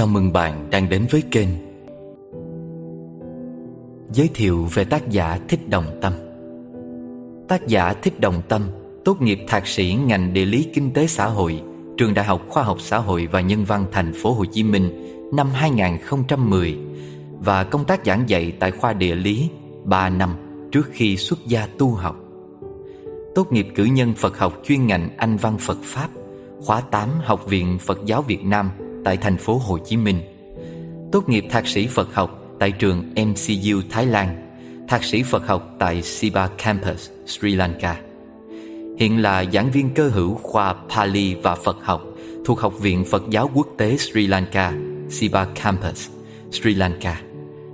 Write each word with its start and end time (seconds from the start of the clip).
Chào 0.00 0.06
mừng 0.06 0.32
bạn 0.32 0.70
đang 0.70 0.88
đến 0.88 1.06
với 1.10 1.22
kênh 1.30 1.48
Giới 4.12 4.28
thiệu 4.34 4.68
về 4.74 4.84
tác 4.84 5.10
giả 5.10 5.38
Thích 5.48 5.68
Đồng 5.68 5.98
Tâm 6.02 6.12
Tác 7.48 7.66
giả 7.66 7.94
Thích 8.02 8.20
Đồng 8.20 8.42
Tâm 8.48 8.62
tốt 9.04 9.22
nghiệp 9.22 9.38
thạc 9.48 9.66
sĩ 9.66 9.96
ngành 10.06 10.32
địa 10.32 10.44
lý 10.44 10.68
kinh 10.74 10.92
tế 10.92 11.06
xã 11.06 11.26
hội 11.26 11.62
Trường 11.96 12.14
Đại 12.14 12.24
học 12.24 12.42
Khoa 12.48 12.62
học 12.62 12.80
Xã 12.80 12.98
hội 12.98 13.28
và 13.32 13.40
Nhân 13.40 13.64
văn 13.64 13.86
Thành 13.92 14.12
phố 14.22 14.32
Hồ 14.32 14.44
Chí 14.44 14.62
Minh 14.62 15.12
năm 15.32 15.50
2010 15.52 16.78
và 17.40 17.64
công 17.64 17.84
tác 17.84 18.06
giảng 18.06 18.28
dạy 18.28 18.52
tại 18.60 18.70
khoa 18.70 18.92
địa 18.92 19.14
lý 19.14 19.50
3 19.84 20.08
năm 20.08 20.34
trước 20.72 20.88
khi 20.92 21.16
xuất 21.16 21.38
gia 21.46 21.66
tu 21.78 21.90
học. 21.90 22.16
Tốt 23.34 23.52
nghiệp 23.52 23.66
cử 23.74 23.84
nhân 23.84 24.14
Phật 24.16 24.38
học 24.38 24.60
chuyên 24.64 24.86
ngành 24.86 25.08
Anh 25.16 25.36
văn 25.36 25.56
Phật 25.58 25.78
Pháp, 25.82 26.08
khóa 26.60 26.80
8 26.80 27.08
Học 27.24 27.46
viện 27.46 27.78
Phật 27.80 28.00
giáo 28.06 28.22
Việt 28.22 28.44
Nam 28.44 28.70
tại 29.04 29.16
thành 29.16 29.36
phố 29.36 29.58
Hồ 29.58 29.78
Chí 29.78 29.96
Minh. 29.96 30.20
Tốt 31.12 31.28
nghiệp 31.28 31.44
thạc 31.50 31.66
sĩ 31.66 31.86
Phật 31.86 32.14
học 32.14 32.44
tại 32.58 32.72
trường 32.72 33.04
MCU 33.14 33.80
Thái 33.90 34.06
Lan, 34.06 34.56
thạc 34.88 35.04
sĩ 35.04 35.22
Phật 35.22 35.46
học 35.46 35.74
tại 35.78 36.02
Siba 36.02 36.46
Campus, 36.46 37.10
Sri 37.26 37.54
Lanka. 37.54 38.00
Hiện 38.98 39.22
là 39.22 39.44
giảng 39.52 39.70
viên 39.70 39.90
cơ 39.94 40.08
hữu 40.08 40.34
khoa 40.34 40.74
Pali 40.96 41.34
và 41.34 41.54
Phật 41.54 41.78
học 41.82 42.04
thuộc 42.44 42.60
Học 42.60 42.80
viện 42.80 43.04
Phật 43.04 43.22
giáo 43.30 43.50
Quốc 43.54 43.68
tế 43.78 43.96
Sri 43.96 44.26
Lanka, 44.26 44.72
Siba 45.08 45.44
Campus, 45.44 46.08
Sri 46.50 46.74
Lanka. 46.74 47.22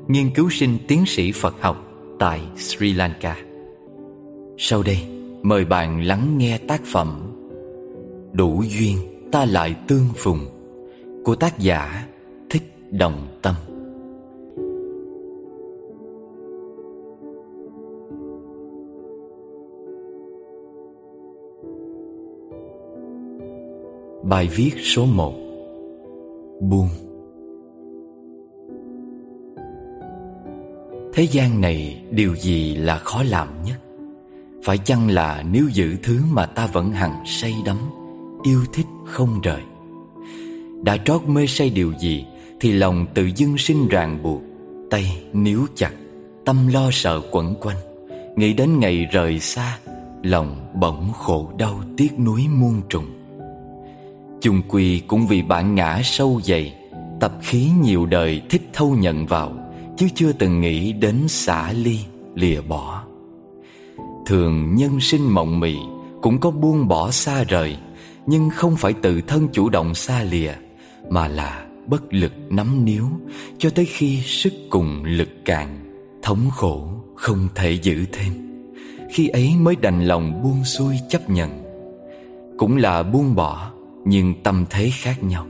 Nghiên 0.08 0.30
cứu 0.30 0.50
sinh 0.50 0.78
tiến 0.88 1.06
sĩ 1.06 1.32
Phật 1.32 1.54
học 1.60 1.84
tại 2.18 2.40
Sri 2.56 2.92
Lanka. 2.92 3.36
Sau 4.58 4.82
đây, 4.82 4.98
mời 5.42 5.64
bạn 5.64 6.02
lắng 6.04 6.38
nghe 6.38 6.58
tác 6.58 6.82
phẩm 6.84 7.26
Đủ 8.36 8.62
duyên 8.68 8.98
ta 9.32 9.44
lại 9.44 9.74
tương 9.88 10.08
phùng 10.16 10.46
của 11.26 11.34
tác 11.34 11.58
giả 11.58 12.06
Thích 12.50 12.62
Đồng 12.90 13.26
Tâm. 13.42 13.54
Bài 24.22 24.48
viết 24.56 24.70
số 24.82 25.06
1 25.06 25.34
Buông 26.60 26.88
Thế 31.12 31.26
gian 31.30 31.60
này 31.60 32.04
điều 32.10 32.36
gì 32.36 32.74
là 32.74 32.98
khó 32.98 33.22
làm 33.22 33.48
nhất? 33.64 33.76
Phải 34.62 34.78
chăng 34.78 35.10
là 35.10 35.44
nếu 35.50 35.64
giữ 35.72 35.96
thứ 36.02 36.20
mà 36.32 36.46
ta 36.46 36.66
vẫn 36.66 36.90
hằng 36.90 37.22
say 37.26 37.54
đắm, 37.64 37.78
Yêu 38.42 38.60
thích 38.72 38.86
không 39.06 39.40
rời 39.42 39.62
đã 40.82 40.96
trót 40.96 41.22
mê 41.26 41.46
say 41.46 41.70
điều 41.70 41.92
gì 42.00 42.24
Thì 42.60 42.72
lòng 42.72 43.06
tự 43.14 43.30
dưng 43.36 43.58
sinh 43.58 43.88
ràng 43.88 44.22
buộc. 44.22 44.42
Tay 44.90 45.22
níu 45.32 45.66
chặt 45.74 45.92
Tâm 46.44 46.68
lo 46.68 46.90
sợ 46.92 47.20
quẩn 47.30 47.54
quanh. 47.60 47.76
Nghĩ 48.36 48.52
đến 48.52 48.78
ngày 48.80 49.04
rời 49.12 49.40
xa 49.40 49.78
Lòng 50.22 50.56
bỗng 50.74 51.12
khổ 51.12 51.50
đau 51.58 51.80
tiếc 51.96 52.18
nuối 52.18 52.46
muôn 52.48 52.82
trùng. 52.88 53.06
Chung 54.40 54.62
quy 54.68 55.00
cũng 55.00 55.26
vì 55.26 55.42
bản 55.42 55.74
ngã 55.74 56.00
sâu 56.04 56.40
dày 56.44 56.74
Tập 57.20 57.32
khí 57.42 57.68
nhiều 57.82 58.06
đời 58.06 58.42
thích 58.50 58.70
thâu 58.72 58.94
nhận 58.94 59.26
vào 59.26 59.52
Chứ 59.96 60.06
chưa 60.14 60.32
từng 60.32 60.60
nghĩ 60.60 60.92
đến 60.92 61.28
xả 61.28 61.72
ly, 61.72 61.98
lìa 62.34 62.60
bỏ. 62.60 63.02
Thường 64.26 64.74
nhân 64.74 65.00
sinh 65.00 65.34
mộng 65.34 65.60
mị 65.60 65.76
Cũng 66.22 66.40
có 66.40 66.50
buông 66.50 66.88
bỏ 66.88 67.10
xa 67.10 67.44
rời 67.44 67.76
Nhưng 68.26 68.50
không 68.50 68.76
phải 68.76 68.92
tự 68.92 69.20
thân 69.20 69.48
chủ 69.52 69.68
động 69.68 69.94
xa 69.94 70.22
lìa. 70.22 70.52
Mà 71.10 71.28
là 71.28 71.66
bất 71.86 72.14
lực 72.14 72.32
nắm 72.50 72.84
níu, 72.84 73.04
Cho 73.58 73.70
tới 73.70 73.84
khi 73.84 74.20
sức 74.20 74.52
cùng 74.70 75.04
lực 75.04 75.28
cạn 75.44 75.86
Thống 76.22 76.50
khổ 76.50 76.88
không 77.14 77.48
thể 77.54 77.72
giữ 77.72 78.04
thêm. 78.12 78.32
Khi 79.10 79.28
ấy 79.28 79.52
mới 79.60 79.76
đành 79.76 80.06
lòng 80.06 80.42
buông 80.42 80.64
xuôi 80.64 80.96
chấp 81.08 81.30
nhận. 81.30 81.62
Cũng 82.58 82.76
là 82.76 83.02
buông 83.02 83.34
bỏ, 83.34 83.72
nhưng 84.04 84.34
tâm 84.42 84.64
thế 84.70 84.90
khác 84.92 85.22
nhau. 85.22 85.46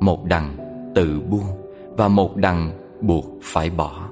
Một 0.00 0.24
đằng 0.24 0.56
tự 0.94 1.20
buông 1.20 1.46
và 1.96 2.08
một 2.08 2.36
đằng 2.36 2.70
buộc 3.00 3.26
phải 3.42 3.70
bỏ. 3.70 4.08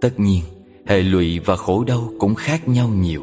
Tất 0.00 0.20
nhiên, 0.20 0.42
hệ 0.86 1.02
lụy 1.02 1.38
và 1.38 1.56
khổ 1.56 1.84
đau 1.84 2.10
cũng 2.18 2.34
khác 2.34 2.68
nhau 2.68 2.88
nhiều. 2.88 3.22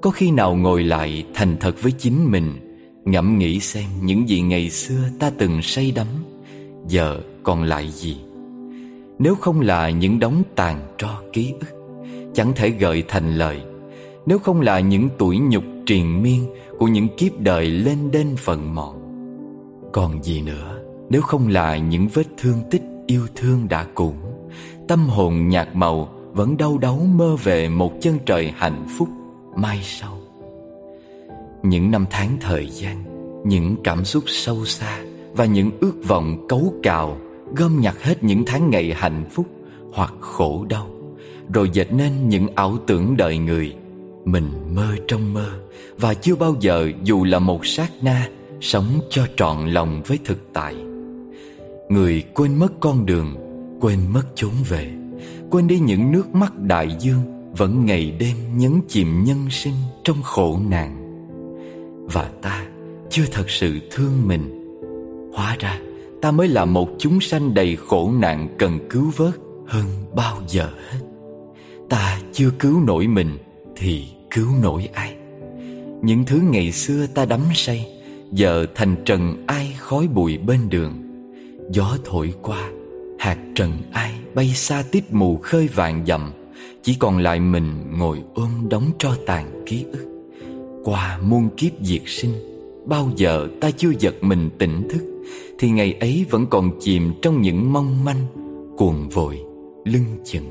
Có 0.00 0.10
khi 0.10 0.30
nào 0.30 0.54
ngồi 0.54 0.84
lại 0.84 1.24
thành 1.34 1.56
thật 1.60 1.82
với 1.82 1.92
chính 1.92 2.30
mình 2.30 2.63
ngẫm 3.04 3.38
nghĩ 3.38 3.60
xem 3.60 3.84
những 4.02 4.28
gì 4.28 4.40
ngày 4.40 4.70
xưa 4.70 5.00
ta 5.18 5.30
từng 5.38 5.62
say 5.62 5.92
đắm, 5.94 6.06
giờ 6.88 7.20
còn 7.42 7.62
lại 7.62 7.88
gì? 7.88 8.16
Nếu 9.18 9.34
không 9.34 9.60
là 9.60 9.90
những 9.90 10.20
đống 10.20 10.42
tàn 10.56 10.94
tro 10.98 11.20
ký 11.32 11.52
ức, 11.60 11.76
chẳng 12.34 12.52
thể 12.56 12.70
gợi 12.70 13.04
thành 13.08 13.34
lời. 13.34 13.60
Nếu 14.26 14.38
không 14.38 14.60
là 14.60 14.80
những 14.80 15.08
tuổi 15.18 15.38
nhục 15.38 15.64
triền 15.86 16.22
miên 16.22 16.46
của 16.78 16.86
những 16.86 17.08
kiếp 17.16 17.40
đời 17.40 17.70
lên 17.70 18.10
đên 18.10 18.36
phần 18.36 18.74
mòn 18.74 19.00
còn 19.92 20.22
gì 20.22 20.42
nữa, 20.42 20.78
nếu 21.10 21.22
không 21.22 21.48
là 21.48 21.76
những 21.76 22.08
vết 22.14 22.26
thương 22.38 22.58
tích 22.70 22.82
yêu 23.06 23.26
thương 23.34 23.68
đã 23.68 23.86
cũ 23.94 24.14
tâm 24.88 25.08
hồn 25.08 25.48
nhạt 25.48 25.68
màu 25.72 26.08
vẫn 26.32 26.56
đau 26.56 26.78
đáu 26.78 26.96
mơ 26.96 27.36
về 27.42 27.68
một 27.68 27.92
chân 28.00 28.18
trời 28.26 28.52
hạnh 28.56 28.86
phúc 28.98 29.08
mai 29.56 29.80
sau 29.82 30.23
những 31.64 31.90
năm 31.90 32.06
tháng 32.10 32.36
thời 32.40 32.66
gian, 32.66 33.04
những 33.46 33.76
cảm 33.84 34.04
xúc 34.04 34.24
sâu 34.26 34.64
xa 34.64 34.98
và 35.32 35.44
những 35.44 35.70
ước 35.80 35.94
vọng 36.06 36.46
cấu 36.48 36.74
cào 36.82 37.18
gom 37.56 37.80
nhặt 37.80 37.94
hết 38.02 38.24
những 38.24 38.42
tháng 38.46 38.70
ngày 38.70 38.94
hạnh 38.96 39.24
phúc 39.30 39.46
hoặc 39.92 40.12
khổ 40.20 40.66
đau, 40.68 40.88
rồi 41.52 41.70
dệt 41.72 41.92
nên 41.92 42.28
những 42.28 42.48
ảo 42.54 42.76
tưởng 42.86 43.16
đời 43.16 43.38
người 43.38 43.74
mình 44.24 44.50
mơ 44.74 44.96
trong 45.08 45.34
mơ 45.34 45.48
Và 45.98 46.14
chưa 46.14 46.34
bao 46.34 46.54
giờ 46.60 46.90
dù 47.02 47.24
là 47.24 47.38
một 47.38 47.66
sát 47.66 47.92
na 48.02 48.28
Sống 48.60 49.00
cho 49.10 49.26
trọn 49.36 49.68
lòng 49.68 50.02
với 50.06 50.18
thực 50.24 50.38
tại. 50.52 50.74
Người 51.88 52.22
quên 52.34 52.58
mất 52.58 52.72
con 52.80 53.06
đường, 53.06 53.36
Quên 53.80 53.98
mất 54.12 54.22
chốn 54.34 54.50
về, 54.68 54.92
Quên 55.50 55.66
đi 55.66 55.78
những 55.78 56.12
nước 56.12 56.34
mắt 56.34 56.58
đại 56.58 56.96
dương 57.00 57.52
Vẫn 57.56 57.86
ngày 57.86 58.10
đêm 58.18 58.36
nhấn 58.56 58.80
chìm 58.88 59.24
nhân 59.24 59.50
sinh 59.50 59.74
Trong 60.04 60.22
khổ 60.22 60.58
nạn. 60.70 61.03
Và 62.12 62.30
ta 62.42 62.66
chưa 63.10 63.24
thật 63.32 63.50
sự 63.50 63.78
thương 63.90 64.28
mình. 64.28 64.60
Hóa 65.34 65.56
ra, 65.58 65.80
ta 66.22 66.30
mới 66.30 66.48
là 66.48 66.64
một 66.64 66.88
chúng 66.98 67.20
sanh 67.20 67.54
đầy 67.54 67.76
khổ 67.76 68.12
nạn 68.18 68.48
Cần 68.58 68.78
cứu 68.90 69.12
vớt 69.16 69.34
hơn 69.66 69.86
bao 70.14 70.42
giờ 70.48 70.70
hết. 70.90 70.98
Ta 71.90 72.20
chưa 72.32 72.50
cứu 72.58 72.80
nổi 72.80 73.06
mình 73.06 73.38
Thì 73.76 74.04
cứu 74.30 74.46
nổi 74.62 74.88
ai? 74.92 75.16
Những 76.02 76.24
thứ 76.24 76.40
ngày 76.50 76.72
xưa 76.72 77.06
ta 77.14 77.24
đắm 77.24 77.40
say, 77.54 77.88
Giờ 78.32 78.66
thành 78.74 78.96
trần 79.04 79.44
ai 79.46 79.76
khói 79.78 80.06
bụi 80.06 80.38
bên 80.38 80.58
đường. 80.68 80.92
Gió 81.70 81.96
thổi 82.04 82.34
qua, 82.42 82.70
Hạt 83.18 83.38
trần 83.54 83.72
ai 83.92 84.14
bay 84.34 84.48
xa 84.48 84.84
tít 84.92 85.04
mù 85.10 85.36
khơi 85.36 85.68
vàng 85.68 86.04
dặm. 86.06 86.32
Chỉ 86.82 86.94
còn 86.94 87.18
lại 87.18 87.40
mình 87.40 87.98
ngồi 87.98 88.22
ôm 88.34 88.50
đóng 88.70 88.90
tro 88.98 89.16
tàn 89.26 89.62
ký 89.66 89.84
ức. 89.92 90.13
Qua 90.84 91.18
muôn 91.22 91.48
kiếp 91.56 91.72
diệt 91.80 92.02
sinh. 92.06 92.32
Bao 92.86 93.10
giờ 93.16 93.48
ta 93.60 93.70
chưa 93.70 93.90
giật 93.98 94.14
mình 94.20 94.50
tỉnh 94.58 94.88
thức 94.90 95.22
Thì 95.58 95.70
ngày 95.70 95.96
ấy 96.00 96.26
vẫn 96.30 96.46
còn 96.46 96.70
chìm 96.80 97.12
trong 97.22 97.40
những 97.42 97.72
mong 97.72 98.04
manh 98.04 98.26
Cuồng 98.76 99.08
vội, 99.08 99.40
lưng 99.84 100.18
chừng. 100.24 100.44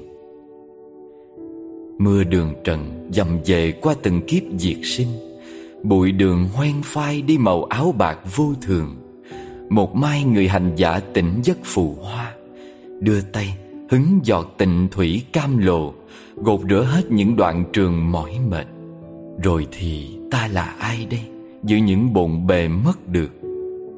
Mưa 1.99 2.23
đường 2.23 2.53
trần 2.63 3.09
dầm 3.13 3.27
về 3.45 3.71
qua 3.71 3.95
từng 4.03 4.21
kiếp 4.27 4.43
diệt 4.57 4.77
sinh. 4.83 5.07
Bụi 5.83 6.11
đường 6.11 6.47
hoang 6.53 6.81
phai 6.83 7.21
đi 7.21 7.37
màu 7.37 7.63
áo 7.63 7.91
bạc 7.97 8.19
vô 8.35 8.53
thường. 8.61 8.95
Một 9.69 9.95
mai 9.95 10.23
người 10.23 10.47
hành 10.47 10.71
giả 10.75 10.99
tỉnh 10.99 11.41
giấc 11.43 11.57
phù 11.63 11.95
hoa. 12.01 12.33
Đưa 12.99 13.21
tay 13.21 13.57
hứng 13.89 14.19
giọt 14.23 14.53
tịnh 14.57 14.87
thủy 14.91 15.21
cam 15.33 15.57
lộ 15.57 15.93
Gột 16.35 16.61
rửa 16.69 16.83
hết 16.83 17.11
những 17.11 17.35
đoạn 17.35 17.63
trường 17.73 18.11
mỏi 18.11 18.31
mệt. 18.49 18.67
Rồi 19.43 19.67
thì 19.71 20.17
ta 20.33 20.47
là 20.47 20.75
ai 20.79 21.07
đây? 21.11 21.21
Giữa 21.63 21.77
những 21.77 22.13
bộn 22.13 22.47
bề 22.47 22.67
mất 22.67 23.07
được, 23.07 23.31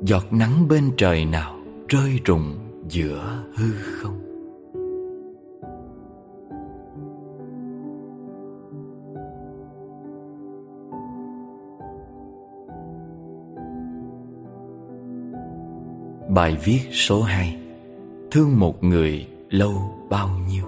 Giọt 0.03 0.33
nắng 0.33 0.67
bên 0.67 0.91
trời 0.97 1.25
nào 1.25 1.55
rơi 1.89 2.19
rụng 2.25 2.55
giữa 2.89 3.43
hư 3.55 3.71
không? 3.71 4.21
Bài 16.29 16.57
viết 16.63 16.81
số 16.91 17.21
2 17.21 17.57
Thương 18.31 18.59
một 18.59 18.83
người 18.83 19.27
lâu 19.49 19.73
bao 20.09 20.29
nhiêu? 20.49 20.65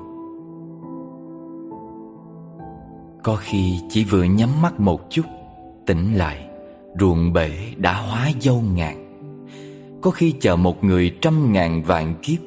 Có 3.24 3.36
khi 3.36 3.74
chỉ 3.90 4.04
vừa 4.04 4.24
nhắm 4.24 4.62
mắt 4.62 4.80
một 4.80 5.02
chút 5.10 5.24
Tỉnh 5.88 6.18
lại 6.18 6.46
Ruộng 7.00 7.34
bể 7.34 7.52
đã 7.78 7.94
hóa 7.94 8.32
dâu 8.42 8.62
ngàn. 8.62 9.04
Có 10.02 10.12
khi 10.12 10.34
chờ 10.40 10.56
một 10.56 10.84
người 10.84 11.16
trăm 11.22 11.54
ngàn 11.54 11.84
vạn 11.84 12.16
kiếp 12.22 12.40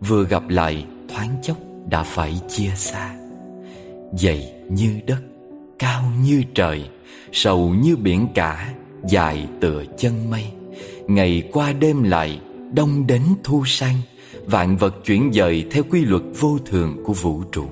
Vừa 0.00 0.24
gặp 0.24 0.48
lại 0.48 0.86
thoáng 1.08 1.36
chốc 1.42 1.56
đã 1.90 2.02
phải 2.02 2.40
chia 2.48 2.70
xa. 2.76 3.14
Dày 4.12 4.52
như 4.70 5.00
đất, 5.06 5.22
cao 5.78 6.02
như 6.24 6.42
trời 6.54 6.88
Sầu 7.32 7.68
như 7.68 7.96
biển 7.96 8.28
cả, 8.34 8.74
dài 9.08 9.48
tựa 9.60 9.84
chân 9.98 10.30
mây. 10.30 10.44
Ngày 11.06 11.48
qua 11.52 11.72
đêm 11.72 12.02
lại, 12.02 12.40
đông 12.72 13.06
đến 13.06 13.22
thu 13.44 13.64
sang 13.66 13.96
Vạn 14.44 14.76
vật 14.76 14.94
chuyển 15.04 15.32
dời 15.32 15.66
theo 15.70 15.82
quy 15.90 16.04
luật 16.04 16.22
vô 16.40 16.58
thường 16.66 17.02
của 17.04 17.12
vũ 17.12 17.42
trụ. 17.52 17.64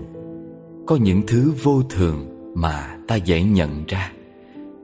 Có 0.86 0.96
những 0.96 1.22
thứ 1.26 1.52
vô 1.62 1.82
thường 1.90 2.26
mà 2.54 2.96
ta 3.08 3.16
dễ 3.16 3.42
nhận 3.42 3.84
ra. 3.88 4.12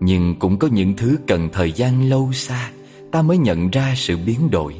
Nhưng 0.06 0.34
cũng 0.34 0.58
có 0.58 0.68
những 0.68 0.94
thứ 0.96 1.16
cần 1.26 1.48
thời 1.52 1.72
gian 1.72 2.08
lâu 2.08 2.32
xa, 2.32 2.70
Ta 3.12 3.22
mới 3.22 3.38
nhận 3.38 3.70
ra 3.70 3.94
sự 3.96 4.16
biến 4.26 4.50
đổi. 4.50 4.74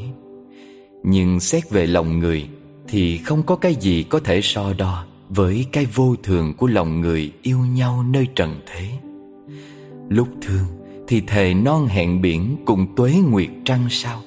Nhưng 1.03 1.41
xét 1.41 1.71
về 1.71 1.87
lòng 1.87 2.19
người, 2.19 2.49
Thì 2.89 3.19
không 3.19 3.43
có 3.43 3.57
cái 3.57 3.75
gì 3.75 4.03
có 4.03 4.21
thể 4.21 4.41
so 4.43 4.73
đo 4.79 5.05
Với 5.29 5.67
cái 5.73 5.87
vô 5.95 6.15
thường 6.23 6.55
của 6.57 6.67
lòng 6.67 7.01
người 7.01 7.33
yêu 7.43 7.59
nhau 7.59 8.05
nơi 8.11 8.27
trần 8.35 8.61
thế. 8.67 8.89
Lúc 10.09 10.29
thương, 10.43 10.65
thì 11.09 11.21
thề 11.21 11.55
non 11.55 11.87
hẹn 11.87 12.23
biển 12.23 12.57
cùng 12.65 12.87
tuế 12.97 13.15
nguyệt 13.31 13.51
trăng 13.65 13.87
sao? 13.91 14.21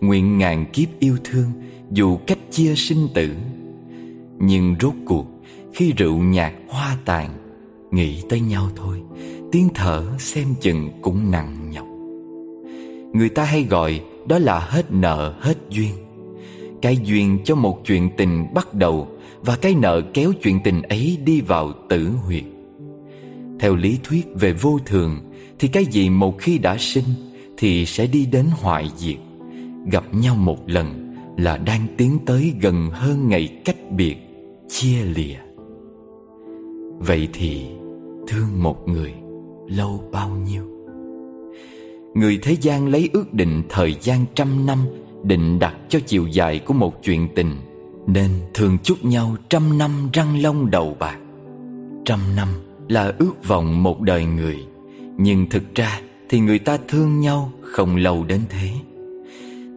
Nguyện 0.00 0.38
ngàn 0.38 0.66
kiếp 0.72 0.88
yêu 0.98 1.16
thương, 1.24 1.52
dù 1.90 2.16
cách 2.16 2.38
chia 2.50 2.74
sinh 2.74 3.08
tử. 3.14 3.30
Nhưng 4.38 4.76
rốt 4.80 4.94
cuộc, 5.06 5.26
khi 5.74 5.92
rượu 5.92 6.18
nhạt 6.18 6.52
hoa 6.68 6.96
tàn, 7.04 7.30
Nghĩ 7.90 8.22
tới 8.28 8.40
nhau 8.40 8.68
thôi 8.76 9.02
Tiếng 9.52 9.68
thở 9.74 10.04
xem 10.18 10.46
chừng 10.60 10.90
cũng 11.02 11.30
nặng 11.30 11.70
nhọc. 11.70 11.86
Người 13.12 13.28
ta 13.28 13.44
hay 13.44 13.64
gọi 13.64 14.00
đó 14.28 14.38
là 14.38 14.58
hết 14.58 14.92
nợ, 14.92 15.34
hết 15.40 15.58
duyên. 15.70 15.92
Cái 16.82 16.96
duyên 17.04 17.38
cho 17.44 17.54
một 17.54 17.80
chuyện 17.84 18.10
tình 18.16 18.46
bắt 18.54 18.74
đầu 18.74 19.08
Và 19.40 19.56
cái 19.56 19.74
nợ 19.74 20.02
kéo 20.14 20.32
chuyện 20.42 20.60
tình 20.64 20.82
ấy 20.82 21.18
đi 21.24 21.40
vào 21.40 21.72
tử 21.88 22.10
huyệt. 22.26 22.44
Theo 23.60 23.74
lý 23.74 23.98
thuyết 24.04 24.26
về 24.34 24.52
vô 24.52 24.78
thường, 24.86 25.16
Thì 25.58 25.68
cái 25.68 25.84
gì 25.84 26.10
một 26.10 26.38
khi 26.38 26.58
đã 26.58 26.76
sinh 26.78 27.04
Thì 27.56 27.86
sẽ 27.86 28.06
đi 28.06 28.26
đến 28.26 28.46
hoại 28.52 28.90
diệt. 28.96 29.18
Gặp 29.92 30.04
nhau 30.14 30.34
một 30.34 30.58
lần 30.66 31.14
Là 31.36 31.56
đang 31.56 31.86
tiến 31.96 32.18
tới 32.26 32.52
gần 32.60 32.90
hơn 32.90 33.28
ngày 33.28 33.48
cách 33.64 33.90
biệt, 33.90 34.16
Chia 34.68 35.04
lìa. 35.14 35.36
Vậy 36.98 37.28
thì, 37.32 37.62
thương 38.28 38.62
một 38.62 38.88
người 38.88 39.21
lâu 39.68 40.04
bao 40.12 40.28
nhiêu? 40.28 40.62
Người 42.14 42.38
thế 42.42 42.56
gian 42.60 42.88
lấy 42.88 43.10
ước 43.12 43.34
định 43.34 43.62
thời 43.68 43.96
gian 44.00 44.24
trăm 44.34 44.66
năm, 44.66 44.78
Định 45.24 45.58
đặt 45.58 45.74
cho 45.88 45.98
chiều 46.06 46.26
dài 46.26 46.58
của 46.58 46.74
một 46.74 47.02
chuyện 47.02 47.28
tình, 47.34 47.56
Nên 48.06 48.30
thường 48.54 48.78
chúc 48.82 49.04
nhau 49.04 49.36
trăm 49.48 49.78
năm 49.78 49.90
răng 50.12 50.42
long 50.42 50.70
đầu 50.70 50.96
bạc. 50.98 51.18
Trăm 52.04 52.20
năm 52.36 52.48
là 52.88 53.12
ước 53.18 53.48
vọng 53.48 53.82
một 53.82 54.00
đời 54.00 54.24
người, 54.24 54.56
Nhưng 55.18 55.46
thực 55.50 55.74
ra 55.74 56.00
thì 56.28 56.40
người 56.40 56.58
ta 56.58 56.78
thương 56.88 57.20
nhau 57.20 57.52
không 57.60 57.96
lâu 57.96 58.24
đến 58.24 58.40
thế. 58.48 58.70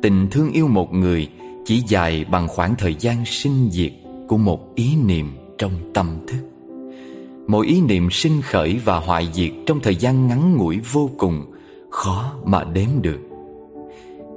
Tình 0.02 0.28
thương 0.32 0.52
yêu 0.52 0.68
một 0.68 0.94
người 0.94 1.28
chỉ 1.66 1.84
dài 1.88 2.26
bằng 2.26 2.48
khoảng 2.48 2.76
thời 2.78 2.96
gian 3.00 3.26
sinh 3.26 3.70
diệt 3.72 3.92
của 4.28 4.38
một 4.38 4.76
ý 4.76 4.96
niệm 5.06 5.32
trong 5.58 5.72
tâm 5.94 6.18
thức. 6.28 6.55
Mỗi 7.48 7.68
ý 7.68 7.82
niệm 7.82 8.10
sinh 8.12 8.42
khởi 8.42 8.80
và 8.86 9.00
hoại 9.00 9.28
diệt 9.34 9.52
trong 9.66 9.80
thời 9.80 9.96
gian 9.96 10.28
ngắn 10.28 10.58
ngủi 10.58 10.80
vô 10.92 11.10
cùng, 11.18 11.46
Khó 11.90 12.34
mà 12.46 12.64
đếm 12.64 12.90
được. 13.02 13.20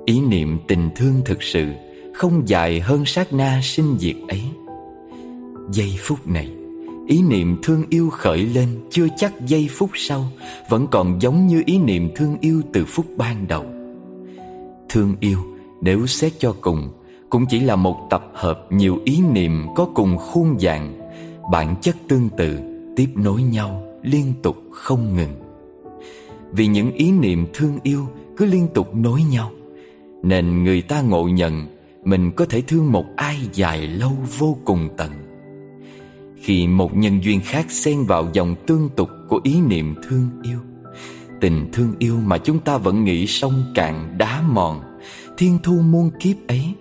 Ý 0.04 0.20
niệm 0.20 0.58
tình 0.68 0.90
thương 0.96 1.14
thực 1.24 1.42
sự 1.42 1.66
Không 2.14 2.48
dài 2.48 2.80
hơn 2.80 3.04
sát 3.06 3.32
na 3.32 3.60
sinh 3.62 3.96
diệt 3.98 4.16
ấy. 4.28 4.42
Giây 5.70 5.94
phút 5.98 6.26
này, 6.26 6.48
Ý 7.06 7.22
niệm 7.22 7.56
thương 7.62 7.84
yêu 7.90 8.10
khởi 8.10 8.38
lên 8.38 8.68
Chưa 8.90 9.06
chắc 9.16 9.46
giây 9.46 9.68
phút 9.70 9.90
sau 9.94 10.24
Vẫn 10.68 10.86
còn 10.86 11.22
giống 11.22 11.46
như 11.46 11.62
ý 11.66 11.78
niệm 11.78 12.10
thương 12.16 12.36
yêu 12.40 12.62
từ 12.72 12.84
phút 12.84 13.06
ban 13.16 13.48
đầu. 13.48 13.64
Thương 14.88 15.14
yêu, 15.20 15.38
nếu 15.80 16.06
xét 16.06 16.32
cho 16.38 16.54
cùng, 16.60 16.88
Cũng 17.30 17.46
chỉ 17.46 17.60
là 17.60 17.76
một 17.76 18.06
tập 18.10 18.30
hợp 18.34 18.66
nhiều 18.70 18.98
ý 19.04 19.20
niệm 19.32 19.66
Có 19.76 19.88
cùng 19.94 20.18
khuôn 20.18 20.58
dạng, 20.58 21.10
Bản 21.52 21.74
chất 21.82 21.96
tương 22.08 22.28
tự 22.28 22.77
Tiếp 22.98 23.08
nối 23.14 23.42
nhau 23.42 23.82
liên 24.02 24.32
tục 24.42 24.56
không 24.70 25.16
ngừng. 25.16 25.34
Vì 26.52 26.66
những 26.66 26.92
ý 26.92 27.12
niệm 27.12 27.46
thương 27.54 27.78
yêu 27.82 28.08
cứ 28.36 28.46
liên 28.46 28.68
tục 28.74 28.94
nối 28.94 29.22
nhau, 29.22 29.50
Nên 30.22 30.64
người 30.64 30.82
ta 30.82 31.00
ngộ 31.00 31.28
nhận 31.28 31.66
Mình 32.04 32.30
có 32.36 32.44
thể 32.44 32.60
thương 32.60 32.92
một 32.92 33.04
ai 33.16 33.36
dài 33.52 33.86
lâu 33.86 34.12
vô 34.38 34.56
cùng 34.64 34.88
tận. 34.96 35.10
Khi 36.36 36.66
một 36.66 36.96
nhân 36.96 37.24
duyên 37.24 37.40
khác 37.44 37.70
xen 37.70 38.04
vào 38.04 38.30
dòng 38.32 38.54
tương 38.66 38.88
tục 38.96 39.08
của 39.28 39.40
ý 39.44 39.60
niệm 39.60 39.94
thương 40.08 40.30
yêu, 40.42 40.58
Tình 41.40 41.68
thương 41.72 41.94
yêu 41.98 42.16
mà 42.24 42.38
chúng 42.38 42.58
ta 42.58 42.78
vẫn 42.78 43.04
nghĩ 43.04 43.26
sông 43.26 43.64
cạn 43.74 44.14
đá 44.18 44.42
mòn, 44.42 44.80
Thiên 45.36 45.58
thu 45.62 45.72
muôn 45.72 46.10
kiếp 46.20 46.36
ấy 46.48 46.74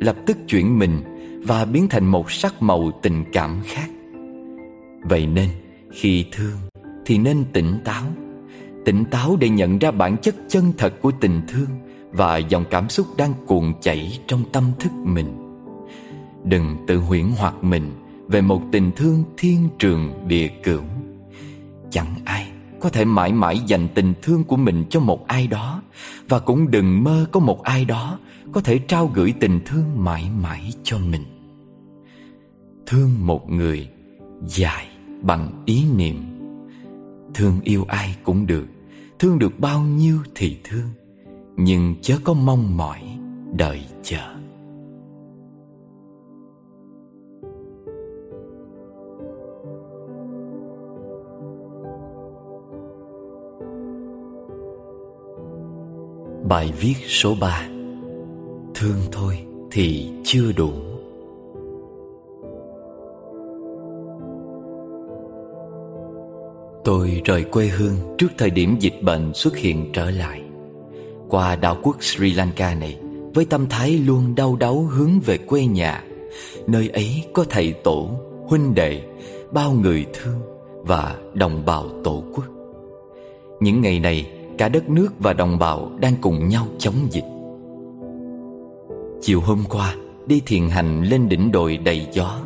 Lập 0.00 0.16
tức 0.26 0.36
chuyển 0.48 0.78
mình 0.78 1.02
và 1.46 1.64
biến 1.64 1.88
thành 1.88 2.06
một 2.06 2.30
sắc 2.30 2.62
màu 2.62 2.90
tình 3.02 3.24
cảm 3.32 3.60
khác. 3.64 3.88
Vậy 5.02 5.26
nên, 5.26 5.50
khi 5.92 6.24
thương, 6.32 6.58
thì 7.06 7.18
nên 7.18 7.44
tỉnh 7.52 7.78
táo 7.84 8.04
tỉnh 8.88 9.04
táo 9.04 9.36
để 9.40 9.48
nhận 9.48 9.78
ra 9.78 9.90
bản 9.90 10.16
chất 10.22 10.34
chân 10.48 10.72
thật 10.78 10.94
của 11.02 11.12
tình 11.20 11.40
thương 11.48 11.68
và 12.12 12.36
dòng 12.36 12.64
cảm 12.70 12.88
xúc 12.88 13.06
đang 13.16 13.32
cuồn 13.46 13.72
chảy 13.80 14.18
trong 14.26 14.44
tâm 14.52 14.64
thức 14.80 14.92
mình. 14.92 15.60
Đừng 16.44 16.76
tự 16.86 16.96
huyễn 16.96 17.26
hoặc 17.36 17.54
mình 17.62 17.92
về 18.28 18.40
một 18.40 18.62
tình 18.72 18.90
thương 18.96 19.24
thiên 19.36 19.68
trường 19.78 20.28
địa 20.28 20.48
cửu. 20.62 20.82
Chẳng 21.90 22.14
ai 22.24 22.52
có 22.80 22.88
thể 22.88 23.04
mãi 23.04 23.32
mãi 23.32 23.60
dành 23.66 23.88
tình 23.94 24.14
thương 24.22 24.44
của 24.44 24.56
mình 24.56 24.84
cho 24.90 25.00
một 25.00 25.26
ai 25.26 25.46
đó 25.46 25.82
và 26.28 26.38
cũng 26.38 26.70
đừng 26.70 27.04
mơ 27.04 27.26
có 27.32 27.40
một 27.40 27.62
ai 27.62 27.84
đó 27.84 28.18
có 28.52 28.60
thể 28.60 28.78
trao 28.78 29.10
gửi 29.14 29.34
tình 29.40 29.60
thương 29.66 30.04
mãi 30.04 30.30
mãi 30.40 30.70
cho 30.82 30.98
mình. 30.98 31.24
Thương 32.86 33.26
một 33.26 33.50
người 33.50 33.88
dài 34.46 34.87
bằng 35.22 35.62
ý 35.66 35.84
niệm. 35.96 36.16
Thương 37.34 37.60
yêu 37.64 37.84
ai 37.88 38.16
cũng 38.24 38.46
được, 38.46 38.66
Thương 39.18 39.38
được 39.38 39.60
bao 39.60 39.80
nhiêu 39.80 40.18
thì 40.34 40.56
thương, 40.64 40.88
Nhưng 41.56 41.94
chớ 42.02 42.14
có 42.24 42.34
mong 42.34 42.76
mỏi 42.76 43.00
Đợi 43.56 43.80
chờ. 44.02 44.34
Bài 56.48 56.72
viết 56.80 56.94
số 57.06 57.34
3 57.40 57.68
Thương 58.74 58.98
thôi 59.12 59.38
thì 59.70 60.10
chưa 60.24 60.52
đủ. 60.52 60.72
Tôi 66.88 67.22
rời 67.24 67.44
quê 67.44 67.66
hương 67.66 67.94
trước 68.18 68.28
thời 68.38 68.50
điểm 68.50 68.76
dịch 68.80 69.02
bệnh 69.02 69.34
xuất 69.34 69.56
hiện 69.56 69.90
trở 69.92 70.10
lại. 70.10 70.42
Qua 71.28 71.56
đảo 71.56 71.76
quốc 71.82 71.96
Sri 72.00 72.32
Lanka 72.32 72.74
này 72.74 72.98
Với 73.34 73.44
tâm 73.44 73.66
thái 73.68 73.90
luôn 73.90 74.34
đau 74.34 74.56
đáu 74.56 74.80
hướng 74.80 75.20
về 75.20 75.38
quê 75.38 75.66
nhà 75.66 76.04
Nơi 76.66 76.88
ấy 76.88 77.24
có 77.32 77.44
thầy 77.50 77.72
tổ, 77.72 78.10
huynh 78.46 78.74
đệ, 78.74 79.02
bao 79.52 79.72
người 79.72 80.06
thương 80.12 80.40
và 80.82 81.16
đồng 81.34 81.64
bào 81.66 81.88
tổ 82.04 82.24
quốc. 82.34 82.44
Những 83.60 83.80
ngày 83.80 84.00
này 84.00 84.30
cả 84.58 84.68
đất 84.68 84.90
nước 84.90 85.08
và 85.18 85.32
đồng 85.32 85.58
bào 85.58 85.90
đang 86.00 86.14
cùng 86.20 86.48
nhau 86.48 86.66
chống 86.78 86.94
dịch. 87.10 87.24
Chiều 89.20 89.40
hôm 89.40 89.64
qua 89.68 89.94
đi 90.26 90.42
thiền 90.46 90.68
hành 90.68 91.02
lên 91.02 91.28
đỉnh 91.28 91.52
đồi 91.52 91.76
đầy 91.76 92.06
gió 92.12 92.38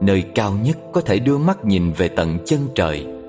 Nơi 0.00 0.22
cao 0.34 0.52
nhất 0.64 0.78
có 0.92 1.00
thể 1.00 1.18
đưa 1.18 1.38
mắt 1.38 1.64
nhìn 1.64 1.92
về 1.92 2.08
tận 2.08 2.38
chân 2.46 2.60
trời. 2.74 3.19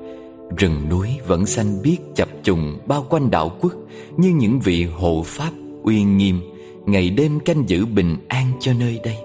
Rừng 0.58 0.90
núi 0.90 1.10
vẫn 1.28 1.46
xanh 1.46 1.82
biếc 1.84 2.00
chập 2.16 2.30
trùng 2.44 2.78
bao 2.88 3.06
quanh 3.10 3.32
đảo 3.32 3.52
quốc 3.62 3.74
Như 4.18 4.30
những 4.30 4.60
vị 4.60 4.84
hộ 4.84 5.24
pháp 5.26 5.52
uy 5.84 6.04
nghiêm. 6.04 6.42
Ngày 6.86 7.10
đêm 7.10 7.40
canh 7.40 7.70
giữ 7.70 7.86
bình 7.86 8.18
an 8.28 8.52
cho 8.60 8.74
nơi 8.80 9.00
đây. 9.04 9.18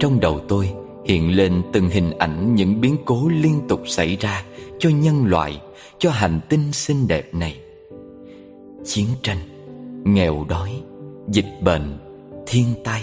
Trong 0.00 0.20
đầu 0.20 0.40
tôi 0.48 0.70
hiện 1.04 1.36
lên 1.36 1.62
từng 1.72 1.88
hình 1.88 2.18
ảnh 2.18 2.54
những 2.54 2.80
biến 2.80 2.96
cố 3.04 3.28
liên 3.28 3.60
tục 3.68 3.80
xảy 3.86 4.16
ra 4.16 4.44
Cho 4.78 4.90
nhân 4.90 5.24
loại, 5.26 5.60
cho 5.98 6.10
hành 6.10 6.40
tinh 6.48 6.72
xinh 6.72 7.08
đẹp 7.08 7.34
này. 7.34 7.56
Chiến 8.84 9.06
tranh, 9.22 9.38
nghèo 10.04 10.46
đói, 10.48 10.70
dịch 11.28 11.60
bệnh, 11.62 11.98
thiên 12.46 12.66
tai, 12.84 13.02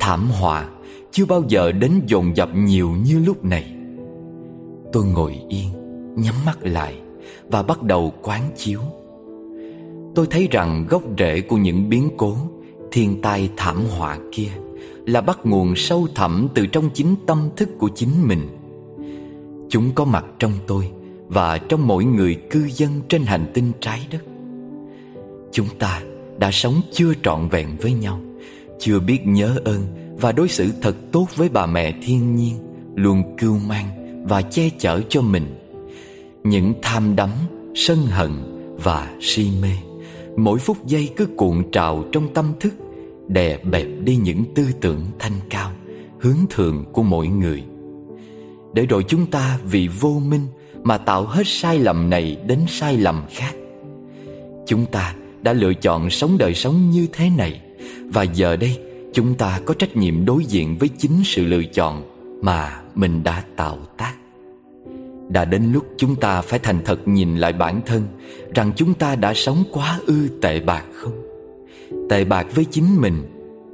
thảm 0.00 0.30
họa 0.30 0.68
Chưa 1.10 1.26
bao 1.26 1.42
giờ 1.48 1.72
đến 1.72 2.02
dồn 2.06 2.36
dập 2.36 2.48
nhiều 2.54 2.90
như 3.04 3.18
lúc 3.18 3.44
này. 3.44 3.74
Tôi 4.92 5.04
ngồi 5.04 5.40
yên 5.48 5.81
nhắm 6.16 6.34
mắt 6.46 6.58
lại 6.62 6.94
và 7.48 7.62
bắt 7.62 7.82
đầu 7.82 8.12
quán 8.22 8.42
chiếu. 8.56 8.80
Tôi 10.14 10.26
thấy 10.30 10.48
rằng 10.50 10.86
gốc 10.88 11.02
rễ 11.18 11.40
của 11.40 11.56
những 11.56 11.88
biến 11.88 12.08
cố 12.16 12.36
Thiên 12.92 13.22
tai 13.22 13.50
thảm 13.56 13.84
họa 13.84 14.18
kia 14.32 14.48
Là 15.06 15.20
bắt 15.20 15.38
nguồn 15.44 15.76
sâu 15.76 16.08
thẳm 16.14 16.48
từ 16.54 16.66
trong 16.66 16.90
chính 16.94 17.14
tâm 17.26 17.48
thức 17.56 17.68
của 17.78 17.90
chính 17.94 18.28
mình. 18.28 18.48
Chúng 19.68 19.94
có 19.94 20.04
mặt 20.04 20.24
trong 20.38 20.52
tôi 20.66 20.90
Và 21.28 21.58
trong 21.58 21.86
mỗi 21.86 22.04
người 22.04 22.34
cư 22.50 22.68
dân 22.68 23.00
trên 23.08 23.22
hành 23.22 23.50
tinh 23.54 23.72
trái 23.80 24.06
đất. 24.10 24.22
Chúng 25.52 25.66
ta 25.78 26.02
đã 26.38 26.50
sống 26.50 26.80
chưa 26.92 27.12
trọn 27.22 27.48
vẹn 27.48 27.68
với 27.80 27.92
nhau, 27.92 28.20
Chưa 28.78 29.00
biết 29.00 29.26
nhớ 29.26 29.56
ơn 29.64 29.80
và 30.20 30.32
đối 30.32 30.48
xử 30.48 30.70
thật 30.82 30.96
tốt 31.12 31.26
với 31.36 31.48
bà 31.48 31.66
mẹ 31.66 31.94
thiên 32.02 32.36
nhiên, 32.36 32.54
Luôn 32.94 33.36
cưu 33.38 33.58
mang 33.58 33.86
và 34.28 34.42
che 34.42 34.68
chở 34.78 35.00
cho 35.08 35.20
mình. 35.20 35.61
Những 36.44 36.74
tham 36.82 37.16
đắm, 37.16 37.30
sân 37.74 37.98
hận 37.98 38.30
và 38.82 39.14
si 39.20 39.50
mê. 39.62 39.72
Mỗi 40.36 40.58
phút 40.58 40.86
giây 40.86 41.08
cứ 41.16 41.26
cuộn 41.36 41.70
trào 41.72 42.04
trong 42.12 42.34
tâm 42.34 42.52
thức 42.60 42.74
Đè 43.28 43.58
bẹp 43.58 43.86
đi 44.04 44.16
những 44.16 44.44
tư 44.54 44.66
tưởng 44.80 45.06
thanh 45.18 45.32
cao 45.50 45.72
Hướng 46.20 46.36
thượng 46.50 46.84
của 46.92 47.02
mỗi 47.02 47.28
người. 47.28 47.64
Để 48.72 48.86
rồi 48.86 49.04
chúng 49.08 49.26
ta 49.26 49.58
vì 49.64 49.88
vô 49.88 50.22
minh 50.26 50.46
Mà 50.82 50.98
tạo 50.98 51.24
hết 51.24 51.42
sai 51.46 51.78
lầm 51.78 52.10
này 52.10 52.36
đến 52.46 52.58
sai 52.68 52.96
lầm 52.96 53.22
khác. 53.30 53.54
Chúng 54.66 54.86
ta 54.86 55.14
đã 55.42 55.52
lựa 55.52 55.74
chọn 55.74 56.10
sống 56.10 56.38
đời 56.38 56.54
sống 56.54 56.90
như 56.90 57.06
thế 57.12 57.30
này 57.36 57.60
Và 58.08 58.22
giờ 58.22 58.56
đây 58.56 58.78
chúng 59.14 59.34
ta 59.34 59.60
có 59.64 59.74
trách 59.74 59.96
nhiệm 59.96 60.24
đối 60.24 60.44
diện 60.44 60.76
với 60.78 60.88
chính 60.98 61.22
sự 61.24 61.46
lựa 61.46 61.62
chọn 61.64 62.02
Mà 62.42 62.80
mình 62.94 63.22
đã 63.22 63.44
tạo 63.56 63.78
tác 63.96 64.14
đã 65.32 65.44
đến 65.44 65.72
lúc 65.72 65.86
chúng 65.96 66.16
ta 66.16 66.40
phải 66.40 66.58
thành 66.58 66.78
thật 66.84 67.08
nhìn 67.08 67.36
lại 67.36 67.52
bản 67.52 67.80
thân 67.86 68.02
Rằng 68.54 68.72
chúng 68.76 68.94
ta 68.94 69.16
đã 69.16 69.34
sống 69.34 69.64
quá 69.72 70.00
ư 70.06 70.28
tệ 70.42 70.60
bạc 70.60 70.84
không? 70.92 71.12
Tệ 72.08 72.24
bạc 72.24 72.46
với 72.54 72.64
chính 72.64 73.00
mình, 73.00 73.22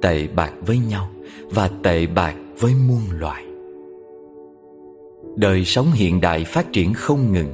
Tệ 0.02 0.26
bạc 0.26 0.52
với 0.66 0.78
nhau 0.78 1.10
Và 1.50 1.70
tệ 1.82 2.06
bạc 2.06 2.34
với 2.60 2.72
muôn 2.88 3.02
loài. 3.18 3.44
Đời 5.36 5.64
sống 5.64 5.92
hiện 5.92 6.20
đại 6.20 6.44
phát 6.44 6.72
triển 6.72 6.94
không 6.94 7.32
ngừng. 7.32 7.52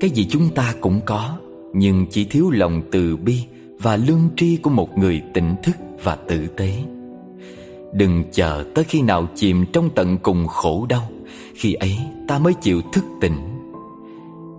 Cái 0.00 0.10
gì 0.10 0.26
chúng 0.30 0.48
ta 0.54 0.74
cũng 0.80 1.00
có, 1.06 1.38
Nhưng 1.74 2.06
chỉ 2.10 2.24
thiếu 2.24 2.50
lòng 2.50 2.82
từ 2.90 3.16
bi 3.16 3.38
Và 3.78 3.96
lương 3.96 4.28
tri 4.36 4.56
của 4.56 4.70
một 4.70 4.98
người 4.98 5.22
tỉnh 5.34 5.54
thức 5.62 5.76
và 6.02 6.16
tử 6.16 6.46
tế. 6.56 6.72
Đừng 7.92 8.24
chờ 8.32 8.64
tới 8.74 8.84
khi 8.84 9.02
nào 9.02 9.28
chìm 9.34 9.64
trong 9.72 9.90
tận 9.94 10.18
cùng 10.22 10.46
khổ 10.46 10.86
đau. 10.88 11.11
Khi 11.54 11.72
ấy 11.72 11.98
ta 12.28 12.38
mới 12.38 12.54
chịu 12.54 12.80
thức 12.92 13.04
tỉnh. 13.20 13.36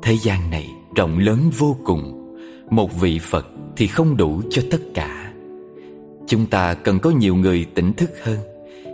Thế 0.02 0.18
gian 0.22 0.50
này 0.50 0.70
rộng 0.96 1.20
lớn 1.20 1.50
vô 1.58 1.76
cùng. 1.84 2.20
Một 2.70 3.02
vị 3.02 3.20
Phật 3.20 3.48
thì 3.78 3.88
không 3.88 4.18
đủ 4.18 4.42
cho 4.50 4.62
tất 4.72 4.82
cả. 4.94 5.34
Chúng 6.28 6.46
ta 6.46 6.74
cần 6.74 7.00
có 7.00 7.10
nhiều 7.10 7.36
người 7.36 7.66
tỉnh 7.76 7.94
thức 7.94 8.12
hơn. 8.24 8.38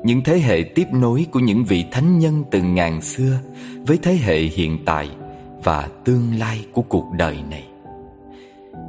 Những 0.06 0.22
thế 0.26 0.40
hệ 0.40 0.64
tiếp 0.76 0.86
nối 0.94 1.26
của 1.32 1.40
những 1.40 1.64
vị 1.64 1.86
thánh 1.92 2.20
nhân 2.20 2.44
từ 2.52 2.62
ngàn 2.62 3.02
xưa 3.02 3.40
Với 3.88 3.98
thế 3.98 4.14
hệ 4.16 4.40
hiện 4.40 4.78
tại 4.86 5.10
và 5.64 5.90
tương 6.06 6.40
lai 6.40 6.66
của 6.72 6.82
cuộc 6.82 7.06
đời 7.18 7.38
này. 7.50 7.68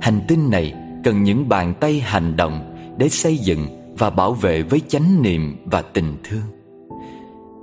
Hành 0.00 0.20
tinh 0.28 0.50
này 0.50 0.74
cần 1.04 1.22
những 1.22 1.48
bàn 1.48 1.74
tay 1.80 2.00
hành 2.00 2.36
động 2.36 2.76
Để 2.98 3.08
xây 3.08 3.38
dựng 3.38 3.66
và 3.98 4.10
bảo 4.10 4.32
vệ 4.32 4.62
với 4.62 4.80
chánh 4.88 5.22
niệm 5.22 5.56
và 5.64 5.82
tình 5.82 6.16
thương. 6.24 6.42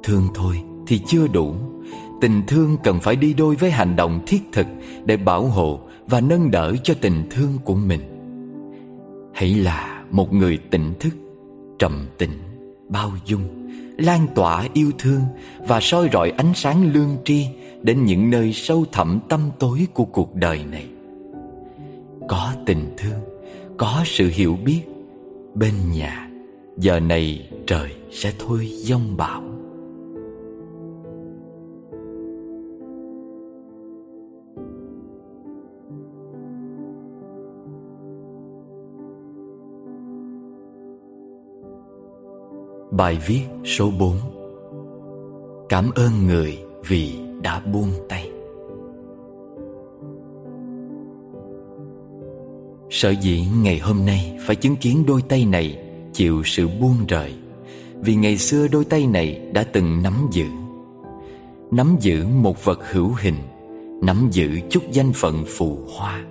Thương 0.04 0.27
thôi 0.36 0.62
thì 0.88 1.01
chưa 1.08 1.27
đủ. 1.27 1.56
Tình 2.22 2.41
thương 2.48 2.77
cần 2.84 3.00
phải 3.00 3.15
đi 3.15 3.34
đôi 3.34 3.56
với 3.56 3.72
hành 3.72 3.96
động 3.96 4.20
thiết 4.27 4.41
thực 4.51 4.67
Để 5.06 5.17
bảo 5.17 5.46
hộ 5.46 5.79
và 6.08 6.22
nâng 6.22 6.51
đỡ 6.51 6.75
cho 6.84 6.94
tình 7.01 7.24
thương 7.29 7.58
của 7.63 7.75
mình. 7.75 8.01
Hãy 9.34 9.53
là 9.53 10.03
một 10.12 10.34
người 10.34 10.58
tỉnh 10.58 10.94
thức 11.00 11.13
Trầm 11.79 12.08
tĩnh, 12.17 12.32
bao 12.89 13.12
dung 13.25 13.41
Lan 13.98 14.27
tỏa 14.36 14.67
yêu 14.74 14.91
thương 14.98 15.22
Và 15.67 15.79
soi 15.82 16.10
rọi 16.13 16.29
ánh 16.29 16.53
sáng 16.56 16.94
lương 16.94 17.17
tri 17.25 17.46
Đến 17.82 18.06
những 18.06 18.29
nơi 18.29 18.53
sâu 18.53 18.86
thẳm 18.91 19.20
tâm 19.29 19.41
tối 19.60 19.88
của 19.94 20.06
cuộc 20.06 20.36
đời 20.36 20.65
này. 20.72 20.86
Có 22.29 22.53
tình 22.65 22.94
thương 22.98 23.20
Có 23.77 24.01
sự 24.06 24.29
hiểu 24.34 24.58
biết 24.65 24.82
Bên 25.53 25.74
nhà 25.91 26.29
Giờ 26.77 27.00
này 27.00 27.50
trời 27.67 27.91
sẽ 28.12 28.34
thôi 28.39 28.67
giông 28.72 29.17
bão. 29.17 29.56
Bài 42.98 43.18
viết 43.27 43.42
số 43.66 43.92
4 44.00 44.18
Cảm 45.70 45.92
ơn 45.96 46.27
người 46.27 46.58
vì 46.88 47.16
đã 47.42 47.60
buông 47.60 47.89
tay. 48.10 48.30
Sở 52.89 53.10
dĩ 53.10 53.44
ngày 53.62 53.80
hôm 53.80 54.06
nay 54.06 54.38
phải 54.46 54.56
chứng 54.56 54.75
kiến 54.75 55.04
đôi 55.08 55.22
tay 55.22 55.46
này 55.46 55.80
chịu 56.13 56.42
sự 56.46 56.68
buông 56.68 56.96
rời, 57.08 57.34
Vì 57.96 58.16
ngày 58.16 58.38
xưa 58.38 58.68
đôi 58.68 58.86
tay 58.86 59.08
này 59.08 59.42
đã 59.54 59.63
từng 59.63 60.04
nắm 60.04 60.13
giữ. 60.32 60.46
Nắm 61.72 61.98
giữ 62.00 62.27
một 62.27 62.66
vật 62.66 62.80
hữu 62.92 63.13
hình, 63.20 63.38
Nắm 64.01 64.27
giữ 64.32 64.60
chút 64.70 64.84
danh 64.92 65.13
phận 65.13 65.44
phù 65.48 65.77
hoa, 65.98 66.25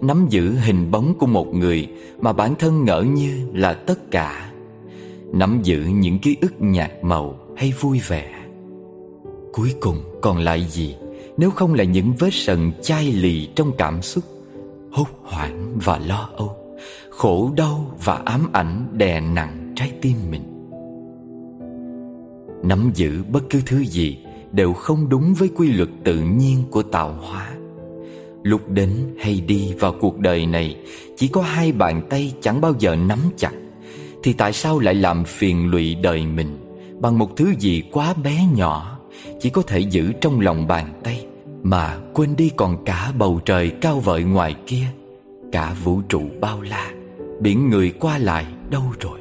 Nắm 0.00 0.26
giữ 0.30 0.50
hình 0.50 0.90
bóng 0.90 1.14
của 1.18 1.26
một 1.26 1.54
người 1.54 1.88
Mà 2.20 2.32
bản 2.32 2.54
thân 2.58 2.84
ngỡ 2.84 3.02
như 3.02 3.50
là 3.54 3.72
tất 3.74 4.10
cả 4.10 4.47
Nắm 5.32 5.60
giữ 5.62 5.84
những 5.94 6.18
ký 6.18 6.36
ức 6.40 6.54
nhạt 6.58 6.90
màu 7.02 7.38
hay 7.56 7.72
vui 7.80 8.00
vẻ. 8.08 8.44
Cuối 9.52 9.74
cùng 9.80 9.96
còn 10.22 10.38
lại 10.38 10.66
gì? 10.68 10.96
Nếu 11.36 11.50
không 11.50 11.74
là 11.74 11.84
những 11.84 12.12
vết 12.18 12.32
sần 12.32 12.72
chai 12.82 13.12
lì 13.12 13.48
trong 13.54 13.72
cảm 13.78 14.02
xúc, 14.02 14.24
Hốt 14.92 15.06
hoảng 15.22 15.78
và 15.84 15.98
lo 15.98 16.28
âu, 16.36 16.56
Khổ 17.10 17.50
đau 17.56 17.96
và 18.04 18.14
ám 18.14 18.48
ảnh 18.52 18.88
đè 18.92 19.20
nặng 19.20 19.72
trái 19.76 19.92
tim 20.02 20.16
mình. 20.30 20.42
Nắm 22.62 22.90
giữ 22.94 23.22
bất 23.30 23.42
cứ 23.50 23.62
thứ 23.66 23.84
gì 23.84 24.18
Đều 24.52 24.72
không 24.72 25.08
đúng 25.08 25.34
với 25.34 25.48
quy 25.56 25.72
luật 25.72 25.88
tự 26.04 26.20
nhiên 26.20 26.64
của 26.70 26.82
tạo 26.82 27.12
hóa. 27.12 27.50
Lúc 28.42 28.68
đến 28.68 28.90
hay 29.18 29.40
đi 29.40 29.74
vào 29.80 29.94
cuộc 30.00 30.18
đời 30.18 30.46
này, 30.46 30.76
Chỉ 31.16 31.28
có 31.28 31.42
hai 31.42 31.72
bàn 31.72 32.06
tay 32.10 32.34
chẳng 32.40 32.60
bao 32.60 32.74
giờ 32.78 32.96
nắm 32.96 33.18
chặt 33.36 33.52
thì 34.22 34.32
tại 34.32 34.52
sao 34.52 34.78
lại 34.78 34.94
làm 34.94 35.24
phiền 35.24 35.70
lụy 35.70 35.94
đời 35.94 36.26
mình 36.26 36.56
Bằng 37.00 37.18
một 37.18 37.36
thứ 37.36 37.52
gì 37.58 37.82
quá 37.92 38.14
bé 38.24 38.46
nhỏ, 38.54 38.98
Chỉ 39.40 39.50
có 39.50 39.62
thể 39.62 39.78
giữ 39.78 40.12
trong 40.20 40.40
lòng 40.40 40.66
bàn 40.66 41.00
tay, 41.04 41.26
Mà 41.62 41.98
quên 42.14 42.36
đi 42.36 42.50
còn 42.56 42.84
cả 42.84 43.12
bầu 43.18 43.40
trời 43.44 43.70
cao 43.80 44.00
vợi 44.00 44.24
ngoài 44.24 44.54
kia, 44.66 44.84
Cả 45.52 45.76
vũ 45.84 46.00
trụ 46.08 46.22
bao 46.40 46.62
la, 46.62 46.90
Biển 47.40 47.70
người 47.70 47.90
qua 47.90 48.18
lại 48.18 48.46
đâu 48.70 48.82
rồi? 49.00 49.20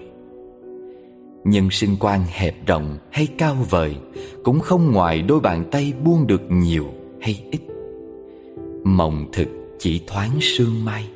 Nhân 1.43 1.69
sinh 1.71 1.95
quan 1.99 2.21
hẹp 2.29 2.67
rộng 2.67 2.97
hay 3.11 3.27
cao 3.37 3.55
vời 3.69 3.95
Cũng 4.43 4.59
không 4.59 4.91
ngoài 4.91 5.21
đôi 5.21 5.39
bàn 5.39 5.63
tay 5.71 5.93
buông 6.03 6.27
được 6.27 6.41
nhiều 6.49 6.85
hay 7.21 7.43
ít. 7.51 7.61
Mộng 8.83 9.25
thực 9.33 9.47
chỉ 9.79 10.01
thoáng 10.07 10.31
sương 10.41 10.85
mai, 10.85 11.07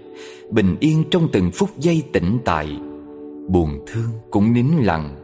Bình 0.51 0.75
yên 0.79 1.03
trong 1.11 1.27
từng 1.31 1.51
phút 1.51 1.69
giây 1.77 2.03
tĩnh 2.13 2.37
tại 2.45 2.77
Buồn 3.51 3.79
thương 3.87 4.09
cũng 4.29 4.53
nín 4.53 4.65
lặng. 4.65 5.15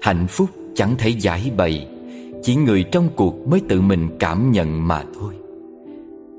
Hạnh 0.00 0.26
phúc 0.28 0.50
chẳng 0.74 0.94
thể 0.98 1.08
giải 1.08 1.50
bày, 1.56 1.88
Chỉ 2.42 2.56
người 2.56 2.84
trong 2.92 3.08
cuộc 3.16 3.48
mới 3.48 3.60
tự 3.68 3.80
mình 3.80 4.08
cảm 4.18 4.52
nhận 4.52 4.88
mà 4.88 5.04
thôi. 5.14 5.34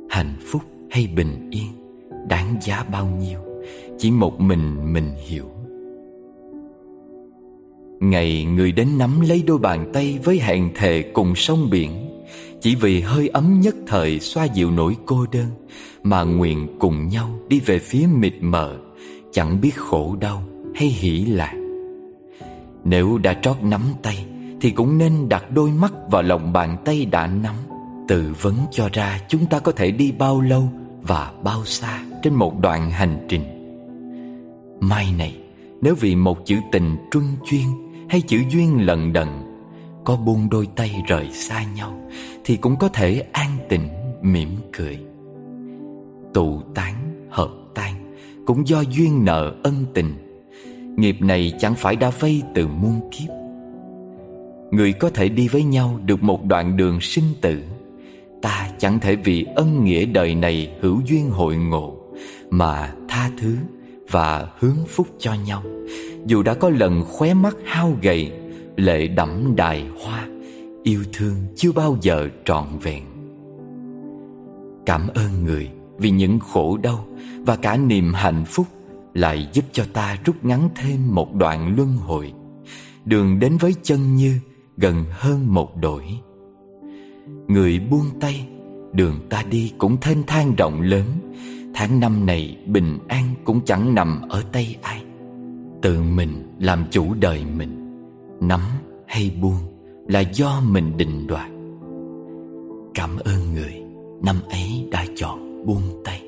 Hạnh 0.09 0.33
phúc 0.45 0.61
hay 0.89 1.07
bình 1.15 1.49
yên, 1.51 1.67
Đáng 2.29 2.55
giá 2.61 2.85
bao 2.91 3.07
nhiêu, 3.19 3.39
Chỉ 3.97 4.11
một 4.11 4.39
mình 4.39 4.93
mình 4.93 5.11
hiểu. 5.27 5.45
Ngày 7.99 8.45
người 8.45 8.71
đến 8.71 8.87
nắm 8.97 9.21
lấy 9.21 9.43
đôi 9.47 9.57
bàn 9.57 9.89
tay 9.93 10.19
Với 10.23 10.39
hẹn 10.39 10.69
thề 10.75 11.01
cùng 11.13 11.35
sông 11.35 11.69
biển, 11.71 11.91
Chỉ 12.61 12.75
vì 12.75 13.01
hơi 13.01 13.27
ấm 13.27 13.61
nhất 13.61 13.75
thời 13.87 14.19
Xoa 14.19 14.45
dịu 14.45 14.71
nỗi 14.71 14.95
cô 15.05 15.25
đơn 15.31 15.47
Mà 16.03 16.23
nguyện 16.23 16.67
cùng 16.79 17.07
nhau 17.07 17.39
đi 17.47 17.59
về 17.59 17.79
phía 17.79 18.07
mịt 18.17 18.33
mờ, 18.41 18.77
Chẳng 19.31 19.61
biết 19.61 19.75
khổ 19.75 20.15
đau 20.19 20.43
hay 20.75 20.87
hỷ 20.87 21.25
lạc 21.25 21.53
Nếu 22.83 23.17
đã 23.17 23.33
trót 23.33 23.57
nắm 23.61 23.81
tay, 24.01 24.25
Thì 24.61 24.71
cũng 24.71 24.97
nên 24.97 25.29
đặt 25.29 25.51
đôi 25.51 25.71
mắt 25.71 25.93
vào 26.11 26.21
lòng 26.21 26.53
bàn 26.53 26.77
tay 26.85 27.05
đã 27.05 27.27
nắm. 27.27 27.55
Tự 28.07 28.33
vấn 28.41 28.55
cho 28.71 28.89
ra 28.93 29.19
chúng 29.27 29.45
ta 29.45 29.59
có 29.59 29.71
thể 29.71 29.91
đi 29.91 30.11
bao 30.11 30.41
lâu 30.41 30.69
và 31.01 31.31
bao 31.43 31.65
xa 31.65 32.03
trên 32.23 32.33
một 32.33 32.59
đoạn 32.59 32.91
hành 32.91 33.25
trình. 33.29 33.43
Mai 34.79 35.13
này, 35.17 35.37
nếu 35.81 35.95
vì 35.99 36.15
một 36.15 36.45
chữ 36.45 36.55
tình 36.71 36.97
truân 37.11 37.23
chuyên 37.45 37.65
hay 38.09 38.21
chữ 38.21 38.37
duyên 38.49 38.85
lần 38.85 39.13
đần 39.13 39.27
Có 40.03 40.15
buông 40.15 40.49
đôi 40.49 40.67
tay 40.75 41.03
rời 41.07 41.31
xa 41.31 41.63
nhau, 41.75 41.99
Thì 42.45 42.57
cũng 42.57 42.75
có 42.75 42.87
thể 42.89 43.23
an 43.31 43.57
tịnh, 43.69 43.89
mỉm 44.21 44.49
cười. 44.73 44.99
Tụ 46.33 46.61
tán, 46.75 46.95
hợp 47.29 47.51
tan 47.75 48.13
Cũng 48.45 48.67
do 48.67 48.81
duyên 48.81 49.25
nợ 49.25 49.55
ân 49.63 49.85
tình. 49.93 50.24
Nghiệp 50.97 51.21
này 51.21 51.53
chẳng 51.59 51.75
phải 51.75 51.95
đã 51.95 52.11
vây 52.19 52.41
từ 52.55 52.67
muôn 52.67 53.09
kiếp. 53.11 53.29
Người 54.71 54.93
có 54.93 55.09
thể 55.09 55.29
đi 55.29 55.47
với 55.47 55.63
nhau 55.63 55.99
được 56.05 56.23
một 56.23 56.45
đoạn 56.45 56.77
đường 56.77 57.01
sinh 57.01 57.33
tử. 57.41 57.63
Ta 58.41 58.69
chẳng 58.77 58.99
thể 58.99 59.15
vì 59.15 59.45
ân 59.55 59.83
nghĩa 59.83 60.05
đời 60.05 60.35
này 60.35 60.71
hữu 60.81 61.01
duyên 61.05 61.29
hội 61.29 61.55
ngộ, 61.55 61.95
Mà 62.49 62.93
tha 63.07 63.29
thứ 63.39 63.55
và 64.11 64.47
hướng 64.59 64.77
phúc 64.87 65.07
cho 65.19 65.33
nhau. 65.33 65.63
Dù 66.25 66.43
đã 66.43 66.53
có 66.53 66.69
lần 66.69 67.03
khóe 67.07 67.33
mắt 67.33 67.55
hao 67.65 67.97
gầy, 68.01 68.31
Lệ 68.75 69.07
đẫm 69.07 69.55
đài 69.55 69.85
hoa, 70.03 70.27
Yêu 70.83 71.03
thương 71.13 71.35
chưa 71.55 71.71
bao 71.71 71.97
giờ 72.01 72.29
trọn 72.45 72.65
vẹn. 72.81 73.03
Cảm 74.85 75.07
ơn 75.07 75.43
người 75.43 75.69
vì 75.97 76.09
những 76.09 76.39
khổ 76.39 76.77
đau 76.77 77.05
Và 77.45 77.55
cả 77.55 77.77
niềm 77.77 78.13
hạnh 78.13 78.45
phúc 78.45 78.65
lại 79.15 79.47
giúp 79.53 79.65
cho 79.71 79.85
ta 79.93 80.17
rút 80.25 80.35
ngắn 80.45 80.69
thêm 80.75 81.15
một 81.15 81.35
đoạn 81.35 81.75
luân 81.75 81.97
hồi. 81.97 82.33
Đường 83.05 83.39
đến 83.39 83.57
với 83.59 83.75
chân 83.83 84.15
như 84.15 84.39
gần 84.77 85.05
hơn 85.11 85.53
một 85.53 85.77
đổi. 85.81 86.03
Người 87.47 87.79
buông 87.79 88.19
tay, 88.21 88.47
Đường 88.93 89.19
ta 89.29 89.43
đi 89.49 89.73
cũng 89.77 89.97
thênh 90.01 90.23
thang 90.27 90.55
rộng 90.57 90.81
lớn. 90.81 91.05
Tháng 91.73 91.99
năm 91.99 92.25
này, 92.25 92.57
bình 92.67 92.99
an 93.07 93.23
cũng 93.43 93.61
chẳng 93.65 93.95
nằm 93.95 94.21
ở 94.29 94.43
tay 94.51 94.75
ai. 94.81 95.03
Tự 95.81 96.01
mình 96.01 96.55
làm 96.59 96.85
chủ 96.91 97.13
đời 97.19 97.45
mình, 97.57 97.81
Nắm 98.41 98.61
hay 99.07 99.37
buông 99.41 99.59
là 100.07 100.19
do 100.19 100.61
mình 100.61 100.97
định 100.97 101.27
đoạt. 101.27 101.51
Cảm 102.93 103.17
ơn 103.17 103.53
người, 103.53 103.73
năm 104.23 104.35
ấy 104.49 104.87
đã 104.91 105.05
chọn 105.15 105.65
buông 105.65 106.01
tay. 106.05 106.24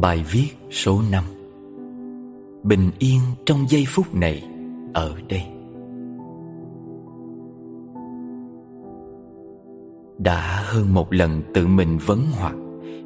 Bài 0.00 0.24
viết 0.30 0.48
số 0.70 1.02
5 1.10 1.24
Bình 2.62 2.90
yên 2.98 3.20
trong 3.46 3.58
giây 3.68 3.84
phút 3.88 4.14
này, 4.14 4.42
ở 4.94 5.14
đây. 5.28 5.42
Đã 10.18 10.62
hơn 10.66 10.94
một 10.94 11.12
lần 11.12 11.42
tự 11.54 11.66
mình 11.66 11.98
vấn 12.06 12.22
hoặc 12.32 12.54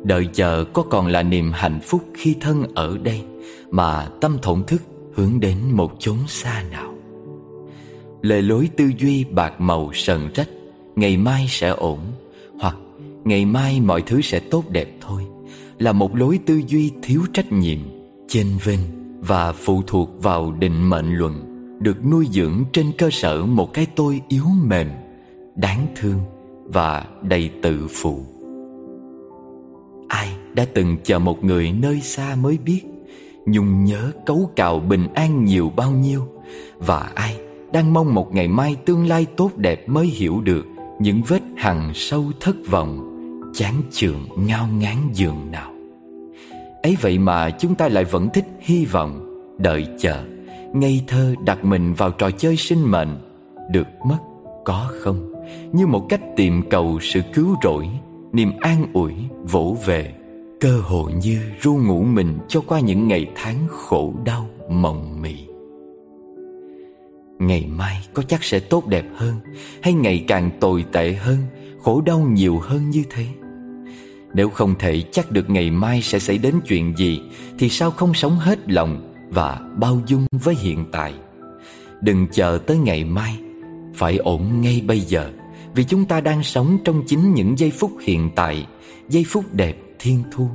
Đợi 0.04 0.28
chờ 0.32 0.64
có 0.72 0.82
còn 0.82 1.06
là 1.06 1.22
niềm 1.22 1.52
hạnh 1.54 1.80
phúc 1.82 2.04
khi 2.14 2.36
thân 2.40 2.64
ở 2.74 2.98
đây, 2.98 3.24
Mà 3.70 4.08
tâm 4.20 4.38
thổn 4.42 4.64
thức 4.66 4.82
hướng 5.14 5.40
đến 5.40 5.56
một 5.70 5.92
chốn 5.98 6.16
xa 6.26 6.64
nào. 6.70 6.94
Lề 8.22 8.42
lối 8.42 8.68
tư 8.76 8.90
duy 8.98 9.24
bạc 9.24 9.60
màu 9.60 9.90
sần 9.92 10.20
rách, 10.34 10.48
Ngày 10.96 11.16
mai 11.16 11.46
sẽ 11.48 11.68
ổn, 11.68 11.98
Hoặc 12.60 12.76
ngày 13.24 13.44
mai 13.44 13.80
mọi 13.80 14.02
thứ 14.02 14.20
sẽ 14.20 14.40
tốt 14.40 14.64
đẹp 14.68 14.88
thôi. 15.00 15.29
Là 15.80 15.92
một 15.92 16.16
lối 16.16 16.38
tư 16.46 16.62
duy 16.66 16.92
thiếu 17.02 17.22
trách 17.32 17.52
nhiệm, 17.52 17.78
Chênh 18.28 18.46
vênh 18.64 18.80
và 19.20 19.52
phụ 19.52 19.82
thuộc 19.86 20.22
vào 20.22 20.52
định 20.52 20.90
mệnh 20.90 21.14
luận, 21.14 21.34
Được 21.80 22.06
nuôi 22.06 22.28
dưỡng 22.32 22.64
trên 22.72 22.92
cơ 22.98 23.10
sở 23.10 23.44
một 23.44 23.72
cái 23.72 23.86
tôi 23.96 24.20
yếu 24.28 24.44
mềm, 24.62 24.88
Đáng 25.54 25.86
thương 25.96 26.18
và 26.64 27.06
đầy 27.22 27.50
tự 27.62 27.86
phụ. 27.90 28.24
Ai 30.08 30.28
đã 30.54 30.66
từng 30.74 30.96
chờ 31.04 31.18
một 31.18 31.44
người 31.44 31.72
nơi 31.72 32.00
xa 32.00 32.36
mới 32.40 32.58
biết 32.64 32.82
Nhung 33.46 33.84
nhớ 33.84 34.12
cấu 34.26 34.50
cào 34.56 34.80
bình 34.80 35.06
an 35.14 35.44
nhiều 35.44 35.72
bao 35.76 35.90
nhiêu 35.90 36.26
Và 36.78 37.10
ai 37.14 37.36
đang 37.72 37.92
mong 37.92 38.14
một 38.14 38.34
ngày 38.34 38.48
mai 38.48 38.76
tương 38.86 39.08
lai 39.08 39.26
tốt 39.36 39.50
đẹp 39.56 39.88
mới 39.88 40.06
hiểu 40.06 40.40
được 40.40 40.66
Những 41.00 41.22
vết 41.28 41.42
hằn 41.56 41.90
sâu 41.94 42.24
thất 42.40 42.56
vọng, 42.70 43.06
Chán 43.54 43.74
chường 43.90 44.28
ngao 44.36 44.68
ngán 44.78 44.96
giường 45.12 45.50
nào? 45.50 45.69
Ấy 46.82 46.96
vậy 47.00 47.18
mà 47.18 47.50
chúng 47.50 47.74
ta 47.74 47.88
lại 47.88 48.04
vẫn 48.04 48.28
thích 48.34 48.44
hy 48.60 48.84
vọng, 48.84 49.26
Đợi 49.58 49.86
chờ. 49.98 50.24
Ngây 50.72 51.02
thơ 51.06 51.34
đặt 51.44 51.64
mình 51.64 51.94
vào 51.94 52.10
trò 52.10 52.30
chơi 52.30 52.56
sinh 52.56 52.90
mệnh, 52.90 53.18
Được 53.70 53.86
mất 54.06 54.18
có 54.64 54.90
không? 55.00 55.32
Như 55.72 55.86
một 55.86 56.06
cách 56.08 56.20
tìm 56.36 56.62
cầu 56.70 56.98
sự 57.00 57.20
cứu 57.34 57.56
rỗi, 57.62 57.88
Niềm 58.32 58.52
an 58.60 58.86
ủi 58.92 59.12
vỗ 59.42 59.76
về. 59.86 60.14
Cơ 60.60 60.80
hội 60.80 61.12
như 61.12 61.40
ru 61.60 61.76
ngủ 61.76 62.02
mình 62.02 62.38
cho 62.48 62.60
qua 62.60 62.80
những 62.80 63.08
ngày 63.08 63.26
tháng 63.34 63.66
khổ 63.68 64.14
đau, 64.24 64.48
mộng 64.70 65.22
mị. 65.22 65.36
Ngày 67.38 67.66
mai 67.66 68.00
có 68.14 68.22
chắc 68.22 68.44
sẽ 68.44 68.60
tốt 68.60 68.86
đẹp 68.86 69.04
hơn, 69.14 69.34
Hay 69.82 69.92
ngày 69.92 70.24
càng 70.28 70.50
tồi 70.60 70.84
tệ 70.92 71.12
hơn, 71.12 71.36
Khổ 71.82 72.00
đau 72.00 72.18
nhiều 72.18 72.58
hơn 72.58 72.90
như 72.90 73.02
thế? 73.10 73.26
Nếu 74.34 74.50
không 74.50 74.74
thể 74.78 75.02
chắc 75.12 75.30
được 75.30 75.50
ngày 75.50 75.70
mai 75.70 76.02
sẽ 76.02 76.18
xảy 76.18 76.38
đến 76.38 76.54
chuyện 76.66 76.96
gì, 76.96 77.20
Thì 77.58 77.68
sao 77.68 77.90
không 77.90 78.14
sống 78.14 78.36
hết 78.36 78.58
lòng 78.70 79.14
Và 79.30 79.60
bao 79.76 80.00
dung 80.06 80.26
với 80.32 80.54
hiện 80.54 80.84
tại? 80.92 81.14
Đừng 82.00 82.26
chờ 82.32 82.58
tới 82.66 82.78
ngày 82.78 83.04
mai, 83.04 83.38
Phải 83.94 84.16
ổn 84.16 84.60
ngay 84.60 84.82
bây 84.86 85.00
giờ, 85.00 85.30
Vì 85.74 85.84
chúng 85.84 86.04
ta 86.04 86.20
đang 86.20 86.42
sống 86.42 86.78
trong 86.84 87.02
chính 87.06 87.34
những 87.34 87.58
giây 87.58 87.70
phút 87.70 87.92
hiện 88.00 88.30
tại, 88.36 88.66
Giây 89.08 89.24
phút 89.28 89.44
đẹp 89.52 89.76
thiên 89.98 90.22
thu. 90.32 90.48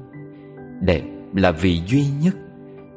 Đẹp 0.82 1.04
là 1.34 1.52
vì 1.52 1.82
duy 1.88 2.06
nhất 2.24 2.36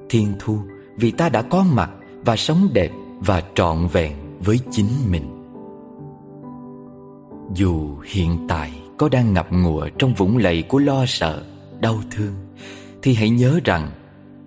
Thiên 0.09 0.33
thu, 0.39 0.59
vì 0.97 1.11
ta 1.11 1.29
đã 1.29 1.43
có 1.43 1.65
mặt 1.73 1.91
Và 2.25 2.37
sống 2.37 2.69
đẹp 2.73 2.91
và 3.21 3.43
trọn 3.55 3.87
vẹn 3.93 4.13
với 4.41 4.59
chính 4.71 4.89
mình. 5.11 5.35
Dù 7.55 7.97
hiện 8.05 8.47
tại 8.49 8.73
có 8.99 9.09
đang 9.09 9.35
ngập 9.35 9.53
ngụa 9.53 9.89
trong 9.99 10.15
vũng 10.15 10.39
lầy 10.39 10.63
của 10.63 10.79
lo 10.79 11.07
sợ, 11.07 11.45
đau 11.81 12.01
thương 12.11 12.35
Thì 13.03 13.15
hãy 13.15 13.31
nhớ 13.31 13.61
rằng 13.65 13.91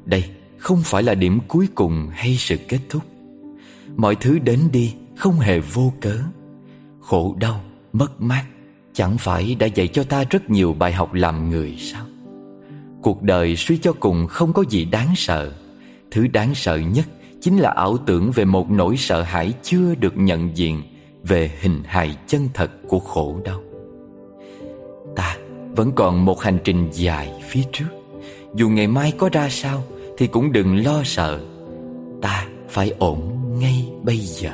đây 0.05 0.23
không 0.57 0.81
phải 0.83 1.03
là 1.03 1.15
điểm 1.15 1.39
cuối 1.47 1.67
cùng 1.75 2.09
hay 2.11 2.35
sự 2.35 2.57
kết 2.67 2.79
thúc. 2.89 3.03
Mọi 3.95 4.15
thứ 4.15 4.39
đến 4.39 4.59
đi 4.71 4.93
không 5.15 5.39
hề 5.39 5.59
vô 5.59 5.93
cớ. 6.01 6.17
Khổ 7.01 7.35
đau, 7.39 7.61
mất 7.93 8.21
mát 8.21 8.43
Chẳng 8.93 9.17
phải 9.17 9.55
đã 9.55 9.67
dạy 9.67 9.87
cho 9.87 10.03
ta 10.03 10.23
rất 10.29 10.49
nhiều 10.49 10.73
bài 10.73 10.93
học 10.93 11.13
làm 11.13 11.49
người 11.49 11.77
sao? 11.79 12.05
Cuộc 13.01 13.21
đời 13.21 13.55
suy 13.55 13.77
cho 13.77 13.93
cùng 13.93 14.27
không 14.27 14.53
có 14.53 14.63
gì 14.69 14.85
đáng 14.85 15.13
sợ. 15.15 15.51
Thứ 16.11 16.27
đáng 16.27 16.55
sợ 16.55 16.77
nhất 16.77 17.05
chính 17.41 17.57
là 17.57 17.69
ảo 17.69 17.97
tưởng 17.97 18.31
về 18.31 18.45
một 18.45 18.71
nỗi 18.71 18.97
sợ 18.97 19.21
hãi 19.21 19.53
chưa 19.63 19.95
được 19.95 20.17
nhận 20.17 20.57
diện 20.57 20.81
về 21.23 21.51
hình 21.61 21.83
hài 21.85 22.17
chân 22.27 22.49
thật 22.53 22.71
của 22.87 22.99
khổ 22.99 23.39
đau. 23.45 23.70
Vẫn 25.81 25.91
còn 25.95 26.25
một 26.25 26.41
hành 26.41 26.57
trình 26.63 26.87
dài 26.91 27.33
phía 27.49 27.61
trước. 27.71 27.85
Dù 28.55 28.69
ngày 28.69 28.87
mai 28.87 29.13
có 29.17 29.29
ra 29.31 29.47
sao 29.49 29.83
thì 30.17 30.27
cũng 30.27 30.51
đừng 30.51 30.85
lo 30.85 31.01
sợ. 31.05 31.39
Ta 32.21 32.47
phải 32.69 32.93
ổn 32.99 33.19
ngay 33.59 33.93
bây 34.03 34.17
giờ. 34.17 34.51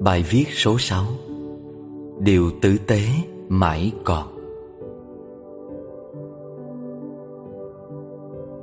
Bài 0.00 0.24
viết 0.30 0.46
số 0.52 0.78
6 0.78 1.04
Điều 2.18 2.50
tử 2.62 2.76
tế 2.86 3.02
mãi 3.48 3.92
còn 4.04 4.35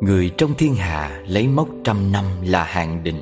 Người 0.04 0.32
trong 0.38 0.54
thiên 0.58 0.76
hạ 0.76 1.22
lấy 1.28 1.48
mốc 1.48 1.68
trăm 1.84 2.12
năm 2.12 2.26
là 2.46 2.64
hạn 2.64 3.04
định 3.04 3.22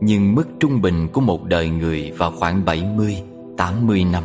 Nhưng 0.00 0.34
mức 0.34 0.44
trung 0.60 0.80
bình 0.82 1.08
của 1.12 1.20
một 1.20 1.44
đời 1.44 1.68
người 1.68 2.12
vào 2.18 2.30
khoảng 2.30 2.64
70, 2.64 3.22
80 3.56 4.04
năm 4.12 4.24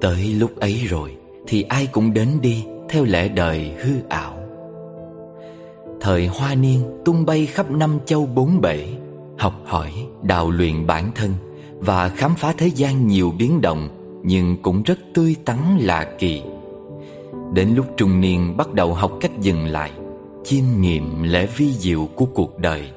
Tới 0.00 0.34
lúc 0.38 0.56
ấy 0.56 0.80
rồi 0.88 1.16
thì 1.46 1.62
ai 1.62 1.86
cũng 1.86 2.14
đến 2.14 2.28
đi 2.42 2.64
theo 2.88 3.04
lẽ 3.04 3.28
đời 3.28 3.72
hư 3.78 3.92
ảo 4.08 4.34
Thời 6.00 6.26
hoa 6.26 6.54
niên 6.54 6.82
tung 7.04 7.26
bay 7.26 7.46
khắp 7.46 7.70
năm 7.70 7.98
châu 8.06 8.26
bốn 8.26 8.60
bể 8.60 8.86
Học 9.38 9.54
hỏi, 9.64 9.92
đào 10.22 10.50
luyện 10.50 10.86
bản 10.86 11.10
thân 11.14 11.34
và 11.78 12.08
khám 12.08 12.34
phá 12.34 12.54
thế 12.58 12.66
gian 12.66 13.06
nhiều 13.06 13.32
biến 13.38 13.60
động 13.60 13.88
nhưng 14.22 14.56
cũng 14.62 14.82
rất 14.82 14.98
tươi 15.14 15.36
tắn 15.44 15.58
lạ 15.80 16.06
kỳ. 16.18 16.42
Đến 17.54 17.68
lúc 17.74 17.86
trung 17.96 18.20
niên 18.20 18.56
bắt 18.56 18.72
đầu 18.72 18.94
học 18.94 19.12
cách 19.20 19.40
dừng 19.40 19.66
lại, 19.66 19.90
chiêm 20.44 20.64
nghiệm 20.80 21.22
lẽ 21.22 21.46
vi 21.56 21.72
diệu 21.72 22.08
của 22.14 22.24
cuộc 22.24 22.58
đời, 22.58 22.90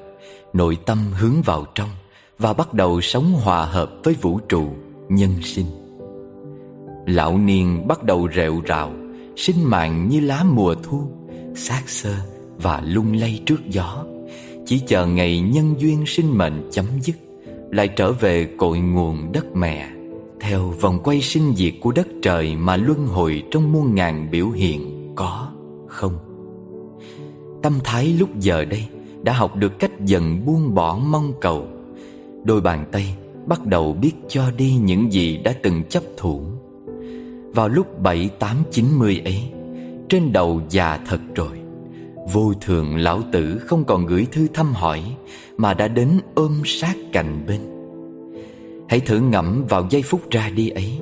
nội 0.53 0.77
tâm 0.85 0.97
hướng 1.19 1.41
vào 1.41 1.65
trong 1.75 1.89
và 2.39 2.53
bắt 2.53 2.73
đầu 2.73 3.01
sống 3.01 3.31
hòa 3.31 3.65
hợp 3.65 3.91
với 4.03 4.13
vũ 4.21 4.39
trụ, 4.49 4.67
nhân 5.09 5.31
sinh. 5.43 5.65
Lão 7.07 7.37
niên 7.37 7.87
bắt 7.87 8.03
đầu 8.03 8.27
rệu 8.35 8.61
rào, 8.65 8.93
sinh 9.35 9.69
mạng 9.69 10.09
như 10.09 10.19
lá 10.19 10.43
mùa 10.43 10.75
thu, 10.83 11.01
xác 11.55 11.89
xơ 11.89 12.13
và 12.57 12.81
lung 12.85 13.13
lay 13.13 13.43
trước 13.45 13.69
gió, 13.69 14.05
chỉ 14.65 14.79
chờ 14.87 15.05
ngày 15.05 15.39
nhân 15.39 15.75
duyên 15.77 16.03
sinh 16.07 16.37
mệnh 16.37 16.69
chấm 16.71 16.85
dứt 17.01 17.15
lại 17.71 17.87
trở 17.87 18.11
về 18.11 18.47
cội 18.57 18.79
nguồn 18.79 19.31
đất 19.31 19.55
mẹ. 19.55 19.89
Theo 20.39 20.73
vòng 20.81 20.99
quay 21.03 21.21
sinh 21.21 21.55
diệt 21.55 21.73
của 21.81 21.91
đất 21.91 22.07
trời 22.21 22.55
Mà 22.55 22.77
luân 22.77 23.07
hồi 23.07 23.43
trong 23.51 23.71
muôn 23.71 23.95
ngàn 23.95 24.31
biểu 24.31 24.49
hiện 24.49 25.11
Có 25.15 25.51
không? 25.87 26.30
Tâm 27.61 27.79
thái 27.83 28.13
lúc 28.19 28.29
giờ 28.39 28.65
đây 28.65 28.87
Đã 29.23 29.33
học 29.33 29.55
được 29.55 29.79
cách 29.79 29.91
dần 30.05 30.45
buông 30.45 30.75
bỏ 30.75 30.99
mong 31.05 31.33
cầu. 31.41 31.67
Đôi 32.43 32.61
bàn 32.61 32.85
tay 32.91 33.15
bắt 33.45 33.65
đầu 33.65 33.93
biết 33.93 34.11
cho 34.27 34.51
đi 34.57 34.75
những 34.81 35.13
gì 35.13 35.37
đã 35.37 35.53
từng 35.63 35.83
chấp 35.89 36.03
thủ. 36.17 36.41
Vào 37.53 37.69
lúc 37.69 37.99
bảy 38.01 38.29
tám 38.39 38.57
chín 38.71 38.85
mươi 38.97 39.21
ấy, 39.25 39.43
Trên 40.09 40.33
đầu 40.33 40.61
già 40.69 40.99
thật 41.07 41.19
rồi. 41.35 41.61
Vô 42.33 42.53
thường 42.61 42.95
lão 42.97 43.21
tử 43.31 43.57
không 43.65 43.83
còn 43.83 44.05
gửi 44.05 44.27
thư 44.31 44.47
thăm 44.53 44.73
hỏi 44.73 45.01
Mà 45.57 45.73
đã 45.73 45.87
đến 45.87 46.09
ôm 46.35 46.61
sát 46.65 46.95
cạnh 47.13 47.43
bên. 47.47 47.61
Hãy 48.89 48.99
thử 48.99 49.19
ngẫm 49.19 49.65
vào 49.69 49.87
giây 49.89 50.01
phút 50.01 50.29
ra 50.31 50.49
đi 50.49 50.69
ấy, 50.69 50.99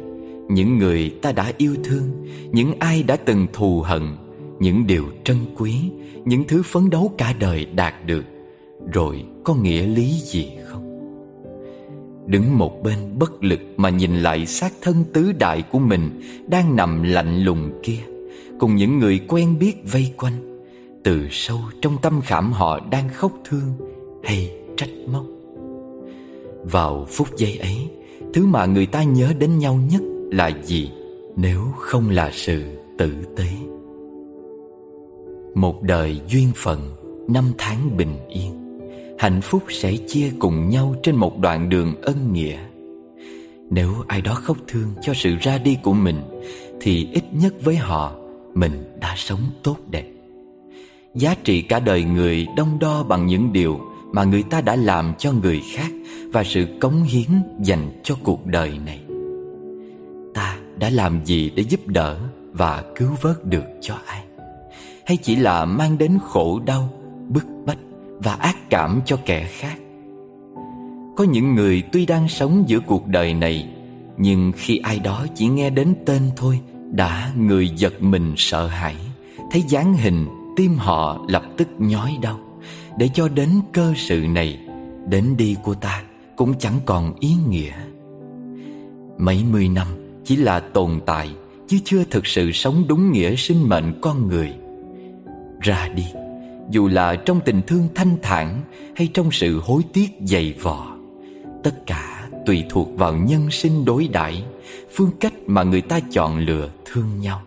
Những 0.49 0.77
người 0.77 1.09
ta 1.21 1.31
đã 1.31 1.51
yêu 1.57 1.75
thương, 1.83 2.03
Những 2.51 2.73
ai 2.79 3.03
đã 3.03 3.15
từng 3.15 3.47
thù 3.53 3.81
hận, 3.81 4.01
Những 4.59 4.87
điều 4.87 5.05
trân 5.23 5.37
quý 5.57 5.73
những 6.29 6.43
thứ 6.47 6.63
phấn 6.63 6.89
đấu 6.89 7.13
cả 7.17 7.33
đời 7.39 7.65
đạt 7.65 7.93
được, 8.05 8.25
Rồi 8.93 9.25
có 9.43 9.55
nghĩa 9.55 9.87
lý 9.87 10.11
gì 10.11 10.49
không? 10.65 10.83
Đứng 12.27 12.57
một 12.57 12.83
bên 12.83 12.97
bất 13.19 13.43
lực 13.43 13.59
mà 13.77 13.89
nhìn 13.89 14.15
lại 14.15 14.45
xác 14.45 14.73
thân 14.81 15.03
tứ 15.13 15.31
đại 15.31 15.61
của 15.61 15.79
mình 15.79 16.21
Đang 16.47 16.75
nằm 16.75 17.03
lạnh 17.03 17.43
lùng 17.43 17.79
kia, 17.83 17.99
Cùng 18.59 18.75
những 18.75 18.99
người 18.99 19.19
quen 19.27 19.59
biết 19.59 19.91
vây 19.91 20.13
quanh, 20.17 20.63
Từ 21.03 21.27
sâu 21.31 21.59
trong 21.81 21.97
tâm 22.01 22.21
khảm 22.21 22.51
họ 22.51 22.79
đang 22.91 23.09
khóc 23.09 23.31
thương 23.45 23.73
hay 24.23 24.51
trách 24.77 24.89
móc. 25.11 25.25
Vào 26.63 27.05
phút 27.09 27.27
giây 27.37 27.57
ấy, 27.57 27.77
Thứ 28.33 28.45
mà 28.45 28.65
người 28.65 28.85
ta 28.85 29.03
nhớ 29.03 29.33
đến 29.39 29.57
nhau 29.57 29.79
nhất 29.91 30.01
là 30.31 30.51
gì 30.63 30.91
Nếu 31.35 31.61
không 31.77 32.09
là 32.09 32.29
sự 32.33 32.63
tử 32.97 33.13
tế? 33.37 33.47
Một 35.55 35.81
đời 35.81 36.21
duyên 36.27 36.51
phận, 36.55 36.95
Năm 37.27 37.51
tháng 37.57 37.97
bình 37.97 38.17
yên 38.29 38.79
Hạnh 39.19 39.41
phúc 39.41 39.63
sẽ 39.69 39.97
chia 40.07 40.31
cùng 40.39 40.69
nhau 40.69 40.95
Trên 41.03 41.15
một 41.15 41.39
đoạn 41.39 41.69
đường 41.69 42.01
ân 42.01 42.33
nghĩa 42.33 42.57
Nếu 43.69 43.93
ai 44.07 44.21
đó 44.21 44.33
khóc 44.33 44.57
thương 44.67 44.93
cho 45.01 45.13
sự 45.13 45.35
ra 45.41 45.57
đi 45.57 45.77
của 45.83 45.93
mình, 45.93 46.21
Thì 46.81 47.07
ít 47.13 47.23
nhất 47.31 47.53
với 47.63 47.75
họ, 47.75 48.15
Mình 48.53 48.97
đã 48.99 49.13
sống 49.17 49.41
tốt 49.63 49.77
đẹp 49.89 50.05
Giá 51.15 51.35
trị 51.43 51.61
cả 51.61 51.79
đời 51.79 52.03
người 52.03 52.47
đông 52.57 52.79
đo 52.79 53.03
bằng 53.03 53.25
những 53.25 53.53
điều 53.53 53.79
mà 54.11 54.23
người 54.23 54.43
ta 54.43 54.61
đã 54.61 54.75
làm 54.75 55.13
cho 55.17 55.31
người 55.31 55.61
khác 55.73 55.91
và 56.33 56.43
sự 56.43 56.65
cống 56.81 57.03
hiến 57.03 57.29
dành 57.59 58.01
cho 58.03 58.15
cuộc 58.23 58.45
đời 58.45 58.79
này. 58.85 58.99
Ta 60.33 60.57
đã 60.77 60.89
làm 60.89 61.25
gì 61.25 61.51
để 61.55 61.63
giúp 61.63 61.87
đỡ 61.87 62.19
và 62.51 62.83
cứu 62.95 63.09
vớt 63.21 63.45
được 63.45 63.63
cho 63.81 63.95
ai? 64.05 64.23
Hay 65.09 65.17
chỉ 65.17 65.35
là 65.35 65.65
mang 65.65 65.97
đến 65.97 66.19
khổ 66.23 66.59
đau, 66.65 66.89
bức 67.29 67.45
bách 67.65 67.77
và 68.19 68.33
ác 68.33 68.69
cảm 68.69 69.01
cho 69.05 69.17
kẻ 69.25 69.47
khác? 69.51 69.77
Có 71.17 71.23
những 71.23 71.55
người 71.55 71.83
tuy 71.91 72.05
đang 72.05 72.27
sống 72.27 72.63
giữa 72.67 72.79
cuộc 72.79 73.07
đời 73.07 73.33
này 73.33 73.69
Nhưng 74.17 74.51
khi 74.55 74.77
ai 74.77 74.99
đó 74.99 75.25
chỉ 75.35 75.47
nghe 75.47 75.69
đến 75.69 75.95
tên 76.05 76.21
thôi 76.35 76.59
Đã 76.91 77.31
người 77.37 77.69
giật 77.69 78.01
mình 78.03 78.33
sợ 78.37 78.67
hãi. 78.67 78.95
Thấy 79.51 79.63
dáng 79.67 79.93
hình 79.93 80.27
tim 80.55 80.75
họ 80.75 81.25
lập 81.27 81.43
tức 81.57 81.67
nhói 81.79 82.17
đau. 82.21 82.39
Để 82.97 83.09
cho 83.13 83.27
đến 83.27 83.49
cơ 83.73 83.93
sự 83.97 84.25
này 84.29 84.59
Đến 85.07 85.37
đi 85.37 85.55
của 85.63 85.73
ta 85.73 86.03
Cũng 86.35 86.53
chẳng 86.59 86.79
còn 86.85 87.13
ý 87.19 87.33
nghĩa. 87.49 87.73
Mấy 89.17 89.43
mươi 89.51 89.69
năm 89.69 89.87
Chỉ 90.25 90.35
là 90.35 90.59
tồn 90.59 90.99
tại 91.05 91.29
Chứ 91.67 91.77
chưa 91.83 92.03
thực 92.03 92.27
sự 92.27 92.51
sống 92.51 92.83
đúng 92.87 93.11
nghĩa 93.11 93.35
sinh 93.35 93.69
mệnh 93.69 93.99
con 94.01 94.27
người. 94.27 94.53
Ra 95.61 95.89
đi. 95.95 96.05
Dù 96.69 96.87
là 96.87 97.15
trong 97.15 97.39
tình 97.45 97.61
thương 97.67 97.87
thanh 97.95 98.17
thản 98.21 98.61
Hay 98.95 99.09
trong 99.13 99.31
sự 99.31 99.59
hối 99.63 99.81
tiếc 99.93 100.09
dày 100.25 100.53
vò, 100.61 100.95
Tất 101.63 101.85
cả 101.85 102.29
tùy 102.45 102.63
thuộc 102.69 102.89
vào 102.97 103.13
nhân 103.13 103.51
sinh 103.51 103.85
đối 103.85 104.07
đãi, 104.07 104.43
Phương 104.91 105.11
cách 105.19 105.33
mà 105.47 105.63
người 105.63 105.81
ta 105.81 105.99
chọn 106.11 106.39
lựa 106.39 106.69
thương 106.85 107.19
nhau. 107.19 107.41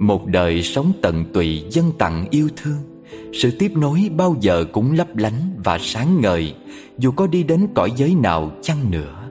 Một 0.00 0.26
đời 0.26 0.62
sống 0.62 0.92
tận 1.02 1.24
tụy 1.32 1.64
dân 1.70 1.92
tặng 1.98 2.26
yêu 2.30 2.48
thương, 2.56 3.02
sự 3.32 3.50
tiếp 3.58 3.72
nối 3.76 4.10
bao 4.16 4.36
giờ 4.40 4.64
cũng 4.72 4.92
lấp 4.92 5.16
lánh 5.16 5.60
và 5.64 5.78
sáng 5.80 6.20
ngời, 6.20 6.54
Dù 6.98 7.10
có 7.10 7.26
đi 7.26 7.42
đến 7.42 7.66
cõi 7.74 7.92
giới 7.96 8.14
nào 8.14 8.52
chăng 8.62 8.90
nữa. 8.90 9.28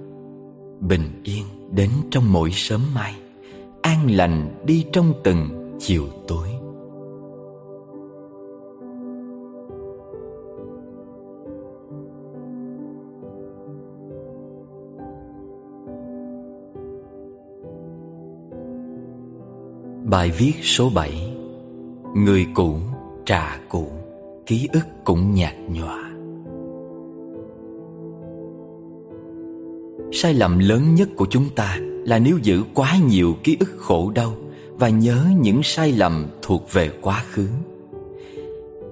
Bình 0.80 1.22
yên 1.24 1.44
đến 1.72 1.90
trong 2.12 2.34
mỗi 2.34 2.52
sớm 2.52 2.82
mai, 2.96 3.14
An 3.82 4.12
lành 4.12 4.64
đi 4.66 4.86
trong 4.94 5.14
từng 5.24 5.50
chiều 5.80 6.08
tối. 6.28 6.57
Bài 20.10 20.32
viết 20.38 20.54
số 20.64 20.90
7 20.90 21.34
Người 22.16 22.46
cũ 22.54 22.76
trà 23.26 23.60
cũ, 23.70 23.88
Ký 24.46 24.68
ức 24.74 24.86
cũng 25.04 25.34
nhạt 25.34 25.54
nhòa. 25.70 26.12
Sai 30.12 30.34
lầm 30.34 30.60
lớn 30.60 30.96
nhất 30.96 31.10
của 31.16 31.26
chúng 31.30 31.50
ta 31.56 31.80
Là 32.06 32.20
nếu 32.20 32.38
giữ 32.44 32.64
quá 32.74 32.98
nhiều 33.08 33.36
ký 33.44 33.58
ức 33.60 33.70
khổ 33.78 34.12
đau 34.16 34.34
Và 34.72 34.90
nhớ 34.90 35.26
những 35.40 35.64
sai 35.64 35.92
lầm 35.92 36.28
thuộc 36.42 36.74
về 36.74 36.92
quá 37.02 37.24
khứ. 37.32 37.48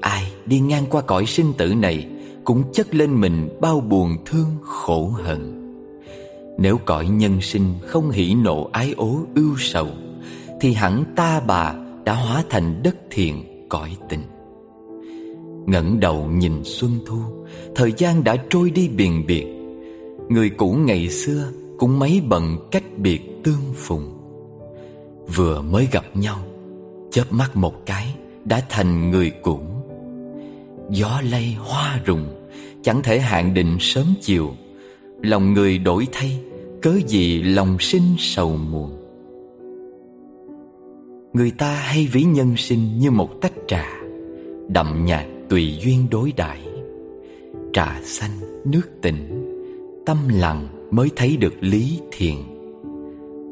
Ai 0.01 0.31
đi 0.45 0.59
ngang 0.59 0.85
qua 0.89 1.01
cõi 1.01 1.25
sinh 1.25 1.53
tử 1.57 1.73
này 1.73 2.07
Cũng 2.43 2.63
chất 2.73 2.95
lên 2.95 3.21
mình 3.21 3.49
bao 3.61 3.79
buồn 3.79 4.17
thương 4.25 4.49
khổ 4.61 5.07
hận. 5.07 5.71
Nếu 6.57 6.77
cõi 6.85 7.07
nhân 7.07 7.41
sinh 7.41 7.73
không 7.87 8.09
hỉ 8.09 8.33
nộ 8.33 8.69
ái 8.71 8.93
ố 8.97 9.19
ưu 9.35 9.55
sầu 9.57 9.87
thì 10.65 10.73
hẳn 10.73 11.03
ta 11.15 11.39
bà 11.47 11.75
đã 12.05 12.13
hóa 12.13 12.43
thành 12.49 12.83
đất 12.83 12.95
thiền 13.11 13.35
cõi 13.69 13.97
tình. 14.09 14.21
Ngẩng 15.67 15.99
đầu 15.99 16.27
nhìn 16.27 16.61
xuân 16.63 16.91
thu, 17.05 17.17
thời 17.75 17.93
gian 17.97 18.23
đã 18.23 18.35
trôi 18.49 18.69
đi 18.69 18.87
biền 18.87 19.25
biệt. 19.27 19.45
Người 20.29 20.49
cũ 20.49 20.77
ngày 20.85 21.09
xưa 21.09 21.51
cũng 21.79 21.99
mấy 21.99 22.21
bận 22.27 22.57
cách 22.71 22.83
biệt 22.97 23.21
tương 23.43 23.73
phùng. 23.75 24.17
Vừa 25.35 25.61
mới 25.61 25.87
gặp 25.91 26.05
nhau, 26.13 26.37
chớp 27.11 27.25
mắt 27.29 27.55
một 27.55 27.85
cái 27.85 28.15
đã 28.45 28.61
thành 28.69 29.11
người 29.11 29.31
cũ. 29.43 29.59
Gió 30.89 31.21
lay 31.31 31.57
hoa 31.59 31.99
rụng 32.05 32.25
chẳng 32.83 33.03
thể 33.03 33.19
hạn 33.19 33.53
định 33.53 33.77
sớm 33.79 34.05
chiều. 34.21 34.53
Lòng 35.21 35.53
người 35.53 35.77
đổi 35.77 36.07
thay, 36.11 36.39
cớ 36.81 36.93
gì 37.07 37.43
lòng 37.43 37.77
sinh 37.79 38.15
sầu 38.17 38.57
muộn? 38.57 38.94
Người 41.35 41.51
ta 41.51 41.75
hay 41.75 42.07
ví 42.11 42.23
nhân 42.23 42.57
sinh 42.57 42.99
như 42.99 43.11
một 43.11 43.41
tách 43.41 43.53
trà, 43.67 43.87
Đậm 44.67 45.05
nhạt 45.05 45.25
tùy 45.49 45.77
duyên 45.83 46.07
đối 46.11 46.31
đãi 46.31 46.61
Trà 47.73 48.01
xanh, 48.03 48.31
nước 48.65 48.89
tỉnh 49.01 49.45
Tâm 50.05 50.17
lặng 50.27 50.67
mới 50.91 51.09
thấy 51.15 51.37
được 51.37 51.53
lý 51.59 51.99
thiền. 52.11 52.35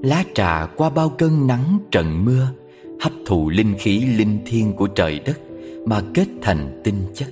Lá 0.04 0.24
trà 0.34 0.66
qua 0.66 0.90
bao 0.90 1.10
cơn 1.10 1.48
nắng, 1.48 1.80
trận 1.92 2.26
mưa, 2.26 2.48
Hấp 3.02 3.12
thụ 3.26 3.50
linh 3.50 3.76
khí 3.80 4.06
linh 4.18 4.40
thiên 4.46 4.74
của 4.74 4.88
trời 4.88 5.20
đất 5.26 5.40
Mà 5.86 6.02
kết 6.14 6.28
thành 6.42 6.82
tinh 6.84 7.02
chất. 7.14 7.30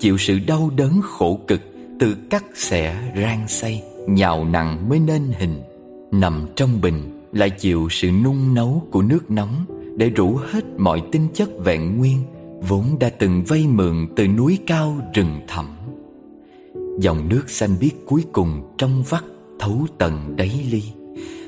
Chịu 0.00 0.18
sự 0.18 0.38
đau 0.46 0.70
đớn 0.76 1.00
khổ 1.02 1.38
cực 1.46 1.60
Từ 2.00 2.16
cắt 2.30 2.44
xẻ 2.54 3.12
rang 3.16 3.48
xay 3.48 3.82
Nhào 4.06 4.44
nặng 4.44 4.88
mới 4.88 4.98
nên 4.98 5.22
hình, 5.38 5.62
Nằm 6.12 6.46
trong 6.56 6.80
bình 6.80 7.17
lại 7.32 7.50
chịu 7.50 7.88
sự 7.90 8.10
nung 8.24 8.54
nấu 8.54 8.82
của 8.90 9.02
nước 9.02 9.30
nóng 9.30 9.64
để 9.96 10.10
rũ 10.10 10.38
hết 10.50 10.64
mọi 10.78 11.02
tinh 11.12 11.28
chất 11.34 11.48
vẹn 11.64 11.98
nguyên 11.98 12.22
vốn 12.68 12.84
đã 13.00 13.10
từng 13.18 13.42
vây 13.46 13.66
mượn 13.66 14.06
từ 14.16 14.28
núi 14.28 14.58
cao 14.66 14.96
rừng 15.14 15.40
thẳm. 15.48 15.66
Dòng 17.00 17.28
nước 17.28 17.50
xanh 17.50 17.70
biếc 17.80 17.92
cuối 18.06 18.24
cùng 18.32 18.74
trong 18.78 19.02
vắt 19.08 19.24
thấu 19.58 19.86
tận 19.98 20.36
đáy 20.36 20.66
ly, 20.70 20.82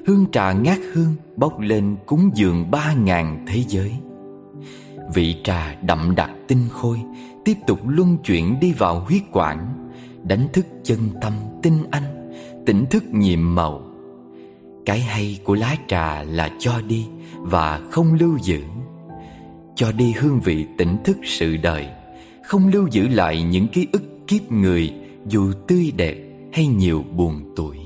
hương 0.07 0.27
trà 0.33 0.53
ngát 0.53 0.79
hương 0.93 1.15
bốc 1.37 1.61
lên 1.61 1.97
cúng 2.07 2.31
dường 2.35 2.71
ba 2.71 2.95
ngàn 2.95 3.45
thế 3.49 3.65
giới. 3.69 3.93
Vị 5.15 5.37
trà 5.45 5.75
đậm 5.83 6.15
đặc 6.15 6.31
tinh 6.49 6.69
khôi 6.71 7.01
tiếp 7.45 7.55
tục 7.67 7.79
luân 7.89 8.17
chuyển 8.25 8.61
đi 8.61 8.73
vào 8.73 9.01
huyết 9.01 9.23
quản, 9.33 9.91
đánh 10.23 10.49
thức 10.53 10.67
chân 10.85 10.99
tâm 11.23 11.33
tinh 11.63 11.79
anh, 11.91 12.33
tỉnh 12.67 12.87
thức 12.91 13.05
nhiệm 13.13 13.55
màu 13.55 13.90
cái 14.91 15.01
hay 15.01 15.39
của 15.45 15.55
lá 15.55 15.77
trà 15.89 16.23
là 16.23 16.51
cho 16.59 16.73
đi 16.89 17.07
và 17.37 17.81
không 17.91 18.15
lưu 18.15 18.39
giữ. 18.43 18.61
Cho 19.75 19.93
đi 19.93 20.13
hương 20.13 20.41
vị 20.41 20.67
tỉnh 20.79 20.97
thức 21.05 21.17
sự 21.25 21.57
đời, 21.57 21.89
Không 22.45 22.69
lưu 22.69 22.89
giữ 22.91 23.09
lại 23.09 23.43
những 23.43 23.69
ký 23.69 23.87
ức 23.93 24.03
kiếp 24.27 24.53
người 24.53 24.93
Dù 25.27 25.53
tươi 25.69 25.93
đẹp 25.97 26.17
hay 26.53 26.67
nhiều 26.67 27.05
buồn 27.17 27.53
tuổi. 27.57 27.77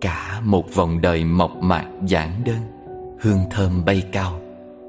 Cả 0.00 0.40
một 0.44 0.74
vòng 0.74 1.00
đời 1.00 1.24
mộc 1.24 1.56
mạc 1.56 1.86
giản 2.06 2.42
đơn, 2.44 2.60
Hương 3.20 3.40
thơm 3.50 3.84
bay 3.84 4.02
cao, 4.12 4.40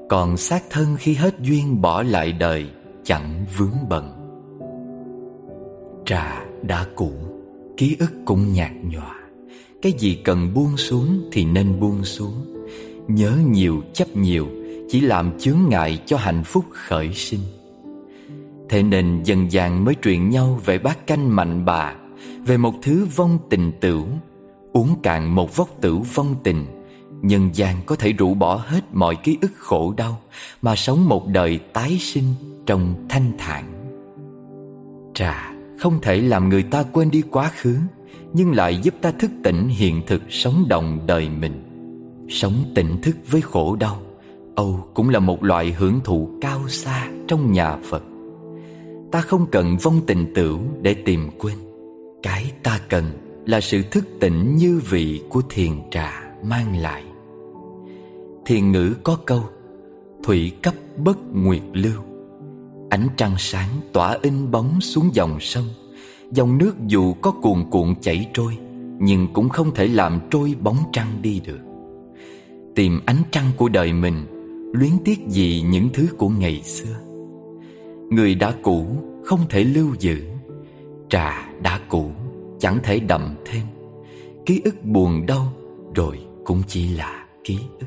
Còn 0.08 0.36
xác 0.36 0.62
thân 0.70 0.96
khi 0.98 1.14
hết 1.14 1.34
duyên 1.40 1.80
bỏ 1.80 2.02
lại 2.02 2.32
đời 2.32 2.70
Chẳng 3.04 3.44
vướng 3.58 3.88
bận. 3.88 4.10
Trà 6.06 6.44
đã 6.62 6.86
cũ, 6.96 7.12
Ký 7.76 7.96
ức 7.98 8.12
cũng 8.24 8.52
nhạt 8.52 8.70
nhòa. 8.82 9.19
Cái 9.82 9.92
gì 9.92 10.14
cần 10.24 10.54
buông 10.54 10.76
xuống 10.76 11.28
thì 11.32 11.44
nên 11.44 11.80
buông 11.80 12.04
xuống. 12.04 12.64
Nhớ 13.08 13.32
nhiều, 13.50 13.82
chấp 13.94 14.16
nhiều, 14.16 14.48
Chỉ 14.88 15.00
làm 15.00 15.38
chướng 15.38 15.58
ngại 15.68 16.02
cho 16.06 16.16
hạnh 16.16 16.44
phúc 16.44 16.64
khởi 16.70 17.14
sinh. 17.14 17.40
Thế 18.68 18.82
nên 18.82 19.22
dần 19.22 19.52
dàng 19.52 19.84
mới 19.84 19.94
truyền 20.02 20.30
nhau 20.30 20.60
về 20.64 20.78
bát 20.78 21.06
canh 21.06 21.36
mạnh 21.36 21.64
bà, 21.64 21.94
Về 22.46 22.56
một 22.56 22.74
thứ 22.82 23.06
vong 23.16 23.38
tình 23.50 23.72
tửu. 23.80 24.06
Uống 24.72 25.00
cạn 25.02 25.34
một 25.34 25.56
vốc 25.56 25.68
tử 25.80 25.96
vong 26.14 26.34
tình, 26.42 26.66
Nhân 27.22 27.50
gian 27.52 27.76
có 27.86 27.96
thể 27.96 28.12
rũ 28.12 28.34
bỏ 28.34 28.56
hết 28.66 28.84
mọi 28.92 29.16
ký 29.16 29.38
ức 29.40 29.52
khổ 29.56 29.94
đau 29.96 30.20
Mà 30.62 30.76
sống 30.76 31.08
một 31.08 31.26
đời 31.26 31.58
tái 31.72 31.98
sinh 32.00 32.24
trong 32.66 33.06
thanh 33.08 33.32
thản. 33.38 33.64
Trà, 35.14 35.52
không 35.78 36.00
thể 36.02 36.20
làm 36.20 36.48
người 36.48 36.62
ta 36.62 36.82
quên 36.92 37.10
đi 37.10 37.22
quá 37.30 37.50
khứ. 37.56 37.76
Nhưng 38.32 38.54
lại 38.54 38.76
giúp 38.82 38.94
ta 39.00 39.10
thức 39.10 39.30
tỉnh 39.42 39.68
hiện 39.68 40.02
thực 40.06 40.22
sống 40.28 40.64
đồng 40.68 40.98
đời 41.06 41.28
mình. 41.28 41.62
Sống 42.28 42.54
tỉnh 42.74 43.00
thức 43.02 43.16
với 43.30 43.40
khổ 43.40 43.76
đau, 43.76 44.02
Âu 44.54 44.88
cũng 44.94 45.08
là 45.08 45.18
một 45.18 45.44
loại 45.44 45.72
hưởng 45.72 46.00
thụ 46.04 46.30
cao 46.40 46.68
xa 46.68 47.10
trong 47.28 47.52
nhà 47.52 47.76
Phật. 47.90 48.02
Ta 49.12 49.20
không 49.20 49.46
cần 49.52 49.76
vong 49.82 50.00
tình 50.06 50.34
tửu 50.34 50.58
để 50.82 50.94
tìm 50.94 51.30
quên. 51.38 51.54
Cái 52.22 52.52
ta 52.62 52.80
cần 52.88 53.04
là 53.46 53.60
sự 53.60 53.82
thức 53.82 54.04
tỉnh 54.20 54.56
như 54.56 54.80
vị 54.90 55.22
của 55.28 55.42
thiền 55.50 55.72
trà 55.90 56.22
mang 56.44 56.76
lại. 56.76 57.04
Thiền 58.46 58.72
ngữ 58.72 58.94
có 59.02 59.18
câu, 59.26 59.44
Thủy 60.22 60.52
cấp 60.62 60.74
bất 60.96 61.18
nguyệt 61.32 61.62
lưu. 61.72 62.02
Ánh 62.90 63.08
trăng 63.16 63.34
sáng 63.38 63.68
tỏa 63.92 64.18
in 64.22 64.50
bóng 64.50 64.80
xuống 64.80 65.10
dòng 65.12 65.40
sông 65.40 65.64
Dòng 66.30 66.58
nước 66.58 66.74
dù 66.86 67.14
có 67.14 67.30
cuồn 67.30 67.64
cuộn 67.70 67.94
chảy 68.00 68.30
trôi, 68.34 68.58
Nhưng 68.98 69.26
cũng 69.32 69.48
không 69.48 69.74
thể 69.74 69.86
làm 69.86 70.20
trôi 70.30 70.54
bóng 70.62 70.76
trăng 70.92 71.18
đi 71.22 71.40
được. 71.46 71.60
Tìm 72.74 73.00
ánh 73.06 73.22
trăng 73.30 73.50
của 73.56 73.68
đời 73.68 73.92
mình, 73.92 74.26
Luyến 74.72 74.92
tiếc 75.04 75.28
gì 75.28 75.64
những 75.70 75.88
thứ 75.92 76.06
của 76.18 76.28
ngày 76.28 76.62
xưa. 76.62 76.94
Người 78.10 78.34
đã 78.34 78.54
cũ 78.62 78.86
không 79.24 79.40
thể 79.48 79.64
lưu 79.64 79.94
giữ, 79.98 80.20
Trà 81.08 81.52
đã 81.62 81.80
cũ 81.88 82.10
chẳng 82.58 82.78
thể 82.82 83.00
đậm 83.00 83.34
thêm. 83.44 83.62
Ký 84.46 84.60
ức 84.64 84.84
buồn 84.84 85.26
đau 85.26 85.52
rồi 85.94 86.18
cũng 86.44 86.62
chỉ 86.66 86.88
là 86.88 87.26
ký 87.44 87.58
ức. 87.80 87.86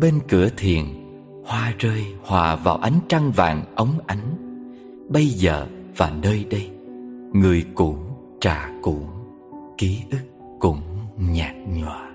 Bên 0.00 0.14
cửa 0.28 0.48
thiền, 0.56 0.84
Hoa 1.44 1.74
rơi 1.78 2.04
hòa 2.22 2.56
vào 2.56 2.76
ánh 2.76 2.98
trăng 3.08 3.32
vàng 3.32 3.64
óng 3.74 3.98
ánh. 4.06 4.36
Bây 5.08 5.26
giờ 5.26 5.66
và 5.96 6.12
nơi 6.22 6.46
đây 6.50 6.70
Người 7.32 7.66
cũ, 7.74 7.94
trà 8.40 8.70
cũ 8.82 8.96
Ký 9.78 9.98
ức 10.10 10.18
cũng 10.60 10.80
nhạt 11.16 11.54
nhòa. 11.66 12.08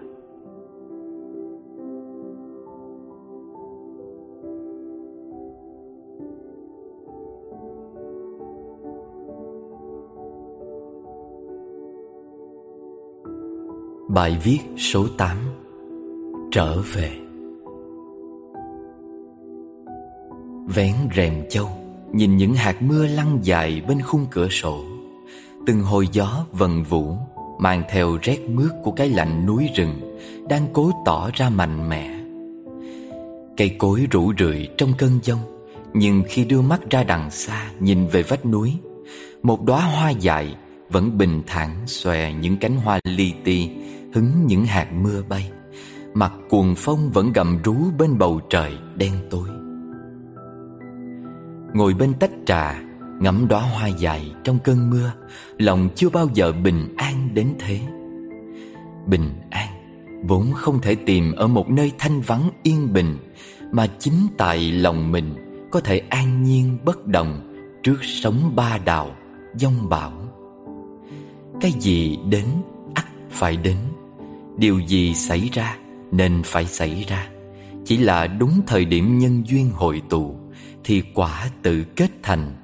Bài 14.10 14.38
viết 14.44 14.60
số 14.78 15.06
8 15.18 15.38
Trở 16.52 16.82
về. 16.94 17.12
Vén 20.76 20.96
rèm 21.16 21.34
châu. 21.50 21.87
Nhìn 22.14 22.38
những 22.38 22.54
hạt 22.54 22.82
mưa 22.82 23.08
lăn 23.08 23.40
dài 23.42 23.82
bên 23.88 24.02
khung 24.02 24.26
cửa 24.32 24.48
sổ, 24.50 24.84
Từng 25.66 25.82
hồi 25.82 26.08
gió 26.12 26.46
vần 26.52 26.84
vũ, 26.84 27.16
Mang 27.60 27.84
theo 27.90 28.18
rét 28.22 28.40
mướt 28.50 28.72
của 28.84 28.92
cái 28.92 29.10
lạnh 29.10 29.46
núi 29.46 29.70
rừng 29.76 30.20
Đang 30.50 30.68
cố 30.74 30.92
tỏ 31.06 31.30
ra 31.34 31.50
mạnh 31.50 31.90
mẽ. 31.90 32.20
Cây 33.58 33.76
cối 33.78 34.08
rủ 34.12 34.34
rượi 34.40 34.68
trong 34.78 34.94
cơn 34.98 35.20
giông, 35.24 35.40
Nhưng 35.94 36.24
khi 36.30 36.46
đưa 36.46 36.62
mắt 36.62 36.82
ra 36.90 37.04
đằng 37.04 37.32
xa 37.32 37.72
Nhìn 37.80 38.08
về 38.08 38.24
vách 38.24 38.46
núi, 38.46 38.74
Một 39.44 39.64
đóa 39.66 39.82
hoa 39.82 40.10
dại 40.10 40.56
Vẫn 40.90 41.18
bình 41.18 41.42
thản 41.48 41.88
xòe 41.88 42.34
những 42.34 42.58
cánh 42.58 42.76
hoa 42.76 43.00
li 43.04 43.34
ti 43.44 43.70
Hứng 44.14 44.32
những 44.48 44.66
hạt 44.66 44.88
mưa 44.94 45.22
bay. 45.30 45.52
Mặt 46.14 46.34
cuồng 46.50 46.74
phong 46.78 47.12
vẫn 47.12 47.34
gầm 47.34 47.60
rú 47.64 47.76
bên 47.98 48.18
bầu 48.18 48.42
trời 48.50 48.78
đen 48.96 49.14
tối. 49.30 49.50
Ngồi 51.74 51.94
bên 51.94 52.14
tách 52.14 52.32
trà 52.46 52.82
Ngắm 53.20 53.48
đóa 53.48 53.62
hoa 53.62 53.88
dài 53.88 54.32
trong 54.44 54.60
cơn 54.60 54.90
mưa 54.90 55.12
Lòng 55.58 55.90
chưa 55.96 56.10
bao 56.10 56.28
giờ 56.34 56.52
bình 56.52 56.94
an 56.98 57.30
đến 57.34 57.48
thế. 57.60 57.80
Bình 59.06 59.30
an 59.50 59.68
Vốn 60.28 60.52
không 60.54 60.82
thể 60.82 60.96
tìm 60.96 61.32
ở 61.32 61.48
một 61.48 61.70
nơi 61.70 61.92
thanh 61.98 62.22
vắng 62.22 62.50
yên 62.64 62.94
bình 62.94 63.18
Mà 63.72 63.88
chính 64.00 64.28
tại 64.38 64.72
lòng 64.72 65.12
mình 65.12 65.36
Có 65.72 65.80
thể 65.80 66.02
an 66.10 66.44
nhiên 66.44 66.78
bất 66.86 67.06
động 67.08 67.48
Trước 67.88 67.98
sóng 68.02 68.56
ba 68.56 68.78
đào, 68.86 69.16
dông 69.56 69.90
bão. 69.90 70.12
Cái 71.62 71.72
gì 71.72 72.18
đến, 72.30 72.46
ắt 72.94 73.06
phải 73.30 73.58
đến. 73.58 73.78
Điều 74.58 74.80
gì 74.80 75.14
xảy 75.14 75.50
ra 75.54 75.78
nên 76.12 76.42
phải 76.46 76.66
xảy 76.66 77.06
ra. 77.08 77.28
Chỉ 77.86 77.98
là 77.98 78.28
đúng 78.28 78.62
thời 78.68 78.86
điểm 78.86 79.20
nhân 79.20 79.44
duyên 79.48 79.72
hội 79.72 80.02
tụ 80.10 80.36
thì 80.84 81.04
quả 81.14 81.50
tự 81.62 81.84
kết 81.96 82.12
thành. 82.24 82.56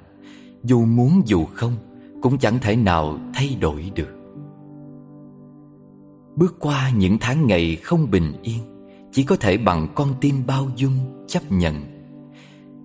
Dù 0.64 0.84
muốn 0.84 1.22
dù 1.24 1.44
không, 1.44 1.76
Cũng 2.22 2.38
chẳng 2.38 2.58
thể 2.58 2.76
nào 2.76 3.18
thay 3.34 3.56
đổi 3.60 3.90
được. 3.94 4.14
Bước 6.36 6.56
qua 6.60 6.90
những 6.90 7.18
tháng 7.20 7.46
ngày 7.46 7.76
không 7.76 8.10
bình 8.10 8.32
yên, 8.42 8.58
Chỉ 9.12 9.22
có 9.22 9.36
thể 9.36 9.56
bằng 9.56 9.88
con 9.94 10.14
tim 10.20 10.46
bao 10.46 10.68
dung 10.76 11.24
chấp 11.28 11.42
nhận. 11.52 11.74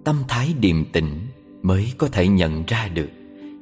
Tâm 0.04 0.16
thái 0.28 0.54
điềm 0.60 0.86
tĩnh 0.86 1.20
mới 1.62 1.92
có 1.98 2.08
thể 2.08 2.28
nhận 2.28 2.64
ra 2.68 2.88
được, 2.88 3.10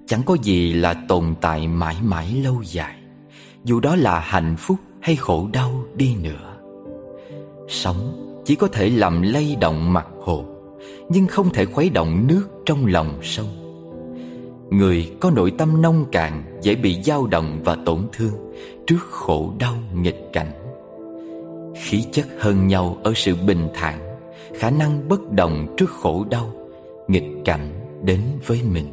Chẳng 0.07 0.21
có 0.25 0.37
gì 0.43 0.73
là 0.73 0.93
tồn 0.93 1.35
tại 1.41 1.67
mãi 1.67 1.95
mãi 2.03 2.41
lâu 2.43 2.63
dài, 2.65 2.95
Dù 3.63 3.79
đó 3.79 3.95
là 3.95 4.19
hạnh 4.19 4.55
phúc 4.57 4.77
hay 5.01 5.15
khổ 5.15 5.49
đau 5.53 5.85
đi 5.95 6.15
nữa. 6.15 6.57
Sống 7.67 8.23
chỉ 8.45 8.55
có 8.55 8.67
thể 8.67 8.89
làm 8.89 9.21
lay 9.21 9.57
động 9.61 9.93
mặt 9.93 10.07
hồ 10.21 10.45
nhưng 11.09 11.27
không 11.27 11.49
thể 11.53 11.65
khuấy 11.65 11.89
động 11.89 12.27
nước 12.27 12.47
trong 12.65 12.85
lòng 12.85 13.19
sông. 13.21 13.47
Người 14.69 15.11
có 15.19 15.31
nội 15.31 15.51
tâm 15.57 15.81
nông 15.81 16.05
cạn, 16.11 16.43
Dễ 16.61 16.75
bị 16.75 17.03
dao 17.03 17.27
động 17.27 17.61
và 17.63 17.77
tổn 17.85 18.07
thương, 18.13 18.33
Trước 18.87 18.99
khổ 19.09 19.53
đau 19.59 19.73
nghịch 19.93 20.29
cảnh. 20.33 20.51
Khí 21.83 22.03
chất 22.11 22.25
hơn 22.39 22.67
nhau 22.67 22.97
ở 23.03 23.13
sự 23.15 23.35
bình 23.47 23.67
thản, 23.73 23.99
Khả 24.55 24.69
năng 24.69 25.09
bất 25.09 25.31
động 25.31 25.75
trước 25.77 25.89
khổ 25.89 26.25
đau, 26.29 26.53
Nghịch 27.07 27.27
cảnh 27.45 27.69
đến 28.03 28.21
với 28.45 28.61
mình. 28.73 28.87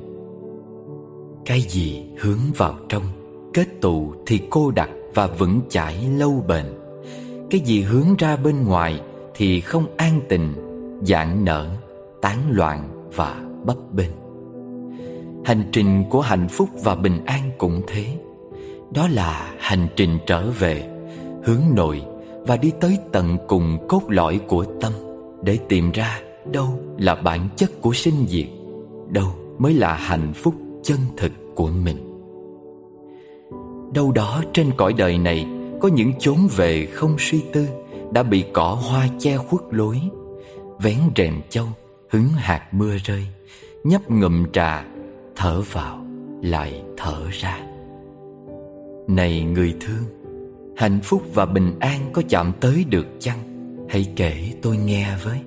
Cái 1.46 1.60
gì 1.60 2.04
hướng 2.18 2.38
vào 2.56 2.74
trong, 2.88 3.02
Kết 3.54 3.66
tụ 3.80 4.14
thì 4.26 4.40
cô 4.50 4.70
đặc 4.70 4.90
và 5.14 5.26
vững 5.26 5.60
chãi 5.68 6.08
lâu 6.18 6.44
bền. 6.48 6.64
Cái 7.50 7.60
gì 7.60 7.82
hướng 7.82 8.16
ra 8.18 8.36
bên 8.36 8.64
ngoài 8.64 9.00
Thì 9.34 9.60
không 9.60 9.86
an 9.96 10.20
tình 10.28 10.54
Dạng 11.02 11.44
nở 11.44 11.76
tán 12.24 12.38
loạn 12.50 13.08
và 13.16 13.42
bấp 13.64 13.76
bênh. 13.92 14.10
Hành 15.44 15.62
trình 15.72 16.04
của 16.10 16.20
hạnh 16.20 16.48
phúc 16.48 16.68
và 16.82 16.94
bình 16.94 17.24
an 17.24 17.50
cũng 17.58 17.82
thế. 17.86 18.06
Đó 18.94 19.08
là 19.10 19.54
hành 19.58 19.86
trình 19.96 20.18
trở 20.26 20.50
về, 20.50 20.88
hướng 21.44 21.62
nội 21.74 22.02
và 22.46 22.56
đi 22.56 22.72
tới 22.80 22.98
tận 23.12 23.38
cùng 23.48 23.78
cốt 23.88 24.02
lõi 24.08 24.40
của 24.48 24.64
tâm 24.80 24.92
để 25.42 25.58
tìm 25.68 25.90
ra 25.92 26.20
đâu 26.52 26.78
là 26.98 27.14
bản 27.14 27.48
chất 27.56 27.70
của 27.80 27.92
sinh 27.92 28.26
diệt, 28.28 28.46
đâu 29.08 29.28
mới 29.58 29.74
là 29.74 29.94
hạnh 29.94 30.32
phúc 30.34 30.54
chân 30.82 30.98
thực 31.16 31.32
của 31.54 31.68
mình. 31.84 31.96
Đâu 33.94 34.12
đó 34.12 34.42
trên 34.52 34.70
cõi 34.76 34.92
đời 34.92 35.18
này 35.18 35.46
có 35.80 35.88
những 35.88 36.12
chốn 36.18 36.38
về 36.56 36.86
không 36.86 37.16
suy 37.18 37.44
tư, 37.52 37.66
đã 38.12 38.22
bị 38.22 38.44
cỏ 38.52 38.78
hoa 38.82 39.08
che 39.18 39.36
khuất 39.36 39.62
lối, 39.70 40.00
vén 40.78 40.98
rèm 41.16 41.40
châu 41.50 41.66
hứng 42.14 42.28
hạt 42.28 42.68
mưa 42.72 42.96
rơi, 43.04 43.26
nhấp 43.84 44.10
ngụm 44.10 44.44
trà, 44.52 44.84
thở 45.36 45.62
vào, 45.72 46.06
lại 46.42 46.82
thở 46.96 47.26
ra. 47.30 47.58
Này 49.08 49.42
người 49.42 49.74
thương, 49.80 50.04
hạnh 50.76 51.00
phúc 51.02 51.22
và 51.34 51.46
bình 51.46 51.78
an 51.80 52.10
có 52.12 52.22
chạm 52.28 52.52
tới 52.60 52.84
được 52.90 53.06
chăng? 53.18 53.38
Hãy 53.88 54.12
kể 54.16 54.52
tôi 54.62 54.76
nghe 54.76 55.16
với. 55.24 55.40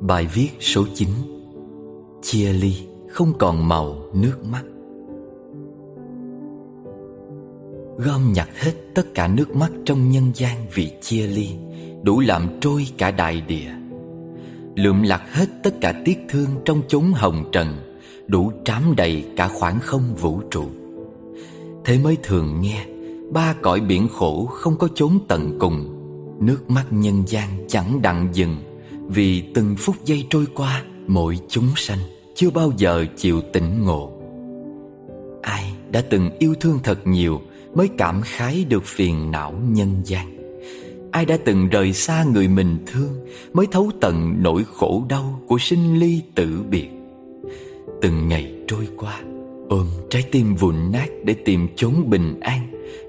Bài 0.00 0.26
viết 0.34 0.50
số 0.60 0.84
9 0.94 1.08
Chia 2.22 2.52
ly 2.52 2.93
không 3.14 3.38
còn 3.38 3.68
màu 3.68 3.96
nước 4.14 4.44
mắt. 4.50 4.62
Gom 7.98 8.32
nhặt 8.32 8.48
hết 8.54 8.72
tất 8.94 9.14
cả 9.14 9.28
nước 9.28 9.56
mắt 9.56 9.70
trong 9.84 10.10
nhân 10.10 10.30
gian 10.34 10.66
vì 10.74 10.92
chia 11.00 11.26
ly, 11.26 11.48
Đủ 12.02 12.20
làm 12.20 12.48
trôi 12.60 12.86
cả 12.98 13.10
đại 13.10 13.40
địa. 13.40 13.70
Lượm 14.76 15.02
lặt 15.02 15.22
hết 15.30 15.46
tất 15.62 15.74
cả 15.80 16.02
tiếc 16.04 16.18
thương 16.28 16.48
trong 16.64 16.82
chốn 16.88 17.12
hồng 17.14 17.44
trần, 17.52 17.68
Đủ 18.26 18.52
trám 18.64 18.82
đầy 18.96 19.24
cả 19.36 19.48
khoảng 19.48 19.80
không 19.80 20.14
vũ 20.14 20.40
trụ. 20.50 20.64
Thế 21.84 21.98
mới 21.98 22.16
thường 22.22 22.60
nghe, 22.60 22.86
Ba 23.32 23.54
cõi 23.62 23.80
biển 23.80 24.08
khổ 24.08 24.46
không 24.46 24.78
có 24.78 24.88
chốn 24.94 25.18
tận 25.28 25.56
cùng. 25.58 25.88
Nước 26.40 26.70
mắt 26.70 26.84
nhân 26.90 27.22
gian 27.26 27.48
chẳng 27.68 28.02
đặng 28.02 28.28
dừng, 28.32 28.56
Vì 29.08 29.42
từng 29.54 29.74
phút 29.78 29.96
giây 30.04 30.26
trôi 30.30 30.44
qua 30.54 30.82
Mỗi 31.06 31.38
chúng 31.48 31.68
sanh 31.76 31.98
chưa 32.34 32.50
bao 32.50 32.72
giờ 32.76 33.06
chịu 33.16 33.40
tỉnh 33.52 33.84
ngộ. 33.84 34.12
Ai 35.42 35.72
đã 35.90 36.02
từng 36.10 36.30
yêu 36.38 36.54
thương 36.60 36.78
thật 36.82 37.06
nhiều 37.06 37.40
Mới 37.74 37.88
cảm 37.98 38.20
khái 38.24 38.64
được 38.68 38.84
phiền 38.84 39.30
não 39.30 39.54
nhân 39.68 39.88
gian? 40.04 40.36
Ai 41.10 41.24
đã 41.24 41.38
từng 41.44 41.68
rời 41.68 41.92
xa 41.92 42.24
người 42.32 42.48
mình 42.48 42.78
thương 42.86 43.12
Mới 43.52 43.66
thấu 43.70 43.90
tận 44.00 44.34
nỗi 44.38 44.64
khổ 44.74 45.04
đau 45.08 45.40
Của 45.46 45.58
sinh 45.58 45.98
ly 45.98 46.22
tử 46.34 46.62
biệt? 46.70 46.88
Từng 48.02 48.28
ngày 48.28 48.52
trôi 48.68 48.88
qua, 48.96 49.20
Ôm 49.68 49.86
trái 50.10 50.22
tim 50.30 50.54
vụn 50.54 50.74
nát 50.92 51.08
Để 51.24 51.34
tìm 51.34 51.68
chốn 51.76 52.10
bình 52.10 52.40
an 52.40 52.60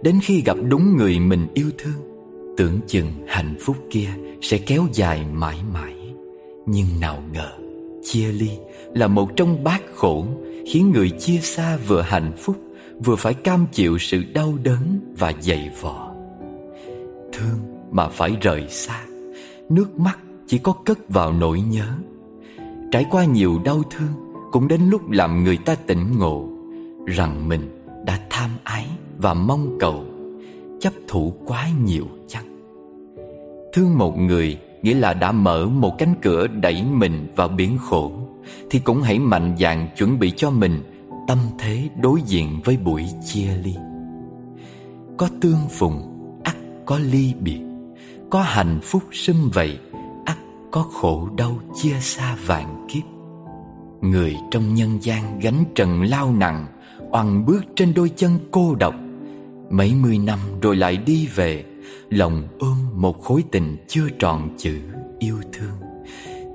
Đến 0.04 0.20
khi 0.24 0.42
gặp 0.42 0.58
đúng 0.70 0.98
người 0.98 1.20
mình 1.20 1.48
yêu 1.54 1.70
thương. 1.78 2.26
Tưởng 2.58 2.80
chừng 2.88 3.12
hạnh 3.28 3.56
phúc 3.62 3.78
kia 3.90 4.10
Sẽ 4.42 4.58
kéo 4.58 4.86
dài 4.94 5.26
mãi 5.34 5.58
mãi, 5.74 5.94
Nhưng 6.66 6.88
nào 7.02 7.24
ngờ, 7.34 7.52
Chia 8.04 8.28
ly 8.28 8.50
là 8.96 9.08
một 9.08 9.36
trong 9.36 9.64
bát 9.64 9.82
khổ, 9.96 10.26
Khiến 10.68 10.92
người 10.92 11.10
chia 11.10 11.38
xa 11.38 11.78
vừa 11.88 12.02
hạnh 12.02 12.32
phúc, 12.38 12.56
Vừa 13.04 13.16
phải 13.16 13.34
cam 13.34 13.66
chịu 13.72 13.98
sự 13.98 14.24
đau 14.34 14.54
đớn 14.64 15.00
Và 15.18 15.34
dày 15.40 15.72
vò. 15.82 16.12
Thương 17.34 17.60
mà 17.92 18.08
phải 18.08 18.38
rời 18.42 18.66
xa, 18.70 19.02
Nước 19.70 20.00
mắt 20.00 20.20
chỉ 20.48 20.58
có 20.58 20.72
cất 20.72 21.10
vào 21.10 21.34
nỗi 21.34 21.62
nhớ. 21.62 21.88
Trải 22.92 23.06
qua 23.12 23.26
nhiều 23.26 23.62
đau 23.66 23.84
thương, 23.92 24.42
Cũng 24.52 24.68
đến 24.68 24.82
lúc 24.90 25.10
làm 25.10 25.44
người 25.44 25.58
ta 25.58 25.76
tỉnh 25.76 26.20
ngộ, 26.20 26.50
Rằng 27.06 27.50
mình 27.50 27.84
đã 28.06 28.20
tham 28.30 28.50
ái 28.64 28.88
và 29.18 29.34
mong 29.34 29.78
cầu, 29.80 30.06
Chấp 30.80 30.94
thủ 31.08 31.34
quá 31.46 31.68
nhiều 31.86 32.06
chăng? 32.28 32.46
Thương 33.74 33.98
một 33.98 34.18
người 34.18 34.58
nghĩa 34.82 34.96
là 34.96 35.14
đã 35.14 35.32
mở 35.32 35.66
một 35.66 35.98
cánh 35.98 36.16
cửa 36.22 36.48
đẩy 36.48 36.84
mình 36.84 37.28
vào 37.36 37.48
biển 37.48 37.78
khổ 37.78 38.12
Thì 38.70 38.80
cũng 38.80 39.02
hãy 39.02 39.20
mạnh 39.20 39.56
dạn 39.60 39.88
chuẩn 39.98 40.20
bị 40.20 40.34
cho 40.38 40.50
mình 40.50 40.84
Tâm 41.28 41.38
thế 41.60 41.90
đối 42.02 42.22
diện 42.26 42.60
với 42.64 42.78
buổi 42.78 43.06
chia 43.26 43.48
ly. 43.64 43.76
Có 45.18 45.30
tương 45.42 45.70
phùng, 45.70 46.02
ắt 46.44 46.56
có 46.86 47.00
ly 47.00 47.34
biệt. 47.40 47.60
Có 48.30 48.42
hạnh 48.42 48.80
phúc 48.84 49.04
sum 49.12 49.50
vầy, 49.50 49.80
ắt 50.26 50.38
có 50.72 50.82
khổ 50.82 51.30
đau 51.38 51.60
chia 51.76 52.00
xa 52.00 52.36
vạn 52.46 52.86
kiếp. 52.90 53.04
Người 54.02 54.36
trong 54.52 54.74
nhân 54.74 54.98
gian 55.02 55.40
gánh 55.40 55.64
trần 55.76 56.04
lao 56.04 56.34
nặng 56.34 56.68
Oằn 57.12 57.46
bước 57.46 57.66
trên 57.76 57.94
đôi 57.94 58.10
chân 58.16 58.40
cô 58.52 58.76
độc. 58.76 58.96
Mấy 59.70 59.94
mươi 60.02 60.18
năm 60.18 60.40
rồi 60.62 60.76
lại 60.76 60.98
đi 60.98 61.28
về 61.36 61.64
Lòng 62.10 62.48
ôm 62.60 62.78
một 62.94 63.24
khối 63.24 63.44
tình 63.52 63.78
chưa 63.88 64.10
tròn 64.20 64.50
chữ 64.58 64.78
yêu 65.20 65.38
thương. 65.54 65.90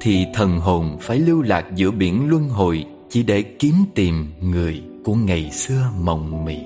Thì 0.00 0.26
thần 0.34 0.58
hồn 0.58 0.96
phải 1.00 1.18
lưu 1.18 1.42
lạc 1.42 1.66
giữa 1.74 1.90
biển 1.90 2.28
luân 2.28 2.48
hồi 2.48 2.84
Chỉ 3.08 3.22
để 3.22 3.42
kiếm 3.42 3.74
tìm 3.94 4.26
người 4.40 4.82
của 5.04 5.14
ngày 5.14 5.50
xưa 5.50 5.90
mộng 6.00 6.44
mị. 6.44 6.58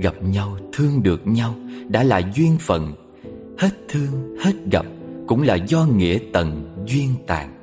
Gặp 0.00 0.14
nhau, 0.22 0.58
thương 0.72 1.02
được 1.02 1.26
nhau 1.26 1.54
đã 1.88 2.02
là 2.02 2.20
duyên 2.34 2.56
phận. 2.60 2.92
Hết 3.58 3.70
thương, 3.88 4.36
hết 4.40 4.52
gặp 4.70 4.86
cũng 5.26 5.42
là 5.42 5.54
do 5.54 5.84
nghĩa 5.84 6.18
tận 6.32 6.74
duyên 6.86 7.08
tàn. 7.26 7.58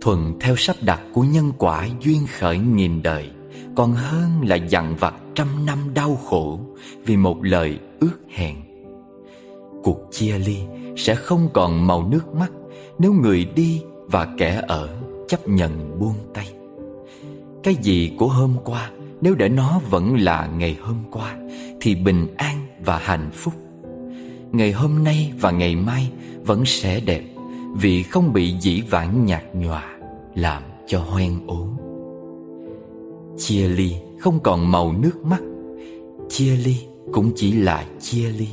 Thuần 0.00 0.18
theo 0.40 0.56
sắp 0.56 0.76
đặt 0.82 1.00
của 1.12 1.22
nhân 1.22 1.52
quả 1.58 1.88
duyên 2.00 2.26
khởi 2.38 2.58
nghìn 2.58 3.02
đời 3.02 3.30
còn 3.74 3.92
hơn 3.92 4.30
là 4.42 4.56
dằn 4.56 4.94
vặt 5.00 5.14
trăm 5.34 5.66
năm 5.66 5.78
đau 5.94 6.16
khổ 6.16 6.60
Vì 7.04 7.16
một 7.16 7.44
lời 7.44 7.78
ước 8.00 8.18
hẹn. 8.28 8.56
Cuộc 9.82 9.98
chia 10.10 10.38
ly 10.38 10.58
sẽ 10.96 11.14
không 11.14 11.48
còn 11.52 11.86
màu 11.86 12.08
nước 12.08 12.34
mắt 12.34 12.50
Nếu 12.98 13.12
người 13.12 13.44
đi 13.44 13.82
và 14.06 14.28
kẻ 14.38 14.62
ở 14.68 14.88
chấp 15.28 15.48
nhận 15.48 15.98
buông 15.98 16.14
tay. 16.34 16.48
Cái 17.62 17.74
gì 17.74 18.12
của 18.18 18.28
hôm 18.28 18.54
qua 18.64 18.90
Nếu 19.20 19.34
để 19.34 19.48
nó 19.48 19.80
vẫn 19.90 20.16
là 20.16 20.46
ngày 20.58 20.76
hôm 20.80 20.96
qua 21.10 21.36
Thì 21.80 21.94
bình 21.94 22.26
an 22.36 22.66
và 22.84 22.98
hạnh 22.98 23.30
phúc. 23.32 23.54
Ngày 24.52 24.72
hôm 24.72 25.04
nay 25.04 25.32
và 25.40 25.50
ngày 25.50 25.76
mai 25.76 26.10
vẫn 26.42 26.64
sẽ 26.64 27.00
đẹp 27.00 27.22
Vì 27.76 28.02
không 28.02 28.32
bị 28.32 28.54
dĩ 28.60 28.82
vãng 28.90 29.26
nhạt 29.26 29.42
nhòa 29.54 29.84
Làm 30.34 30.62
cho 30.86 31.00
hoen 31.00 31.40
ố 31.46 31.66
Chia 33.40 33.68
ly, 33.68 33.96
không 34.18 34.40
còn 34.42 34.70
màu 34.70 34.92
nước 34.92 35.24
mắt. 35.24 35.40
Chia 36.28 36.56
ly 36.56 36.76
cũng 37.12 37.32
chỉ 37.36 37.52
là 37.52 37.86
chia 38.00 38.30
ly. 38.30 38.48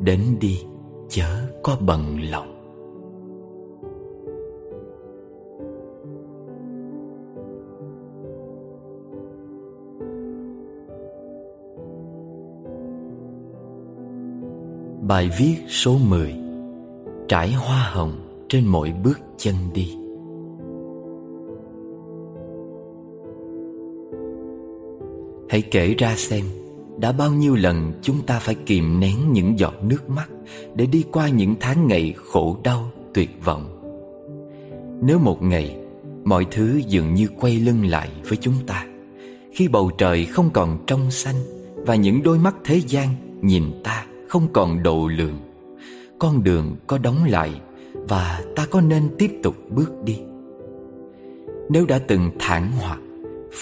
Đến 0.00 0.20
đi, 0.40 0.60
chớ 1.08 1.48
có 1.62 1.76
bận 1.80 2.18
lòng. 2.30 2.54
Bài 15.08 15.30
viết 15.38 15.56
số 15.68 15.98
10 16.08 16.34
Trải 17.28 17.52
hoa 17.52 17.90
hồng 17.92 18.12
trên 18.48 18.66
mỗi 18.66 18.92
bước 19.04 19.20
chân 19.36 19.54
đi. 19.74 19.97
Hãy 25.48 25.62
kể 25.62 25.94
ra 25.98 26.16
xem 26.16 26.44
đã 26.98 27.12
bao 27.12 27.32
nhiêu 27.32 27.54
lần 27.54 27.92
chúng 28.02 28.26
ta 28.26 28.38
phải 28.38 28.54
kìm 28.54 29.00
nén 29.00 29.32
những 29.32 29.58
giọt 29.58 29.74
nước 29.82 30.10
mắt 30.10 30.28
Để 30.74 30.86
đi 30.86 31.04
qua 31.12 31.28
những 31.28 31.54
tháng 31.60 31.86
ngày 31.86 32.14
khổ 32.16 32.56
đau, 32.64 32.90
tuyệt 33.14 33.30
vọng. 33.44 33.74
Nếu 35.02 35.18
một 35.18 35.42
ngày 35.42 35.76
mọi 36.24 36.46
thứ 36.50 36.80
dường 36.86 37.14
như 37.14 37.28
quay 37.40 37.56
lưng 37.56 37.84
lại 37.86 38.10
với 38.28 38.38
chúng 38.40 38.54
ta 38.66 38.86
Khi 39.52 39.68
bầu 39.68 39.90
trời 39.98 40.24
không 40.24 40.50
còn 40.50 40.84
trong 40.86 41.10
xanh 41.10 41.36
Và 41.74 41.94
những 41.94 42.22
đôi 42.22 42.38
mắt 42.38 42.56
thế 42.64 42.80
gian 42.86 43.08
nhìn 43.42 43.64
ta 43.84 44.06
không 44.28 44.48
còn 44.52 44.82
độ 44.82 45.08
lượng 45.08 45.38
Con 46.18 46.44
đường 46.44 46.76
có 46.86 46.98
đóng 46.98 47.24
lại 47.24 47.60
Và 47.92 48.42
ta 48.56 48.66
có 48.70 48.80
nên 48.80 49.08
tiếp 49.18 49.30
tục 49.42 49.56
bước 49.70 49.92
đi? 50.04 50.18
Nếu 51.70 51.86
đã 51.86 51.98
từng 51.98 52.30
thản 52.38 52.72
hoặc 52.80 52.98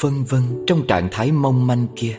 Phân 0.01 0.25
vân 0.25 0.43
trong 0.67 0.87
trạng 0.87 1.09
thái 1.11 1.33
mong 1.33 1.67
manh 1.67 1.87
kia 1.97 2.17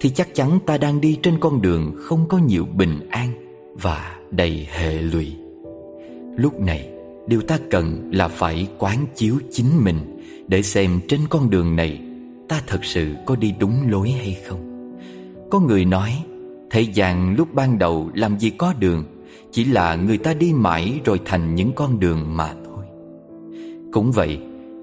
thì 0.00 0.10
chắc 0.10 0.34
chắn 0.34 0.58
ta 0.66 0.78
đang 0.78 1.00
đi 1.00 1.18
trên 1.22 1.40
con 1.40 1.62
đường 1.62 1.94
không 1.96 2.28
có 2.28 2.38
nhiều 2.38 2.66
bình 2.76 3.08
an 3.10 3.28
và 3.74 4.16
đầy 4.30 4.68
hệ 4.70 5.02
lụy. 5.02 5.36
Lúc 6.36 6.60
này, 6.60 6.88
điều 7.26 7.40
ta 7.40 7.58
cần 7.70 8.10
là 8.12 8.28
phải 8.28 8.68
quán 8.78 9.06
chiếu 9.14 9.34
chính 9.50 9.84
mình 9.84 9.96
để 10.48 10.62
xem 10.62 11.00
trên 11.08 11.20
con 11.30 11.50
đường 11.50 11.76
này 11.76 12.00
ta 12.48 12.62
thật 12.66 12.84
sự 12.84 13.14
có 13.26 13.36
đi 13.36 13.54
đúng 13.58 13.90
lối 13.90 14.10
hay 14.10 14.36
không. 14.46 14.92
Có 15.50 15.60
người 15.60 15.84
nói, 15.84 16.10
thế 16.70 16.80
gian 16.80 17.34
lúc 17.36 17.54
ban 17.54 17.78
đầu 17.78 18.10
làm 18.14 18.38
gì 18.38 18.50
có 18.50 18.74
đường, 18.78 19.04
chỉ 19.52 19.64
là 19.64 19.94
người 19.94 20.18
ta 20.18 20.34
đi 20.34 20.52
mãi 20.52 21.00
rồi 21.04 21.20
thành 21.24 21.54
những 21.54 21.72
con 21.72 22.00
đường 22.00 22.36
mà 22.36 22.54
thôi. 22.64 22.84
Cũng 23.92 24.12
vậy, 24.12 24.38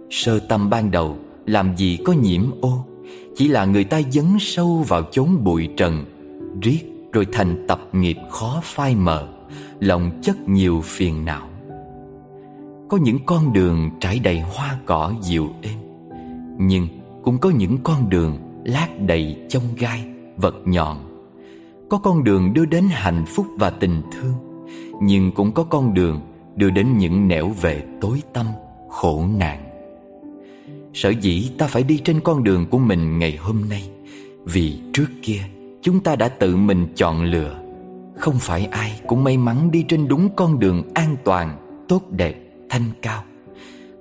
sơ 0.10 0.40
tâm 0.40 0.70
ban 0.70 0.92
đầu 0.92 1.18
làm 1.46 1.78
gì 1.78 1.98
có 2.06 2.14
nhiễm 2.14 2.42
ô? 2.62 2.86
Chỉ 3.36 3.48
là 3.48 3.66
người 3.66 3.84
ta 3.84 4.02
dấn 4.12 4.26
sâu 4.40 4.86
vào 4.88 5.04
chốn 5.12 5.44
bụi 5.44 5.70
trần 5.78 6.06
Riết 6.62 6.80
rồi 7.12 7.28
thành 7.32 7.66
tập 7.68 7.82
nghiệp 7.94 8.18
khó 8.30 8.60
phai 8.64 8.96
mờ 8.96 9.28
Lòng 9.80 10.12
chất 10.22 10.50
nhiều 10.50 10.82
phiền 10.84 11.26
não. 11.26 11.48
Có 12.90 12.98
những 12.98 13.20
con 13.26 13.54
đường 13.54 13.90
trải 14.00 14.20
đầy 14.20 14.40
hoa 14.40 14.80
cỏ 14.86 15.14
dịu 15.22 15.50
êm 15.62 15.80
Nhưng 16.60 16.88
cũng 17.24 17.38
có 17.38 17.50
những 17.50 17.78
con 17.84 18.10
đường 18.10 18.38
lát 18.66 18.88
đầy 19.00 19.38
chông 19.50 19.64
gai, 19.78 20.06
vật 20.38 20.56
nhọn. 20.66 20.98
Có 21.90 21.98
con 21.98 22.24
đường 22.24 22.54
đưa 22.54 22.66
đến 22.66 22.86
hạnh 22.92 23.26
phúc 23.28 23.46
và 23.60 23.70
tình 23.70 24.02
thương 24.12 24.66
Nhưng 25.02 25.32
cũng 25.32 25.52
có 25.52 25.64
con 25.64 25.94
đường 25.94 26.22
đưa 26.56 26.70
đến 26.70 26.98
những 26.98 27.28
nẻo 27.28 27.50
về 27.62 27.84
tối 28.02 28.22
tâm, 28.34 28.46
khổ 28.90 29.26
nạn. 29.38 29.73
Sở 30.94 31.10
dĩ 31.10 31.50
ta 31.58 31.68
phải 31.68 31.84
đi 31.84 31.98
trên 31.98 32.20
con 32.20 32.44
đường 32.44 32.66
của 32.66 32.78
mình 32.78 33.20
ngày 33.20 33.36
hôm 33.36 33.62
nay 33.70 33.90
Vì 34.46 34.74
trước 34.94 35.08
kia 35.22 35.40
chúng 35.82 36.00
ta 36.00 36.16
đã 36.16 36.28
tự 36.28 36.56
mình 36.56 36.88
chọn 36.96 37.24
lựa. 37.24 37.60
Không 38.18 38.36
phải 38.40 38.66
ai 38.66 39.02
cũng 39.08 39.24
may 39.24 39.38
mắn 39.38 39.72
đi 39.72 39.86
trên 39.88 40.08
đúng 40.08 40.30
con 40.36 40.60
đường 40.60 40.84
an 40.94 41.16
toàn, 41.24 41.58
tốt 41.88 42.02
đẹp, 42.12 42.36
thanh 42.70 42.86
cao. 43.02 43.24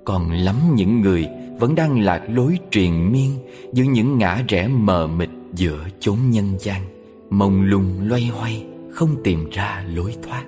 Còn 0.05 0.31
lắm 0.31 0.55
những 0.75 1.01
người 1.01 1.27
vẫn 1.59 1.75
đang 1.75 1.99
lạc 1.99 2.21
lối 2.27 2.57
truyền 2.71 3.11
miên 3.11 3.31
Giữa 3.73 3.83
những 3.83 4.17
ngã 4.17 4.43
rẽ 4.47 4.67
mờ 4.67 5.07
mịt 5.07 5.29
giữa 5.55 5.87
chốn 5.99 6.17
nhân 6.29 6.45
gian 6.59 6.81
Mông 7.29 7.61
lung 7.61 8.07
loay 8.07 8.25
hoay 8.25 8.65
không 8.91 9.15
tìm 9.23 9.49
ra 9.51 9.83
lối 9.95 10.15
thoát. 10.23 10.43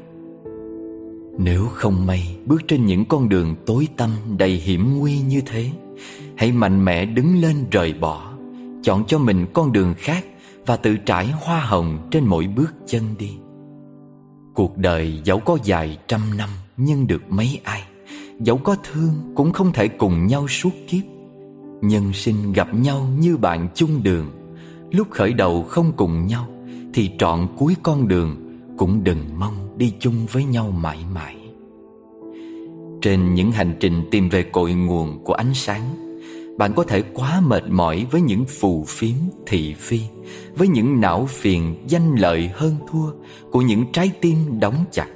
Nếu 1.40 1.66
không 1.66 2.06
may 2.06 2.38
bước 2.46 2.62
trên 2.68 2.86
những 2.86 3.06
con 3.06 3.30
đường 3.30 3.56
tối 3.66 3.88
tăm 3.98 4.10
đầy 4.38 4.52
hiểm 4.52 4.98
nguy 4.98 5.20
như 5.20 5.42
thế 5.46 5.70
Hãy 6.38 6.52
mạnh 6.52 6.86
mẽ 6.86 7.06
đứng 7.06 7.42
lên 7.42 7.56
rời 7.72 7.94
bỏ. 7.94 8.32
Chọn 8.84 9.06
cho 9.08 9.18
mình 9.18 9.46
con 9.54 9.72
đường 9.72 9.94
khác 9.98 10.26
Và 10.66 10.76
tự 10.76 10.98
trải 10.98 11.32
hoa 11.42 11.60
hồng 11.60 12.08
trên 12.12 12.26
mỗi 12.26 12.48
bước 12.48 12.74
chân 12.88 13.04
đi. 13.20 13.32
Cuộc 14.54 14.78
đời 14.78 15.22
dẫu 15.24 15.40
có 15.40 15.58
dài 15.64 15.98
trăm 16.08 16.22
năm 16.38 16.50
Nhưng 16.78 17.08
được 17.08 17.22
mấy 17.30 17.60
ai. 17.64 17.84
Dẫu 18.40 18.58
có 18.58 18.76
thương 18.84 19.34
cũng 19.36 19.52
không 19.52 19.72
thể 19.74 19.88
cùng 19.88 20.28
nhau 20.28 20.48
suốt 20.48 20.70
kiếp. 20.88 21.04
Nhân 21.82 22.14
sinh 22.14 22.54
gặp 22.54 22.74
nhau 22.74 23.08
như 23.20 23.38
bạn 23.38 23.68
chung 23.76 24.04
đường. 24.04 24.32
Lúc 24.92 25.08
khởi 25.12 25.34
đầu 25.34 25.64
không 25.64 25.92
cùng 25.98 26.28
nhau 26.28 26.48
Thì 26.94 27.12
trọn 27.18 27.48
cuối 27.58 27.76
con 27.84 28.08
đường 28.08 28.36
Cũng 28.78 29.04
đừng 29.04 29.20
mong 29.40 29.78
đi 29.78 29.94
chung 30.00 30.26
với 30.32 30.44
nhau 30.44 30.72
mãi 30.72 31.00
mãi. 31.14 31.36
Trên 33.02 33.34
những 33.34 33.52
hành 33.52 33.76
trình 33.80 34.04
tìm 34.12 34.30
về 34.30 34.44
cội 34.44 34.74
nguồn 34.74 35.24
của 35.24 35.34
ánh 35.34 35.54
sáng 35.54 36.05
bạn 36.58 36.74
có 36.76 36.84
thể 36.84 37.02
quá 37.02 37.42
mệt 37.42 37.64
mỏi 37.70 38.06
với 38.12 38.22
những 38.22 38.46
phù 38.46 38.84
phiếm 38.88 39.16
thị 39.46 39.74
phi, 39.74 40.00
Với 40.56 40.68
những 40.68 41.02
não 41.02 41.26
phiền 41.26 41.76
danh 41.88 42.16
lợi 42.16 42.50
hơn 42.54 42.76
thua 42.88 43.12
Của 43.52 43.62
những 43.62 43.86
trái 43.94 44.12
tim 44.22 44.38
đóng 44.60 44.86
chặt, 44.92 45.08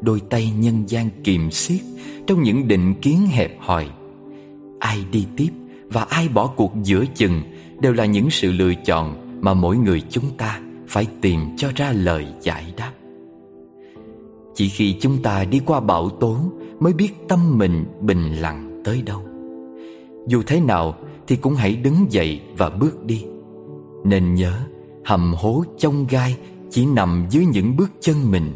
Đôi 0.00 0.20
tay 0.30 0.52
nhân 0.58 0.84
gian 0.86 1.08
kìm 1.24 1.50
siết 1.50 1.80
Trong 2.26 2.42
những 2.42 2.68
định 2.68 2.94
kiến 3.02 3.26
hẹp 3.26 3.56
hòi. 3.60 3.88
Ai 4.78 5.04
đi 5.12 5.26
tiếp 5.36 5.50
và 5.90 6.02
ai 6.02 6.28
bỏ 6.28 6.46
cuộc 6.46 6.72
giữa 6.82 7.04
chừng 7.14 7.42
Đều 7.80 7.92
là 7.92 8.04
những 8.04 8.30
sự 8.30 8.52
lựa 8.52 8.74
chọn 8.74 9.38
Mà 9.40 9.54
mỗi 9.54 9.76
người 9.76 10.02
chúng 10.10 10.36
ta 10.36 10.60
phải 10.88 11.06
tìm 11.20 11.40
cho 11.56 11.70
ra 11.76 11.92
lời 11.92 12.26
giải 12.40 12.74
đáp. 12.76 12.92
Chỉ 14.54 14.68
khi 14.68 14.96
chúng 15.00 15.22
ta 15.22 15.44
đi 15.44 15.60
qua 15.66 15.80
bão 15.80 16.10
tố 16.10 16.38
Mới 16.80 16.92
biết 16.92 17.12
tâm 17.28 17.58
mình 17.58 17.84
bình 18.00 18.32
lặng 18.34 18.82
tới 18.84 19.02
đâu 19.02 19.33
dù 20.26 20.42
thế 20.46 20.60
nào 20.60 20.94
thì 21.26 21.36
cũng 21.36 21.54
hãy 21.54 21.76
đứng 21.76 22.06
dậy 22.10 22.40
và 22.56 22.70
bước 22.70 23.04
đi. 23.04 23.24
Nên 24.04 24.34
nhớ, 24.34 24.60
hầm 25.04 25.34
hố 25.34 25.64
trong 25.78 26.06
gai 26.08 26.36
chỉ 26.70 26.86
nằm 26.86 27.26
dưới 27.30 27.46
những 27.46 27.76
bước 27.76 27.90
chân 28.00 28.30
mình. 28.30 28.52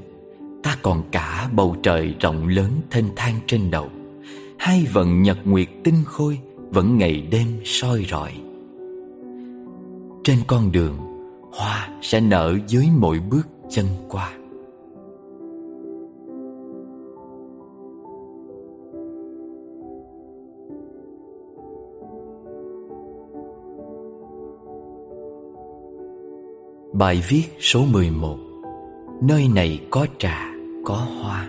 Ta 0.62 0.76
còn 0.82 1.02
cả 1.12 1.50
bầu 1.52 1.76
trời 1.82 2.14
rộng 2.20 2.48
lớn 2.48 2.70
thênh 2.90 3.04
thang 3.16 3.34
trên 3.46 3.70
đầu. 3.70 3.88
Hai 4.58 4.86
vận 4.92 5.22
nhật 5.22 5.38
nguyệt 5.44 5.68
tinh 5.84 6.02
khôi 6.04 6.38
vẫn 6.70 6.98
ngày 6.98 7.20
đêm 7.30 7.46
soi 7.64 8.06
rọi. 8.10 8.32
Trên 10.24 10.38
con 10.46 10.72
đường, 10.72 10.98
Hoa 11.52 11.88
sẽ 12.02 12.20
nở 12.20 12.58
dưới 12.66 12.86
mỗi 12.98 13.20
bước 13.30 13.48
chân 13.70 13.86
qua. 14.08 14.37
Bài 26.98 27.22
viết 27.28 27.44
số 27.60 27.84
11 27.84 28.38
Nơi 29.22 29.48
này 29.54 29.80
có 29.90 30.06
trà, 30.18 30.52
có 30.84 30.94
hoa. 30.94 31.48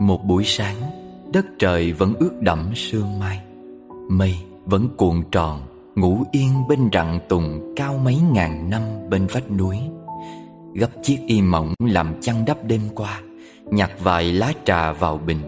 Một 0.00 0.24
buổi 0.24 0.44
sáng 0.44 0.76
Đất 1.32 1.46
trời 1.58 1.92
vẫn 1.92 2.14
ướt 2.14 2.32
đẫm 2.40 2.70
sương 2.74 3.18
mai. 3.18 3.40
Mây 4.08 4.34
vẫn 4.64 4.88
cuộn 4.96 5.22
tròn 5.30 5.62
Ngủ 5.94 6.24
yên 6.32 6.50
bên 6.68 6.88
rặng 6.92 7.20
tùng 7.28 7.74
Cao 7.76 8.00
mấy 8.04 8.16
ngàn 8.32 8.70
năm 8.70 8.82
bên 9.10 9.26
vách 9.26 9.50
núi. 9.50 9.76
Gấp 10.74 10.90
chiếc 11.02 11.18
y 11.26 11.42
mỏng 11.42 11.74
làm 11.78 12.20
chăn 12.20 12.44
đắp 12.46 12.64
đêm 12.64 12.80
qua 12.94 13.20
Nhặt 13.64 13.90
vài 14.02 14.32
lá 14.32 14.52
trà 14.64 14.92
vào 14.92 15.18
bình 15.26 15.40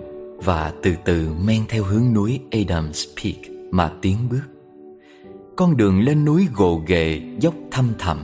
Và 0.44 0.72
từ 0.82 0.94
từ 1.04 1.28
men 1.44 1.62
theo 1.68 1.84
hướng 1.84 2.12
núi 2.14 2.40
Adams 2.50 3.06
Peak 3.16 3.56
Mà 3.70 3.92
tiến 4.02 4.16
bước 4.30 4.57
con 5.58 5.76
đường 5.76 6.00
lên 6.00 6.24
núi 6.24 6.48
gồ 6.54 6.82
ghề, 6.86 7.20
dốc 7.40 7.54
thăm 7.70 7.92
thẳm. 7.98 8.18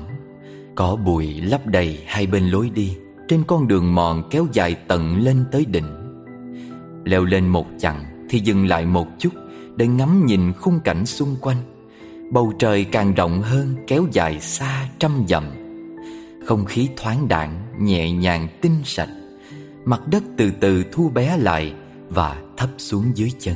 Có 0.74 0.96
bụi 0.96 1.40
lấp 1.40 1.66
đầy 1.66 1.98
hai 2.06 2.26
bên 2.26 2.48
lối 2.48 2.70
đi, 2.74 2.96
Trên 3.28 3.44
con 3.46 3.68
đường 3.68 3.94
mòn 3.94 4.22
kéo 4.30 4.46
dài 4.52 4.76
tận 4.88 5.16
lên 5.24 5.44
tới 5.52 5.64
đỉnh. 5.64 5.86
Leo 7.04 7.24
lên 7.24 7.48
một 7.48 7.66
chặng 7.78 8.26
thì 8.30 8.38
dừng 8.38 8.66
lại 8.66 8.86
một 8.86 9.06
chút 9.18 9.32
Để 9.76 9.86
ngắm 9.86 10.26
nhìn 10.26 10.52
khung 10.52 10.80
cảnh 10.80 11.06
xung 11.06 11.36
quanh. 11.40 11.56
Bầu 12.32 12.52
trời 12.58 12.84
càng 12.84 13.14
rộng 13.14 13.42
hơn, 13.42 13.74
kéo 13.86 14.06
dài 14.12 14.40
xa 14.40 14.88
trăm 14.98 15.24
dặm. 15.28 15.44
Không 16.46 16.64
khí 16.64 16.88
thoáng 16.96 17.28
đãng, 17.28 17.62
nhẹ 17.78 18.12
nhàng, 18.12 18.48
tinh 18.60 18.76
sạch. 18.84 19.10
Mặt 19.84 20.00
đất 20.10 20.22
từ 20.36 20.50
từ 20.60 20.84
thu 20.92 21.10
bé 21.14 21.36
lại 21.36 21.72
Và 22.08 22.42
thấp 22.56 22.68
xuống 22.78 23.04
dưới 23.14 23.30
chân. 23.38 23.54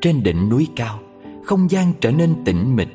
Trên 0.00 0.22
đỉnh 0.22 0.48
núi 0.48 0.68
cao 0.76 1.00
không 1.46 1.70
gian 1.70 1.92
trở 2.00 2.12
nên 2.12 2.34
tĩnh 2.44 2.76
mịch 2.76 2.88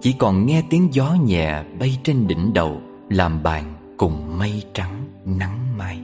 Chỉ 0.00 0.14
còn 0.18 0.46
nghe 0.46 0.62
tiếng 0.70 0.88
gió 0.94 1.16
nhẹ 1.24 1.64
bay 1.80 1.98
trên 2.04 2.28
đỉnh 2.28 2.52
đầu 2.52 2.80
Làm 3.10 3.42
bàn 3.42 3.74
cùng 3.96 4.38
mây 4.38 4.62
trắng 4.74 5.06
nắng 5.24 5.78
mai. 5.78 5.98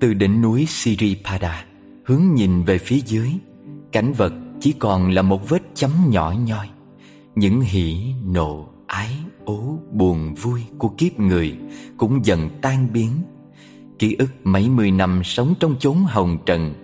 Từ 0.00 0.14
đỉnh 0.14 0.42
núi 0.42 0.66
Siripada 0.68 1.64
Hướng 2.04 2.22
nhìn 2.34 2.62
về 2.62 2.78
phía 2.78 3.00
dưới 3.06 3.28
Cảnh 3.92 4.12
vật 4.12 4.32
chỉ 4.60 4.72
còn 4.72 5.10
là 5.10 5.22
một 5.22 5.48
vết 5.48 5.62
chấm 5.74 5.90
nhỏ 6.08 6.34
nhoi. 6.46 6.68
Những 7.34 7.60
hỉ, 7.60 7.96
nộ, 8.24 8.68
ái, 8.86 9.16
ố, 9.44 9.78
buồn, 9.92 10.34
vui 10.34 10.60
của 10.78 10.88
kiếp 10.88 11.18
người 11.18 11.56
Cũng 11.96 12.24
dần 12.24 12.48
tan 12.62 12.88
biến. 12.92 13.10
Ký 13.98 14.16
ức 14.18 14.30
mấy 14.44 14.68
mươi 14.68 14.90
năm 14.90 15.20
sống 15.24 15.54
trong 15.60 15.76
chốn 15.78 15.96
hồng 15.96 16.38
trần 16.46 16.74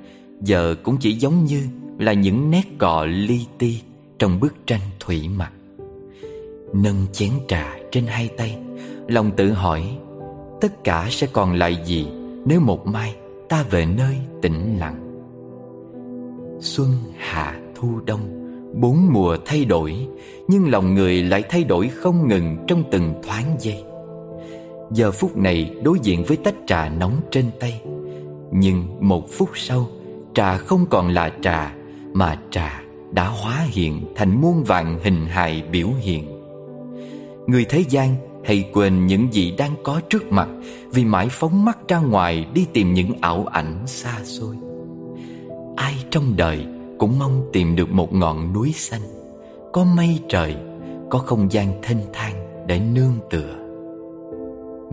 Giờ 0.42 0.74
cũng 0.82 0.96
chỉ 1.00 1.12
giống 1.12 1.44
như 1.44 1.62
là 1.98 2.12
những 2.12 2.50
nét 2.50 2.64
cọ 2.78 3.04
li 3.04 3.40
ti 3.58 3.80
trong 4.18 4.40
bức 4.40 4.54
tranh 4.66 4.80
thủy 5.00 5.28
mặc. 5.36 5.52
Nâng 6.74 7.06
chén 7.12 7.30
trà 7.48 7.76
trên 7.90 8.06
hai 8.06 8.28
tay, 8.28 8.58
lòng 9.08 9.30
tự 9.36 9.50
hỏi 9.50 9.98
tất 10.60 10.84
cả 10.84 11.06
sẽ 11.10 11.26
còn 11.32 11.54
lại 11.54 11.78
gì 11.84 12.06
nếu 12.44 12.60
một 12.60 12.86
mai 12.86 13.16
ta 13.48 13.64
về 13.70 13.86
nơi 13.86 14.16
tĩnh 14.42 14.76
lặng. 14.78 15.04
Xuân, 16.60 16.88
hạ, 17.16 17.60
thu, 17.74 18.00
đông, 18.06 18.20
bốn 18.80 19.12
mùa 19.12 19.36
thay 19.44 19.64
đổi, 19.64 20.08
nhưng 20.48 20.70
lòng 20.70 20.94
người 20.94 21.22
lại 21.22 21.42
thay 21.48 21.64
đổi 21.64 21.88
không 21.88 22.28
ngừng 22.28 22.56
trong 22.66 22.84
từng 22.90 23.14
thoáng 23.22 23.56
giây. 23.60 23.84
Giờ 24.90 25.10
phút 25.10 25.36
này 25.36 25.74
đối 25.82 25.98
diện 26.02 26.24
với 26.24 26.36
tách 26.36 26.54
trà 26.66 26.88
nóng 26.88 27.20
trên 27.30 27.44
tay, 27.60 27.82
nhưng 28.52 28.86
một 29.00 29.30
phút 29.30 29.48
sau, 29.54 29.86
trà 30.34 30.56
không 30.56 30.86
còn 30.90 31.08
là 31.08 31.32
trà 31.42 31.74
mà 32.18 32.38
trà 32.50 32.82
đã 33.10 33.28
hóa 33.28 33.66
hiện 33.68 34.00
thành 34.16 34.40
muôn 34.40 34.64
vạn 34.64 34.98
hình 35.02 35.26
hài 35.26 35.62
biểu 35.72 35.88
hiện. 36.00 36.24
Người 37.46 37.66
thế 37.68 37.84
gian 37.88 38.14
hay 38.44 38.70
quên 38.72 39.06
những 39.06 39.32
gì 39.32 39.54
đang 39.58 39.74
có 39.84 40.00
trước 40.10 40.32
mặt 40.32 40.48
vì 40.92 41.04
mãi 41.04 41.28
phóng 41.30 41.64
mắt 41.64 41.78
ra 41.88 41.98
ngoài 41.98 42.46
đi 42.54 42.66
tìm 42.72 42.94
những 42.94 43.12
ảo 43.20 43.46
ảnh 43.46 43.86
xa 43.86 44.18
xôi. 44.24 44.56
Ai 45.76 45.94
trong 46.10 46.36
đời 46.36 46.66
cũng 46.98 47.18
mong 47.18 47.50
tìm 47.52 47.76
được 47.76 47.90
một 47.90 48.12
ngọn 48.12 48.52
núi 48.52 48.72
xanh, 48.76 49.00
có 49.72 49.84
mây 49.84 50.18
trời, 50.28 50.56
có 51.10 51.18
không 51.18 51.52
gian 51.52 51.82
thênh 51.82 51.98
thang 52.12 52.66
để 52.66 52.80
nương 52.94 53.18
tựa. 53.30 53.54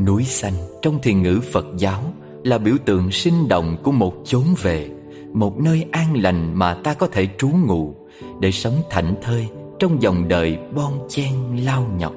Núi 0.06 0.24
xanh 0.24 0.54
trong 0.82 1.02
thiền 1.02 1.22
ngữ 1.22 1.40
Phật 1.52 1.66
giáo 1.78 2.02
là 2.44 2.58
biểu 2.58 2.76
tượng 2.86 3.12
sinh 3.12 3.48
động 3.48 3.78
của 3.84 3.92
một 3.92 4.14
chốn 4.26 4.44
về 4.62 4.90
một 5.36 5.60
nơi 5.60 5.86
an 5.92 6.22
lành 6.22 6.60
mà 6.60 6.74
ta 6.74 6.94
có 6.94 7.08
thể 7.08 7.28
trú 7.38 7.50
ngụ 7.66 7.96
để 8.40 8.52
sống 8.52 8.74
thảnh 8.90 9.16
thơi 9.22 9.48
trong 9.80 10.02
dòng 10.02 10.28
đời 10.28 10.58
bon 10.76 10.94
chen 11.10 11.34
lao 11.66 11.88
nhọc. 11.98 12.14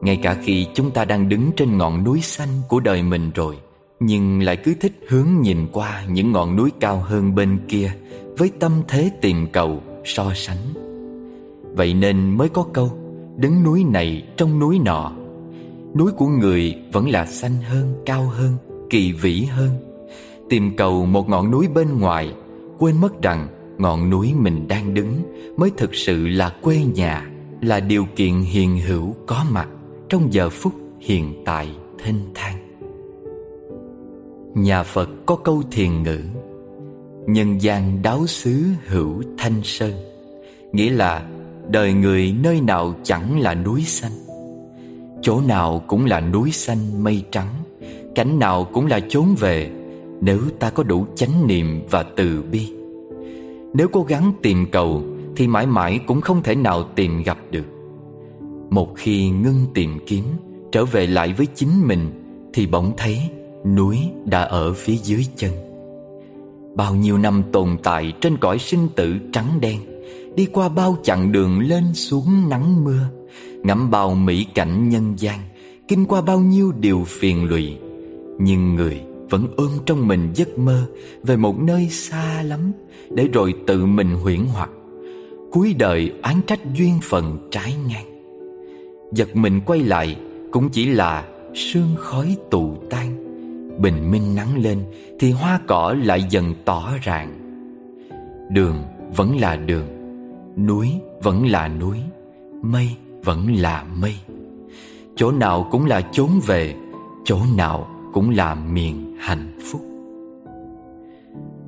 Ngay 0.00 0.18
cả 0.22 0.36
khi 0.42 0.66
chúng 0.74 0.90
ta 0.90 1.04
đang 1.04 1.28
đứng 1.28 1.50
trên 1.56 1.78
ngọn 1.78 2.04
núi 2.04 2.20
xanh 2.20 2.48
của 2.68 2.80
đời 2.80 3.02
mình 3.02 3.30
rồi, 3.34 3.58
nhưng 4.00 4.42
lại 4.42 4.56
cứ 4.56 4.74
thích 4.80 4.92
hướng 5.08 5.28
nhìn 5.40 5.66
qua 5.72 6.04
những 6.08 6.32
ngọn 6.32 6.56
núi 6.56 6.70
cao 6.80 6.96
hơn 6.96 7.34
bên 7.34 7.58
kia 7.68 7.92
với 8.38 8.50
tâm 8.60 8.72
thế 8.88 9.10
tìm 9.20 9.46
cầu, 9.52 9.82
so 10.04 10.32
sánh. 10.34 10.74
Vậy 11.62 11.94
nên 11.94 12.36
mới 12.36 12.48
có 12.48 12.66
câu 12.72 12.92
đứng 13.36 13.64
núi 13.64 13.84
này 13.84 14.22
trong 14.36 14.58
núi 14.58 14.78
nọ. 14.84 15.12
Núi 15.94 16.12
của 16.12 16.26
người 16.26 16.74
vẫn 16.92 17.08
là 17.08 17.26
xanh 17.26 17.62
hơn, 17.62 17.94
cao 18.06 18.22
hơn, 18.22 18.52
kỳ 18.90 19.12
vĩ 19.12 19.44
hơn 19.44 19.87
Tìm 20.48 20.76
cầu 20.76 21.06
một 21.06 21.28
ngọn 21.28 21.50
núi 21.50 21.68
bên 21.74 22.00
ngoài, 22.00 22.34
Quên 22.78 23.00
mất 23.00 23.22
rằng 23.22 23.48
ngọn 23.78 24.10
núi 24.10 24.34
mình 24.34 24.68
đang 24.68 24.94
đứng 24.94 25.22
Mới 25.56 25.70
thực 25.76 25.94
sự 25.94 26.26
là 26.26 26.54
quê 26.62 26.78
nhà, 26.94 27.30
Là 27.62 27.80
điều 27.80 28.06
kiện 28.16 28.40
hiền 28.40 28.80
hữu 28.80 29.14
có 29.26 29.44
mặt 29.50 29.68
Trong 30.08 30.32
giờ 30.32 30.50
phút 30.50 30.72
hiện 31.00 31.42
tại 31.44 31.68
thênh 32.04 32.16
thang. 32.34 32.54
Nhà 34.54 34.82
Phật 34.82 35.10
có 35.26 35.36
câu 35.36 35.62
thiền 35.70 36.02
ngữ, 36.02 36.20
Nhân 37.26 37.62
gian 37.62 38.02
đáo 38.02 38.26
xứ 38.26 38.64
hữu 38.86 39.22
thanh 39.38 39.60
sơn 39.64 39.92
Nghĩa 40.72 40.90
là 40.90 41.28
đời 41.68 41.92
người 41.92 42.34
nơi 42.42 42.60
nào 42.60 42.94
chẳng 43.02 43.40
là 43.40 43.54
núi 43.54 43.82
xanh. 43.82 44.12
Chỗ 45.22 45.40
nào 45.40 45.82
cũng 45.86 46.06
là 46.06 46.20
núi 46.20 46.50
xanh 46.50 47.04
mây 47.04 47.24
trắng 47.30 47.48
Cảnh 48.14 48.38
nào 48.38 48.64
cũng 48.72 48.86
là 48.86 49.00
chốn 49.08 49.34
về 49.38 49.77
nếu 50.20 50.40
ta 50.58 50.70
có 50.70 50.82
đủ 50.82 51.06
chánh 51.14 51.46
niệm 51.46 51.82
và 51.90 52.02
từ 52.02 52.42
bi. 52.52 52.72
Nếu 53.74 53.88
cố 53.88 54.02
gắng 54.02 54.32
tìm 54.42 54.66
cầu, 54.72 55.02
Thì 55.36 55.46
mãi 55.46 55.66
mãi 55.66 56.00
cũng 56.06 56.20
không 56.20 56.42
thể 56.42 56.54
nào 56.54 56.82
tìm 56.82 57.22
gặp 57.22 57.38
được. 57.50 57.64
Một 58.70 58.94
khi 58.96 59.30
ngưng 59.30 59.66
tìm 59.74 59.98
kiếm, 60.06 60.24
Trở 60.72 60.84
về 60.84 61.06
lại 61.06 61.32
với 61.32 61.46
chính 61.54 61.86
mình, 61.86 62.10
Thì 62.52 62.66
bỗng 62.66 62.92
thấy 62.96 63.18
núi 63.76 63.98
đã 64.24 64.42
ở 64.42 64.72
phía 64.72 64.96
dưới 64.96 65.26
chân. 65.36 65.50
Bao 66.74 66.94
nhiêu 66.94 67.18
năm 67.18 67.42
tồn 67.52 67.76
tại 67.82 68.12
trên 68.20 68.36
cõi 68.36 68.58
sinh 68.58 68.88
tử 68.96 69.14
trắng 69.32 69.58
đen, 69.60 69.80
Đi 70.34 70.46
qua 70.46 70.68
bao 70.68 70.96
chặng 71.02 71.32
đường 71.32 71.60
lên 71.60 71.84
xuống 71.94 72.48
nắng 72.48 72.84
mưa, 72.84 73.08
Ngắm 73.62 73.90
bao 73.90 74.14
mỹ 74.14 74.46
cảnh 74.54 74.88
nhân 74.88 75.14
gian, 75.18 75.38
Kinh 75.88 76.04
qua 76.06 76.20
bao 76.20 76.40
nhiêu 76.40 76.72
điều 76.72 77.04
phiền 77.06 77.44
lụy, 77.44 77.76
Nhưng 78.38 78.74
người 78.74 79.00
vẫn 79.30 79.46
ôm 79.56 79.70
trong 79.86 80.08
mình 80.08 80.30
giấc 80.34 80.58
mơ 80.58 80.86
Về 81.22 81.36
một 81.36 81.60
nơi 81.60 81.88
xa 81.88 82.42
lắm 82.42 82.72
Để 83.10 83.28
rồi 83.32 83.54
tự 83.66 83.86
mình 83.86 84.14
huyễn 84.14 84.40
hoặc. 84.52 84.70
Cuối 85.52 85.74
đời 85.78 86.12
oán 86.22 86.40
trách 86.46 86.60
duyên 86.74 86.98
phần 87.02 87.48
trái 87.50 87.74
ngang. 87.88 88.06
Giật 89.12 89.36
mình 89.36 89.60
quay 89.66 89.80
lại 89.80 90.16
Cũng 90.52 90.68
chỉ 90.68 90.86
là 90.86 91.28
sương 91.54 91.94
khói 91.98 92.36
tù 92.50 92.76
tan. 92.90 93.24
Bình 93.82 94.10
minh 94.10 94.34
nắng 94.34 94.62
lên 94.62 94.78
Thì 95.20 95.30
hoa 95.30 95.60
cỏ 95.66 95.94
lại 96.02 96.24
dần 96.30 96.54
tỏ 96.64 96.92
ràng 97.02 97.38
Đường 98.50 98.76
vẫn 99.16 99.36
là 99.40 99.56
đường, 99.56 99.86
Núi 100.66 100.92
vẫn 101.22 101.46
là 101.46 101.68
núi, 101.68 101.98
Mây 102.62 102.88
vẫn 103.24 103.54
là 103.54 103.84
mây. 104.00 104.14
Chỗ 105.16 105.30
nào 105.30 105.68
cũng 105.70 105.86
là 105.86 106.00
chốn 106.12 106.30
về, 106.46 106.74
Chỗ 107.24 107.38
nào 107.56 107.88
cũng 108.12 108.30
là 108.30 108.54
miền 108.54 109.07
hạnh 109.18 109.58
phúc. 109.72 109.82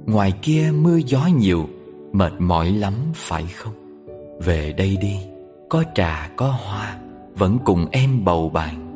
Ngoài 0.06 0.32
kia 0.42 0.70
mưa 0.80 0.96
gió 1.06 1.28
nhiều, 1.38 1.66
Mệt 2.12 2.32
mỏi 2.38 2.70
lắm 2.72 2.94
phải 3.14 3.46
không? 3.46 3.72
Về 4.44 4.72
đây 4.72 4.96
đi, 5.00 5.16
Có 5.68 5.84
trà, 5.94 6.30
có 6.36 6.54
hoa, 6.66 6.98
Vẫn 7.36 7.58
cùng 7.64 7.86
em 7.90 8.24
bầu 8.24 8.48
bạn. 8.50 8.90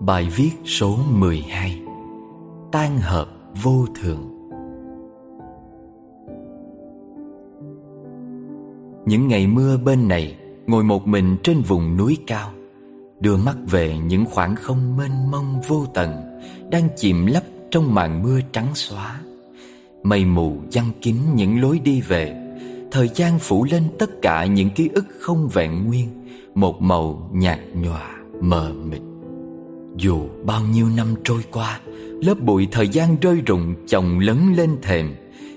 Bài 0.00 0.28
viết 0.36 0.50
số 0.64 0.96
12 1.10 1.82
Tan 2.72 2.98
hợp 2.98 3.28
vô 3.62 3.86
thường. 3.94 4.37
Những 9.08 9.28
ngày 9.28 9.46
mưa 9.46 9.76
bên 9.76 10.08
này, 10.08 10.36
Ngồi 10.66 10.84
một 10.84 11.06
mình 11.06 11.36
trên 11.42 11.60
vùng 11.60 11.96
núi 11.96 12.16
cao, 12.26 12.52
Đưa 13.20 13.36
mắt 13.36 13.56
về 13.70 13.98
những 13.98 14.24
khoảng 14.24 14.56
không 14.56 14.96
mênh 14.96 15.30
mông 15.30 15.60
vô 15.68 15.86
tận 15.94 16.40
Đang 16.70 16.88
chìm 16.96 17.26
lấp 17.26 17.42
trong 17.70 17.94
màn 17.94 18.22
mưa 18.22 18.40
trắng 18.52 18.66
xóa. 18.74 19.20
Mây 20.02 20.24
mù 20.24 20.56
giăng 20.70 20.90
kín 21.00 21.16
những 21.34 21.60
lối 21.60 21.78
đi 21.78 22.00
về, 22.00 22.56
Thời 22.90 23.08
gian 23.14 23.38
phủ 23.38 23.64
lên 23.64 23.82
tất 23.98 24.10
cả 24.22 24.46
những 24.46 24.70
ký 24.70 24.88
ức 24.94 25.06
không 25.20 25.48
vẹn 25.48 25.84
nguyên, 25.86 26.08
Một 26.54 26.82
màu 26.82 27.30
nhạt 27.32 27.58
nhòa, 27.74 28.10
mờ 28.40 28.72
mịt. 28.84 29.02
Dù 29.96 30.28
bao 30.44 30.62
nhiêu 30.72 30.86
năm 30.96 31.14
trôi 31.24 31.44
qua, 31.50 31.80
Lớp 32.22 32.40
bụi 32.40 32.68
thời 32.70 32.88
gian 32.88 33.16
rơi 33.20 33.42
rụng 33.46 33.74
chồng 33.86 34.18
lấn 34.18 34.38
lên 34.56 34.76
thềm, 34.82 35.14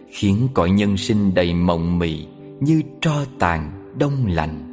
Khiến 0.09 0.47
cõi 0.53 0.69
nhân 0.69 0.97
sinh 0.97 1.33
đầy 1.33 1.53
mộng 1.53 1.99
mị 1.99 2.25
như 2.62 2.82
tro 3.01 3.26
tàn, 3.39 3.72
đông 3.99 4.28
lạnh. 4.28 4.68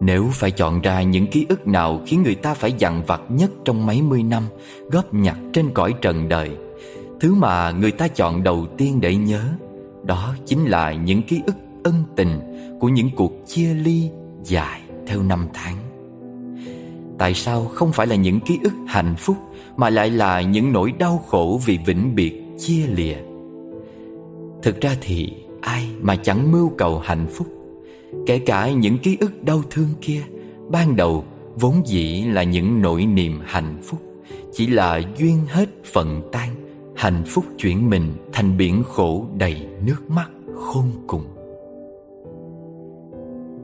Nếu 0.00 0.26
phải 0.32 0.50
chọn 0.50 0.80
ra 0.80 1.02
những 1.02 1.26
ký 1.26 1.46
ức 1.48 1.66
nào 1.66 2.00
Khiến 2.06 2.22
người 2.22 2.34
ta 2.34 2.54
phải 2.54 2.72
dằn 2.78 3.02
vặt 3.06 3.22
nhất 3.28 3.50
trong 3.64 3.86
mấy 3.86 4.02
mươi 4.02 4.22
năm 4.22 4.42
Góp 4.90 5.14
nhặt 5.14 5.36
trên 5.52 5.70
cõi 5.74 5.94
trần 6.00 6.28
đời, 6.28 6.50
Thứ 7.20 7.34
mà 7.34 7.70
người 7.70 7.90
ta 7.90 8.08
chọn 8.08 8.42
đầu 8.42 8.66
tiên 8.76 9.00
để 9.00 9.16
nhớ, 9.16 9.42
Đó 10.04 10.34
chính 10.46 10.64
là 10.64 10.92
những 10.92 11.22
ký 11.22 11.40
ức 11.46 11.56
ân 11.84 11.94
tình 12.16 12.40
Của 12.80 12.88
những 12.88 13.10
cuộc 13.16 13.32
chia 13.46 13.74
ly 13.74 14.10
dài 14.44 14.80
theo 15.06 15.22
năm 15.22 15.46
tháng. 15.54 15.76
Tại 17.18 17.34
sao 17.34 17.64
không 17.64 17.92
phải 17.92 18.06
là 18.06 18.16
những 18.16 18.40
ký 18.40 18.58
ức 18.62 18.74
hạnh 18.88 19.14
phúc 19.18 19.36
Mà 19.76 19.90
lại 19.90 20.10
là 20.10 20.40
những 20.40 20.72
nỗi 20.72 20.92
đau 20.98 21.24
khổ 21.26 21.60
vì 21.66 21.78
vĩnh 21.86 22.14
biệt 22.14 22.42
chia 22.58 22.86
lìa? 22.86 23.16
Thực 24.62 24.80
ra 24.80 24.96
thì 25.00 25.32
ai 25.60 25.88
mà 26.00 26.16
chẳng 26.16 26.52
mưu 26.52 26.68
cầu 26.78 26.98
hạnh 26.98 27.26
phúc. 27.34 27.46
Kể 28.26 28.38
cả 28.38 28.70
những 28.70 28.98
ký 28.98 29.16
ức 29.20 29.42
đau 29.44 29.62
thương 29.70 29.88
kia, 30.00 30.22
Ban 30.68 30.96
đầu 30.96 31.24
vốn 31.54 31.82
dĩ 31.86 32.24
là 32.24 32.42
những 32.42 32.82
nỗi 32.82 33.06
niềm 33.06 33.40
hạnh 33.44 33.78
phúc, 33.82 34.00
Chỉ 34.52 34.66
là 34.66 35.00
duyên 35.18 35.38
hết 35.48 35.68
phận 35.84 36.22
tan, 36.32 36.48
Hạnh 36.96 37.22
phúc 37.26 37.44
chuyển 37.58 37.90
mình 37.90 38.12
thành 38.32 38.56
biển 38.56 38.82
khổ 38.88 39.26
đầy 39.38 39.66
nước 39.86 40.10
mắt 40.10 40.30
khôn 40.56 40.90
cùng. 41.06 41.24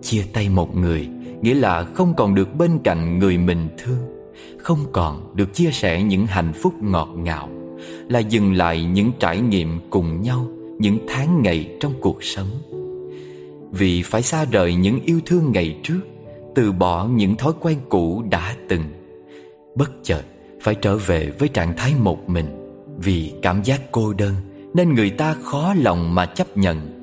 Chia 0.03 0.23
tay 0.33 0.49
một 0.49 0.77
người 0.77 1.09
Nghĩa 1.43 1.55
là 1.55 1.85
không 1.85 2.15
còn 2.17 2.35
được 2.35 2.55
bên 2.59 2.79
cạnh 2.85 3.19
người 3.19 3.39
mình 3.39 3.69
thương, 3.79 3.99
Không 4.59 4.79
còn 4.93 5.33
được 5.35 5.55
chia 5.55 5.71
sẻ 5.71 6.03
những 6.03 6.27
hạnh 6.27 6.53
phúc 6.53 6.75
ngọt 6.81 7.09
ngào, 7.17 7.49
Là 8.09 8.19
dừng 8.19 8.53
lại 8.53 8.85
những 8.85 9.11
trải 9.19 9.41
nghiệm 9.41 9.81
cùng 9.91 10.23
nhau 10.23 10.47
những 10.79 10.99
tháng 11.09 11.43
ngày 11.43 11.77
trong 11.81 11.93
cuộc 12.01 12.25
sống. 12.25 12.51
Vì 13.73 14.03
phải 14.03 14.23
xa 14.23 14.45
rời 14.45 14.75
những 14.75 15.01
yêu 15.05 15.21
thương 15.27 15.53
ngày 15.53 15.77
trước, 15.83 16.01
Từ 16.55 16.73
bỏ 16.73 17.07
những 17.07 17.37
thói 17.37 17.53
quen 17.61 17.79
cũ 17.89 18.23
đã 18.31 18.57
từng. 18.69 18.83
Bất 19.75 19.91
chợt, 20.03 20.23
phải 20.61 20.75
trở 20.75 20.97
về 20.97 21.33
với 21.39 21.49
trạng 21.49 21.77
thái 21.77 21.95
một 22.03 22.29
mình. 22.29 22.47
Vì 22.99 23.33
cảm 23.43 23.63
giác 23.63 23.81
cô 23.93 24.13
đơn, 24.13 24.35
Nên 24.75 24.95
người 24.95 25.11
ta 25.11 25.35
khó 25.43 25.75
lòng 25.75 26.15
mà 26.15 26.27
chấp 26.27 26.57
nhận. 26.57 26.97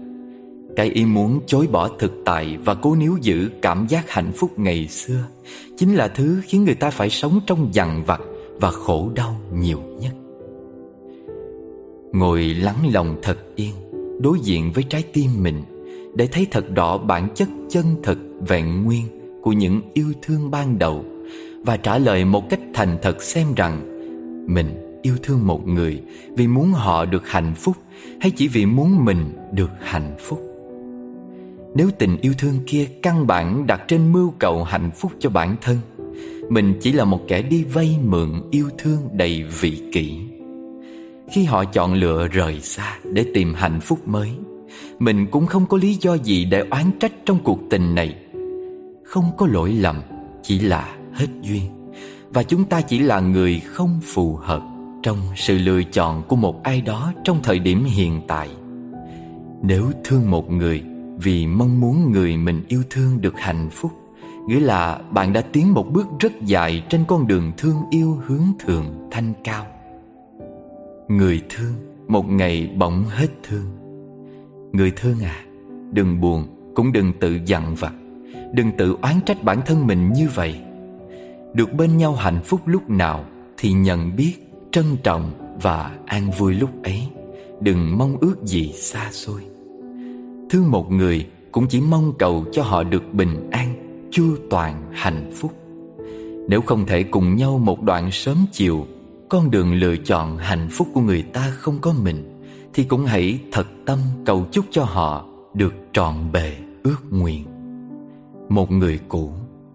Cái 0.75 0.89
ý 0.89 1.05
muốn 1.05 1.39
chối 1.47 1.67
bỏ 1.67 1.89
thực 1.99 2.11
tại 2.25 2.57
và 2.65 2.73
cố 2.75 2.95
níu 2.95 3.17
giữ 3.21 3.49
cảm 3.61 3.87
giác 3.87 4.09
hạnh 4.09 4.31
phúc 4.35 4.59
ngày 4.59 4.87
xưa 4.87 5.23
Chính 5.77 5.95
là 5.95 6.07
thứ 6.07 6.41
khiến 6.45 6.65
người 6.65 6.75
ta 6.75 6.89
phải 6.89 7.09
sống 7.09 7.39
trong 7.47 7.69
dằn 7.73 8.03
vặt 8.07 8.21
và 8.61 8.71
khổ 8.71 9.11
đau 9.15 9.41
nhiều 9.53 9.81
nhất. 9.99 10.13
Ngồi 12.13 12.43
lắng 12.43 12.77
lòng 12.93 13.15
thật 13.21 13.37
yên, 13.55 13.73
Đối 14.19 14.39
diện 14.39 14.71
với 14.71 14.83
trái 14.89 15.03
tim 15.13 15.29
mình, 15.39 15.63
Để 16.15 16.27
thấy 16.27 16.47
thật 16.51 16.65
rõ 16.75 16.97
bản 16.97 17.27
chất 17.35 17.49
chân 17.69 17.85
thực, 18.03 18.17
vẹn 18.47 18.83
nguyên 18.83 19.05
Của 19.41 19.51
những 19.51 19.81
yêu 19.93 20.13
thương 20.21 20.51
ban 20.51 20.79
đầu, 20.79 21.05
Và 21.65 21.77
trả 21.77 21.97
lời 21.97 22.25
một 22.25 22.49
cách 22.49 22.59
thành 22.73 22.97
thật 23.01 23.23
xem 23.23 23.47
rằng, 23.55 23.81
Mình 24.53 24.99
yêu 25.01 25.15
thương 25.23 25.47
một 25.47 25.67
người 25.67 26.01
Vì 26.35 26.47
muốn 26.47 26.71
họ 26.71 27.05
được 27.05 27.27
hạnh 27.27 27.53
phúc 27.55 27.75
Hay 28.21 28.31
chỉ 28.31 28.47
vì 28.47 28.65
muốn 28.65 29.05
mình 29.05 29.37
được 29.51 29.71
hạnh 29.79 30.15
phúc. 30.19 30.41
Nếu 31.75 31.89
tình 31.99 32.17
yêu 32.21 32.33
thương 32.37 32.59
kia 32.65 32.85
căn 33.01 33.27
bản 33.27 33.67
đặt 33.67 33.81
trên 33.87 34.11
mưu 34.11 34.33
cầu 34.39 34.63
hạnh 34.63 34.91
phúc 34.95 35.11
cho 35.19 35.29
bản 35.29 35.55
thân, 35.61 35.77
Mình 36.49 36.73
chỉ 36.81 36.91
là 36.91 37.05
một 37.05 37.19
kẻ 37.27 37.41
đi 37.41 37.63
vay 37.63 37.97
mượn 38.05 38.29
yêu 38.51 38.69
thương 38.77 38.99
đầy 39.13 39.43
vị 39.43 39.81
kỷ. 39.91 40.32
Khi 41.33 41.43
họ 41.43 41.65
chọn 41.65 41.93
lựa 41.93 42.27
rời 42.27 42.59
xa 42.59 42.97
để 43.13 43.25
tìm 43.33 43.53
hạnh 43.53 43.79
phúc 43.79 44.07
mới 44.07 44.29
Mình 44.99 45.27
cũng 45.31 45.45
không 45.45 45.65
có 45.65 45.77
lý 45.77 45.93
do 45.93 46.13
gì 46.13 46.45
để 46.45 46.63
oán 46.71 46.91
trách 46.99 47.11
trong 47.25 47.39
cuộc 47.43 47.59
tình 47.69 47.95
này. 47.95 48.15
Không 49.03 49.25
có 49.37 49.47
lỗi 49.47 49.73
lầm, 49.73 50.01
chỉ 50.43 50.59
là 50.59 50.95
hết 51.13 51.27
duyên. 51.41 51.91
Và 52.29 52.43
chúng 52.43 52.65
ta 52.65 52.81
chỉ 52.81 52.99
là 52.99 53.19
người 53.19 53.61
không 53.65 53.99
phù 54.03 54.35
hợp 54.35 54.61
Trong 55.03 55.17
sự 55.35 55.57
lựa 55.57 55.83
chọn 55.83 56.23
của 56.27 56.35
một 56.35 56.63
ai 56.63 56.81
đó 56.81 57.13
trong 57.23 57.39
thời 57.43 57.59
điểm 57.59 57.83
hiện 57.83 58.21
tại. 58.27 58.49
Nếu 59.61 59.91
thương 60.03 60.31
một 60.31 60.51
người 60.51 60.83
vì 61.17 61.47
mong 61.47 61.79
muốn 61.79 62.11
người 62.11 62.37
mình 62.37 62.63
yêu 62.67 62.83
thương 62.89 63.21
được 63.21 63.39
hạnh 63.39 63.69
phúc 63.71 63.91
nghĩa 64.47 64.59
là 64.59 65.01
bạn 65.11 65.33
đã 65.33 65.41
tiến 65.41 65.73
một 65.73 65.93
bước 65.93 66.07
rất 66.19 66.41
dài 66.41 66.83
trên 66.89 67.03
con 67.07 67.27
đường 67.27 67.51
thương 67.57 67.75
yêu 67.91 68.21
hướng 68.25 68.45
thượng 68.59 68.85
thanh 69.11 69.33
cao 69.43 69.72
người 71.17 71.41
thương, 71.49 71.73
một 72.07 72.29
ngày 72.29 72.69
bỗng 72.77 73.03
hết 73.03 73.27
thương. 73.43 73.65
Người 74.71 74.91
thương 74.95 75.19
à 75.19 75.45
đừng 75.91 76.21
buồn, 76.21 76.47
cũng 76.75 76.91
đừng 76.91 77.13
tự 77.19 77.39
giận 77.45 77.75
vặt. 77.75 77.93
Đừng 78.53 78.71
tự 78.77 78.97
oán 79.01 79.15
trách 79.25 79.43
bản 79.43 79.61
thân 79.65 79.87
mình 79.87 80.13
như 80.13 80.27
vậy. 80.35 80.55
Được 81.53 81.73
bên 81.73 81.97
nhau 81.97 82.15
hạnh 82.15 82.39
phúc 82.43 82.61
lúc 82.65 82.89
nào 82.89 83.25
thì 83.57 83.71
nhận 83.71 84.15
biết 84.15 84.33
trân 84.71 84.85
trọng 85.03 85.31
và 85.61 85.91
an 86.05 86.31
vui 86.37 86.53
lúc 86.53 86.83
ấy. 86.83 87.07
Đừng 87.61 87.97
mong 87.97 88.17
ước 88.21 88.35
gì 88.43 88.71
xa 88.71 89.09
xôi. 89.11 89.41
Thương 90.49 90.71
một 90.71 90.91
người 90.91 91.27
cũng 91.51 91.67
chỉ 91.67 91.81
mong 91.81 92.13
cầu 92.19 92.45
cho 92.51 92.63
họ 92.63 92.83
được 92.83 93.13
bình 93.13 93.49
an, 93.51 93.67
Chu 94.11 94.35
toàn, 94.49 94.83
hạnh 94.91 95.31
phúc. 95.35 95.51
Nếu 96.49 96.61
không 96.61 96.85
thể 96.85 97.03
cùng 97.03 97.35
nhau 97.35 97.57
một 97.57 97.81
đoạn 97.81 98.11
sớm 98.11 98.37
chiều 98.51 98.85
con 99.33 99.51
đường 99.51 99.73
lựa 99.73 99.95
chọn 99.95 100.37
hạnh 100.37 100.67
phúc 100.71 100.87
của 100.93 101.01
người 101.01 101.21
ta 101.21 101.51
không 101.57 101.79
có 101.81 101.93
mình, 102.03 102.39
Thì 102.73 102.83
cũng 102.83 103.05
hãy 103.05 103.39
thật 103.51 103.67
tâm 103.85 103.99
cầu 104.25 104.45
chúc 104.51 104.65
cho 104.71 104.83
họ 104.83 105.25
Được 105.53 105.73
trọn 105.93 106.31
bề 106.31 106.55
ước 106.83 106.97
nguyện. 107.09 107.45
Một 108.49 108.71
người 108.71 108.99
cũ, 109.07 109.31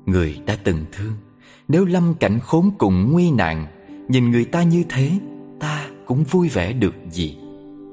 Người 0.07 0.41
đã 0.47 0.57
từng 0.65 0.85
thương. 0.93 1.13
Nếu 1.69 1.85
lâm 1.85 2.15
cảnh 2.15 2.39
khốn 2.41 2.71
cùng 2.79 3.13
nguy 3.13 3.31
nạn, 3.31 3.67
Nhìn 4.09 4.31
người 4.31 4.45
ta 4.45 4.63
như 4.63 4.85
thế, 4.89 5.11
Ta 5.61 5.87
cũng 6.07 6.25
vui 6.25 6.49
vẻ 6.49 6.73
được 6.73 6.95
gì? 7.11 7.39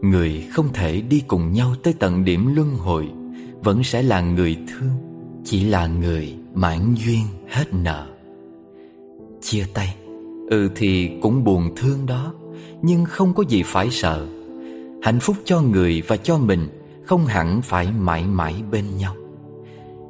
Người 0.02 0.48
không 0.52 0.68
thể 0.74 1.02
đi 1.02 1.24
cùng 1.28 1.52
nhau 1.52 1.76
tới 1.84 1.94
tận 2.00 2.26
điểm 2.26 2.56
luân 2.56 2.76
hồi, 2.76 3.10
Vẫn 3.64 3.84
sẽ 3.84 4.02
là 4.02 4.22
người 4.22 4.58
thương, 4.68 4.92
Chỉ 5.44 5.64
là 5.64 5.88
người 5.88 6.36
mãn 6.54 6.96
duyên 7.06 7.26
hết 7.50 7.66
nợ. 7.74 8.08
Chia 9.42 9.66
tay. 9.74 9.96
Ừ 10.50 10.70
thì 10.76 11.12
cũng 11.22 11.44
buồn 11.44 11.70
thương 11.76 12.06
đó, 12.06 12.34
Nhưng 12.82 13.06
không 13.06 13.34
có 13.34 13.44
gì 13.44 13.64
phải 13.64 13.90
sợ. 13.90 14.28
Hạnh 15.02 15.20
phúc 15.20 15.36
cho 15.46 15.62
người 15.62 16.02
và 16.08 16.18
cho 16.18 16.38
mình 16.38 16.68
Không 17.06 17.26
hẳn 17.26 17.62
phải 17.62 17.88
mãi 18.00 18.24
mãi 18.28 18.56
bên 18.72 18.86
nhau. 18.98 19.16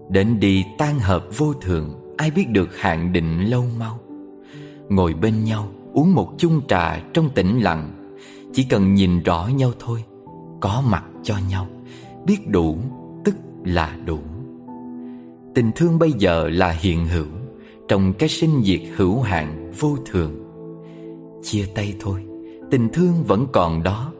Đến 0.09 0.39
đi 0.39 0.63
tan 0.77 0.99
hợp 0.99 1.27
vô 1.37 1.53
thường, 1.53 2.15
Ai 2.17 2.31
biết 2.31 2.49
được 2.49 2.77
hạn 2.77 3.13
định 3.13 3.41
lâu 3.41 3.63
mau. 3.79 3.99
Ngồi 4.89 5.13
bên 5.13 5.43
nhau, 5.43 5.71
Uống 5.93 6.13
một 6.15 6.33
chung 6.37 6.61
trà 6.67 6.99
trong 7.13 7.29
tĩnh 7.29 7.59
lặng, 7.59 8.13
Chỉ 8.53 8.63
cần 8.63 8.93
nhìn 8.93 9.23
rõ 9.23 9.49
nhau 9.55 9.71
thôi, 9.79 10.03
Có 10.61 10.83
mặt 10.89 11.03
cho 11.23 11.35
nhau, 11.49 11.67
Biết 12.25 12.47
đủ 12.47 12.77
tức 13.25 13.35
là 13.63 13.97
đủ. 14.05 14.19
Tình 15.55 15.71
thương 15.75 15.99
bây 15.99 16.11
giờ 16.11 16.49
là 16.49 16.71
hiện 16.71 17.07
hữu, 17.07 17.27
Trong 17.87 18.13
cái 18.13 18.29
sinh 18.29 18.63
diệt 18.63 18.81
hữu 18.95 19.21
hạn 19.21 19.64
vô 19.79 19.97
thường. 20.05 20.31
Chia 21.43 21.65
tay 21.75 21.95
thôi, 21.99 22.25
Tình 22.71 22.89
thương 22.93 23.23
vẫn 23.23 23.47
còn 23.53 23.83
đó, 23.83 24.11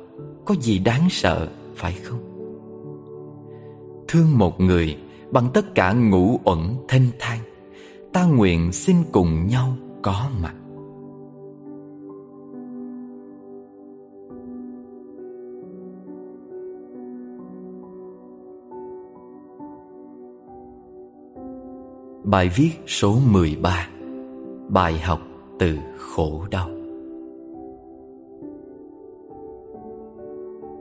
Có 0.45 0.55
gì 0.61 0.79
đáng 0.79 1.07
sợ, 1.09 1.47
phải 1.75 1.93
không? 1.93 2.19
Thương 4.07 4.37
một 4.37 4.59
người 4.59 4.97
Bằng 5.31 5.49
tất 5.53 5.75
cả 5.75 5.93
ngũ 5.93 6.39
uẩn 6.43 6.59
thanh 6.87 7.07
thang, 7.19 7.39
Ta 8.13 8.25
nguyện 8.25 8.71
xin 8.71 8.97
cùng 9.11 9.47
nhau 9.47 9.77
có 10.01 10.29
mặt. 10.41 10.53
Bài 22.23 22.49
viết 22.55 22.71
số 22.87 23.17
13 23.31 23.87
Bài 24.69 24.99
học 24.99 25.19
từ 25.59 25.77
khổ 25.97 26.45
đau 26.51 26.69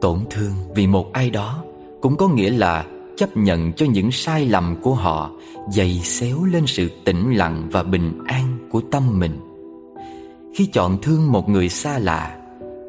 Tổn 0.01 0.19
thương 0.31 0.53
vì 0.75 0.87
một 0.87 1.13
ai 1.13 1.31
đó 1.31 1.65
Cũng 2.01 2.17
có 2.17 2.29
nghĩa 2.29 2.51
là 2.51 2.85
chấp 3.17 3.37
nhận 3.37 3.73
cho 3.73 3.87
những 3.87 4.11
sai 4.11 4.47
lầm 4.47 4.77
của 4.83 4.95
họ 4.95 5.31
Dày 5.73 5.99
xéo 5.99 6.45
lên 6.45 6.67
sự 6.67 6.91
tĩnh 7.05 7.35
lặng 7.35 7.69
và 7.73 7.83
bình 7.83 8.25
an 8.27 8.69
của 8.71 8.81
tâm 8.91 9.19
mình 9.19 9.41
Khi 10.55 10.67
chọn 10.67 10.99
thương 11.03 11.33
một 11.33 11.49
người 11.49 11.69
xa 11.69 11.99
lạ 11.99 12.37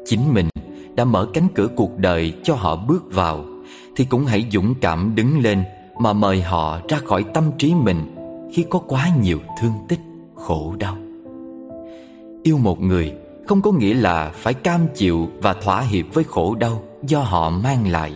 Chính 0.04 0.34
mình 0.34 0.48
đã 0.94 1.04
mở 1.04 1.28
cánh 1.34 1.48
cửa 1.54 1.68
cuộc 1.76 1.98
đời 1.98 2.32
cho 2.42 2.54
họ 2.54 2.76
bước 2.76 3.14
vào 3.14 3.44
Thì 3.96 4.04
cũng 4.04 4.24
hãy 4.24 4.46
dũng 4.52 4.74
cảm 4.80 5.12
đứng 5.14 5.40
lên 5.40 5.64
Mà 6.00 6.12
mời 6.12 6.42
họ 6.42 6.80
ra 6.88 6.98
khỏi 6.98 7.24
tâm 7.34 7.44
trí 7.58 7.74
mình 7.74 8.16
khi 8.52 8.64
có 8.70 8.78
quá 8.78 9.08
nhiều 9.22 9.38
thương 9.60 9.72
tích, 9.88 10.00
khổ 10.34 10.74
đau. 10.78 10.96
Yêu 12.46 12.58
một 12.58 12.82
người, 12.82 13.12
không 13.46 13.62
có 13.62 13.72
nghĩa 13.72 13.94
là 13.94 14.30
phải 14.34 14.54
cam 14.54 14.80
chịu 14.94 15.28
và 15.42 15.54
thỏa 15.54 15.80
hiệp 15.80 16.14
với 16.14 16.24
khổ 16.24 16.54
đau 16.54 16.82
do 17.06 17.20
họ 17.20 17.50
mang 17.50 17.88
lại. 17.88 18.12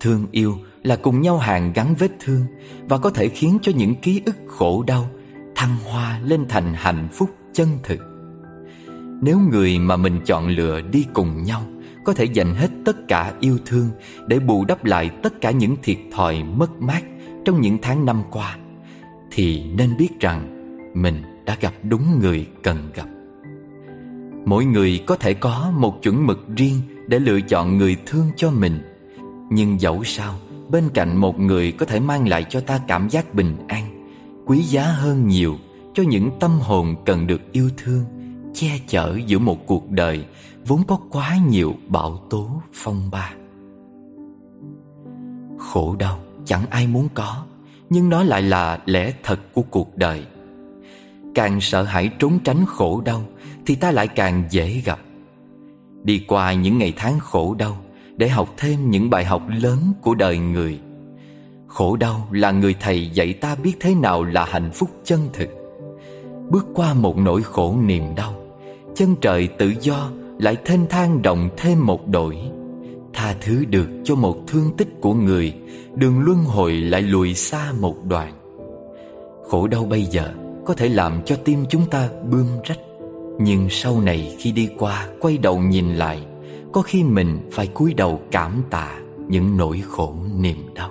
Thương 0.00 0.26
yêu 0.32 0.54
là 0.82 0.96
cùng 0.96 1.20
nhau 1.20 1.38
hàn 1.38 1.72
gắn 1.72 1.94
vết 1.98 2.10
thương 2.20 2.44
và 2.88 2.98
có 2.98 3.10
thể 3.10 3.28
khiến 3.28 3.58
cho 3.62 3.72
những 3.76 3.94
ký 3.94 4.22
ức 4.26 4.36
khổ 4.46 4.84
đau 4.86 5.10
thăng 5.54 5.76
hoa 5.84 6.20
lên 6.24 6.46
thành 6.48 6.74
hạnh 6.74 7.08
phúc 7.12 7.30
chân 7.52 7.68
thực. 7.82 7.98
Nếu 9.22 9.38
người 9.38 9.78
mà 9.78 9.96
mình 9.96 10.20
chọn 10.24 10.48
lựa 10.48 10.80
đi 10.80 11.06
cùng 11.14 11.42
nhau, 11.42 11.62
có 12.04 12.12
thể 12.12 12.24
dành 12.24 12.54
hết 12.54 12.68
tất 12.84 12.96
cả 13.08 13.34
yêu 13.40 13.58
thương 13.66 13.88
để 14.26 14.38
bù 14.38 14.64
đắp 14.64 14.84
lại 14.84 15.10
tất 15.22 15.40
cả 15.40 15.50
những 15.50 15.76
thiệt 15.82 15.98
thòi 16.12 16.44
mất 16.44 16.80
mát 16.80 17.02
trong 17.44 17.60
những 17.60 17.78
tháng 17.82 18.04
năm 18.04 18.22
qua, 18.30 18.56
thì 19.30 19.64
nên 19.64 19.96
biết 19.96 20.20
rằng 20.20 20.48
mình 20.94 21.22
đã 21.44 21.56
gặp 21.60 21.72
đúng 21.82 22.20
người 22.20 22.46
cần 22.62 22.90
gặp. 22.94 23.06
Mỗi 24.44 24.64
người 24.64 25.00
có 25.06 25.16
thể 25.16 25.34
có 25.34 25.72
một 25.76 26.02
chuẩn 26.02 26.26
mực 26.26 26.48
riêng 26.56 26.80
để 27.06 27.18
lựa 27.18 27.40
chọn 27.40 27.78
người 27.78 27.96
thương 28.06 28.26
cho 28.36 28.50
mình. 28.50 28.78
Nhưng 29.50 29.80
dẫu 29.80 30.04
sao, 30.04 30.34
bên 30.68 30.88
cạnh 30.94 31.16
một 31.16 31.40
người 31.40 31.72
có 31.72 31.86
thể 31.86 32.00
mang 32.00 32.28
lại 32.28 32.44
cho 32.50 32.60
ta 32.60 32.80
cảm 32.88 33.08
giác 33.08 33.34
bình 33.34 33.56
an, 33.68 33.84
quý 34.46 34.62
giá 34.62 34.82
hơn 34.82 35.28
nhiều 35.28 35.56
cho 35.94 36.02
những 36.02 36.30
tâm 36.40 36.50
hồn 36.60 36.94
cần 37.04 37.26
được 37.26 37.52
yêu 37.52 37.70
thương, 37.76 38.04
che 38.54 38.80
chở 38.88 39.18
giữa 39.26 39.38
một 39.38 39.66
cuộc 39.66 39.90
đời 39.90 40.24
vốn 40.66 40.82
có 40.86 40.98
quá 41.10 41.36
nhiều 41.48 41.74
bão 41.88 42.16
tố 42.30 42.62
phong 42.72 43.10
ba. 43.10 43.32
Khổ 45.58 45.96
đau 45.98 46.18
chẳng 46.44 46.66
ai 46.70 46.86
muốn 46.86 47.08
có 47.14 47.44
nhưng 47.90 48.08
nó 48.08 48.22
lại 48.22 48.42
là 48.42 48.78
lẽ 48.86 49.12
thật 49.22 49.40
của 49.52 49.62
cuộc 49.62 49.96
đời 49.96 50.26
càng 51.34 51.60
sợ 51.60 51.82
hãi 51.82 52.10
trốn 52.18 52.38
tránh 52.44 52.66
khổ 52.66 53.02
đau 53.04 53.24
thì 53.66 53.74
ta 53.74 53.90
lại 53.90 54.08
càng 54.08 54.44
dễ 54.50 54.82
gặp. 54.84 54.98
Đi 56.04 56.24
qua 56.28 56.52
những 56.52 56.78
ngày 56.78 56.92
tháng 56.96 57.18
khổ 57.18 57.54
đau 57.58 57.76
để 58.16 58.28
học 58.28 58.54
thêm 58.56 58.90
những 58.90 59.10
bài 59.10 59.24
học 59.24 59.42
lớn 59.62 59.78
của 60.02 60.14
đời 60.14 60.38
người. 60.38 60.78
Khổ 61.66 61.96
đau 61.96 62.28
là 62.32 62.50
người 62.50 62.74
thầy 62.80 63.10
dạy 63.10 63.32
ta 63.32 63.54
biết 63.54 63.72
thế 63.80 63.94
nào 63.94 64.24
là 64.24 64.44
hạnh 64.44 64.70
phúc 64.74 64.90
chân 65.04 65.20
thực. 65.32 65.48
Bước 66.50 66.66
qua 66.74 66.94
một 66.94 67.18
nỗi 67.18 67.42
khổ 67.42 67.76
niềm 67.86 68.14
đau, 68.16 68.34
chân 68.94 69.16
trời 69.20 69.48
tự 69.58 69.72
do 69.80 70.10
lại 70.38 70.56
thênh 70.64 70.86
thang 70.88 71.22
động 71.22 71.48
thêm 71.56 71.86
một 71.86 72.08
đổi. 72.08 72.36
Tha 73.12 73.34
thứ 73.40 73.64
được 73.64 73.88
cho 74.04 74.14
một 74.14 74.36
thương 74.46 74.76
tích 74.76 74.88
của 75.00 75.14
người, 75.14 75.54
đường 75.94 76.20
luân 76.20 76.38
hồi 76.38 76.72
lại 76.72 77.02
lùi 77.02 77.34
xa 77.34 77.72
một 77.80 77.96
đoạn. 78.04 78.32
Khổ 79.50 79.66
đau 79.66 79.84
bây 79.84 80.02
giờ 80.02 80.34
có 80.64 80.74
thể 80.74 80.88
làm 80.88 81.22
cho 81.24 81.36
tim 81.36 81.64
chúng 81.68 81.86
ta 81.90 82.08
bươm 82.30 82.46
rách 82.64 82.78
nhưng 83.38 83.70
sau 83.70 84.00
này 84.00 84.36
khi 84.38 84.52
đi 84.52 84.68
qua, 84.78 85.08
quay 85.20 85.38
đầu 85.38 85.58
nhìn 85.58 85.94
lại, 85.94 86.26
có 86.72 86.82
khi 86.82 87.02
mình 87.02 87.38
phải 87.52 87.66
cúi 87.66 87.94
đầu 87.94 88.20
cảm 88.30 88.62
tạ 88.70 89.00
những 89.28 89.56
nỗi 89.56 89.82
khổ 89.88 90.14
niềm 90.38 90.56
đau. 90.74 90.90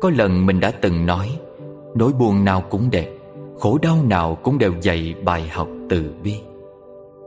Có 0.00 0.10
lần 0.10 0.46
mình 0.46 0.60
đã 0.60 0.70
từng 0.70 1.06
nói, 1.06 1.28
nỗi 1.94 2.12
buồn 2.12 2.44
nào 2.44 2.60
cũng 2.60 2.90
đẹp, 2.90 3.08
khổ 3.58 3.78
đau 3.82 3.96
nào 4.04 4.34
cũng 4.34 4.58
đều 4.58 4.74
dạy 4.82 5.14
bài 5.24 5.48
học 5.48 5.68
từ 5.88 6.14
bi. 6.24 6.34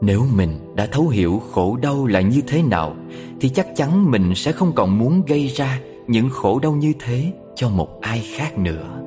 Nếu 0.01 0.23
mình 0.35 0.73
đã 0.75 0.87
thấu 0.91 1.07
hiểu 1.07 1.41
khổ 1.51 1.77
đau 1.81 2.05
là 2.05 2.21
như 2.21 2.41
thế 2.47 2.61
nào, 2.63 2.95
Thì 3.41 3.49
chắc 3.49 3.67
chắn 3.75 4.11
mình 4.11 4.35
sẽ 4.35 4.51
không 4.51 4.71
còn 4.75 4.99
muốn 4.99 5.21
gây 5.27 5.47
ra 5.47 5.79
những 6.07 6.29
khổ 6.29 6.59
đau 6.59 6.71
như 6.71 6.93
thế 6.99 7.33
cho 7.55 7.69
một 7.69 8.01
ai 8.01 8.19
khác 8.35 8.57
nữa. 8.57 9.01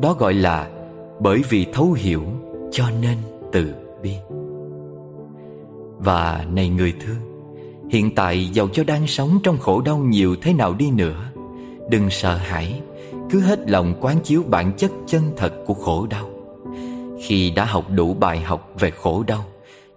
Đó 0.00 0.16
gọi 0.18 0.34
là 0.34 0.70
bởi 1.20 1.42
vì 1.48 1.66
thấu 1.72 1.92
hiểu 1.92 2.22
cho 2.72 2.84
nên 3.02 3.16
từ 3.54 3.74
bi. 4.02 4.14
Và 5.98 6.46
này 6.52 6.68
người 6.68 6.94
thương 7.00 7.50
Hiện 7.90 8.14
tại 8.14 8.48
dầu 8.52 8.68
cho 8.72 8.84
đang 8.84 9.06
sống 9.06 9.38
trong 9.42 9.58
khổ 9.58 9.80
đau 9.80 9.98
nhiều 9.98 10.36
thế 10.42 10.52
nào 10.52 10.74
đi 10.74 10.90
nữa, 10.90 11.30
Đừng 11.90 12.10
sợ 12.10 12.36
hãi, 12.36 12.80
Cứ 13.30 13.40
hết 13.40 13.70
lòng 13.70 13.94
quán 14.00 14.16
chiếu 14.24 14.42
bản 14.42 14.72
chất 14.76 14.90
chân 15.06 15.22
thật 15.36 15.52
của 15.66 15.74
khổ 15.74 16.06
đau. 16.10 16.30
Khi 17.22 17.50
đã 17.50 17.64
học 17.64 17.84
đủ 17.90 18.14
bài 18.14 18.40
học 18.40 18.72
về 18.78 18.90
khổ 18.90 19.24
đau, 19.26 19.44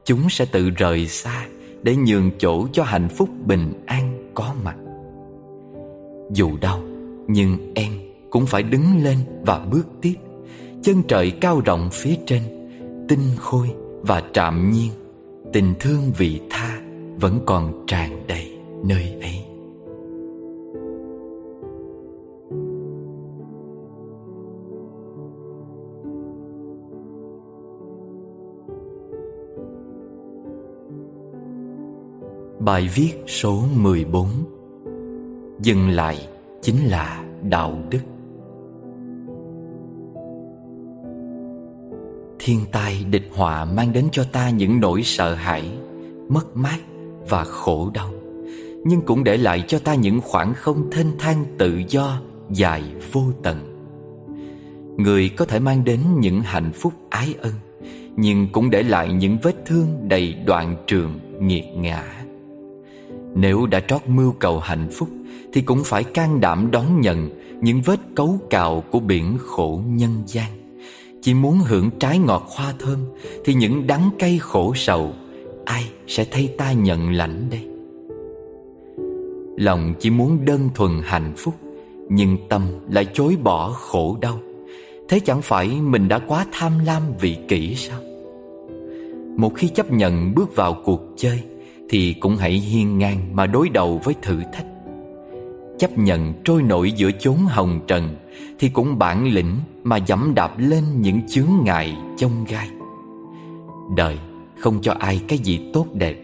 Chúng 0.06 0.30
sẽ 0.30 0.46
tự 0.46 0.70
rời 0.70 1.08
xa 1.08 1.46
Để 1.84 1.96
nhường 1.96 2.32
chỗ 2.40 2.68
cho 2.74 2.84
hạnh 2.84 3.10
phúc 3.10 3.30
bình 3.46 3.74
an 3.86 4.32
có 4.34 4.54
mặt. 4.64 4.76
Dù 6.32 6.52
đau, 6.62 6.82
Nhưng 7.28 7.74
em 7.76 7.92
cũng 8.30 8.46
phải 8.46 8.64
đứng 8.64 9.04
lên 9.04 9.18
và 9.46 9.60
bước 9.60 9.88
tiếp, 10.02 10.16
Chân 10.84 11.04
trời 11.08 11.32
cao 11.32 11.62
rộng 11.66 11.90
phía 11.92 12.16
trên 12.26 12.57
Tinh 13.08 13.20
khôi 13.40 13.68
và 14.02 14.24
trạm 14.34 14.72
nhiên, 14.72 14.92
Tình 15.54 15.74
thương 15.80 16.12
vị 16.18 16.42
tha 16.50 16.82
Vẫn 17.20 17.40
còn 17.46 17.86
tràn 17.88 18.28
đầy 18.28 18.58
nơi 18.84 19.04
ấy. 19.22 19.44
Bài 32.60 32.90
viết 32.96 33.14
số 33.28 33.64
14 33.76 34.28
Dừng 35.60 35.90
lại 35.90 36.28
chính 36.62 36.76
là 36.86 37.26
đạo 37.44 37.78
đức. 37.90 38.17
Thiên 42.48 42.66
tai 42.72 43.06
địch 43.10 43.30
họa 43.34 43.66
mang 43.66 43.94
đến 43.94 44.08
cho 44.12 44.24
ta 44.24 44.50
những 44.50 44.80
nỗi 44.80 45.04
sợ 45.04 45.34
hãi, 45.36 45.72
Mất 46.30 46.58
mát 46.58 46.78
và 47.30 47.44
khổ 47.44 47.92
đau. 47.94 48.14
Nhưng 48.86 49.02
cũng 49.02 49.24
để 49.24 49.38
lại 49.38 49.64
cho 49.68 49.80
ta 49.80 49.96
những 49.96 50.22
khoảng 50.22 50.54
không 50.54 50.90
thênh 50.92 51.18
thang 51.20 51.46
tự 51.58 51.82
do, 51.90 52.22
Dài 52.50 52.84
vô 53.12 53.24
tận. 53.44 53.88
Người 54.98 55.30
có 55.30 55.46
thể 55.46 55.60
mang 55.60 55.84
đến 55.84 56.00
những 56.20 56.42
hạnh 56.42 56.72
phúc 56.74 56.94
ái 57.10 57.36
ân, 57.42 57.54
Nhưng 58.16 58.48
cũng 58.52 58.70
để 58.70 58.84
lại 58.84 59.14
những 59.14 59.38
vết 59.44 59.56
thương 59.66 60.10
đầy 60.10 60.34
đoạn 60.46 60.76
trường 60.88 61.20
nghiệt 61.40 61.66
ngã. 61.76 62.04
Nếu 63.36 63.66
đã 63.66 63.80
trót 63.80 64.02
mưu 64.08 64.32
cầu 64.32 64.60
hạnh 64.60 64.88
phúc, 64.92 65.10
Thì 65.54 65.62
cũng 65.62 65.84
phải 65.86 66.04
can 66.04 66.42
đảm 66.42 66.72
đón 66.72 67.02
nhận 67.02 67.30
Những 67.62 67.82
vết 67.82 68.00
cấu 68.16 68.40
cào 68.50 68.84
của 68.92 69.00
biển 69.00 69.38
khổ 69.40 69.82
nhân 69.88 70.24
gian. 70.26 70.57
Chỉ 71.22 71.34
muốn 71.34 71.58
hưởng 71.58 71.90
trái 72.00 72.20
ngọt 72.20 72.46
hoa 72.58 72.74
thơm, 72.80 73.00
Thì 73.46 73.54
những 73.54 73.88
đắng 73.88 74.10
cay 74.20 74.38
khổ 74.40 74.74
sầu, 74.76 75.14
Ai 75.66 75.84
sẽ 76.08 76.26
thay 76.32 76.50
ta 76.58 76.72
nhận 76.72 77.12
lãnh 77.12 77.50
đây? 77.52 77.68
Lòng 79.58 79.94
chỉ 80.00 80.10
muốn 80.10 80.46
đơn 80.46 80.70
thuần 80.76 80.92
hạnh 81.04 81.34
phúc, 81.38 81.54
Nhưng 82.10 82.38
tâm 82.50 82.62
lại 82.90 83.06
chối 83.14 83.38
bỏ 83.44 83.70
khổ 83.72 84.18
đau. 84.22 84.40
Thế 85.10 85.20
chẳng 85.20 85.42
phải 85.42 85.68
mình 85.82 86.08
đã 86.08 86.20
quá 86.20 86.46
tham 86.52 86.72
lam 86.86 87.04
vị 87.20 87.38
kỷ 87.48 87.76
sao? 87.76 88.00
Một 89.38 89.52
khi 89.56 89.68
chấp 89.68 89.92
nhận 89.92 90.36
bước 90.36 90.56
vào 90.56 90.82
cuộc 90.84 91.02
chơi, 91.18 91.40
Thì 91.90 92.14
cũng 92.14 92.36
hãy 92.36 92.52
hiên 92.52 92.98
ngang 92.98 93.36
mà 93.36 93.46
đối 93.46 93.70
đầu 93.70 94.02
với 94.04 94.16
thử 94.22 94.40
thách. 94.54 94.66
Chấp 95.80 95.98
nhận 95.98 96.34
trôi 96.44 96.64
nổi 96.64 96.92
giữa 96.92 97.12
chốn 97.20 97.38
hồng 97.38 97.80
trần 97.88 98.16
Thì 98.60 98.70
cũng 98.70 98.98
bản 98.98 99.28
lĩnh 99.28 99.56
mà 99.84 99.98
dẫm 99.98 100.32
đạp 100.36 100.54
lên 100.58 100.84
những 101.02 101.28
chướng 101.28 101.50
ngại 101.64 101.98
chông 102.18 102.46
gai. 102.48 102.70
Đời 103.96 104.18
không 104.60 104.82
cho 104.82 104.94
ai 105.00 105.22
cái 105.28 105.38
gì 105.38 105.70
tốt 105.74 105.86
đẹp 105.94 106.16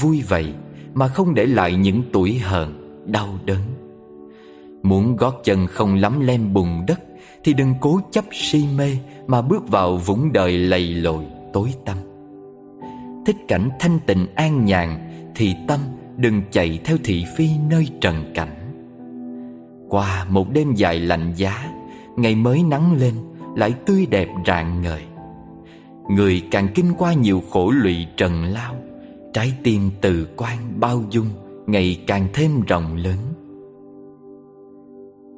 Vui 0.00 0.22
vậy 0.28 0.52
mà 0.94 1.08
không 1.08 1.34
để 1.34 1.46
lại 1.46 1.74
những 1.74 2.02
tuổi 2.12 2.38
hờn, 2.38 3.00
đau 3.06 3.28
đớn. 3.44 3.62
Muốn 4.82 5.16
gót 5.16 5.40
chân 5.44 5.66
không 5.66 5.94
lắm 5.94 6.20
lem 6.20 6.52
bùn 6.52 6.86
đất 6.86 7.00
thì 7.44 7.52
đừng 7.52 7.74
cố 7.80 8.00
chấp 8.10 8.24
si 8.32 8.64
mê 8.76 8.96
Mà 9.26 9.42
bước 9.42 9.68
vào 9.68 9.96
vũng 9.96 10.32
đời 10.32 10.58
lầy 10.58 10.94
lội 10.94 11.24
tối 11.52 11.74
tăm. 11.84 11.96
Thích 13.26 13.36
cảnh 13.48 13.68
thanh 13.80 13.98
tịnh 14.06 14.26
an 14.34 14.64
nhàn 14.64 14.98
Thì 15.34 15.54
tâm 15.68 15.80
đừng 16.16 16.42
chạy 16.50 16.80
theo 16.84 16.96
thị 17.04 17.24
phi 17.36 17.48
nơi 17.70 17.88
trần 18.00 18.32
cảnh. 18.34 18.61
Qua 19.92 20.26
một 20.30 20.52
đêm 20.52 20.74
dài 20.74 21.00
lạnh 21.00 21.32
giá, 21.36 21.72
Ngày 22.16 22.34
mới 22.34 22.62
nắng 22.62 22.96
lên, 23.00 23.14
Lại 23.56 23.74
tươi 23.86 24.06
đẹp 24.10 24.28
rạng 24.46 24.82
ngời. 24.82 25.02
Người 26.10 26.42
càng 26.50 26.68
kinh 26.74 26.92
qua 26.98 27.12
nhiều 27.12 27.42
khổ 27.50 27.70
lụy 27.70 28.06
trần 28.16 28.44
lao, 28.44 28.74
Trái 29.32 29.52
tim 29.62 29.90
từ 30.00 30.28
quan 30.36 30.80
bao 30.80 31.02
dung 31.10 31.26
Ngày 31.66 32.04
càng 32.06 32.28
thêm 32.34 32.60
rộng 32.60 32.96
lớn. 32.96 33.16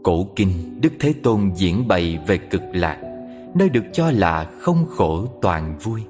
Cổ 0.02 0.26
kinh 0.36 0.80
Đức 0.80 0.92
Thế 1.00 1.12
Tôn 1.22 1.50
diễn 1.54 1.88
bày 1.88 2.18
về 2.26 2.38
cực 2.38 2.62
lạc, 2.72 2.98
Nơi 3.54 3.68
được 3.68 3.84
cho 3.92 4.10
là 4.10 4.50
không 4.60 4.86
khổ 4.88 5.26
toàn 5.42 5.78
vui, 5.82 6.00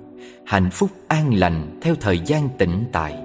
Hạnh 0.47 0.71
phúc 0.73 0.91
an 1.09 1.35
lành 1.35 1.79
theo 1.83 1.95
thời 2.01 2.19
gian 2.27 2.49
tĩnh 2.59 2.85
tại. 2.93 3.19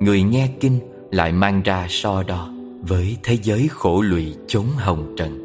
Người 0.00 0.22
nghe 0.22 0.48
kinh 0.60 0.80
lại 1.10 1.32
mang 1.32 1.62
ra 1.62 1.86
so 1.88 2.22
đo 2.22 2.53
với 2.88 3.16
thế 3.22 3.38
giới 3.42 3.68
khổ 3.68 4.02
lụy 4.02 4.34
chốn 4.46 4.66
hồng 4.76 5.14
trần. 5.16 5.40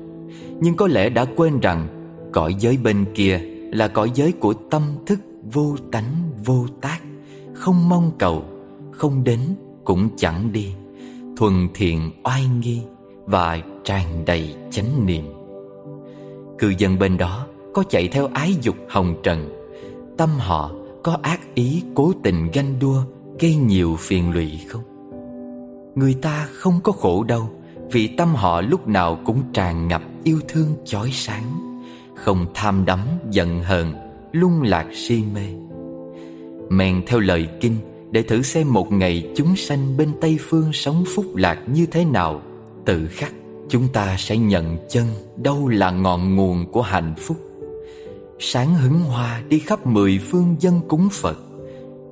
Nhưng 0.61 0.75
có 0.75 0.87
lẽ 0.87 1.09
đã 1.09 1.25
quên 1.35 1.59
rằng 1.59 1.87
Cõi 2.31 2.55
giới 2.59 2.77
bên 2.77 3.05
kia 3.13 3.41
là 3.71 3.87
cõi 3.87 4.11
giới 4.13 4.31
của 4.31 4.53
tâm 4.53 4.83
thức 5.05 5.19
vô 5.51 5.75
tánh 5.91 6.31
vô 6.45 6.65
tác. 6.81 6.99
Không 7.53 7.89
mong 7.89 8.11
cầu, 8.17 8.43
không 8.91 9.23
đến 9.23 9.39
cũng 9.83 10.09
chẳng 10.17 10.51
đi. 10.51 10.67
Thuần 11.37 11.67
thiện 11.73 12.11
oai 12.23 12.45
nghi 12.59 12.81
và 13.25 13.59
tràn 13.83 14.25
đầy 14.25 14.55
chánh 14.71 15.05
niệm. 15.05 15.23
Cư 16.59 16.73
dân 16.77 16.99
bên 16.99 17.17
đó 17.17 17.47
có 17.73 17.83
chạy 17.89 18.07
theo 18.07 18.29
ái 18.33 18.55
dục 18.61 18.75
hồng 18.89 19.15
trần. 19.23 19.49
Tâm 20.17 20.29
họ 20.29 20.71
có 21.03 21.17
ác 21.21 21.55
ý 21.55 21.83
cố 21.95 22.13
tình 22.23 22.49
ganh 22.53 22.79
đua 22.79 23.01
gây 23.39 23.55
nhiều 23.55 23.95
phiền 23.99 24.31
lụy 24.31 24.59
không? 24.67 24.98
Người 25.95 26.13
ta 26.13 26.47
không 26.53 26.79
có 26.83 26.91
khổ 26.91 27.23
đâu, 27.23 27.49
vì 27.91 28.07
tâm 28.07 28.35
họ 28.35 28.61
lúc 28.61 28.87
nào 28.87 29.19
cũng 29.25 29.41
tràn 29.53 29.87
ngập 29.87 30.01
yêu 30.23 30.39
thương 30.47 30.75
chói 30.85 31.09
sáng. 31.13 31.43
Không 32.15 32.45
tham 32.53 32.85
đắm, 32.85 32.99
giận 33.31 33.63
hờn, 33.63 33.93
lung 34.31 34.61
lạc 34.61 34.87
si 34.93 35.23
mê. 35.33 35.47
Men 36.69 37.01
theo 37.07 37.19
lời 37.19 37.47
kinh, 37.61 37.75
để 38.11 38.21
thử 38.21 38.41
xem 38.41 38.73
một 38.73 38.91
ngày 38.91 39.31
chúng 39.35 39.55
sanh 39.55 39.97
bên 39.97 40.11
tây 40.21 40.37
phương 40.41 40.73
sống 40.73 41.03
phúc 41.15 41.35
lạc 41.35 41.59
như 41.67 41.85
thế 41.85 42.05
nào, 42.05 42.41
tự 42.85 43.07
khắc 43.07 43.33
chúng 43.69 43.87
ta 43.93 44.15
sẽ 44.17 44.37
nhận 44.37 44.77
chân 44.89 45.05
đâu 45.37 45.67
là 45.67 45.91
ngọn 45.91 46.35
nguồn 46.35 46.71
của 46.71 46.81
hạnh 46.81 47.13
phúc. 47.17 47.37
Sáng 48.39 48.75
hứng 48.75 48.99
hoa 48.99 49.41
đi 49.49 49.59
khắp 49.59 49.87
mười 49.87 50.19
phương 50.19 50.55
dân 50.59 50.81
cúng 50.87 51.09
phật, 51.11 51.37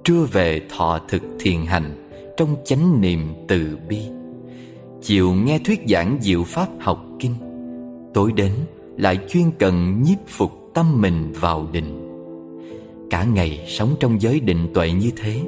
trưa 0.04 0.26
về 0.32 0.62
thọ 0.78 1.00
thực 1.08 1.22
thiền 1.40 1.66
hành 1.66 2.07
trong 2.38 2.56
chánh 2.66 3.02
niệm 3.02 3.34
từ 3.48 3.78
bi. 3.90 4.00
Chiều 5.02 5.34
nghe 5.34 5.60
thuyết 5.60 5.82
giảng 5.88 6.18
diệu 6.22 6.44
pháp 6.44 6.68
học 6.80 7.06
kinh, 7.20 7.36
tối 8.14 8.32
đến 8.32 8.52
lại 8.98 9.20
chuyên 9.30 9.52
cần 9.60 10.04
nhiếp 10.04 10.28
phục 10.28 10.52
tâm 10.74 11.02
mình 11.02 11.34
vào 11.40 11.68
định. 11.72 12.04
Cả 13.10 13.24
ngày 13.24 13.66
sống 13.68 13.96
trong 14.00 14.22
giới 14.22 14.40
định 14.40 14.68
tuệ 14.74 14.92
như 14.92 15.12
thế, 15.16 15.42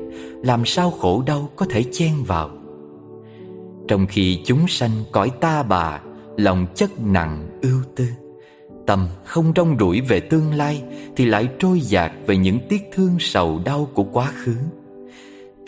làm 0.44 0.66
sao 0.66 0.92
khổ 0.92 1.24
đau 1.26 1.50
có 1.56 1.66
thể 1.70 1.84
chen 1.92 2.24
vào? 2.28 2.50
Trong 3.88 4.06
khi 4.08 4.40
chúng 4.46 4.68
sanh 4.68 4.92
cõi 5.12 5.32
ta 5.42 5.64
bà, 5.64 6.02
Lòng 6.38 6.66
chất 6.76 6.92
nặng 7.00 7.60
ưu 7.62 7.82
tư, 7.96 8.06
Tâm 8.88 9.08
không 9.26 9.54
rong 9.56 9.78
ruổi 9.80 10.02
về 10.02 10.20
tương 10.20 10.54
lai 10.54 10.84
Thì 11.16 11.26
lại 11.26 11.48
trôi 11.60 11.80
dạt 11.80 12.12
về 12.28 12.38
những 12.38 12.60
tiếc 12.70 12.82
thương 12.94 13.16
sầu 13.20 13.62
đau 13.66 13.90
của 13.94 14.04
quá 14.04 14.32
khứ. 14.36 14.56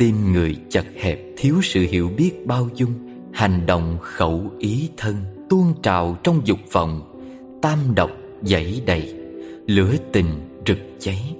Tim 0.01 0.31
người 0.33 0.55
chật 0.69 0.85
hẹp 1.01 1.19
thiếu 1.37 1.55
sự 1.63 1.85
hiểu 1.89 2.09
biết 2.17 2.45
bao 2.45 2.69
dung, 2.75 2.93
Hành 3.33 3.65
động 3.65 3.97
khẩu 4.01 4.51
ý 4.59 4.89
thân, 4.97 5.15
Tuôn 5.49 5.73
trào 5.83 6.17
trong 6.23 6.41
dục 6.45 6.59
vọng, 6.71 7.01
Tam 7.61 7.79
độc 7.95 8.11
dẫy 8.41 8.81
đầy, 8.85 9.13
Lửa 9.67 9.93
tình 10.13 10.25
rực 10.67 10.77
cháy. 10.99 11.35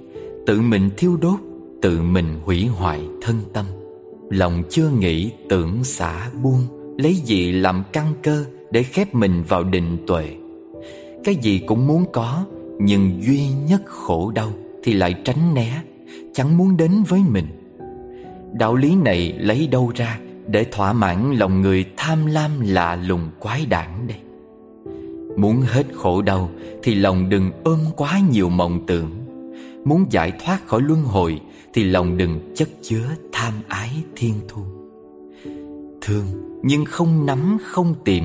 Tự 0.46 0.60
mình 0.60 0.90
thiêu 0.96 1.16
đốt, 1.16 1.40
Tự 1.82 2.02
mình 2.02 2.38
hủy 2.44 2.66
hoại 2.66 3.00
thân 3.22 3.36
tâm. 3.52 3.66
Lòng 4.30 4.62
chưa 4.70 4.88
nghĩ 4.88 5.30
tưởng 5.48 5.84
xả 5.84 6.30
buông, 6.42 6.94
Lấy 6.98 7.14
gì 7.14 7.52
làm 7.52 7.82
căn 7.92 8.14
cơ 8.22 8.44
Để 8.70 8.82
khép 8.82 9.14
mình 9.14 9.42
vào 9.48 9.64
định 9.64 9.96
tuệ? 10.06 10.36
Cái 11.24 11.34
gì 11.34 11.60
cũng 11.66 11.86
muốn 11.86 12.04
có, 12.12 12.44
Nhưng 12.80 13.22
duy 13.22 13.48
nhất 13.68 13.82
khổ 13.86 14.32
đau 14.34 14.52
Thì 14.82 14.92
lại 14.92 15.14
tránh 15.24 15.54
né, 15.54 15.82
Chẳng 16.34 16.58
muốn 16.58 16.76
đến 16.76 17.02
với 17.08 17.20
mình. 17.30 17.46
Đạo 18.52 18.74
lý 18.74 18.94
này 18.94 19.32
lấy 19.38 19.68
đâu 19.68 19.92
ra 19.94 20.18
Để 20.46 20.64
thỏa 20.72 20.92
mãn 20.92 21.32
lòng 21.34 21.60
người 21.60 21.84
tham 21.96 22.26
lam 22.26 22.50
lạ 22.60 22.96
lùng 22.96 23.30
quái 23.38 23.66
đản 23.66 24.06
đây? 24.08 24.18
Muốn 25.36 25.60
hết 25.60 25.86
khổ 25.94 26.22
đau 26.22 26.50
Thì 26.82 26.94
lòng 26.94 27.28
đừng 27.28 27.50
ôm 27.64 27.78
quá 27.96 28.20
nhiều 28.30 28.48
mộng 28.48 28.86
tưởng. 28.86 29.10
Muốn 29.84 30.06
giải 30.10 30.32
thoát 30.44 30.66
khỏi 30.66 30.80
luân 30.80 31.02
hồi 31.02 31.40
Thì 31.74 31.84
lòng 31.84 32.16
đừng 32.16 32.52
chất 32.54 32.68
chứa 32.82 33.06
tham 33.32 33.52
ái 33.68 33.90
thiên 34.16 34.34
thu. 34.48 34.62
Thương 36.00 36.26
nhưng 36.62 36.84
không 36.84 37.26
nắm, 37.26 37.58
không 37.62 37.94
tìm. 38.04 38.24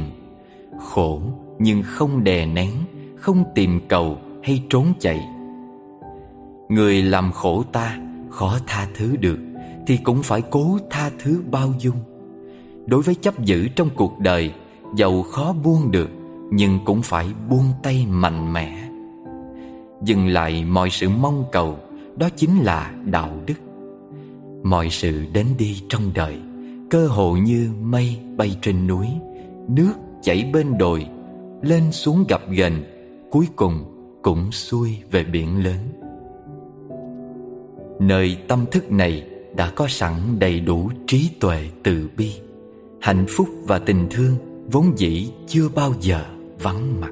Khổ 0.80 1.22
nhưng 1.60 1.84
không 1.86 2.24
đè 2.24 2.46
nén, 2.46 2.72
Không 3.16 3.44
tìm 3.56 3.80
cầu 3.88 4.18
hay 4.44 4.64
trốn 4.70 4.86
chạy. 5.00 5.28
Người 6.70 7.02
làm 7.02 7.32
khổ 7.32 7.64
ta 7.72 7.98
khó 8.30 8.58
tha 8.68 8.88
thứ 8.96 9.16
được. 9.16 9.40
Thì 9.88 9.98
cũng 9.98 10.24
phải 10.24 10.42
cố 10.42 10.78
tha 10.90 11.12
thứ 11.20 11.42
bao 11.52 11.74
dung. 11.80 11.96
Đối 12.86 13.02
với 13.02 13.16
chấp 13.16 13.40
giữ 13.40 13.68
trong 13.76 13.90
cuộc 13.96 14.20
đời 14.20 14.54
Dầu 14.96 15.24
khó 15.24 15.56
buông 15.64 15.92
được, 15.92 16.10
Nhưng 16.52 16.80
cũng 16.86 17.02
phải 17.02 17.28
buông 17.50 17.66
tay 17.84 18.06
mạnh 18.10 18.54
mẽ. 18.54 18.90
Dừng 20.04 20.28
lại 20.28 20.66
mọi 20.66 20.90
sự 20.90 21.10
mong 21.10 21.44
cầu, 21.52 21.78
Đó 22.16 22.30
chính 22.36 22.60
là 22.64 22.94
đạo 23.06 23.30
đức. 23.46 23.54
Mọi 24.64 24.90
sự 24.90 25.26
đến 25.34 25.46
đi 25.58 25.82
trong 25.90 26.02
đời, 26.14 26.36
Cơ 26.90 27.08
hồ 27.08 27.38
như 27.38 27.70
mây 27.82 28.18
bay 28.38 28.58
trên 28.62 28.88
núi, 28.88 29.08
Nước 29.68 29.94
chảy 30.22 30.50
bên 30.54 30.78
đồi, 30.78 31.08
Lên 31.62 31.92
xuống 31.92 32.26
gặp 32.30 32.42
gần 32.50 32.74
Cuối 33.32 33.48
cùng 33.56 33.84
cũng 34.22 34.52
xuôi 34.52 34.98
về 35.12 35.24
biển 35.24 35.64
lớn. 35.64 35.78
Nơi 38.00 38.38
tâm 38.48 38.66
thức 38.72 38.92
này 38.92 39.37
đã 39.56 39.72
có 39.76 39.88
sẵn 39.88 40.14
đầy 40.40 40.60
đủ 40.60 40.92
trí 41.08 41.30
tuệ 41.40 41.70
từ 41.84 42.10
bi. 42.18 42.32
Hạnh 43.02 43.26
phúc 43.30 43.48
và 43.64 43.80
tình 43.80 44.08
thương 44.12 44.36
vốn 44.72 44.94
dĩ 44.98 45.32
chưa 45.48 45.70
bao 45.76 45.94
giờ 46.02 46.26
vắng 46.60 47.02
mặt. 47.02 47.12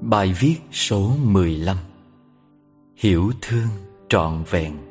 Bài 0.00 0.34
viết 0.40 0.56
số 0.72 1.10
15 1.22 1.76
Hiểu 2.96 3.30
thương 3.40 3.68
trọn 4.08 4.44
vẹn. 4.50 4.87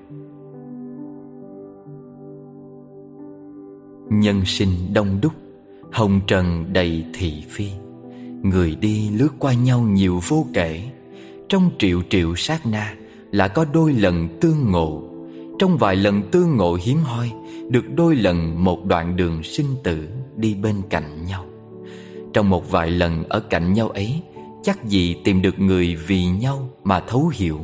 Nhân 4.09 4.45
sinh 4.45 4.69
đông 4.93 5.21
đúc, 5.21 5.33
Hồng 5.91 6.21
trần 6.27 6.73
đầy 6.73 7.05
thị 7.13 7.43
phi. 7.49 7.69
Người 8.43 8.75
đi 8.75 9.09
lướt 9.09 9.29
qua 9.39 9.53
nhau 9.53 9.81
nhiều 9.81 10.19
vô 10.27 10.45
kể. 10.53 10.83
Trong 11.49 11.71
triệu 11.79 12.01
triệu 12.09 12.35
sát 12.35 12.65
na 12.65 12.95
Là 13.31 13.47
có 13.47 13.65
đôi 13.73 13.93
lần 13.93 14.27
tương 14.41 14.71
ngộ. 14.71 15.03
Trong 15.59 15.77
vài 15.77 15.95
lần 15.95 16.21
tương 16.31 16.57
ngộ 16.57 16.77
hiếm 16.83 16.97
hoi, 16.97 17.31
Được 17.69 17.95
đôi 17.95 18.15
lần 18.15 18.63
một 18.63 18.85
đoạn 18.85 19.15
đường 19.15 19.43
sinh 19.43 19.75
tử 19.83 20.07
Đi 20.35 20.53
bên 20.53 20.75
cạnh 20.89 21.25
nhau. 21.25 21.45
Trong 22.33 22.49
một 22.49 22.71
vài 22.71 22.91
lần 22.91 23.23
ở 23.29 23.39
cạnh 23.39 23.73
nhau 23.73 23.89
ấy, 23.89 24.21
Chắc 24.63 24.85
gì 24.85 25.15
tìm 25.23 25.41
được 25.41 25.59
người 25.59 25.95
vì 25.95 26.25
nhau 26.25 26.69
mà 26.83 26.99
thấu 26.99 27.31
hiểu. 27.33 27.59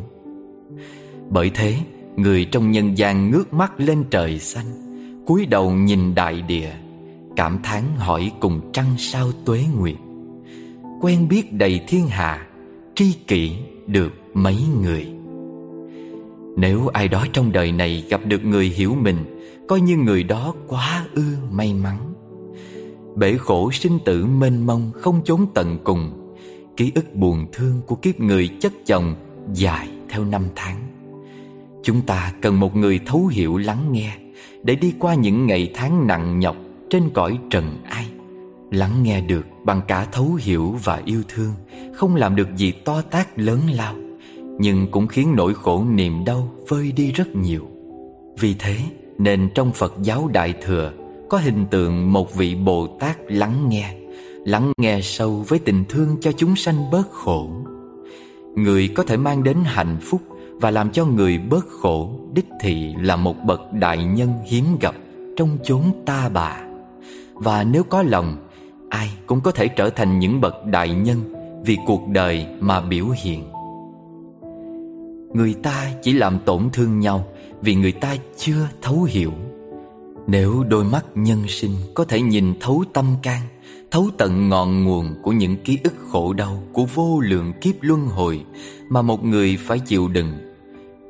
Bởi 1.30 1.52
thế, 1.54 1.78
Người 2.16 2.46
trong 2.46 2.72
nhân 2.72 2.98
gian 2.98 3.32
ngước 3.32 3.54
mắt 3.54 3.72
lên 3.78 4.04
trời 4.12 4.39
xanh 4.39 4.83
cúi 5.26 5.45
đầu 5.45 5.71
nhìn 5.71 6.15
đại 6.15 6.41
địa, 6.41 6.69
Cảm 7.36 7.59
thán 7.63 7.84
hỏi 7.97 8.32
cùng 8.39 8.61
trăng 8.74 8.95
sao 8.97 9.32
tuế 9.45 9.65
nguyệt. 9.78 9.95
Quen 11.01 11.28
biết 11.28 11.53
đầy 11.53 11.82
thiên 11.88 12.07
hạ, 12.07 12.47
Tri 12.95 13.13
kỷ 13.28 13.51
được 13.88 14.13
mấy 14.34 14.57
người? 14.82 15.07
Nếu 16.57 16.88
ai 16.88 17.07
đó 17.07 17.26
trong 17.34 17.51
đời 17.51 17.71
này 17.71 18.03
gặp 18.09 18.21
được 18.26 18.45
người 18.45 18.65
hiểu 18.65 18.95
mình, 19.01 19.17
Coi 19.67 19.82
như 19.82 19.97
người 19.97 20.24
đó 20.24 20.53
quá 20.67 21.05
ư 21.13 21.24
may 21.51 21.74
mắn. 21.74 22.13
Bể 23.15 23.38
khổ 23.38 23.71
sinh 23.71 23.99
tử 24.05 24.26
mênh 24.26 24.65
mông 24.65 24.91
không 24.93 25.21
chốn 25.24 25.45
tận 25.53 25.78
cùng, 25.84 26.36
Ký 26.78 26.91
ức 26.95 27.15
buồn 27.15 27.45
thương 27.53 27.82
của 27.88 27.95
kiếp 27.95 28.19
người 28.19 28.47
chất 28.47 28.74
chồng 28.86 29.15
dài 29.53 29.89
theo 30.09 30.26
năm 30.26 30.43
tháng. 30.55 30.78
Chúng 31.84 32.01
ta 32.01 32.34
cần 32.41 32.59
một 32.59 32.76
người 32.76 32.99
thấu 33.05 33.28
hiểu 33.28 33.57
lắng 33.57 33.91
nghe 33.91 34.22
để 34.64 34.76
đi 34.76 34.93
qua 34.99 35.14
những 35.14 35.45
ngày 35.47 35.72
tháng 35.74 36.07
nặng 36.07 36.39
nhọc 36.39 36.55
trên 36.89 37.09
cõi 37.14 37.38
trần 37.49 37.78
ai. 37.84 38.05
Lắng 38.72 39.03
nghe 39.03 39.22
được 39.22 39.45
bằng 39.64 39.82
cả 39.88 40.05
thấu 40.11 40.38
hiểu 40.41 40.76
và 40.84 41.01
yêu 41.05 41.24
thương, 41.28 41.53
Không 41.93 42.16
làm 42.16 42.36
được 42.36 42.47
gì 42.55 42.72
to 42.72 43.01
tác 43.01 43.39
lớn 43.39 43.59
lao, 43.74 43.95
Nhưng 44.59 44.88
cũng 44.91 45.07
khiến 45.07 45.34
nỗi 45.36 45.53
khổ 45.53 45.86
niềm 45.89 46.26
đau 46.26 46.51
vơi 46.68 46.91
đi 46.91 47.11
rất 47.11 47.36
nhiều. 47.36 47.68
Vì 48.39 48.55
thế, 48.59 48.78
nên 49.18 49.49
trong 49.55 49.72
Phật 49.72 49.93
giáo 50.03 50.30
Đại 50.34 50.53
Thừa 50.61 50.91
Có 51.30 51.38
hình 51.38 51.66
tượng 51.72 52.14
một 52.14 52.36
vị 52.36 52.55
Bồ 52.55 52.88
Tát 52.99 53.18
lắng 53.28 53.70
nghe 53.70 53.95
Lắng 54.45 54.74
nghe 54.78 55.01
sâu 55.01 55.45
với 55.47 55.59
tình 55.59 55.84
thương 55.89 56.18
cho 56.22 56.32
chúng 56.32 56.55
sanh 56.55 56.91
bớt 56.91 57.11
khổ. 57.11 57.49
Người 58.55 58.88
có 58.88 59.03
thể 59.03 59.18
mang 59.18 59.43
đến 59.43 59.57
hạnh 59.66 59.97
phúc 60.01 60.22
và 60.64 60.72
làm 60.72 60.91
cho 60.91 61.05
người 61.05 61.38
bớt 61.38 61.68
khổ, 61.70 62.09
Đích 62.34 62.45
thị 62.61 62.93
là 63.01 63.16
một 63.16 63.36
bậc 63.45 63.74
đại 63.74 64.03
nhân 64.03 64.30
hiếm 64.45 64.66
gặp 64.82 64.95
Trong 65.38 65.57
chốn 65.64 65.82
ta 66.05 66.30
bà. 66.30 66.61
Và 67.34 67.64
nếu 67.64 67.84
có 67.84 68.03
lòng, 68.03 68.47
Ai 68.89 69.09
cũng 69.28 69.41
có 69.41 69.51
thể 69.51 69.68
trở 69.68 69.89
thành 69.89 70.20
những 70.20 70.41
bậc 70.41 70.66
đại 70.66 70.89
nhân 70.93 71.20
Vì 71.66 71.78
cuộc 71.86 72.07
đời 72.07 72.47
mà 72.59 72.82
biểu 72.82 73.05
hiện. 73.24 73.43
Người 75.34 75.53
ta 75.53 75.91
chỉ 76.01 76.14
làm 76.14 76.39
tổn 76.45 76.70
thương 76.74 76.99
nhau 76.99 77.28
Vì 77.61 77.76
người 77.76 77.91
ta 77.91 78.16
chưa 78.38 78.68
thấu 78.82 79.03
hiểu. 79.03 79.32
Nếu 80.28 80.64
đôi 80.70 80.84
mắt 80.84 81.05
nhân 81.16 81.43
sinh 81.47 81.76
có 81.93 82.05
thể 82.05 82.22
nhìn 82.22 82.53
thấu 82.59 82.84
tâm 82.93 83.05
can, 83.24 83.41
Thấu 83.91 84.09
tận 84.18 84.49
ngọn 84.49 84.84
nguồn 84.84 85.16
của 85.22 85.32
những 85.32 85.57
ký 85.64 85.78
ức 85.84 85.93
khổ 86.11 86.34
đau 86.34 86.64
Của 86.74 86.86
vô 86.93 87.20
lượng 87.20 87.53
kiếp 87.61 87.76
luân 87.82 88.07
hồi 88.07 88.45
Mà 88.89 89.01
một 89.01 89.24
người 89.24 89.57
phải 89.57 89.80
chịu 89.80 90.07
đựng 90.07 90.53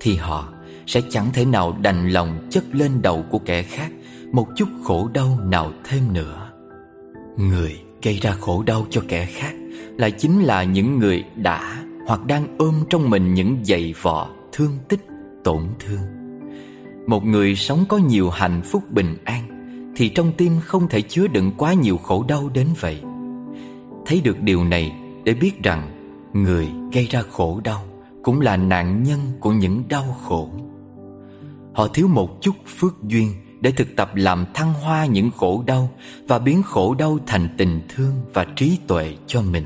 thì 0.03 0.15
họ 0.15 0.47
sẽ 0.87 1.01
chẳng 1.09 1.29
thể 1.33 1.45
nào 1.45 1.77
đành 1.81 2.09
lòng 2.09 2.47
chất 2.49 2.63
lên 2.71 2.91
đầu 3.01 3.25
của 3.29 3.39
kẻ 3.39 3.63
khác 3.63 3.91
Một 4.31 4.47
chút 4.55 4.67
khổ 4.83 5.09
đau 5.13 5.39
nào 5.45 5.71
thêm 5.83 6.13
nữa. 6.13 6.49
Người 7.37 7.81
gây 8.01 8.17
ra 8.21 8.31
khổ 8.31 8.63
đau 8.63 8.85
cho 8.89 9.01
kẻ 9.07 9.25
khác 9.25 9.53
Là 9.97 10.09
chính 10.09 10.41
là 10.41 10.63
những 10.63 10.99
người 10.99 11.23
đã 11.35 11.83
hoặc 12.07 12.25
đang 12.25 12.57
ôm 12.57 12.75
trong 12.89 13.09
mình 13.09 13.33
những 13.33 13.57
dày 13.63 13.93
vò, 14.01 14.29
thương 14.51 14.77
tích, 14.89 15.07
tổn 15.43 15.63
thương. 15.79 16.01
Một 17.07 17.25
người 17.25 17.55
sống 17.55 17.85
có 17.89 17.97
nhiều 17.97 18.29
hạnh 18.29 18.61
phúc 18.65 18.83
bình 18.91 19.17
an 19.23 19.43
thì 19.95 20.09
trong 20.09 20.31
tim 20.37 20.59
không 20.63 20.87
thể 20.89 21.01
chứa 21.01 21.27
đựng 21.27 21.51
quá 21.57 21.73
nhiều 21.73 21.97
khổ 21.97 22.25
đau 22.27 22.49
đến 22.53 22.67
vậy. 22.79 23.01
Thấy 24.05 24.21
được 24.23 24.41
điều 24.41 24.63
này 24.63 24.95
để 25.23 25.33
biết 25.33 25.63
rằng 25.63 25.89
Người 26.33 26.67
gây 26.91 27.05
ra 27.05 27.21
khổ 27.31 27.61
đau 27.63 27.85
cũng 28.23 28.41
là 28.41 28.57
nạn 28.57 29.03
nhân 29.03 29.19
của 29.39 29.51
những 29.51 29.83
đau 29.89 30.17
khổ. 30.23 30.49
Họ 31.73 31.87
thiếu 31.87 32.07
một 32.07 32.41
chút 32.41 32.55
phước 32.67 33.03
duyên 33.03 33.33
Để 33.61 33.71
thực 33.71 33.95
tập 33.95 34.11
làm 34.15 34.45
thăng 34.53 34.73
hoa 34.73 35.05
những 35.05 35.31
khổ 35.31 35.63
đau 35.67 35.89
Và 36.27 36.39
biến 36.39 36.63
khổ 36.63 36.95
đau 36.95 37.19
thành 37.25 37.47
tình 37.57 37.81
thương 37.89 38.13
và 38.33 38.45
trí 38.55 38.77
tuệ 38.87 39.15
cho 39.27 39.41
mình. 39.41 39.65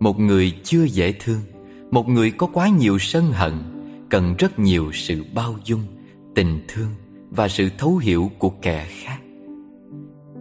Một 0.00 0.20
người 0.20 0.52
chưa 0.64 0.84
dễ 0.84 1.12
thương, 1.12 1.40
Một 1.90 2.08
người 2.08 2.30
có 2.30 2.46
quá 2.46 2.68
nhiều 2.68 2.98
sân 2.98 3.32
hận, 3.32 3.52
Cần 4.10 4.34
rất 4.38 4.58
nhiều 4.58 4.90
sự 4.92 5.24
bao 5.34 5.54
dung, 5.64 5.82
Tình 6.34 6.60
thương 6.68 6.90
và 7.30 7.48
sự 7.48 7.68
thấu 7.78 7.96
hiểu 7.96 8.30
của 8.38 8.50
kẻ 8.50 8.86
khác. 8.90 9.18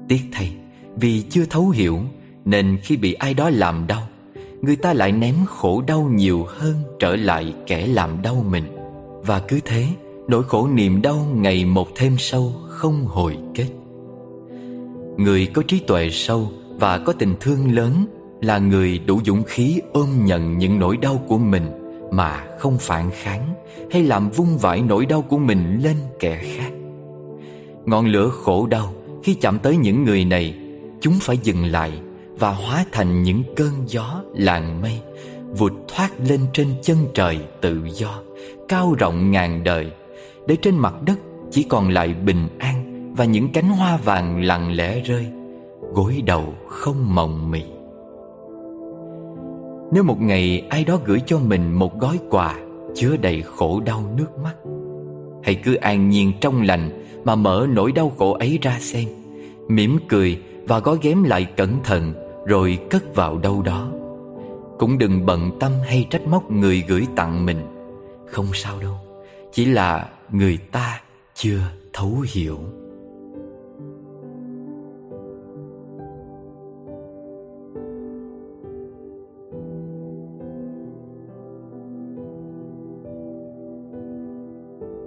Tiếc 0.08 0.22
thay, 0.32 0.56
Vì 0.96 1.24
chưa 1.30 1.46
thấu 1.46 1.70
hiểu, 1.70 2.00
Nên 2.46 2.78
khi 2.84 2.98
bị 2.98 3.14
ai 3.14 3.34
đó 3.34 3.50
làm 3.50 3.88
đau 3.88 4.08
Người 4.62 4.76
ta 4.76 4.94
lại 4.94 5.12
ném 5.12 5.36
khổ 5.48 5.84
đau 5.88 6.10
nhiều 6.14 6.46
hơn 6.48 6.76
Trở 7.00 7.16
lại 7.16 7.54
kẻ 7.68 7.88
làm 7.88 8.22
đau 8.22 8.46
mình. 8.50 8.64
Và 9.26 9.40
cứ 9.40 9.60
thế, 9.66 9.86
Nỗi 10.28 10.44
khổ 10.44 10.68
niềm 10.68 11.02
đau 11.02 11.28
ngày 11.36 11.66
một 11.66 11.88
thêm 11.96 12.16
sâu 12.18 12.54
Không 12.68 13.06
hồi 13.06 13.38
kết. 13.56 13.68
Người 15.18 15.46
có 15.54 15.64
trí 15.68 15.80
tuệ 15.80 16.10
sâu 16.12 16.52
Và 16.80 16.98
có 16.98 17.14
tình 17.14 17.36
thương 17.40 17.76
lớn 17.76 18.06
Là 18.42 18.58
người 18.58 19.00
đủ 19.00 19.20
dũng 19.26 19.44
khí 19.44 19.82
ôm 19.94 20.08
nhận 20.26 20.58
những 20.58 20.80
nỗi 20.80 20.98
đau 20.98 21.24
của 21.28 21.38
mình 21.38 21.66
Mà 22.12 22.44
không 22.60 22.78
phản 22.78 23.10
kháng 23.14 23.54
Hay 23.92 24.04
làm 24.04 24.30
vung 24.30 24.58
vãi 24.58 24.82
nỗi 24.82 25.06
đau 25.06 25.22
của 25.22 25.38
mình 25.38 25.80
lên 25.84 25.96
kẻ 26.20 26.42
khác. 26.44 26.72
Ngọn 27.86 28.06
lửa 28.06 28.30
khổ 28.30 28.68
đau 28.68 28.94
khi 29.24 29.34
chạm 29.34 29.60
tới 29.60 29.78
những 29.78 30.04
người 30.04 30.26
này, 30.26 30.56
Chúng 31.02 31.14
phải 31.22 31.38
dừng 31.38 31.66
lại 31.66 31.92
và 32.42 32.52
hóa 32.52 32.86
thành 32.92 33.24
những 33.24 33.44
cơn 33.56 33.72
gió 33.88 34.24
làng 34.34 34.82
mây, 34.82 35.00
Vụt 35.58 35.74
thoát 35.88 36.10
lên 36.20 36.40
trên 36.54 36.68
chân 36.82 36.98
trời 37.14 37.40
tự 37.62 37.80
do, 37.94 38.20
Cao 38.68 38.96
rộng 39.00 39.32
ngàn 39.32 39.64
đời, 39.64 39.92
Để 40.48 40.56
trên 40.62 40.78
mặt 40.78 40.94
đất 41.06 41.20
chỉ 41.52 41.64
còn 41.64 41.90
lại 41.90 42.14
bình 42.14 42.48
an 42.60 43.14
Và 43.18 43.26
những 43.26 43.52
cánh 43.52 43.70
hoa 43.70 43.98
vàng 43.98 44.44
lặng 44.44 44.76
lẽ 44.76 45.02
rơi, 45.02 45.26
Gối 45.94 46.22
đầu 46.26 46.54
không 46.68 47.16
mộng 47.16 47.52
mị 47.52 47.64
Nếu 49.94 50.04
một 50.04 50.22
ngày 50.22 50.68
ai 50.70 50.84
đó 50.84 51.00
gửi 51.06 51.22
cho 51.26 51.40
mình 51.40 51.74
một 51.74 52.00
gói 52.00 52.20
quà 52.30 52.56
Chứa 52.96 53.18
đầy 53.18 53.42
khổ 53.42 53.82
đau 53.86 54.04
nước 54.18 54.38
mắt, 54.44 54.56
Hãy 55.44 55.56
cứ 55.56 55.76
an 55.76 56.10
nhiên 56.10 56.34
trong 56.42 56.62
lành 56.62 57.06
Mà 57.24 57.36
mở 57.36 57.68
nỗi 57.70 57.92
đau 57.92 58.12
khổ 58.18 58.34
ấy 58.34 58.60
ra 58.62 58.78
xem, 58.80 59.06
mỉm 59.68 59.98
cười 60.10 60.40
và 60.68 60.80
gói 60.80 60.98
ghém 61.02 61.24
lại 61.24 61.46
cẩn 61.46 61.78
thận 61.84 62.14
rồi 62.46 62.80
cất 62.90 63.16
vào 63.16 63.38
đâu 63.38 63.62
đó. 63.62 63.92
Cũng 64.80 64.98
đừng 64.98 65.26
bận 65.26 65.52
tâm 65.60 65.72
hay 65.86 66.08
trách 66.10 66.28
móc 66.28 66.52
người 66.52 66.84
gửi 66.88 67.08
tặng 67.16 67.46
mình. 67.46 67.60
Không 68.26 68.48
sao 68.54 68.80
đâu, 68.80 68.96
Chỉ 69.52 69.66
là 69.66 70.10
người 70.30 70.58
ta 70.72 71.02
chưa 71.36 71.60
thấu 71.94 72.26
hiểu. 72.34 72.58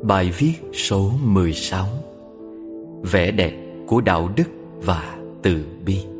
Bài 0.03 0.30
viết 0.39 0.53
số 0.72 1.11
16 1.22 1.87
Vẻ 3.12 3.30
đẹp 3.30 3.53
của 3.87 4.01
đạo 4.01 4.28
đức 4.37 4.49
và 4.85 5.16
từ 5.43 5.64
bi. 5.85 6.13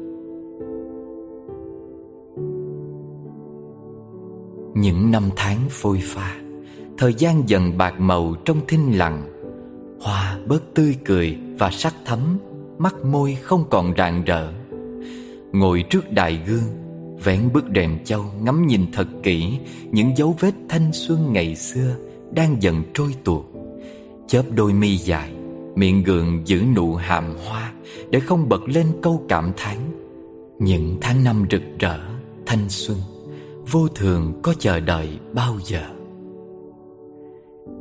Những 4.75 5.11
năm 5.11 5.31
tháng 5.37 5.59
phôi 5.71 6.01
pha. 6.05 6.37
Thời 6.99 7.15
gian 7.15 7.49
dần 7.49 7.79
bạc 7.79 7.95
màu 8.01 8.35
trong 8.45 8.61
thinh 8.69 8.99
lặng. 8.99 9.23
Hoa 10.01 10.39
bớt 10.47 10.75
tươi 10.75 10.97
cười 11.05 11.39
và 11.59 11.71
sắc 11.71 11.95
thấm 12.05 12.39
Mắt 12.79 12.95
môi 13.05 13.35
không 13.35 13.65
còn 13.71 13.95
rạng 13.97 14.25
rỡ. 14.25 14.53
Ngồi 15.53 15.85
trước 15.91 16.11
đại 16.11 16.41
gương, 16.47 16.85
Vén 17.25 17.53
bức 17.53 17.65
rèm 17.75 18.05
châu 18.05 18.25
ngắm 18.43 18.67
nhìn 18.67 18.93
thật 18.93 19.07
kỹ 19.23 19.59
Những 19.91 20.17
dấu 20.17 20.37
vết 20.41 20.55
thanh 20.69 20.93
xuân 20.93 21.33
ngày 21.33 21.57
xưa 21.57 21.97
Đang 22.33 22.63
dần 22.63 22.83
trôi 22.95 23.15
tuột. 23.25 23.45
Chớp 24.29 24.43
đôi 24.55 24.73
mi 24.73 24.97
dài, 24.97 25.33
Miệng 25.77 26.03
gượng 26.03 26.43
giữ 26.45 26.63
nụ 26.77 26.95
hàm 26.95 27.25
hoa 27.47 27.73
Để 28.11 28.21
không 28.21 28.49
bật 28.49 28.69
lên 28.69 28.87
câu 29.03 29.25
cảm 29.29 29.53
thán. 29.57 29.77
Những 30.59 30.99
tháng 31.01 31.25
năm 31.25 31.45
rực 31.51 31.63
rỡ, 31.79 31.99
Thanh 32.47 32.69
xuân. 32.69 32.99
Vô 33.71 33.89
thường 33.89 34.33
có 34.43 34.55
chờ 34.59 34.81
đợi 34.81 35.09
bao 35.33 35.57
giờ? 35.65 35.83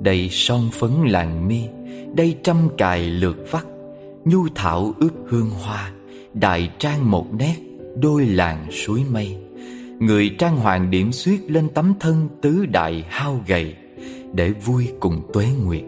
Đây 0.02 0.30
son 0.32 0.70
phấn 0.72 0.92
làng 1.08 1.48
mi, 1.48 1.62
Đây 2.16 2.38
trăm 2.44 2.58
cài 2.78 3.10
lượt 3.10 3.38
vắt, 3.52 3.66
Nhu 4.26 4.48
thảo 4.56 4.94
ướp 5.00 5.12
hương 5.28 5.50
hoa 5.50 5.92
Đại 6.34 6.72
trang 6.80 7.12
một 7.12 7.28
nét, 7.34 7.56
Đôi 8.02 8.26
làng 8.26 8.72
suối 8.72 9.04
mây. 9.12 9.38
Người 10.00 10.36
trang 10.40 10.58
hoàng 10.58 10.92
điểm 10.92 11.12
xuyết 11.12 11.52
lên 11.52 11.70
tấm 11.74 11.94
thân 12.00 12.30
tứ 12.42 12.66
đại 12.66 13.06
hao 13.10 13.42
gầy, 13.48 13.76
Để 14.34 14.52
vui 14.52 14.88
cùng 15.00 15.22
tuế 15.34 15.48
nguyệt, 15.66 15.84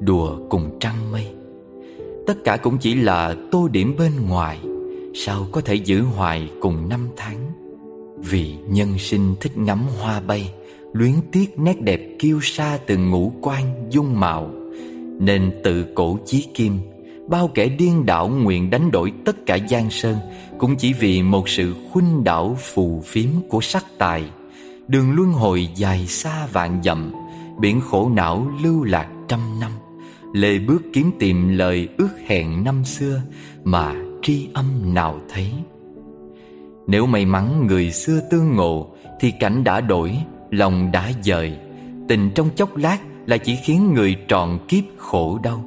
Đùa 0.00 0.38
cùng 0.48 0.78
trăng 0.80 1.12
mây. 1.12 1.26
Tất 2.26 2.34
cả 2.44 2.56
cũng 2.56 2.78
chỉ 2.78 2.94
là 2.94 3.36
tô 3.50 3.68
điểm 3.68 3.94
bên 3.98 4.12
ngoài, 4.28 4.58
Sao 5.14 5.46
có 5.52 5.60
thể 5.60 5.74
giữ 5.74 6.02
hoài 6.02 6.50
cùng 6.60 6.88
năm 6.88 7.08
tháng? 7.16 7.53
Vì 8.30 8.54
nhân 8.68 8.98
sinh 8.98 9.34
thích 9.40 9.56
ngắm 9.56 9.86
hoa 10.00 10.20
bay, 10.20 10.50
Luyến 10.92 11.14
tiếc 11.32 11.58
nét 11.58 11.80
đẹp 11.80 12.00
kiêu 12.18 12.40
sa 12.42 12.78
từ 12.86 12.96
ngũ 12.96 13.32
quan 13.40 13.90
dung 13.90 14.20
mạo. 14.20 14.50
Nên 15.20 15.52
tự 15.64 15.84
cổ 15.94 16.18
chí 16.26 16.46
kim, 16.54 16.78
Bao 17.28 17.48
kẻ 17.48 17.68
điên 17.68 18.06
đảo 18.06 18.28
nguyện 18.28 18.70
đánh 18.70 18.90
đổi 18.90 19.12
tất 19.24 19.46
cả 19.46 19.58
giang 19.70 19.90
sơn, 19.90 20.16
Cũng 20.58 20.76
chỉ 20.76 20.92
vì 20.92 21.22
một 21.22 21.48
sự 21.48 21.74
khuynh 21.92 22.24
đảo 22.24 22.56
phù 22.60 23.02
phiếm 23.04 23.28
của 23.48 23.60
sắc 23.60 23.84
tài. 23.98 24.24
Đường 24.88 25.12
luân 25.12 25.32
hồi 25.32 25.68
dài 25.74 26.06
xa 26.06 26.46
vạn 26.46 26.82
dặm, 26.84 27.12
Biển 27.60 27.80
khổ 27.80 28.10
não 28.14 28.50
lưu 28.62 28.84
lạc 28.84 29.08
trăm 29.28 29.60
năm. 29.60 29.70
Lê 30.32 30.58
bước 30.58 30.82
kiếm 30.92 31.10
tìm 31.18 31.48
lời 31.48 31.88
ước 31.98 32.10
hẹn 32.26 32.64
năm 32.64 32.84
xưa, 32.84 33.22
Mà 33.64 33.94
tri 34.22 34.48
âm 34.54 34.94
nào 34.94 35.20
thấy? 35.28 35.50
Nếu 36.86 37.06
may 37.06 37.26
mắn 37.26 37.66
người 37.66 37.90
xưa 37.90 38.20
tương 38.30 38.56
ngộ 38.56 38.86
Thì 39.20 39.32
cảnh 39.40 39.64
đã 39.64 39.80
đổi, 39.80 40.16
lòng 40.50 40.92
đã 40.92 41.10
dời. 41.22 41.56
Tình 42.08 42.30
trong 42.34 42.50
chốc 42.56 42.76
lát 42.76 42.98
là 43.26 43.36
chỉ 43.36 43.56
khiến 43.56 43.94
người 43.94 44.16
trọn 44.28 44.58
kiếp 44.68 44.84
khổ 44.96 45.38
đau. 45.42 45.64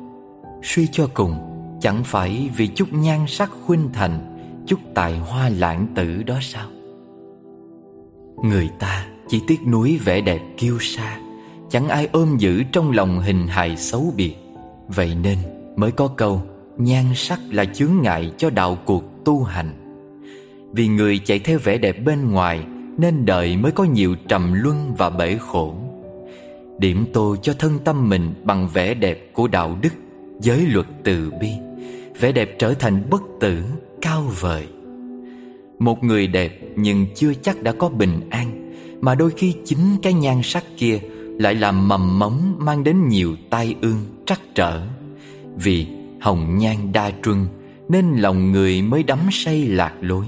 Suy 0.64 0.88
cho 0.92 1.10
cùng 1.14 1.34
Chẳng 1.82 2.04
phải 2.04 2.50
vì 2.56 2.68
chút 2.68 2.94
nhan 2.94 3.20
sắc 3.28 3.52
khuynh 3.66 3.90
thành 3.94 4.20
Chút 4.68 4.80
tài 4.94 5.20
hoa 5.20 5.50
lãng 5.50 5.88
tử 5.96 6.24
đó 6.24 6.38
sao? 6.42 6.68
Người 8.44 8.70
ta 8.80 9.08
chỉ 9.28 9.42
tiếc 9.48 9.68
núi 9.68 10.00
vẻ 10.06 10.22
đẹp 10.22 10.42
kiêu 10.58 10.78
sa 10.80 11.20
Chẳng 11.70 11.90
ai 11.90 12.10
ôm 12.12 12.38
giữ 12.38 12.64
trong 12.72 12.92
lòng 12.92 13.20
hình 13.20 13.48
hài 13.48 13.78
xấu 13.78 14.14
biệt. 14.16 14.36
Vậy 14.88 15.16
nên 15.22 15.38
mới 15.76 15.92
có 15.92 16.08
câu 16.08 16.42
Nhan 16.78 17.06
sắc 17.16 17.40
là 17.52 17.66
chướng 17.66 18.02
ngại 18.02 18.32
cho 18.38 18.50
đạo 18.50 18.78
cuộc 18.86 19.04
tu 19.26 19.44
hành. 19.44 19.87
Vì 20.78 20.88
người 20.88 21.20
chạy 21.20 21.40
theo 21.40 21.60
vẻ 21.64 21.78
đẹp 21.78 22.06
bên 22.06 22.32
ngoài 22.32 22.66
Nên 22.98 23.26
đời 23.26 23.58
mới 23.58 23.72
có 23.72 23.84
nhiều 23.84 24.16
trầm 24.28 24.54
luân 24.54 24.96
và 24.98 25.10
bể 25.10 25.38
khổ. 25.38 25.76
Điểm 26.80 27.06
tô 27.14 27.36
cho 27.42 27.54
thân 27.54 27.80
tâm 27.86 28.10
mình 28.10 28.34
bằng 28.44 28.70
vẻ 28.74 28.94
đẹp 28.94 29.30
của 29.34 29.48
đạo 29.48 29.78
đức 29.82 29.94
Giới 30.40 30.66
luật 30.68 30.86
từ 31.04 31.32
bi. 31.42 31.50
Vẻ 32.20 32.32
đẹp 32.32 32.56
trở 32.60 32.74
thành 32.74 33.04
bất 33.10 33.22
tử, 33.40 33.64
cao 34.02 34.24
vời. 34.40 34.68
Một 35.80 36.04
người 36.04 36.28
đẹp 36.28 36.60
nhưng 36.76 37.06
chưa 37.16 37.34
chắc 37.34 37.64
đã 37.64 37.72
có 37.72 37.90
bình 37.90 38.30
an 38.30 38.74
Mà 39.02 39.16
đôi 39.16 39.32
khi 39.38 39.56
chính 39.66 39.98
cái 40.04 40.14
nhan 40.14 40.42
sắc 40.44 40.64
kia 40.78 41.00
Lại 41.40 41.56
làm 41.56 41.88
mầm 41.88 42.20
móng 42.20 42.56
mang 42.58 42.84
đến 42.84 43.08
nhiều 43.08 43.36
tai 43.50 43.76
ương, 43.82 44.06
trắc 44.26 44.42
trở. 44.56 44.82
Vì 45.56 45.88
hồng 46.22 46.58
nhan 46.58 46.76
đa 46.94 47.12
truân 47.24 47.46
Nên 47.90 48.06
lòng 48.16 48.52
người 48.52 48.82
mới 48.82 49.04
đắm 49.04 49.20
say 49.32 49.68
lạc 49.68 49.94
lối. 50.02 50.26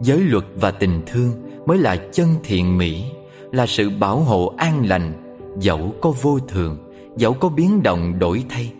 Giới 0.00 0.20
luật 0.20 0.44
và 0.54 0.70
tình 0.70 1.00
thương 1.06 1.30
mới 1.66 1.78
là 1.78 1.96
chân 1.96 2.28
thiện 2.44 2.78
mỹ 2.78 3.04
Là 3.52 3.66
sự 3.66 3.90
bảo 3.90 4.20
hộ 4.20 4.54
an 4.56 4.86
lành. 4.86 5.12
Dẫu 5.60 5.94
có 6.00 6.10
vô 6.22 6.38
thường 6.38 6.76
Dẫu 7.16 7.32
có 7.32 7.48
biến 7.48 7.82
động 7.82 8.18
đổi 8.18 8.44
thay 8.48 8.72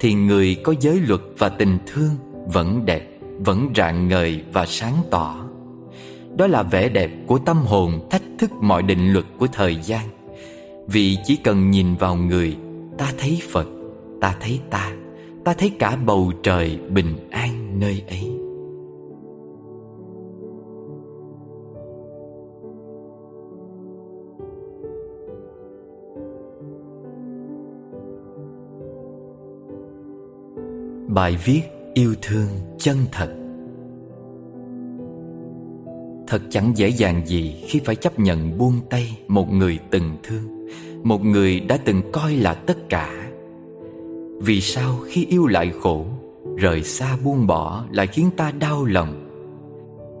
Thì 0.00 0.14
người 0.14 0.56
có 0.64 0.74
giới 0.80 1.00
luật 1.08 1.20
và 1.38 1.48
tình 1.48 1.78
thương 1.86 2.10
Vẫn 2.46 2.86
đẹp, 2.86 3.08
vẫn 3.38 3.68
rạng 3.76 4.08
ngời 4.08 4.42
và 4.52 4.66
sáng 4.66 4.94
tỏ. 5.10 5.46
Đó 6.36 6.46
là 6.46 6.62
vẻ 6.62 6.88
đẹp 6.88 7.10
của 7.26 7.38
tâm 7.38 7.56
hồn 7.56 8.08
thách 8.10 8.22
thức 8.38 8.50
mọi 8.60 8.82
định 8.82 9.12
luật 9.12 9.24
của 9.38 9.46
thời 9.52 9.76
gian. 9.82 10.08
Vì 10.86 11.16
chỉ 11.24 11.36
cần 11.36 11.70
nhìn 11.70 11.94
vào 11.94 12.16
người 12.16 12.56
Ta 12.98 13.12
thấy 13.18 13.38
Phật, 13.50 13.66
ta 14.20 14.36
thấy 14.40 14.60
ta 14.70 14.92
Ta 15.44 15.54
thấy 15.54 15.70
cả 15.78 15.96
bầu 16.06 16.32
trời 16.42 16.78
bình 16.88 17.28
an 17.30 17.80
nơi 17.80 18.02
ấy. 18.08 18.41
Bài 31.14 31.36
viết 31.44 31.62
yêu 31.94 32.14
thương 32.22 32.48
chân 32.78 32.96
thật. 33.12 33.28
Thật 36.26 36.42
chẳng 36.50 36.72
dễ 36.76 36.88
dàng 36.88 37.26
gì 37.26 37.64
khi 37.68 37.80
phải 37.84 37.94
chấp 37.94 38.18
nhận 38.18 38.58
buông 38.58 38.80
tay 38.90 39.18
một 39.28 39.52
người 39.52 39.78
từng 39.90 40.16
thương, 40.22 40.68
Một 41.04 41.24
người 41.24 41.60
đã 41.60 41.78
từng 41.84 42.02
coi 42.12 42.36
là 42.36 42.54
tất 42.54 42.88
cả. 42.88 43.30
Vì 44.40 44.60
sao 44.60 44.98
khi 45.06 45.26
yêu 45.26 45.46
lại 45.46 45.72
khổ, 45.80 46.06
Rời 46.56 46.82
xa 46.82 47.16
buông 47.24 47.46
bỏ 47.46 47.84
lại 47.90 48.06
khiến 48.06 48.30
ta 48.36 48.50
đau 48.50 48.84
lòng? 48.84 49.28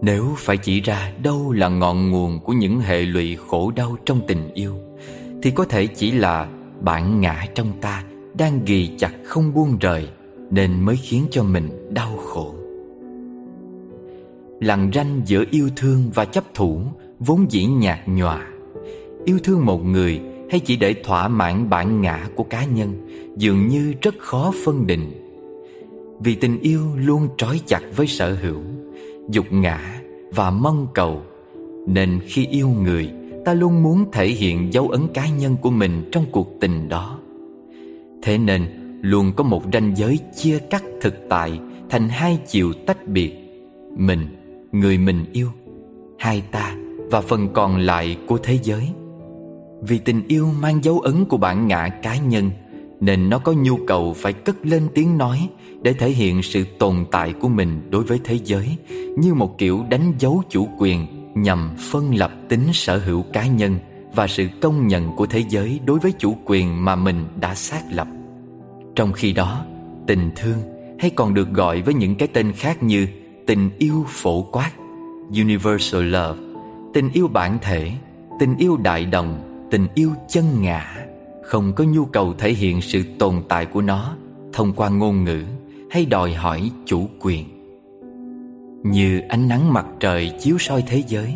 Nếu 0.02 0.34
phải 0.36 0.56
chỉ 0.56 0.80
ra 0.80 1.12
đâu 1.22 1.52
là 1.52 1.68
ngọn 1.68 2.10
nguồn 2.10 2.40
của 2.40 2.52
những 2.52 2.80
hệ 2.80 3.02
lụy 3.02 3.36
khổ 3.48 3.72
đau 3.76 3.96
trong 4.04 4.20
tình 4.26 4.54
yêu, 4.54 4.74
Thì 5.42 5.50
có 5.50 5.64
thể 5.64 5.86
chỉ 5.86 6.10
là 6.10 6.48
bản 6.80 7.20
ngã 7.20 7.46
trong 7.54 7.72
ta 7.80 8.04
đang 8.34 8.64
ghi 8.64 8.90
chặt 8.98 9.12
không 9.24 9.54
buông 9.54 9.78
rời 9.78 10.08
nên 10.52 10.84
mới 10.84 10.96
khiến 10.96 11.26
cho 11.30 11.42
mình 11.42 11.68
đau 11.90 12.16
khổ. 12.16 12.54
Lằn 14.60 14.90
ranh 14.94 15.20
giữa 15.26 15.44
yêu 15.50 15.68
thương 15.76 16.10
và 16.14 16.24
chấp 16.24 16.54
thủ 16.54 16.80
vốn 17.18 17.46
dĩ 17.50 17.64
nhạt 17.64 17.98
nhòa. 18.06 18.48
Yêu 19.24 19.38
thương 19.44 19.66
một 19.66 19.84
người 19.84 20.20
hay 20.50 20.60
chỉ 20.60 20.76
để 20.76 20.94
thỏa 21.04 21.28
mãn 21.28 21.70
bản 21.70 22.00
ngã 22.00 22.28
của 22.34 22.44
cá 22.44 22.64
nhân 22.64 23.08
dường 23.36 23.68
như 23.68 23.94
rất 24.02 24.14
khó 24.18 24.52
phân 24.64 24.86
định. 24.86 25.10
Vì 26.20 26.34
tình 26.34 26.60
yêu 26.60 26.80
luôn 26.96 27.28
trói 27.36 27.60
chặt 27.66 27.80
với 27.96 28.06
sở 28.06 28.34
hữu, 28.34 28.60
dục 29.30 29.46
ngã 29.50 30.00
và 30.34 30.50
mong 30.50 30.86
cầu, 30.94 31.22
nên 31.86 32.20
khi 32.26 32.46
yêu 32.46 32.68
người, 32.68 33.10
ta 33.44 33.54
luôn 33.54 33.82
muốn 33.82 34.04
thể 34.12 34.26
hiện 34.26 34.72
dấu 34.72 34.88
ấn 34.88 35.02
cá 35.14 35.28
nhân 35.28 35.56
của 35.62 35.70
mình 35.70 36.08
trong 36.12 36.24
cuộc 36.32 36.48
tình 36.60 36.88
đó. 36.88 37.18
Thế 38.22 38.38
nên 38.38 38.81
luôn 39.02 39.32
có 39.36 39.44
một 39.44 39.62
ranh 39.72 39.96
giới 39.96 40.18
chia 40.36 40.58
cắt 40.58 40.84
thực 41.00 41.14
tại 41.28 41.60
thành 41.90 42.08
hai 42.08 42.38
chiều 42.46 42.72
tách 42.86 43.06
biệt. 43.06 43.32
Mình, 43.96 44.26
người 44.72 44.98
mình 44.98 45.24
yêu, 45.32 45.48
hai 46.18 46.42
ta 46.52 46.76
và 47.10 47.20
phần 47.20 47.48
còn 47.52 47.78
lại 47.78 48.16
của 48.26 48.38
thế 48.38 48.58
giới. 48.62 48.88
Vì 49.80 49.98
tình 49.98 50.22
yêu 50.28 50.48
mang 50.60 50.84
dấu 50.84 51.00
ấn 51.00 51.24
của 51.24 51.36
bản 51.36 51.68
ngã 51.68 51.88
cá 51.88 52.16
nhân, 52.16 52.50
nên 53.00 53.30
nó 53.30 53.38
có 53.38 53.52
nhu 53.52 53.76
cầu 53.86 54.14
phải 54.16 54.32
cất 54.32 54.66
lên 54.66 54.88
tiếng 54.94 55.18
nói 55.18 55.48
để 55.82 55.92
thể 55.92 56.10
hiện 56.10 56.42
sự 56.42 56.64
tồn 56.78 57.04
tại 57.10 57.32
của 57.32 57.48
mình 57.48 57.80
đối 57.90 58.02
với 58.02 58.20
thế 58.24 58.38
giới, 58.44 58.76
như 59.16 59.34
một 59.34 59.58
kiểu 59.58 59.84
đánh 59.90 60.12
dấu 60.18 60.42
chủ 60.48 60.68
quyền 60.78 61.06
nhằm 61.34 61.70
phân 61.90 62.14
lập 62.14 62.32
tính 62.48 62.62
sở 62.72 62.98
hữu 62.98 63.22
cá 63.22 63.46
nhân 63.46 63.78
và 64.14 64.26
sự 64.26 64.48
công 64.60 64.86
nhận 64.86 65.16
của 65.16 65.26
thế 65.26 65.44
giới 65.48 65.80
đối 65.84 65.98
với 65.98 66.12
chủ 66.18 66.36
quyền 66.44 66.84
mà 66.84 66.96
mình 66.96 67.24
đã 67.40 67.54
xác 67.54 67.82
lập 67.90 68.06
trong 68.94 69.12
khi 69.12 69.32
đó, 69.32 69.64
tình 70.06 70.30
thương 70.36 70.58
hay 70.98 71.10
còn 71.10 71.34
được 71.34 71.50
gọi 71.52 71.82
với 71.82 71.94
những 71.94 72.14
cái 72.14 72.28
tên 72.32 72.52
khác 72.52 72.82
như 72.82 73.06
tình 73.46 73.70
yêu 73.78 74.04
phổ 74.08 74.42
quát, 74.42 74.70
universal 75.30 76.02
love, 76.02 76.40
tình 76.94 77.10
yêu 77.12 77.28
bản 77.28 77.58
thể, 77.62 77.90
tình 78.40 78.56
yêu 78.56 78.76
đại 78.76 79.04
đồng, 79.04 79.40
tình 79.70 79.86
yêu 79.94 80.10
chân 80.28 80.44
ngã, 80.62 80.94
không 81.42 81.72
có 81.72 81.84
nhu 81.84 82.04
cầu 82.04 82.34
thể 82.38 82.52
hiện 82.52 82.80
sự 82.80 83.02
tồn 83.18 83.42
tại 83.48 83.66
của 83.66 83.82
nó 83.82 84.16
thông 84.52 84.72
qua 84.72 84.88
ngôn 84.88 85.24
ngữ 85.24 85.42
hay 85.90 86.06
đòi 86.06 86.34
hỏi 86.34 86.70
chủ 86.86 87.08
quyền. 87.20 87.44
Như 88.82 89.20
ánh 89.28 89.48
nắng 89.48 89.72
mặt 89.72 89.86
trời 90.00 90.32
chiếu 90.40 90.56
soi 90.58 90.84
thế 90.86 91.02
giới, 91.08 91.34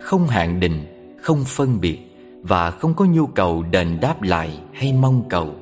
không 0.00 0.26
hạn 0.26 0.60
định, 0.60 0.84
không 1.20 1.44
phân 1.46 1.80
biệt 1.80 1.98
và 2.42 2.70
không 2.70 2.94
có 2.94 3.04
nhu 3.04 3.26
cầu 3.26 3.62
đền 3.70 3.98
đáp 4.00 4.22
lại 4.22 4.58
hay 4.72 4.92
mong 4.92 5.22
cầu 5.28 5.54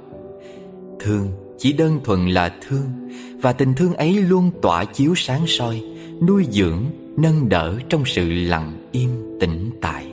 Thương 1.02 1.32
chỉ 1.58 1.72
đơn 1.72 2.00
thuần 2.04 2.28
là 2.28 2.52
thương. 2.68 3.08
Và 3.40 3.52
tình 3.52 3.74
thương 3.74 3.94
ấy 3.94 4.14
luôn 4.14 4.50
tỏa 4.62 4.84
chiếu 4.84 5.14
sáng 5.16 5.46
soi 5.46 5.82
Nuôi 6.26 6.46
dưỡng, 6.50 6.84
nâng 7.16 7.48
đỡ 7.48 7.78
trong 7.88 8.04
sự 8.04 8.30
lặng 8.30 8.88
im 8.92 9.10
tĩnh 9.40 9.70
tại. 9.80 10.06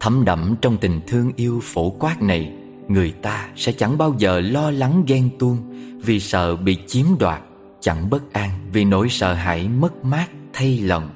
Thấm 0.00 0.24
đậm 0.24 0.54
trong 0.62 0.76
tình 0.76 1.00
thương 1.06 1.32
yêu 1.36 1.60
phổ 1.62 1.90
quát 1.90 2.22
này 2.22 2.52
Người 2.88 3.12
ta 3.22 3.48
sẽ 3.56 3.72
chẳng 3.72 3.98
bao 3.98 4.14
giờ 4.18 4.40
lo 4.40 4.70
lắng 4.70 5.04
ghen 5.06 5.30
tuông 5.38 5.56
Vì 6.02 6.20
sợ 6.20 6.56
bị 6.56 6.76
chiếm 6.86 7.06
đoạt 7.18 7.42
Chẳng 7.80 8.10
bất 8.10 8.32
an 8.32 8.50
vì 8.72 8.84
nỗi 8.84 9.08
sợ 9.08 9.34
hãi 9.34 9.68
mất 9.68 10.04
mát 10.04 10.26
thay 10.52 10.78
lòng. 10.78 11.10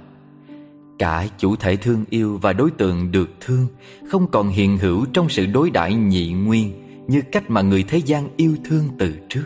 Cả 0.99 1.27
chủ 1.39 1.57
thể 1.57 1.77
thương 1.77 2.05
yêu 2.11 2.39
và 2.43 2.53
đối 2.53 2.71
tượng 2.71 3.11
được 3.13 3.31
thương 3.41 3.67
Không 4.11 4.31
còn 4.31 4.49
hiện 4.49 4.79
hữu 4.79 5.07
trong 5.13 5.29
sự 5.29 5.47
đối 5.47 5.71
đãi 5.71 5.95
nhị 5.95 6.33
nguyên 6.33 6.84
như 7.07 7.23
cách 7.33 7.51
mà 7.51 7.63
người 7.63 7.85
thế 7.89 7.99
gian 7.99 8.29
yêu 8.37 8.57
thương 8.65 8.85
từ 8.99 9.15
trước. 9.29 9.45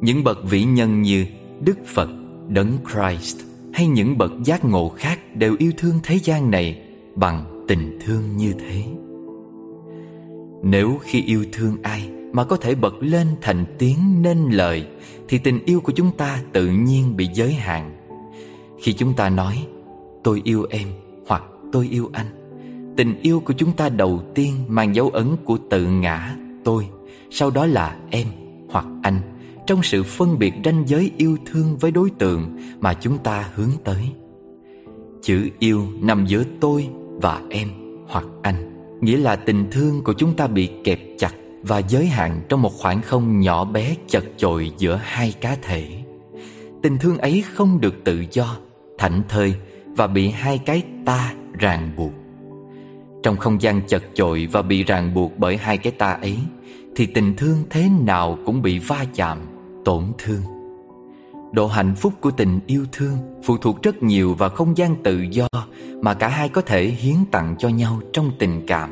Những 0.00 0.24
bậc 0.24 0.38
vĩ 0.50 0.64
nhân 0.64 1.02
như 1.02 1.26
Đức 1.60 1.78
Phật, 1.86 2.08
Đấng 2.48 2.78
Christ 2.92 3.36
Hay 3.72 3.86
những 3.86 4.18
bậc 4.18 4.32
giác 4.44 4.64
ngộ 4.64 4.88
khác 4.88 5.36
đều 5.36 5.56
yêu 5.58 5.72
thương 5.78 5.98
thế 6.02 6.18
gian 6.18 6.50
này 6.50 6.82
Bằng 7.14 7.64
tình 7.68 7.98
thương 8.04 8.36
như 8.36 8.52
thế. 8.52 8.84
Nếu 10.62 10.98
khi 11.02 11.22
yêu 11.22 11.44
thương 11.52 11.76
ai 11.82 12.10
mà 12.32 12.44
có 12.44 12.56
thể 12.56 12.74
bật 12.74 12.94
lên 13.00 13.26
thành 13.40 13.64
tiếng 13.78 14.22
nên 14.22 14.50
lời 14.50 14.86
Thì 15.28 15.38
tình 15.38 15.64
yêu 15.64 15.80
của 15.80 15.92
chúng 15.92 16.10
ta 16.16 16.42
tự 16.52 16.66
nhiên 16.66 17.16
bị 17.16 17.28
giới 17.34 17.52
hạn. 17.52 17.96
Khi 18.82 18.92
chúng 18.92 19.14
ta 19.14 19.28
nói 19.28 19.66
tôi 20.24 20.40
yêu 20.44 20.66
em 20.70 20.88
hoặc 21.26 21.42
tôi 21.72 21.88
yêu 21.90 22.10
anh 22.12 22.41
Tình 22.96 23.20
yêu 23.22 23.40
của 23.40 23.54
chúng 23.56 23.72
ta 23.72 23.88
đầu 23.88 24.22
tiên 24.34 24.54
mang 24.68 24.94
dấu 24.94 25.08
ấn 25.08 25.26
của 25.44 25.58
tự 25.70 25.86
ngã 25.86 26.36
tôi 26.64 26.88
Sau 27.30 27.50
đó 27.50 27.66
là 27.66 27.96
em 28.10 28.26
hoặc 28.70 28.86
anh 29.02 29.20
Trong 29.66 29.82
sự 29.82 30.02
phân 30.02 30.38
biệt 30.38 30.54
ranh 30.64 30.84
giới 30.86 31.10
yêu 31.16 31.36
thương 31.46 31.76
với 31.76 31.90
đối 31.90 32.10
tượng 32.10 32.58
mà 32.80 32.94
chúng 32.94 33.18
ta 33.18 33.48
hướng 33.54 33.70
tới 33.84 34.10
Chữ 35.22 35.48
yêu 35.58 35.86
nằm 36.00 36.26
giữa 36.26 36.44
tôi 36.60 36.88
và 37.22 37.42
em 37.50 37.68
hoặc 38.08 38.24
anh 38.42 38.72
Nghĩa 39.00 39.16
là 39.16 39.36
tình 39.36 39.66
thương 39.70 40.04
của 40.04 40.12
chúng 40.12 40.36
ta 40.36 40.46
bị 40.46 40.70
kẹp 40.84 41.00
chặt 41.18 41.34
và 41.62 41.78
giới 41.78 42.06
hạn 42.06 42.42
trong 42.48 42.62
một 42.62 42.72
khoảng 42.78 43.02
không 43.02 43.40
nhỏ 43.40 43.64
bé 43.64 43.94
chật 44.08 44.24
chội 44.36 44.72
giữa 44.78 45.00
hai 45.02 45.34
cá 45.40 45.56
thể. 45.62 45.88
Tình 46.82 46.98
thương 46.98 47.18
ấy 47.18 47.44
không 47.52 47.80
được 47.80 47.94
tự 48.04 48.24
do, 48.30 48.56
thảnh 48.98 49.22
thơi 49.28 49.54
và 49.86 50.06
bị 50.06 50.28
hai 50.28 50.58
cái 50.58 50.82
ta 51.04 51.34
ràng 51.58 51.90
buộc. 51.96 52.12
Trong 53.22 53.36
không 53.36 53.62
gian 53.62 53.80
chật 53.88 54.02
chội 54.14 54.48
và 54.52 54.62
bị 54.62 54.84
ràng 54.84 55.14
buộc 55.14 55.38
bởi 55.38 55.56
hai 55.56 55.78
cái 55.78 55.92
ta 55.92 56.12
ấy, 56.12 56.38
thì 56.96 57.06
tình 57.06 57.36
thương 57.36 57.56
thế 57.70 57.88
nào 58.00 58.38
cũng 58.46 58.62
bị 58.62 58.78
va 58.78 59.04
chạm, 59.14 59.38
tổn 59.84 60.04
thương. 60.18 60.42
Độ 61.52 61.66
hạnh 61.66 61.94
phúc 61.94 62.12
của 62.20 62.30
tình 62.30 62.60
yêu 62.66 62.86
thương 62.92 63.16
phụ 63.44 63.56
thuộc 63.56 63.82
rất 63.82 64.02
nhiều 64.02 64.34
vào 64.34 64.48
không 64.48 64.76
gian 64.76 64.96
tự 65.02 65.20
do 65.30 65.48
mà 66.00 66.14
cả 66.14 66.28
hai 66.28 66.48
có 66.48 66.60
thể 66.60 66.84
hiến 66.84 67.16
tặng 67.30 67.54
cho 67.58 67.68
nhau 67.68 68.00
trong 68.12 68.30
tình 68.38 68.62
cảm. 68.66 68.90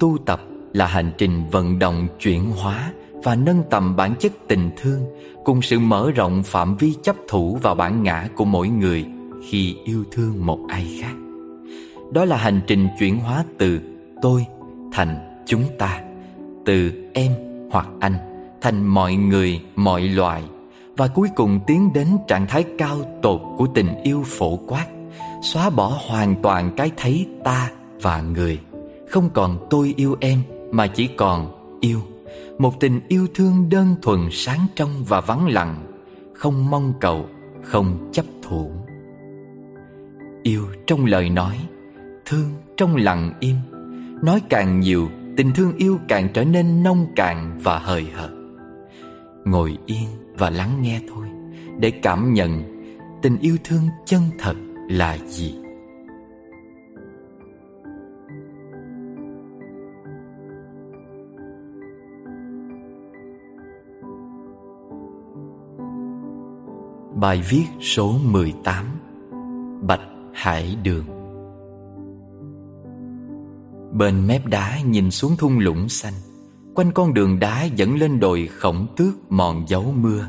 Tu 0.00 0.18
tập 0.26 0.40
là 0.72 0.86
hành 0.86 1.12
trình 1.18 1.42
vận 1.50 1.78
động 1.78 2.08
chuyển 2.20 2.50
hóa 2.50 2.92
và 3.12 3.34
nâng 3.34 3.62
tầm 3.70 3.96
bản 3.96 4.14
chất 4.18 4.32
tình 4.48 4.70
thương 4.76 5.00
cùng 5.44 5.62
sự 5.62 5.78
mở 5.78 6.10
rộng 6.10 6.42
phạm 6.42 6.76
vi 6.76 6.94
chấp 7.02 7.16
thủ 7.28 7.58
vào 7.62 7.74
bản 7.74 8.02
ngã 8.02 8.28
của 8.36 8.44
mỗi 8.44 8.68
người 8.68 9.06
khi 9.48 9.76
yêu 9.84 10.04
thương 10.10 10.46
một 10.46 10.58
ai 10.68 10.98
khác. 11.00 11.29
Đó 12.12 12.24
là 12.24 12.36
hành 12.36 12.60
trình 12.66 12.88
chuyển 12.98 13.18
hóa 13.18 13.44
từ 13.58 13.80
tôi 14.22 14.46
thành 14.92 15.42
chúng 15.46 15.64
ta, 15.78 16.00
từ 16.64 16.92
em 17.14 17.32
hoặc 17.70 17.88
anh 18.00 18.14
thành 18.60 18.86
mọi 18.86 19.14
người, 19.14 19.60
mọi 19.76 20.02
loài. 20.02 20.42
Và 20.96 21.08
cuối 21.08 21.28
cùng 21.36 21.60
tiến 21.66 21.92
đến 21.92 22.06
trạng 22.28 22.46
thái 22.46 22.64
cao 22.78 22.96
tột 23.22 23.40
của 23.56 23.66
tình 23.74 24.02
yêu 24.02 24.22
phổ 24.26 24.56
quát, 24.56 24.86
xóa 25.42 25.70
bỏ 25.70 25.98
hoàn 26.06 26.34
toàn 26.42 26.70
cái 26.76 26.90
thấy 26.96 27.26
ta 27.44 27.70
và 28.02 28.20
người, 28.20 28.58
không 29.08 29.30
còn 29.34 29.66
tôi 29.70 29.94
yêu 29.96 30.16
em 30.20 30.42
mà 30.72 30.86
chỉ 30.86 31.06
còn 31.06 31.52
yêu. 31.80 32.00
Một 32.58 32.80
tình 32.80 33.00
yêu 33.08 33.26
thương 33.34 33.68
đơn 33.70 33.96
thuần 34.02 34.18
sáng 34.30 34.66
trong 34.74 34.90
và 35.08 35.20
vắng 35.20 35.48
lặng 35.48 35.86
không 36.34 36.70
mong 36.70 36.92
cầu 37.00 37.28
không 37.62 38.10
chấp 38.12 38.24
thủ. 38.42 38.70
Yêu 40.42 40.62
trong 40.86 41.04
lời 41.04 41.30
nói 41.30 41.56
thương 42.30 42.50
trong 42.76 42.96
lặng 42.96 43.32
im. 43.40 43.56
Nói 44.22 44.42
càng 44.48 44.80
nhiều, 44.80 45.08
tình 45.36 45.52
thương 45.54 45.76
yêu 45.76 45.98
càng 46.08 46.28
trở 46.34 46.44
nên 46.44 46.82
nông 46.82 47.06
cạn 47.16 47.58
và 47.62 47.78
hời 47.78 48.06
hợt. 48.14 48.30
Ngồi 49.44 49.78
yên 49.86 50.08
và 50.38 50.50
lắng 50.50 50.82
nghe 50.82 51.00
thôi, 51.08 51.26
để 51.78 51.90
cảm 51.90 52.34
nhận 52.34 52.62
tình 53.22 53.38
yêu 53.40 53.56
thương 53.64 53.82
chân 54.04 54.22
thật 54.38 54.54
là 54.88 55.18
gì. 55.26 55.54
Bài 67.14 67.42
viết 67.50 67.66
số 67.80 68.14
18 68.24 68.84
Bạch 69.82 70.00
Hải 70.32 70.76
Đường. 70.82 71.19
Bên 73.92 74.26
mép 74.26 74.46
đá 74.46 74.80
nhìn 74.80 75.10
xuống 75.10 75.36
thung 75.36 75.58
lũng 75.58 75.88
xanh. 75.88 76.14
Quanh 76.74 76.92
con 76.92 77.14
đường 77.14 77.40
đá 77.40 77.64
dẫn 77.64 77.98
lên 77.98 78.20
đồi 78.20 78.46
khổng 78.46 78.86
tước 78.96 79.32
mòn 79.32 79.64
dấu 79.68 79.94
mưa. 80.00 80.26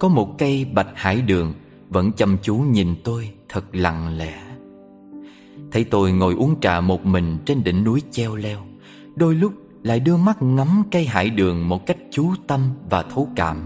Có 0.00 0.08
một 0.08 0.38
cây 0.38 0.64
bạch 0.64 0.88
hải 0.94 1.22
đường, 1.22 1.54
Vẫn 1.88 2.12
chăm 2.12 2.36
chú 2.42 2.56
nhìn 2.56 2.94
tôi 3.04 3.30
thật 3.48 3.64
lặng 3.72 4.18
lẽ. 4.18 4.42
Thấy 5.72 5.84
tôi 5.84 6.12
ngồi 6.12 6.34
uống 6.34 6.60
trà 6.60 6.80
một 6.80 7.06
mình 7.06 7.38
trên 7.46 7.64
đỉnh 7.64 7.84
núi 7.84 8.02
treo 8.10 8.36
leo, 8.36 8.58
Đôi 9.16 9.34
lúc 9.34 9.52
lại 9.82 10.00
đưa 10.00 10.16
mắt 10.16 10.42
ngắm 10.42 10.82
cây 10.90 11.06
hải 11.06 11.30
đường 11.30 11.68
một 11.68 11.86
cách 11.86 11.96
chú 12.10 12.30
tâm 12.46 12.60
và 12.90 13.02
thấu 13.02 13.28
cảm. 13.36 13.62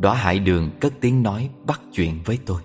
Đóa 0.00 0.14
hải 0.14 0.38
đường 0.38 0.70
cất 0.80 0.92
tiếng 1.00 1.22
nói 1.22 1.50
bắt 1.66 1.80
chuyện 1.92 2.18
với 2.24 2.38
tôi. 2.46 2.62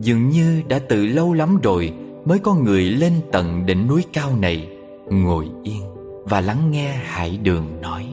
Dường 0.00 0.28
như 0.28 0.62
đã 0.68 0.78
từ 0.78 1.06
lâu 1.06 1.32
lắm 1.32 1.58
rồi 1.62 1.92
Mới 2.26 2.38
có 2.38 2.54
người 2.54 2.82
lên 2.82 3.12
tận 3.32 3.66
đỉnh 3.66 3.86
núi 3.86 4.04
cao 4.12 4.36
này 4.36 4.68
Ngồi 5.10 5.48
yên 5.62 5.82
và 6.24 6.40
lắng 6.40 6.70
nghe 6.70 6.92
hải 6.92 7.36
đường 7.36 7.66
nói. 7.82 8.06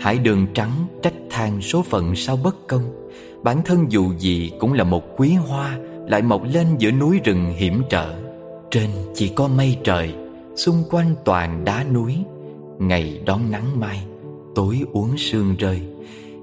Hải 0.00 0.18
đường 0.18 0.46
trắng 0.54 0.70
trách 1.02 1.14
than 1.30 1.60
số 1.60 1.82
phận 1.82 2.14
sao 2.14 2.38
bất 2.44 2.68
công. 2.68 3.10
Bản 3.42 3.62
thân 3.64 3.92
dù 3.92 4.12
gì 4.18 4.52
cũng 4.60 4.72
là 4.72 4.84
một 4.84 5.04
quý 5.16 5.34
hoa, 5.34 5.78
Lại 6.06 6.22
mọc 6.22 6.42
lên 6.44 6.66
giữa 6.78 6.90
núi 6.90 7.20
rừng 7.24 7.52
hiểm 7.56 7.82
trở. 7.90 8.14
Trên 8.70 8.90
chỉ 9.14 9.28
có 9.28 9.48
mây 9.48 9.78
trời, 9.84 10.14
Xung 10.56 10.82
quanh 10.90 11.14
toàn 11.24 11.64
đá 11.64 11.84
núi. 11.84 12.16
Ngày 12.78 13.20
đón 13.26 13.50
nắng 13.50 13.80
mai, 13.80 14.02
Tối 14.54 14.80
uống 14.92 15.16
sương 15.16 15.56
rơi. 15.58 15.80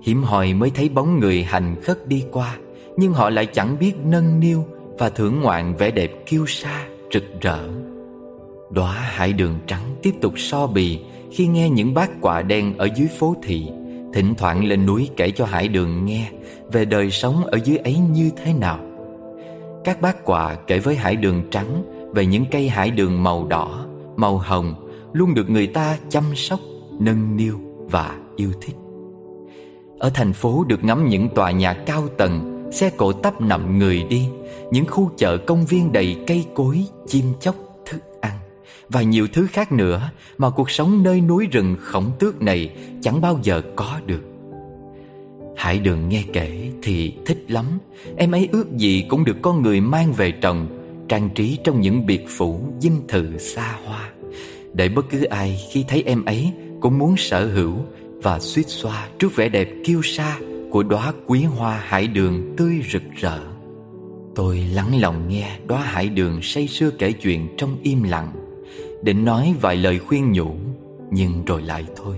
Hiểm 0.02 0.24
hoi 0.24 0.54
mới 0.54 0.70
thấy 0.70 0.90
bóng 0.90 1.20
người 1.20 1.44
hành 1.44 1.76
khất 1.84 2.08
đi 2.08 2.24
qua, 2.32 2.58
Nhưng 2.98 3.14
họ 3.14 3.30
lại 3.30 3.46
chẳng 3.46 3.80
biết 3.80 3.94
nâng 4.06 4.40
niu 4.40 4.66
và 4.98 5.10
thưởng 5.10 5.42
ngoạn 5.42 5.76
vẻ 5.76 5.92
đẹp 5.92 6.12
kiêu 6.26 6.46
sa, 6.48 6.86
rực 7.14 7.24
rỡ. 7.42 7.60
Đóa 8.70 8.92
hải 8.92 9.34
đường 9.34 9.60
trắng 9.68 9.96
tiếp 10.02 10.14
tục 10.22 10.34
so 10.38 10.68
bì 10.68 11.00
Khi 11.32 11.48
nghe 11.48 11.70
những 11.70 11.94
bát 11.94 12.10
quạ 12.22 12.42
đen 12.42 12.78
ở 12.78 12.90
dưới 12.96 13.08
phố 13.08 13.36
thị. 13.44 13.68
Thỉnh 14.14 14.34
thoảng 14.38 14.66
lên 14.66 14.86
núi 14.86 15.10
kể 15.18 15.32
cho 15.32 15.46
hải 15.46 15.68
đường 15.68 16.06
nghe 16.06 16.32
Về 16.72 16.86
đời 16.86 17.12
sống 17.12 17.46
ở 17.46 17.60
dưới 17.64 17.78
ấy 17.78 17.98
như 17.98 18.32
thế 18.36 18.54
nào. 18.54 18.80
Các 19.84 20.02
bát 20.02 20.26
quạ 20.26 20.56
kể 20.68 20.80
với 20.80 20.96
hải 20.96 21.16
đường 21.16 21.44
trắng 21.52 21.84
Về 22.14 22.26
những 22.26 22.46
cây 22.52 22.70
hải 22.70 22.92
đường 22.92 23.24
màu 23.24 23.48
đỏ, 23.48 23.86
màu 24.16 24.38
hồng 24.38 24.90
Luôn 25.14 25.34
được 25.34 25.50
người 25.50 25.68
ta 25.68 25.98
chăm 26.10 26.24
sóc, 26.36 26.60
nâng 27.00 27.38
niu 27.38 27.60
và 27.92 28.16
yêu 28.36 28.52
thích. 28.62 28.76
Ở 30.00 30.10
thành 30.14 30.34
phố 30.34 30.64
được 30.68 30.84
ngắm 30.84 31.08
những 31.08 31.30
tòa 31.30 31.52
nhà 31.52 31.74
cao 31.74 32.08
tầng 32.18 32.70
Xe 32.72 32.90
cộ 32.98 33.12
tấp 33.12 33.42
nập 33.42 33.62
người 33.70 34.04
đi 34.10 34.28
những 34.72 34.86
khu 34.86 35.12
chợ 35.18 35.38
công 35.38 35.66
viên 35.66 35.92
đầy 35.92 36.18
cây 36.28 36.46
cối, 36.56 36.86
chim 37.08 37.26
chóc, 37.40 37.56
thức 37.86 38.02
ăn 38.22 38.38
Và 38.90 39.02
nhiều 39.02 39.28
thứ 39.34 39.48
khác 39.48 39.72
nữa 39.72 40.12
Mà 40.38 40.50
cuộc 40.50 40.72
sống 40.72 41.04
nơi 41.04 41.22
núi 41.22 41.48
rừng 41.52 41.76
khổng 41.82 42.12
tước 42.20 42.42
này 42.42 42.76
Chẳng 43.02 43.22
bao 43.22 43.40
giờ 43.44 43.62
có 43.76 44.00
được. 44.06 44.22
Hải 45.58 45.80
đường 45.80 46.10
nghe 46.10 46.24
kể 46.34 46.72
thì 46.82 47.14
thích 47.26 47.46
lắm. 47.48 47.66
Em 48.18 48.32
ấy 48.32 48.50
ước 48.52 48.78
gì 48.78 49.06
cũng 49.10 49.26
được 49.26 49.38
con 49.42 49.62
người 49.62 49.82
mang 49.82 50.14
về 50.14 50.32
trồng 50.32 50.68
Trang 51.10 51.30
trí 51.36 51.58
trong 51.64 51.82
những 51.82 52.06
biệt 52.06 52.26
phủ 52.30 52.60
dinh 52.80 53.08
thự 53.08 53.38
xa 53.38 53.76
hoa. 53.86 54.10
Để 54.74 54.90
bất 54.90 55.06
cứ 55.10 55.24
ai 55.24 55.60
khi 55.72 55.86
thấy 55.88 56.04
em 56.06 56.26
ấy 56.26 56.52
Cũng 56.82 56.98
muốn 56.98 57.18
sở 57.18 57.48
hữu 57.48 57.76
và 58.24 58.40
suýt 58.40 58.68
xoa 58.68 59.08
trước 59.20 59.36
vẻ 59.36 59.50
đẹp 59.50 59.70
kiêu 59.86 60.02
sa 60.04 60.38
của 60.72 60.84
đóa 60.84 61.14
quý 61.26 61.44
hoa 61.44 61.84
hải 61.86 62.08
đường 62.08 62.54
tươi 62.58 62.82
rực 62.92 63.04
rỡ. 63.16 63.55
Tôi 64.36 64.58
lắng 64.74 65.02
lòng 65.02 65.28
nghe 65.28 65.58
đóa 65.68 65.82
hải 65.82 66.10
đường 66.10 66.42
say 66.42 66.68
sưa 66.68 66.90
kể 66.90 67.12
chuyện 67.12 67.48
trong 67.58 67.78
im 67.84 68.04
lặng, 68.04 68.32
định 69.02 69.26
nói 69.26 69.56
vài 69.62 69.76
lời 69.76 70.00
khuyên 70.00 70.32
nhủ, 70.32 70.56
nhưng 71.12 71.46
rồi 71.46 71.62
lại 71.62 71.86
thôi. 71.96 72.16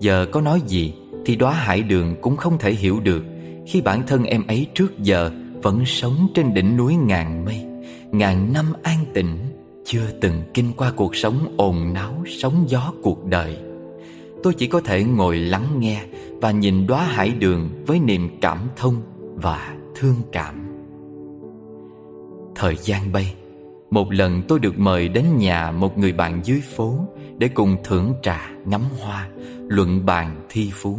Giờ 0.00 0.26
có 0.32 0.40
nói 0.40 0.60
gì 0.66 0.94
Thì 1.24 1.36
đóa 1.36 1.52
hải 1.52 1.82
đường 1.82 2.14
cũng 2.20 2.36
không 2.36 2.58
thể 2.58 2.72
hiểu 2.72 3.00
được 3.00 3.24
Khi 3.66 3.80
bản 3.80 4.06
thân 4.06 4.24
em 4.24 4.46
ấy 4.46 4.66
trước 4.74 4.98
giờ 4.98 5.30
Vẫn 5.62 5.84
sống 5.86 6.28
trên 6.34 6.54
đỉnh 6.54 6.76
núi 6.76 6.94
ngàn 6.94 7.44
mây 7.44 7.64
Ngàn 8.12 8.52
năm 8.52 8.66
an 8.82 9.04
tịnh 9.14 9.38
Chưa 9.84 10.10
từng 10.20 10.42
kinh 10.54 10.72
qua 10.76 10.92
cuộc 10.96 11.16
sống 11.16 11.54
ồn 11.56 11.92
náo 11.92 12.24
Sóng 12.26 12.64
gió 12.68 12.92
cuộc 13.02 13.24
đời. 13.24 13.56
Tôi 14.42 14.54
chỉ 14.54 14.66
có 14.66 14.80
thể 14.80 15.04
ngồi 15.04 15.38
lắng 15.38 15.66
nghe 15.78 16.02
Và 16.40 16.50
nhìn 16.50 16.86
đóa 16.86 17.04
hải 17.04 17.30
đường 17.30 17.70
Với 17.86 17.98
niềm 17.98 18.28
cảm 18.40 18.58
thông 18.76 19.02
và 19.34 19.76
thương 19.94 20.16
cảm. 20.32 20.65
Thời 22.58 22.76
gian 22.76 23.12
bay. 23.12 23.34
Một 23.90 24.12
lần 24.12 24.42
tôi 24.48 24.58
được 24.58 24.78
mời 24.78 25.08
đến 25.08 25.24
nhà 25.38 25.70
một 25.70 25.98
người 25.98 26.12
bạn 26.12 26.40
dưới 26.44 26.60
phố 26.60 26.98
Để 27.38 27.48
cùng 27.48 27.76
thưởng 27.84 28.14
trà, 28.22 28.50
ngắm 28.64 28.82
hoa, 29.00 29.28
luận 29.68 30.06
bàn 30.06 30.46
thi 30.48 30.70
phú. 30.72 30.98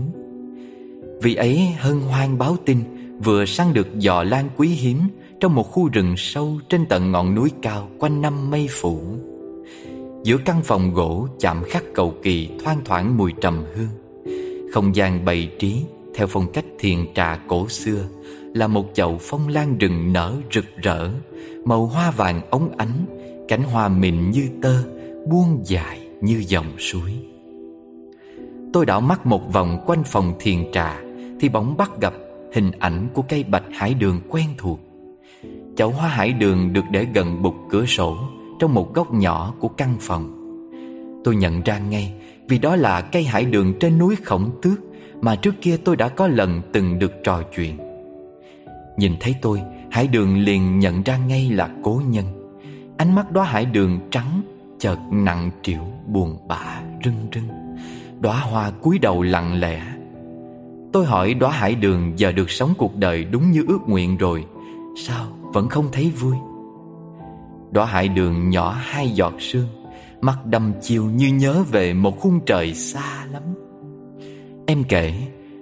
Vị 1.22 1.36
ấy 1.36 1.68
hân 1.80 2.00
hoan 2.00 2.38
báo 2.38 2.58
tin 2.66 2.78
Vừa 3.24 3.46
săn 3.46 3.74
được 3.74 3.88
giò 3.98 4.24
lan 4.24 4.50
quý 4.58 4.68
hiếm 4.68 5.00
Trong 5.40 5.56
một 5.56 5.72
khu 5.72 5.90
rừng 5.90 6.14
sâu 6.18 6.60
trên 6.70 6.86
tận 6.86 7.12
ngọn 7.12 7.36
núi 7.36 7.52
cao 7.62 7.90
quanh 8.00 8.22
năm 8.22 8.52
mây 8.52 8.68
phủ. 8.70 9.02
Giữa 10.24 10.38
căn 10.46 10.62
phòng 10.64 10.94
gỗ 10.94 11.28
chạm 11.40 11.64
khắc 11.64 11.84
cầu 11.94 12.14
kỳ 12.24 12.50
thoang 12.64 12.82
thoảng 12.86 13.18
mùi 13.18 13.34
trầm 13.42 13.64
hương. 13.76 14.24
Không 14.74 14.96
gian 14.96 15.26
bày 15.26 15.52
trí 15.60 15.84
theo 16.16 16.28
phong 16.28 16.52
cách 16.52 16.66
thiền 16.80 17.14
trà 17.14 17.40
cổ 17.48 17.70
xưa 17.70 18.04
là 18.58 18.68
một 18.68 18.86
chậu 18.94 19.18
phong 19.22 19.48
lan 19.48 19.78
rừng 19.78 20.14
nở 20.14 20.36
rực 20.52 20.66
rỡ, 20.82 21.10
Màu 21.66 21.86
hoa 21.86 22.12
vàng 22.12 22.42
ống 22.50 22.70
ánh, 22.78 23.06
Cánh 23.48 23.64
hoa 23.64 23.88
mịn 23.88 24.32
như 24.32 24.50
tơ, 24.62 24.84
Buông 25.28 25.62
dài 25.64 26.00
như 26.22 26.44
dòng 26.48 26.66
suối. 26.80 27.12
Tôi 28.74 28.86
đảo 28.86 29.02
mắt 29.02 29.26
một 29.26 29.54
vòng 29.54 29.84
quanh 29.86 30.04
phòng 30.04 30.34
thiền 30.40 30.72
trà, 30.72 31.02
Thì 31.40 31.50
bỗng 31.50 31.78
bắt 31.78 31.92
gặp 32.02 32.14
hình 32.54 32.72
ảnh 32.80 33.08
của 33.14 33.22
cây 33.22 33.44
bạch 33.44 33.64
hải 33.74 33.94
đường 33.94 34.22
quen 34.30 34.48
thuộc. 34.58 34.80
Chậu 35.76 35.90
hoa 35.90 36.10
hải 36.10 36.34
đường 36.34 36.74
được 36.74 36.86
để 36.92 37.08
gần 37.14 37.44
bục 37.44 37.56
cửa 37.70 37.86
sổ, 37.86 38.18
Trong 38.60 38.74
một 38.74 38.94
góc 38.94 39.14
nhỏ 39.14 39.54
của 39.60 39.68
căn 39.68 39.98
phòng. 40.00 40.34
Tôi 41.24 41.36
nhận 41.36 41.62
ra 41.62 41.80
ngay, 41.80 42.14
Vì 42.50 42.60
đó 42.60 42.76
là 42.76 43.02
cây 43.02 43.24
hải 43.24 43.46
đường 43.46 43.74
trên 43.80 43.98
núi 43.98 44.16
khổng 44.26 44.52
tước 44.62 44.80
Mà 45.22 45.36
trước 45.36 45.56
kia 45.62 45.78
tôi 45.78 45.96
đã 45.96 46.10
có 46.10 46.28
lần 46.28 46.62
từng 46.74 47.00
được 47.00 47.12
trò 47.24 47.42
chuyện. 47.56 47.87
Nhìn 48.98 49.14
thấy 49.20 49.36
tôi, 49.42 49.62
Hải 49.92 50.08
đường 50.08 50.38
liền 50.38 50.80
nhận 50.80 51.04
ra 51.04 51.18
ngay 51.18 51.50
là 51.50 51.70
cố 51.84 52.02
nhân. 52.08 52.26
Ánh 52.98 53.16
mắt 53.16 53.32
đó 53.32 53.42
hải 53.42 53.66
đường 53.66 54.00
trắng, 54.12 54.42
Chợt 54.80 54.98
nặng 55.12 55.52
trĩu, 55.62 55.82
buồn 56.08 56.38
bã, 56.48 56.82
rưng 57.06 57.28
rưng. 57.34 57.48
Đóa 58.20 58.40
hoa 58.40 58.72
cúi 58.72 59.00
đầu 59.00 59.22
lặng 59.22 59.60
lẽ. 59.60 59.82
Tôi 60.94 61.06
hỏi 61.06 61.34
đóa 61.34 61.52
hải 61.52 61.76
đường, 61.76 62.14
giờ 62.20 62.32
được 62.32 62.50
sống 62.50 62.74
cuộc 62.78 62.96
đời 62.96 63.24
đúng 63.24 63.52
như 63.52 63.64
ước 63.68 63.80
nguyện 63.88 64.18
rồi, 64.18 64.46
Sao 64.98 65.26
vẫn 65.54 65.70
không 65.70 65.88
thấy 65.92 66.12
vui? 66.20 66.36
Đóa 67.72 67.86
hải 67.86 68.08
đường 68.08 68.50
nhỏ 68.50 68.76
hai 68.80 69.10
giọt 69.10 69.34
sương, 69.40 69.68
Mắt 70.22 70.46
đâm 70.46 70.74
chiêu 70.82 71.04
như 71.06 71.28
nhớ 71.28 71.64
về 71.72 71.94
một 71.94 72.20
khung 72.20 72.40
trời 72.46 72.74
xa 72.74 73.26
lắm. 73.32 73.44
Em 74.66 74.84
kể, 74.84 75.14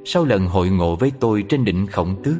Sau 0.05 0.25
lần 0.25 0.47
hội 0.47 0.69
ngộ 0.69 0.95
với 0.95 1.11
tôi 1.19 1.43
trên 1.49 1.65
đỉnh 1.65 1.87
khổng 1.87 2.15
tước 2.23 2.37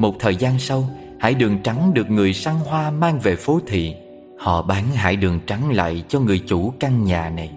một 0.00 0.14
thời 0.18 0.36
gian 0.36 0.58
sau 0.58 0.90
Hải 1.18 1.34
đường 1.34 1.58
trắng 1.62 1.94
được 1.94 2.10
người 2.10 2.32
săn 2.32 2.54
hoa 2.54 2.90
mang 2.90 3.18
về 3.18 3.36
phố 3.36 3.60
thị. 3.66 3.94
Họ 4.38 4.62
bán 4.62 4.84
hải 4.94 5.16
đường 5.16 5.40
trắng 5.46 5.70
lại 5.70 6.04
cho 6.08 6.20
người 6.20 6.38
chủ 6.46 6.72
căn 6.80 7.04
nhà 7.04 7.30
này. 7.30 7.50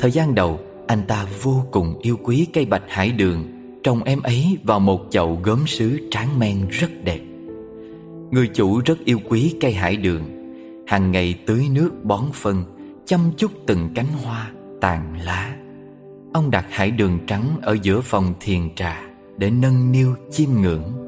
Thời 0.00 0.10
gian 0.10 0.34
đầu 0.34 0.60
Anh 0.86 1.02
ta 1.08 1.26
vô 1.42 1.64
cùng 1.70 1.98
yêu 2.02 2.16
quý 2.22 2.46
cây 2.52 2.66
bạch 2.66 2.82
hải 2.88 3.10
đường. 3.10 3.44
Trồng 3.82 4.02
em 4.02 4.22
ấy 4.22 4.58
vào 4.64 4.80
một 4.80 5.00
chậu 5.10 5.40
gốm 5.42 5.66
sứ 5.66 6.08
tráng 6.10 6.38
men 6.38 6.68
rất 6.68 6.90
đẹp. 7.04 7.20
Người 8.30 8.46
chủ 8.46 8.80
rất 8.84 8.98
yêu 9.04 9.18
quý 9.28 9.54
cây 9.60 9.72
hải 9.72 9.96
đường. 9.96 10.22
Hàng 10.86 11.12
ngày 11.12 11.34
tưới 11.46 11.66
nước 11.72 11.90
bón 12.04 12.24
phân 12.32 12.64
Chăm 13.06 13.20
chút 13.36 13.52
từng 13.66 13.88
cánh 13.94 14.12
hoa, 14.24 14.50
tàn 14.80 15.20
lá. 15.24 15.56
Ông 16.32 16.50
đặt 16.50 16.66
hải 16.70 16.90
đường 16.90 17.18
trắng 17.26 17.56
ở 17.62 17.76
giữa 17.82 18.00
phòng 18.00 18.34
thiền 18.40 18.74
trà 18.74 19.02
Để 19.36 19.50
nâng 19.50 19.92
niu 19.92 20.14
chiêm 20.30 20.48
ngưỡng. 20.62 20.99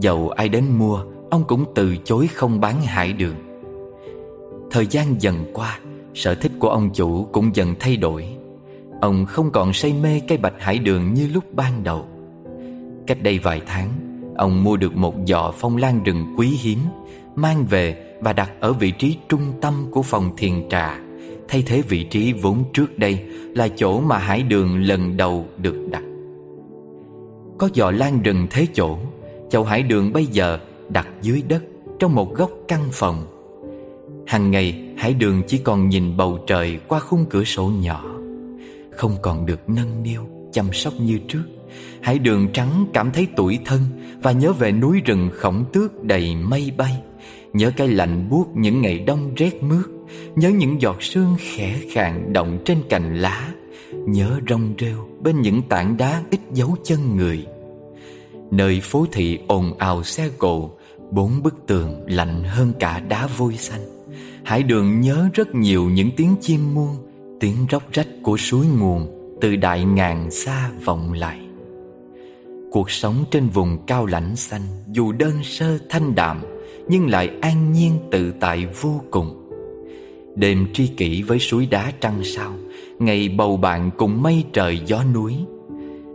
Dầu 0.00 0.28
ai 0.28 0.48
đến 0.48 0.64
mua, 0.78 1.04
Ông 1.30 1.44
cũng 1.44 1.64
từ 1.74 1.96
chối 2.04 2.26
không 2.26 2.60
bán 2.60 2.82
hải 2.82 3.12
đường. 3.12 3.34
Thời 4.70 4.86
gian 4.86 5.22
dần 5.22 5.44
qua, 5.54 5.78
Sở 6.14 6.34
thích 6.34 6.52
của 6.58 6.68
ông 6.68 6.90
chủ 6.94 7.24
cũng 7.32 7.56
dần 7.56 7.74
thay 7.80 7.96
đổi. 7.96 8.26
Ông 9.00 9.26
không 9.26 9.50
còn 9.50 9.72
say 9.72 9.92
mê 10.02 10.20
cây 10.28 10.38
bạch 10.38 10.54
hải 10.58 10.78
đường 10.78 11.14
như 11.14 11.28
lúc 11.34 11.44
ban 11.54 11.84
đầu. 11.84 12.06
Cách 13.06 13.22
đây 13.22 13.38
vài 13.38 13.60
tháng, 13.66 13.88
Ông 14.36 14.64
mua 14.64 14.76
được 14.76 14.96
một 14.96 15.14
giỏ 15.26 15.52
phong 15.56 15.76
lan 15.76 16.02
rừng 16.02 16.34
quý 16.38 16.48
hiếm, 16.48 16.78
Mang 17.34 17.66
về 17.70 18.16
và 18.20 18.32
đặt 18.32 18.52
ở 18.60 18.72
vị 18.72 18.90
trí 18.90 19.16
trung 19.28 19.52
tâm 19.60 19.74
của 19.90 20.02
phòng 20.02 20.30
thiền 20.36 20.68
trà. 20.68 21.00
Thay 21.48 21.62
thế 21.66 21.82
vị 21.88 22.04
trí 22.04 22.32
vốn 22.32 22.64
trước 22.72 22.98
đây 22.98 23.24
Là 23.54 23.68
chỗ 23.68 24.00
mà 24.00 24.18
hải 24.18 24.42
đường 24.42 24.82
lần 24.82 25.16
đầu 25.16 25.46
được 25.58 25.86
đặt. 25.90 26.02
Có 27.58 27.68
giỏ 27.74 27.90
lan 27.90 28.22
rừng 28.22 28.46
thế 28.50 28.66
chỗ 28.74 28.98
Chậu 29.50 29.64
hải 29.64 29.82
đường 29.82 30.12
bây 30.12 30.26
giờ 30.26 30.58
đặt 30.88 31.08
dưới 31.22 31.42
đất 31.48 31.62
Trong 31.98 32.14
một 32.14 32.34
góc 32.34 32.50
căn 32.68 32.80
phòng. 32.92 33.26
Hằng 34.26 34.50
ngày, 34.50 34.84
Hải 34.96 35.14
đường 35.14 35.42
chỉ 35.46 35.58
còn 35.58 35.88
nhìn 35.88 36.16
bầu 36.16 36.38
trời 36.46 36.78
qua 36.88 37.00
khung 37.00 37.26
cửa 37.30 37.44
sổ 37.44 37.72
nhỏ, 37.80 38.04
Không 38.92 39.16
còn 39.22 39.46
được 39.46 39.68
nâng 39.68 40.02
niu, 40.02 40.22
chăm 40.52 40.72
sóc 40.72 40.92
như 41.00 41.18
trước. 41.28 41.42
Hải 42.00 42.18
đường 42.18 42.48
trắng 42.52 42.86
cảm 42.92 43.10
thấy 43.10 43.26
tuổi 43.36 43.58
thân 43.64 43.80
Và 44.22 44.32
nhớ 44.32 44.52
về 44.52 44.72
núi 44.72 45.00
rừng 45.04 45.30
khổng 45.34 45.64
tước 45.72 46.04
đầy 46.04 46.34
mây 46.36 46.72
bay, 46.76 47.02
Nhớ 47.52 47.70
cái 47.76 47.88
lạnh 47.88 48.28
buốt 48.30 48.46
những 48.54 48.80
ngày 48.80 48.98
đông 48.98 49.34
rét 49.36 49.62
mướt, 49.62 49.86
Nhớ 50.36 50.48
những 50.48 50.80
giọt 50.80 51.02
sương 51.02 51.36
khẽ 51.38 51.80
khàng 51.92 52.32
động 52.32 52.58
trên 52.64 52.78
cành 52.88 53.16
lá, 53.16 53.48
Nhớ 53.92 54.40
rong 54.48 54.74
rêu 54.78 55.08
bên 55.20 55.40
những 55.40 55.62
tảng 55.62 55.96
đá 55.96 56.22
ít 56.30 56.40
dấu 56.52 56.76
chân 56.84 57.16
người. 57.16 57.46
Nơi 58.50 58.80
phố 58.82 59.06
thị 59.12 59.38
ồn 59.46 59.78
ào 59.78 60.02
xe 60.02 60.28
cộ, 60.38 60.70
Bốn 61.10 61.42
bức 61.42 61.66
tường 61.66 62.04
lạnh 62.06 62.44
hơn 62.44 62.72
cả 62.78 63.00
đá 63.00 63.26
vôi 63.36 63.54
xanh. 63.54 63.80
Hải 64.44 64.62
đường 64.62 65.00
nhớ 65.00 65.28
rất 65.34 65.54
nhiều 65.54 65.90
những 65.90 66.10
tiếng 66.16 66.36
chim 66.40 66.74
muôn 66.74 66.96
Tiếng 67.40 67.66
róc 67.70 67.92
rách 67.92 68.06
của 68.22 68.36
suối 68.36 68.66
nguồn 68.66 69.08
Từ 69.40 69.56
đại 69.56 69.84
ngàn 69.84 70.30
xa 70.30 70.70
vọng 70.84 71.12
lại. 71.12 71.40
Cuộc 72.70 72.90
sống 72.90 73.24
trên 73.30 73.48
vùng 73.48 73.86
cao 73.86 74.06
lãnh 74.06 74.36
xanh 74.36 74.62
Dù 74.92 75.12
đơn 75.12 75.32
sơ 75.42 75.78
thanh 75.88 76.14
đạm, 76.14 76.42
Nhưng 76.88 77.08
lại 77.08 77.30
an 77.40 77.72
nhiên 77.72 77.98
tự 78.10 78.32
tại 78.40 78.66
vô 78.80 79.00
cùng. 79.10 79.36
Đêm 80.36 80.66
tri 80.72 80.86
kỷ 80.86 81.22
với 81.22 81.38
suối 81.38 81.66
đá 81.66 81.92
trăng 82.00 82.20
sao, 82.24 82.52
Ngày 82.98 83.28
bầu 83.28 83.56
bạn 83.56 83.90
cùng 83.96 84.22
mây 84.22 84.44
trời 84.52 84.80
gió 84.86 85.04
núi 85.14 85.34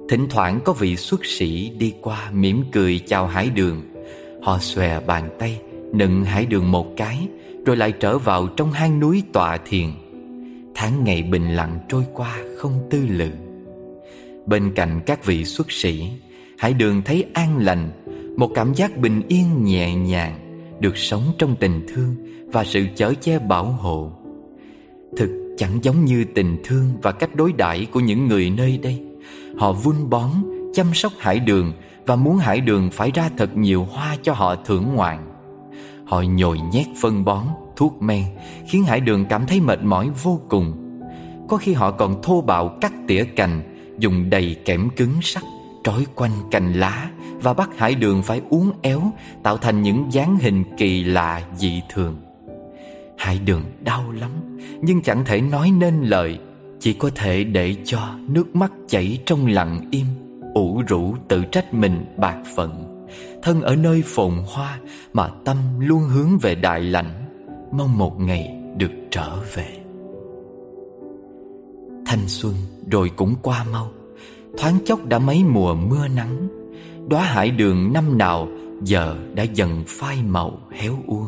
Thỉnh 0.10 0.28
thoảng 0.30 0.60
có 0.66 0.74
vị 0.74 0.96
xuất 0.96 1.26
sĩ 1.26 1.70
đi 1.70 1.94
qua 2.02 2.32
mỉm 2.32 2.64
cười 2.72 3.00
chào 3.00 3.28
hải 3.28 3.50
đường. 3.50 3.82
Họ 4.42 4.60
xòe 4.60 5.00
bàn 5.00 5.30
tay, 5.40 5.60
nựng 5.94 6.24
hải 6.24 6.46
đường 6.46 6.72
một 6.72 6.88
cái, 6.98 7.28
Rồi 7.66 7.78
lại 7.78 7.92
trở 7.92 8.18
vào 8.18 8.48
trong 8.48 8.72
hang 8.72 9.00
núi 9.00 9.24
tọa 9.34 9.58
thiền. 9.66 9.90
Tháng 10.76 11.04
ngày 11.04 11.24
bình 11.24 11.56
lặng 11.56 11.80
trôi 11.90 12.04
qua 12.14 12.38
không 12.58 12.88
tư 12.90 13.06
lự. 13.10 13.30
Bên 14.46 14.72
cạnh 14.76 15.02
các 15.06 15.26
vị 15.26 15.46
xuất 15.46 15.72
sĩ, 15.72 16.04
Hải 16.58 16.74
đường 16.74 17.02
thấy 17.06 17.26
an 17.34 17.58
lành, 17.58 17.92
Một 18.38 18.52
cảm 18.56 18.74
giác 18.74 18.98
bình 18.98 19.22
yên 19.28 19.64
nhẹ 19.64 19.96
nhàng, 19.96 20.40
Được 20.80 20.98
sống 20.98 21.24
trong 21.38 21.56
tình 21.60 21.86
thương 21.88 22.16
Và 22.48 22.64
sự 22.64 22.86
chở 22.96 23.14
che 23.22 23.40
bảo 23.40 23.66
hộ. 23.66 24.12
Thực 25.18 25.56
chẳng 25.58 25.80
giống 25.82 26.06
như 26.06 26.26
tình 26.36 26.58
thương 26.64 26.90
Và 27.02 27.12
cách 27.12 27.36
đối 27.36 27.54
đãi 27.54 27.86
của 27.86 28.00
những 28.00 28.28
người 28.28 28.50
nơi 28.50 28.78
đây. 28.78 29.02
Họ 29.58 29.72
vun 29.72 30.10
bón 30.10 30.30
Chăm 30.74 30.94
sóc 30.94 31.12
hải 31.20 31.40
đường 31.40 31.74
Và 32.06 32.16
muốn 32.16 32.38
hải 32.38 32.62
đường 32.62 32.90
phải 32.92 33.12
ra 33.12 33.30
thật 33.38 33.58
nhiều 33.58 33.88
hoa 33.92 34.16
cho 34.24 34.34
họ 34.34 34.56
thưởng 34.56 34.96
ngoạn. 34.96 35.28
Họ 36.06 36.22
nhồi 36.22 36.60
nhét 36.72 36.88
phân 37.02 37.26
bón 37.26 37.44
Thuốc 37.76 38.02
men 38.02 38.24
Khiến 38.68 38.84
hải 38.84 39.00
đường 39.00 39.26
cảm 39.26 39.46
thấy 39.48 39.62
mệt 39.62 39.84
mỏi 39.84 40.10
vô 40.24 40.40
cùng. 40.50 40.74
Có 41.50 41.58
khi 41.58 41.74
họ 41.74 41.92
còn 41.92 42.22
thô 42.22 42.42
bạo 42.42 42.78
cắt 42.82 42.94
tỉa 43.08 43.24
cành 43.36 43.62
Dùng 44.00 44.30
đầy 44.30 44.56
kẽm 44.66 44.90
cứng 44.96 45.22
sắt 45.22 45.44
trói 45.86 46.06
quanh 46.16 46.32
cành 46.52 46.74
lá 46.74 47.10
và 47.42 47.54
bắt 47.54 47.70
hải 47.78 47.96
đường 47.96 48.24
phải 48.24 48.42
uốn 48.50 48.72
éo 48.82 49.02
tạo 49.44 49.58
thành 49.58 49.82
những 49.82 50.06
dáng 50.12 50.38
hình 50.42 50.64
kỳ 50.78 51.04
lạ 51.04 51.42
dị 51.56 51.82
thường. 51.90 52.16
Hải 53.18 53.40
đường 53.40 53.64
đau 53.82 54.12
lắm 54.12 54.58
nhưng 54.82 55.02
chẳng 55.02 55.26
thể 55.26 55.42
nói 55.42 55.72
nên 55.72 56.02
lời, 56.02 56.40
chỉ 56.86 56.94
có 56.94 57.10
thể 57.16 57.44
để 57.44 57.76
cho 57.86 58.00
nước 58.28 58.56
mắt 58.56 58.72
chảy 58.88 59.20
trong 59.26 59.48
lặng 59.48 59.88
im, 59.92 60.06
ủ 60.54 60.84
rũ 60.88 61.16
tự 61.28 61.44
trách 61.52 61.74
mình 61.74 62.06
bạc 62.18 62.38
phận. 62.56 63.06
Thân 63.44 63.62
ở 63.62 63.76
nơi 63.76 64.04
phồn 64.06 64.32
hoa 64.48 64.80
mà 65.14 65.30
tâm 65.46 65.58
luôn 65.80 66.02
hướng 66.02 66.38
về 66.38 66.56
đại 66.56 66.82
lạnh, 66.82 67.12
mong 67.72 67.98
một 67.98 68.20
ngày 68.20 68.62
được 68.78 68.92
trở 69.12 69.38
về. 69.56 69.68
Thanh 72.06 72.28
xuân 72.28 72.54
rồi 72.92 73.12
cũng 73.16 73.36
qua 73.42 73.66
mau 73.72 73.92
Thoáng 74.58 74.78
chốc 74.86 75.06
đã 75.06 75.20
mấy 75.20 75.44
mùa 75.44 75.76
mưa 75.76 76.08
nắng 76.08 76.48
Đóa 77.10 77.22
hải 77.22 77.52
đường 77.52 77.94
năm 77.94 78.18
nào 78.18 78.48
Giờ 78.84 79.16
đã 79.34 79.44
dần 79.44 79.84
phai 79.88 80.18
màu 80.24 80.60
héo 80.72 80.98
úa 81.08 81.28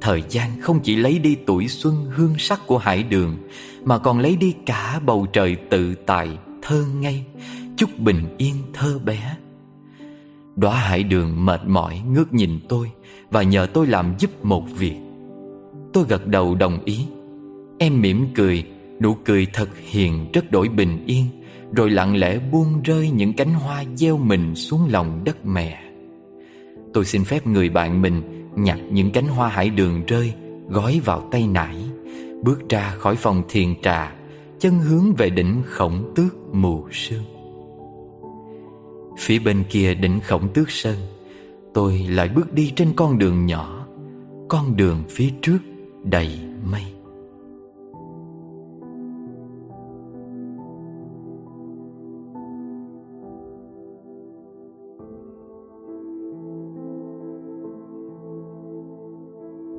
Thời 0.00 0.22
gian 0.28 0.60
không 0.60 0.80
chỉ 0.80 0.96
lấy 0.96 1.18
đi 1.18 1.36
tuổi 1.46 1.68
xuân 1.68 1.94
hương 2.14 2.34
sắc 2.38 2.60
của 2.66 2.78
hải 2.78 3.02
đường 3.02 3.36
Mà 3.84 3.98
còn 3.98 4.18
lấy 4.18 4.36
đi 4.36 4.54
cả 4.66 5.00
bầu 5.06 5.26
trời 5.32 5.56
tự 5.70 5.94
tại, 5.94 6.38
thơ 6.62 6.84
ngây. 7.00 7.24
Chúc 7.76 7.98
bình 7.98 8.34
yên 8.38 8.54
thơ 8.72 8.98
bé. 8.98 9.36
Đóa 10.56 10.74
hải 10.74 11.02
đường 11.02 11.44
mệt 11.46 11.60
mỏi 11.66 12.00
ngước 12.10 12.34
nhìn 12.34 12.60
tôi 12.68 12.90
Và 13.30 13.42
nhờ 13.42 13.66
tôi 13.72 13.86
làm 13.86 14.14
giúp 14.18 14.44
một 14.44 14.64
việc. 14.78 14.96
Tôi 15.92 16.04
gật 16.08 16.26
đầu 16.26 16.54
đồng 16.54 16.84
ý. 16.84 17.06
Em 17.78 18.00
mỉm 18.00 18.26
cười 18.34 18.64
Nụ 19.00 19.14
cười 19.24 19.46
thật 19.52 19.68
hiền 19.76 20.26
rất 20.32 20.50
đổi 20.50 20.68
bình 20.68 21.04
yên 21.06 21.24
Rồi 21.76 21.90
lặng 21.90 22.16
lẽ 22.16 22.38
buông 22.52 22.82
rơi 22.82 23.10
những 23.10 23.32
cánh 23.32 23.54
hoa 23.54 23.84
gieo 23.94 24.16
mình 24.18 24.54
xuống 24.54 24.88
lòng 24.90 25.20
đất 25.24 25.46
mẹ. 25.46 25.82
Tôi 26.94 27.04
xin 27.04 27.24
phép 27.24 27.46
người 27.46 27.68
bạn 27.68 28.02
mình 28.02 28.35
nhặt 28.56 28.78
những 28.90 29.10
cánh 29.10 29.26
hoa 29.26 29.48
hải 29.48 29.70
đường 29.70 30.02
rơi, 30.06 30.32
Gói 30.68 31.00
vào 31.04 31.28
tay 31.30 31.46
nải, 31.46 31.76
Bước 32.42 32.68
ra 32.68 32.94
khỏi 32.98 33.16
phòng 33.16 33.42
thiền 33.48 33.80
trà, 33.82 34.16
Chân 34.58 34.78
hướng 34.78 35.14
về 35.14 35.30
đỉnh 35.30 35.62
khổng 35.66 36.12
tước 36.14 36.36
mù 36.52 36.88
sương. 36.92 37.24
Phía 39.18 39.38
bên 39.38 39.64
kia 39.70 39.94
đỉnh 39.94 40.20
khổng 40.20 40.48
tước 40.52 40.70
sơn, 40.70 40.96
Tôi 41.74 41.98
lại 41.98 42.28
bước 42.28 42.52
đi 42.52 42.72
trên 42.76 42.92
con 42.96 43.18
đường 43.18 43.46
nhỏ, 43.46 43.86
Con 44.48 44.76
đường 44.76 45.02
phía 45.08 45.30
trước 45.42 45.58
đầy 46.04 46.38
mây. 46.64 46.95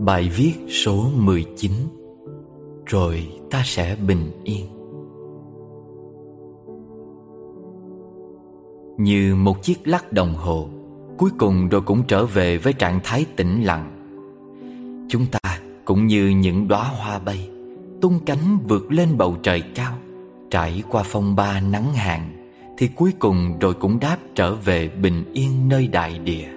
Bài 0.07 0.29
viết 0.35 0.53
số 0.69 1.09
19 1.15 1.71
Rồi 2.85 3.27
ta 3.51 3.61
sẽ 3.65 3.95
bình 4.07 4.31
yên. 4.43 4.65
Như 8.97 9.35
một 9.35 9.63
chiếc 9.63 9.87
lắc 9.87 10.13
đồng 10.13 10.33
hồ, 10.33 10.69
Cuối 11.17 11.29
cùng 11.37 11.69
rồi 11.69 11.81
cũng 11.81 12.03
trở 12.07 12.25
về 12.25 12.57
với 12.57 12.73
trạng 12.73 12.99
thái 13.03 13.25
tĩnh 13.35 13.63
lặng. 13.63 13.91
Chúng 15.09 15.25
ta 15.25 15.59
cũng 15.85 16.07
như 16.07 16.27
những 16.27 16.67
đóa 16.67 16.83
hoa 16.83 17.19
bay, 17.19 17.49
Tung 18.01 18.19
cánh 18.25 18.57
vượt 18.67 18.91
lên 18.91 19.17
bầu 19.17 19.37
trời 19.43 19.63
cao, 19.75 19.93
Trải 20.49 20.83
qua 20.89 21.03
phong 21.05 21.35
ba 21.35 21.61
nắng 21.61 21.93
hạn, 21.93 22.49
Thì 22.77 22.89
cuối 22.95 23.11
cùng 23.19 23.59
rồi 23.59 23.73
cũng 23.73 23.99
đáp 23.99 24.17
trở 24.35 24.55
về 24.55 24.87
bình 24.87 25.23
yên 25.33 25.69
nơi 25.69 25.87
đại 25.87 26.19
địa. 26.19 26.56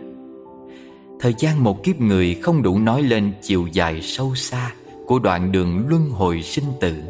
Thời 1.20 1.34
gian 1.38 1.64
một 1.64 1.82
kiếp 1.82 2.01
người 2.01 2.34
không 2.34 2.62
đủ 2.62 2.78
nói 2.78 3.02
lên 3.02 3.32
chiều 3.42 3.66
dài 3.72 4.02
sâu 4.02 4.34
xa 4.34 4.70
Của 5.06 5.18
đoạn 5.18 5.52
đường 5.52 5.88
luân 5.88 6.10
hồi 6.10 6.42
sinh 6.42 6.64
tử. 6.80 7.02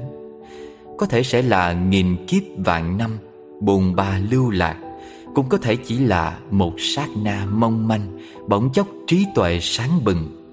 Có 0.98 1.06
thể 1.06 1.22
sẽ 1.22 1.42
là 1.42 1.72
nghìn 1.72 2.26
kiếp 2.26 2.42
vạn 2.56 2.98
năm 2.98 3.18
Bồn 3.60 3.96
ba 3.96 4.18
lưu 4.30 4.50
lạc, 4.50 4.76
Cũng 5.34 5.48
có 5.48 5.58
thể 5.58 5.76
chỉ 5.76 5.98
là 5.98 6.38
một 6.50 6.72
sát 6.78 7.08
na 7.16 7.46
mong 7.52 7.88
manh, 7.88 8.18
Bỗng 8.48 8.72
chốc 8.72 8.86
trí 9.06 9.26
tuệ 9.34 9.58
sáng 9.62 10.04
bừng. 10.04 10.52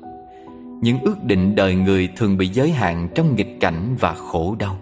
Những 0.82 1.00
ước 1.00 1.24
định 1.24 1.56
đời 1.56 1.76
người 1.76 2.10
thường 2.16 2.38
bị 2.38 2.48
giới 2.48 2.72
hạn 2.72 3.10
trong 3.16 3.36
nghịch 3.36 3.58
cảnh 3.60 3.96
và 4.00 4.14
khổ 4.14 4.56
đau. 4.60 4.78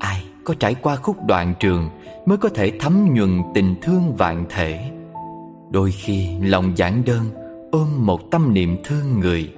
Ai 0.00 0.22
có 0.44 0.54
trải 0.54 0.74
qua 0.74 0.96
khúc 0.96 1.16
đoạn 1.26 1.54
trường 1.60 1.88
Mới 2.26 2.38
có 2.38 2.48
thể 2.48 2.72
thấm 2.80 3.14
nhuần 3.14 3.42
tình 3.54 3.74
thương 3.82 4.14
vạn 4.16 4.44
thể? 4.48 4.90
Đôi 5.70 5.90
khi 5.90 6.28
lòng 6.42 6.72
giản 6.76 7.02
đơn 7.06 7.45
ôm 7.76 8.06
một 8.06 8.30
tâm 8.30 8.54
niệm 8.54 8.76
thương 8.84 9.20
người, 9.20 9.52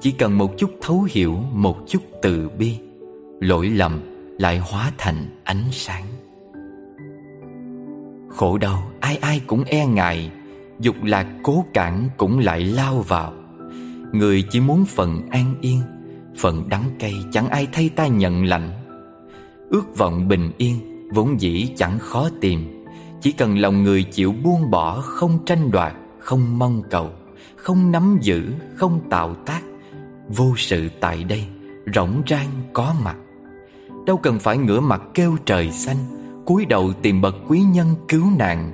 Chỉ 0.00 0.10
cần 0.10 0.38
một 0.38 0.58
chút 0.58 0.70
thấu 0.80 1.06
hiểu, 1.10 1.36
Một 1.52 1.76
chút 1.86 2.02
từ 2.22 2.48
bi, 2.58 2.76
Lỗi 3.40 3.68
lầm 3.68 4.00
lại 4.38 4.58
hóa 4.58 4.92
thành 4.98 5.40
ánh 5.44 5.64
sáng. 5.72 6.04
Khổ 8.28 8.58
đau, 8.58 8.90
ai 9.00 9.16
ai 9.16 9.40
cũng 9.46 9.64
e 9.64 9.86
ngại, 9.86 10.30
Dục 10.80 10.96
lạc 11.02 11.26
cố 11.42 11.64
cản 11.74 12.08
cũng 12.16 12.38
lại 12.38 12.60
lao 12.60 13.04
vào. 13.08 13.32
Người 14.12 14.44
chỉ 14.50 14.60
muốn 14.60 14.84
phần 14.84 15.28
an 15.30 15.54
yên, 15.60 15.80
Phần 16.38 16.68
đắng 16.68 16.84
cay 16.98 17.14
chẳng 17.32 17.48
ai 17.48 17.66
thay 17.72 17.88
ta 17.88 18.06
nhận 18.06 18.44
lạnh. 18.44 18.70
Ước 19.70 19.96
vọng 19.96 20.28
bình 20.28 20.50
yên 20.58 21.08
Vốn 21.14 21.40
dĩ 21.40 21.68
chẳng 21.76 21.98
khó 21.98 22.28
tìm, 22.40 22.84
Chỉ 23.20 23.32
cần 23.32 23.58
lòng 23.58 23.82
người 23.82 24.02
chịu 24.02 24.34
buông 24.44 24.70
bỏ, 24.70 25.00
Không 25.00 25.38
tranh 25.46 25.70
đoạt, 25.70 25.92
Không 26.18 26.58
mong 26.58 26.82
cầu 26.90 27.10
không 27.58 27.92
nắm 27.92 28.18
giữ, 28.20 28.52
không 28.76 29.00
tạo 29.10 29.34
tác. 29.34 29.60
Vô 30.28 30.54
sự 30.56 30.88
tại 31.00 31.24
đây, 31.24 31.46
rộng 31.94 32.22
rang 32.28 32.48
có 32.72 32.94
mặt. 33.04 33.16
Đâu 34.06 34.16
cần 34.16 34.38
phải 34.38 34.58
ngửa 34.58 34.80
mặt 34.80 35.02
kêu 35.14 35.36
trời 35.44 35.70
xanh 35.72 35.96
cúi 36.46 36.64
đầu 36.64 36.92
tìm 37.02 37.20
bậc 37.20 37.36
quý 37.48 37.60
nhân 37.60 37.94
cứu 38.08 38.24
nạn 38.38 38.72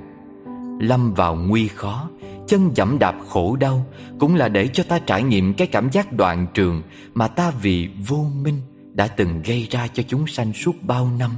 Lâm 0.81 1.13
vào 1.13 1.35
nguy 1.35 1.67
khó 1.67 2.09
Chân 2.47 2.71
dẫm 2.75 2.99
đạp 2.99 3.15
khổ 3.29 3.55
đau 3.55 3.85
Cũng 4.19 4.35
là 4.35 4.49
để 4.49 4.67
cho 4.67 4.83
ta 4.83 4.99
trải 4.99 5.23
nghiệm 5.23 5.53
cái 5.53 5.67
cảm 5.67 5.89
giác 5.91 6.13
đoạn 6.13 6.47
trường 6.53 6.81
Mà 7.13 7.27
ta 7.27 7.51
vì 7.61 7.89
vô 8.07 8.25
minh 8.41 8.61
Đã 8.93 9.07
từng 9.07 9.41
gây 9.41 9.67
ra 9.69 9.87
cho 9.93 10.03
chúng 10.07 10.27
sanh 10.27 10.53
suốt 10.53 10.75
bao 10.81 11.09
năm 11.19 11.31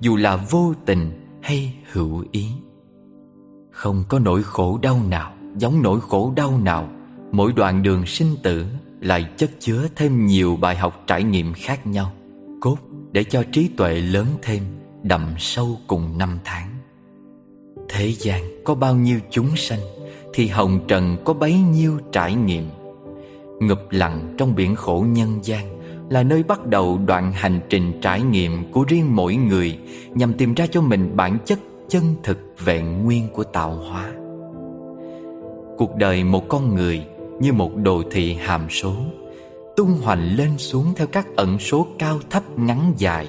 Dù 0.00 0.16
là 0.16 0.36
vô 0.36 0.74
tình 0.86 1.24
hay 1.44 1.74
hữu 1.92 2.24
ý. 2.32 2.46
Không 3.70 4.04
có 4.08 4.18
nỗi 4.18 4.42
khổ 4.42 4.78
đau 4.82 5.00
nào. 5.08 5.32
Giống 5.54 5.82
nỗi 5.82 6.00
khổ 6.00 6.32
đau 6.36 6.58
nào, 6.58 6.88
Mỗi 7.32 7.52
đoạn 7.52 7.82
đường 7.82 8.06
sinh 8.06 8.36
tử 8.42 8.66
lại 9.00 9.26
chất 9.36 9.50
chứa 9.60 9.88
thêm 9.96 10.26
nhiều 10.26 10.56
bài 10.56 10.76
học 10.76 11.04
trải 11.06 11.22
nghiệm 11.22 11.52
khác 11.52 11.86
nhau. 11.86 12.12
Cốt 12.60 12.76
để 13.12 13.24
cho 13.24 13.42
trí 13.52 13.68
tuệ 13.68 13.94
lớn 13.94 14.26
thêm, 14.42 14.62
Đậm 15.02 15.34
sâu 15.38 15.78
cùng 15.86 16.18
năm 16.18 16.38
tháng. 16.44 16.68
Thế 17.88 18.12
gian 18.18 18.42
có 18.64 18.74
bao 18.74 18.96
nhiêu 18.96 19.18
chúng 19.30 19.56
sanh, 19.56 19.78
Thì 20.34 20.46
hồng 20.46 20.80
trần 20.88 21.16
có 21.24 21.34
bấy 21.34 21.58
nhiêu 21.58 21.98
trải 22.12 22.34
nghiệm. 22.34 22.68
Ngập 23.60 23.80
lặng 23.90 24.34
trong 24.38 24.54
biển 24.54 24.74
khổ 24.74 25.04
nhân 25.08 25.38
gian 25.42 25.78
Là 26.10 26.22
nơi 26.22 26.42
bắt 26.42 26.66
đầu 26.66 26.98
đoạn 27.06 27.32
hành 27.32 27.60
trình 27.68 27.92
trải 28.02 28.22
nghiệm 28.22 28.72
của 28.72 28.84
riêng 28.88 29.16
mỗi 29.16 29.36
người, 29.36 29.78
Nhằm 30.14 30.32
tìm 30.32 30.54
ra 30.54 30.66
cho 30.66 30.80
mình 30.80 31.16
bản 31.16 31.38
chất 31.44 31.58
chân 31.88 32.04
thực 32.22 32.38
vẹn 32.64 33.04
nguyên 33.04 33.28
của 33.28 33.44
tạo 33.44 33.72
hóa. 33.72 34.12
Cuộc 35.78 35.96
đời 35.96 36.24
một 36.24 36.48
con 36.48 36.74
người 36.74 37.04
như 37.40 37.52
một 37.52 37.76
đồ 37.76 38.02
thị 38.10 38.34
hàm 38.34 38.66
số, 38.70 38.94
tung 39.76 39.90
hoành 40.02 40.36
lên 40.36 40.58
xuống 40.58 40.86
theo 40.96 41.06
các 41.06 41.26
ẩn 41.36 41.58
số 41.58 41.86
cao 41.98 42.18
thấp 42.30 42.58
ngắn 42.58 42.92
dài. 42.96 43.28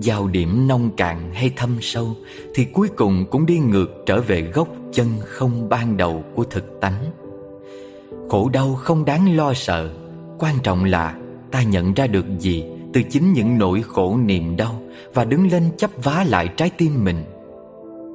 Giao 0.00 0.28
điểm 0.28 0.68
nông 0.68 0.90
cạn 0.96 1.30
hay 1.34 1.52
thâm 1.56 1.78
sâu 1.80 2.06
thì 2.54 2.64
cuối 2.64 2.88
cùng 2.96 3.24
cũng 3.30 3.46
đi 3.46 3.58
ngược 3.58 4.02
trở 4.06 4.20
về 4.20 4.42
gốc 4.42 4.68
chân 4.92 5.06
không 5.24 5.68
ban 5.68 5.96
đầu 5.96 6.24
của 6.34 6.44
thực 6.44 6.80
tánh. 6.80 7.04
Khổ 8.28 8.48
đau 8.52 8.74
không 8.74 9.04
đáng 9.04 9.36
lo 9.36 9.54
sợ, 9.54 9.90
quan 10.38 10.54
trọng 10.62 10.84
là 10.84 11.18
ta 11.50 11.62
nhận 11.62 11.94
ra 11.94 12.06
được 12.06 12.26
gì 12.38 12.64
từ 12.92 13.02
chính 13.10 13.32
những 13.32 13.58
nỗi 13.58 13.82
khổ 13.82 14.16
niềm 14.16 14.56
đau 14.56 14.82
và 15.14 15.24
đứng 15.24 15.50
lên 15.50 15.62
chấp 15.76 15.90
vá 16.04 16.24
lại 16.28 16.48
trái 16.56 16.70
tim 16.78 17.04
mình. 17.04 17.24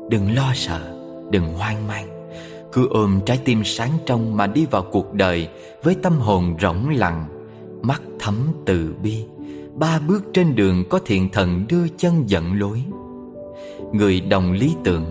Đừng 0.10 0.36
lo 0.36 0.52
sợ, 0.56 1.00
đừng 1.32 1.54
hoang 1.54 1.88
mang 1.88 2.13
cứ 2.74 2.88
ôm 2.90 3.20
trái 3.26 3.40
tim 3.46 3.64
sáng 3.66 3.92
trong 4.06 4.38
mà 4.38 4.48
đi 4.48 4.66
vào 4.66 4.86
cuộc 4.92 5.14
đời 5.14 5.50
Với 5.84 5.96
tâm 5.96 6.14
hồn 6.14 6.56
rỗng 6.62 6.90
lặng, 6.90 7.26
Mắt 7.82 8.02
thấm 8.20 8.36
từ 8.66 8.96
bi. 9.04 9.26
Ba 9.74 10.00
bước 10.00 10.24
trên 10.34 10.56
đường 10.56 10.84
có 10.90 11.00
thiện 11.06 11.30
thần 11.30 11.66
đưa 11.70 11.88
chân 11.88 12.30
dẫn 12.30 12.60
lối. 12.60 12.84
Người 13.94 14.22
đồng 14.22 14.52
lý 14.52 14.76
tưởng, 14.84 15.06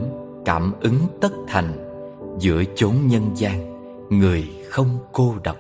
Cảm 0.44 0.72
ứng 0.80 0.98
tất 1.20 1.32
thành, 1.48 1.72
Giữa 2.38 2.62
chốn 2.74 2.94
nhân 3.06 3.30
gian, 3.34 3.72
Người 4.10 4.44
không 4.68 4.98
cô 5.12 5.34
độc. 5.44 5.56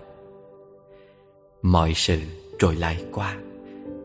Mọi 1.62 1.92
sự 1.94 2.18
rồi 2.58 2.76
lại 2.76 3.04
qua, 3.12 3.36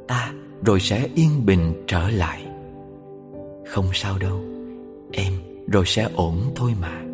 Ta 0.08 0.32
rồi 0.66 0.80
sẽ 0.80 1.08
yên 1.16 1.46
bình 1.46 1.84
trở 1.88 2.10
lại. 2.10 2.46
Không 3.68 3.86
sao 3.94 4.18
đâu, 4.18 4.42
Em 5.12 5.34
rồi 5.72 5.86
sẽ 5.86 6.10
ổn 6.16 6.36
thôi 6.56 6.72
mà. 6.82 7.07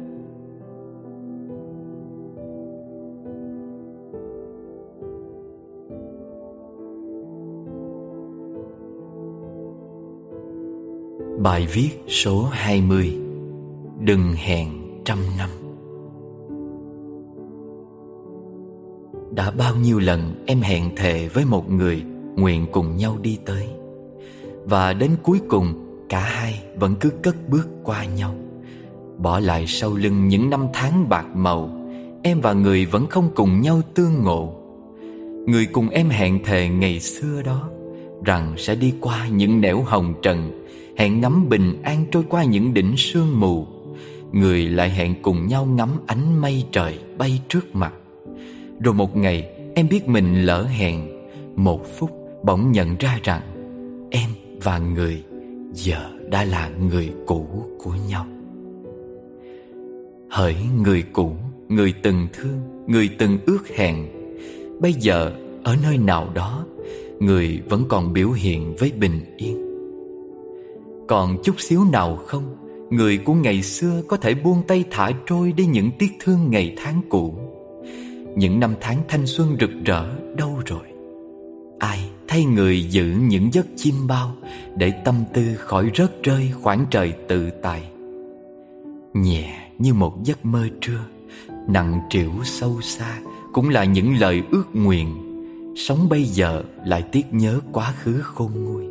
Bài 11.43 11.67
viết 11.73 11.89
số 12.07 12.47
20 12.51 13.17
Đừng 13.99 14.33
hẹn 14.33 14.69
trăm 15.05 15.17
năm. 15.37 15.49
Đã 19.31 19.51
bao 19.51 19.75
nhiêu 19.75 19.99
lần 19.99 20.43
em 20.45 20.61
hẹn 20.61 20.95
thề 20.95 21.27
với 21.27 21.45
một 21.45 21.71
người 21.71 22.03
Nguyện 22.35 22.65
cùng 22.71 22.97
nhau 22.97 23.17
đi 23.21 23.39
tới, 23.45 23.67
Và 24.65 24.93
đến 24.93 25.11
cuối 25.23 25.39
cùng 25.49 25.73
cả 26.09 26.19
hai 26.19 26.61
vẫn 26.75 26.95
cứ 26.99 27.09
cất 27.09 27.49
bước 27.49 27.67
qua 27.83 28.05
nhau. 28.05 28.35
Bỏ 29.17 29.39
lại 29.39 29.67
sau 29.67 29.93
lưng 29.93 30.27
những 30.27 30.49
năm 30.49 30.67
tháng 30.73 31.09
bạc 31.09 31.25
màu, 31.35 31.69
Em 32.23 32.41
và 32.41 32.53
người 32.53 32.85
vẫn 32.85 33.07
không 33.07 33.29
cùng 33.35 33.61
nhau 33.61 33.81
tương 33.93 34.23
ngộ. 34.23 34.53
Người 35.47 35.65
cùng 35.65 35.89
em 35.89 36.09
hẹn 36.09 36.43
thề 36.43 36.69
ngày 36.69 36.99
xưa 36.99 37.41
đó, 37.41 37.69
Rằng 38.25 38.53
sẽ 38.57 38.75
đi 38.75 38.93
qua 39.01 39.27
những 39.27 39.61
nẻo 39.61 39.81
hồng 39.81 40.13
trần 40.21 40.62
Hẹn 40.97 41.21
ngắm 41.21 41.49
bình 41.49 41.81
an 41.83 42.05
trôi 42.11 42.23
qua 42.29 42.43
những 42.43 42.73
đỉnh 42.73 42.97
sương 42.97 43.39
mù. 43.39 43.67
Người 44.31 44.65
lại 44.65 44.89
hẹn 44.89 45.15
cùng 45.21 45.47
nhau 45.47 45.65
ngắm 45.65 45.89
ánh 46.07 46.41
mây 46.41 46.65
trời 46.71 46.99
bay 47.17 47.41
trước 47.49 47.75
mặt. 47.75 47.93
Rồi 48.79 48.93
một 48.93 49.17
ngày 49.17 49.49
em 49.75 49.89
biết 49.89 50.07
mình 50.07 50.45
lỡ 50.45 50.63
hẹn. 50.63 51.07
Một 51.55 51.85
phút 51.97 52.11
bỗng 52.43 52.71
nhận 52.71 52.95
ra 52.99 53.19
rằng 53.23 53.41
Em 54.11 54.29
và 54.63 54.77
người 54.77 55.23
giờ 55.73 56.09
đã 56.29 56.43
là 56.43 56.69
người 56.89 57.11
cũ 57.25 57.47
của 57.83 57.95
nhau. 58.09 58.25
Hỡi 60.29 60.55
người 60.83 61.03
cũ, 61.13 61.35
người 61.69 61.93
từng 62.03 62.27
thương, 62.33 62.59
người 62.87 63.09
từng 63.17 63.37
ước 63.45 63.67
hẹn. 63.75 64.07
Bây 64.79 64.93
giờ 64.93 65.31
ở 65.63 65.75
nơi 65.83 65.97
nào 65.97 66.29
đó 66.33 66.65
Người 67.23 67.61
vẫn 67.69 67.85
còn 67.89 68.13
biểu 68.13 68.31
hiện 68.31 68.75
với 68.75 68.91
bình 68.99 69.19
yên. 69.37 69.72
Còn 71.07 71.37
chút 71.43 71.55
xíu 71.59 71.83
nào 71.91 72.19
không, 72.27 72.55
Người 72.93 73.17
của 73.17 73.33
ngày 73.33 73.61
xưa 73.61 74.01
có 74.07 74.17
thể 74.17 74.33
buông 74.33 74.63
tay 74.67 74.83
thả 74.91 75.11
trôi 75.25 75.51
đi 75.51 75.65
những 75.65 75.91
tiếc 75.99 76.11
thương 76.19 76.51
ngày 76.51 76.75
tháng 76.77 77.01
cũ. 77.09 77.35
Những 78.35 78.59
năm 78.59 78.75
tháng 78.81 79.01
thanh 79.07 79.25
xuân 79.25 79.57
rực 79.59 79.69
rỡ, 79.85 80.05
đâu 80.37 80.61
rồi? 80.65 80.87
Ai 81.79 82.09
thay 82.27 82.45
người 82.45 82.83
giữ 82.83 83.05
những 83.21 83.53
giấc 83.53 83.65
chim 83.75 83.95
bao 84.07 84.35
Để 84.77 84.91
tâm 85.05 85.15
tư 85.33 85.55
khỏi 85.57 85.91
rớt 85.95 86.23
rơi 86.23 86.51
khoảng 86.61 86.85
trời 86.89 87.13
tự 87.27 87.49
tại? 87.61 87.83
Nhẹ 89.13 89.69
như 89.79 89.93
một 89.93 90.23
giấc 90.23 90.45
mơ 90.45 90.67
trưa, 90.81 91.05
Nặng 91.67 91.99
trĩu 92.09 92.31
sâu 92.43 92.81
xa 92.81 93.19
Cũng 93.53 93.69
là 93.69 93.83
những 93.83 94.15
lời 94.19 94.41
ước 94.51 94.65
nguyện. 94.73 95.07
Sống 95.75 96.09
bây 96.09 96.23
giờ 96.23 96.63
lại 96.85 97.03
tiếc 97.11 97.25
nhớ 97.31 97.59
quá 97.71 97.93
khứ 98.03 98.21
khôn 98.21 98.51
nguôi. 98.63 98.85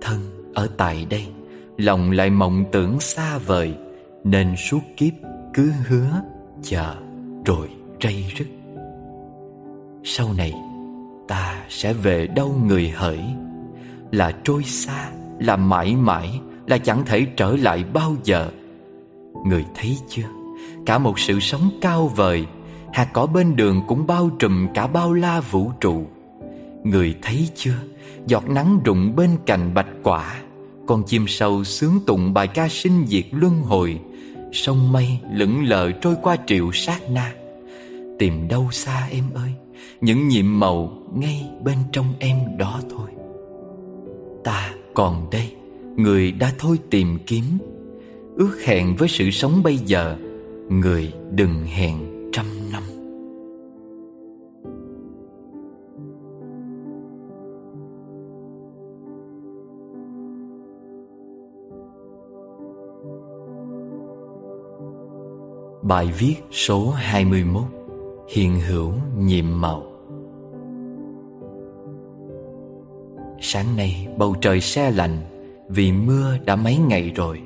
Thân 0.00 0.20
ở 0.54 0.68
tại 0.76 1.06
đây 1.10 1.26
Lòng 1.76 2.10
lại 2.10 2.30
mộng 2.30 2.64
tưởng 2.72 3.00
xa 3.00 3.38
vời, 3.38 3.74
Nên 4.24 4.56
suốt 4.56 4.80
kiếp 4.96 5.12
cứ 5.54 5.72
hứa 5.86 6.20
Chờ 6.62 6.94
rồi 7.44 7.68
rây 8.02 8.24
rứt. 8.36 8.46
Sau 10.04 10.32
này, 10.36 10.54
Ta 11.28 11.64
sẽ 11.68 11.92
về 11.92 12.26
đâu 12.26 12.56
người 12.66 12.88
hỡi? 12.88 13.20
Là 14.12 14.32
trôi 14.44 14.64
xa, 14.64 15.10
Là 15.38 15.56
mãi 15.56 15.96
mãi, 15.96 16.40
Là 16.66 16.78
chẳng 16.78 17.02
thể 17.06 17.26
trở 17.36 17.56
lại 17.56 17.84
bao 17.92 18.16
giờ. 18.24 18.50
Người 19.46 19.64
thấy 19.74 19.96
chưa? 20.08 20.28
Cả 20.86 20.98
một 20.98 21.18
sự 21.18 21.40
sống 21.40 21.70
cao 21.80 22.08
vời 22.08 22.46
Hạt 22.92 23.08
cỏ 23.12 23.26
bên 23.26 23.56
đường 23.56 23.82
cũng 23.86 24.06
bao 24.06 24.30
trùm 24.38 24.68
cả 24.74 24.86
bao 24.86 25.12
la 25.12 25.40
vũ 25.40 25.70
trụ. 25.80 26.06
Người 26.84 27.14
thấy 27.22 27.48
chưa? 27.54 27.76
Giọt 28.26 28.48
nắng 28.48 28.80
rụng 28.84 29.16
bên 29.16 29.30
cạnh 29.46 29.74
bạch 29.74 29.88
quả 30.02 30.34
con 30.86 31.02
chim 31.06 31.24
sâu 31.28 31.64
sướng 31.64 32.00
tụng 32.06 32.34
bài 32.34 32.48
ca 32.48 32.68
sinh 32.68 33.06
diệt 33.06 33.24
luân 33.30 33.60
hồi. 33.60 34.00
Sông 34.52 34.92
mây 34.92 35.18
lững 35.32 35.64
lờ 35.64 35.92
trôi 35.92 36.14
qua 36.22 36.36
triệu 36.46 36.72
sát 36.72 37.10
na. 37.10 37.34
Tìm 38.18 38.48
đâu 38.48 38.68
xa 38.72 39.08
em 39.10 39.24
ơi, 39.34 39.50
Những 40.00 40.28
nhiệm 40.28 40.60
màu 40.60 40.98
ngay 41.14 41.48
bên 41.64 41.78
trong 41.92 42.06
em 42.18 42.36
đó 42.58 42.80
thôi. 42.90 43.10
Ta 44.44 44.74
còn 44.94 45.30
đây, 45.30 45.54
Người 45.96 46.32
đã 46.32 46.52
thôi 46.58 46.78
tìm 46.90 47.18
kiếm. 47.26 47.44
Ước 48.36 48.58
hẹn 48.64 48.96
với 48.96 49.08
sự 49.08 49.30
sống 49.30 49.62
bây 49.62 49.76
giờ, 49.76 50.16
Người 50.68 51.12
đừng 51.30 51.66
hẹn 51.66 51.98
trăm 52.32 52.46
năm. 52.72 52.82
Bài 65.88 66.12
viết 66.18 66.34
số 66.50 66.90
21 66.90 67.62
Hiện 68.28 68.60
hữu 68.60 68.92
nhiệm 69.18 69.60
màu. 69.60 69.82
Sáng 73.40 73.76
nay 73.76 74.08
bầu 74.16 74.36
trời 74.40 74.60
se 74.60 74.90
lạnh, 74.90 75.18
Vì 75.68 75.92
mưa 75.92 76.36
đã 76.44 76.56
mấy 76.56 76.76
ngày 76.76 77.12
rồi. 77.14 77.40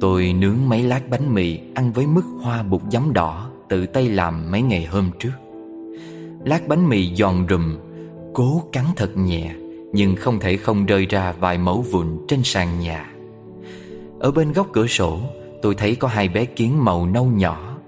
Tôi 0.00 0.32
nướng 0.32 0.56
mấy 0.68 0.82
lát 0.82 1.10
bánh 1.10 1.34
mì 1.34 1.58
Ăn 1.74 1.92
với 1.92 2.06
mức 2.06 2.24
hoa 2.42 2.62
bột 2.62 2.80
giấm 2.92 3.12
đỏ 3.12 3.50
Tự 3.68 3.86
tay 3.86 4.08
làm 4.08 4.50
mấy 4.50 4.62
ngày 4.62 4.84
hôm 4.84 5.10
trước. 5.18 5.32
Lát 6.44 6.68
bánh 6.68 6.88
mì 6.88 7.14
giòn 7.14 7.46
rùm, 7.50 7.76
Cố 8.34 8.62
cắn 8.72 8.84
thật 8.96 9.16
nhẹ, 9.16 9.54
Nhưng 9.92 10.16
không 10.16 10.40
thể 10.40 10.56
không 10.56 10.86
rơi 10.86 11.06
ra 11.06 11.32
vài 11.32 11.58
mẫu 11.58 11.84
vụn 11.90 12.06
trên 12.28 12.40
sàn 12.44 12.80
nhà. 12.80 13.10
Ở 14.20 14.30
bên 14.30 14.52
góc 14.52 14.68
cửa 14.72 14.86
sổ 14.86 15.20
Tôi 15.62 15.74
thấy 15.74 15.94
có 15.94 16.08
hai 16.08 16.28
bé 16.28 16.44
kiến 16.44 16.84
màu 16.84 17.06
nâu 17.06 17.24
nhỏ. 17.24 17.78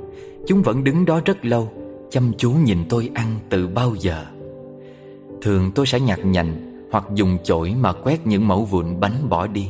Chúng 0.47 0.63
vẫn 0.63 0.85
đứng 0.85 1.05
đó 1.05 1.21
rất 1.25 1.45
lâu, 1.45 1.69
Chăm 2.11 2.33
chú 2.39 2.53
nhìn 2.53 2.79
tôi 2.89 3.11
ăn 3.15 3.39
từ 3.49 3.69
bao 3.69 3.95
giờ. 3.99 4.25
Thường 5.43 5.71
tôi 5.75 5.87
sẽ 5.87 6.01
nhặt 6.01 6.19
nhạnh 6.25 6.87
Hoặc 6.91 7.05
dùng 7.15 7.39
chổi 7.45 7.75
mà 7.81 7.93
quét 7.93 8.27
những 8.27 8.49
mẫu 8.49 8.65
vụn 8.65 9.01
bánh 9.01 9.29
bỏ 9.29 9.47
đi. 9.47 9.69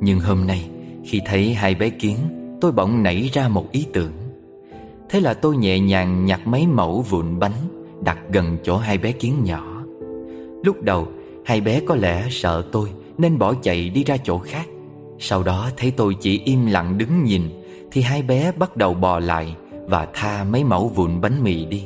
Nhưng 0.00 0.20
hôm 0.20 0.46
nay, 0.46 0.68
Khi 1.04 1.20
thấy 1.26 1.54
hai 1.54 1.74
bé 1.74 1.90
kiến, 1.90 2.16
Tôi 2.60 2.72
bỗng 2.72 3.02
nảy 3.02 3.30
ra 3.32 3.48
một 3.48 3.72
ý 3.72 3.86
tưởng. 3.92 4.12
Thế 5.08 5.20
là 5.20 5.34
tôi 5.34 5.56
nhẹ 5.56 5.80
nhàng 5.80 6.24
nhặt 6.24 6.46
mấy 6.46 6.66
mẫu 6.66 7.00
vụn 7.02 7.38
bánh 7.38 7.52
Đặt 8.04 8.18
gần 8.32 8.56
chỗ 8.62 8.76
hai 8.76 8.98
bé 8.98 9.12
kiến 9.12 9.34
nhỏ. 9.44 9.82
Lúc 10.64 10.82
đầu, 10.82 11.08
Hai 11.44 11.60
bé 11.60 11.80
có 11.86 11.94
lẽ 11.94 12.26
sợ 12.30 12.64
tôi 12.72 12.88
Nên 13.18 13.38
bỏ 13.38 13.54
chạy 13.62 13.88
đi 13.88 14.04
ra 14.04 14.16
chỗ 14.16 14.38
khác 14.38 14.66
sau 15.26 15.42
đó 15.42 15.70
thấy 15.76 15.90
tôi 15.90 16.16
chỉ 16.20 16.40
im 16.44 16.66
lặng 16.66 16.98
đứng 16.98 17.24
nhìn, 17.24 17.42
Thì 17.90 18.00
hai 18.00 18.22
bé 18.22 18.52
bắt 18.52 18.76
đầu 18.76 18.94
bò 18.94 19.18
lại 19.18 19.56
Và 19.86 20.08
tha 20.14 20.44
mấy 20.44 20.64
mẫu 20.64 20.88
vụn 20.88 21.20
bánh 21.20 21.42
mì 21.42 21.64
đi. 21.64 21.84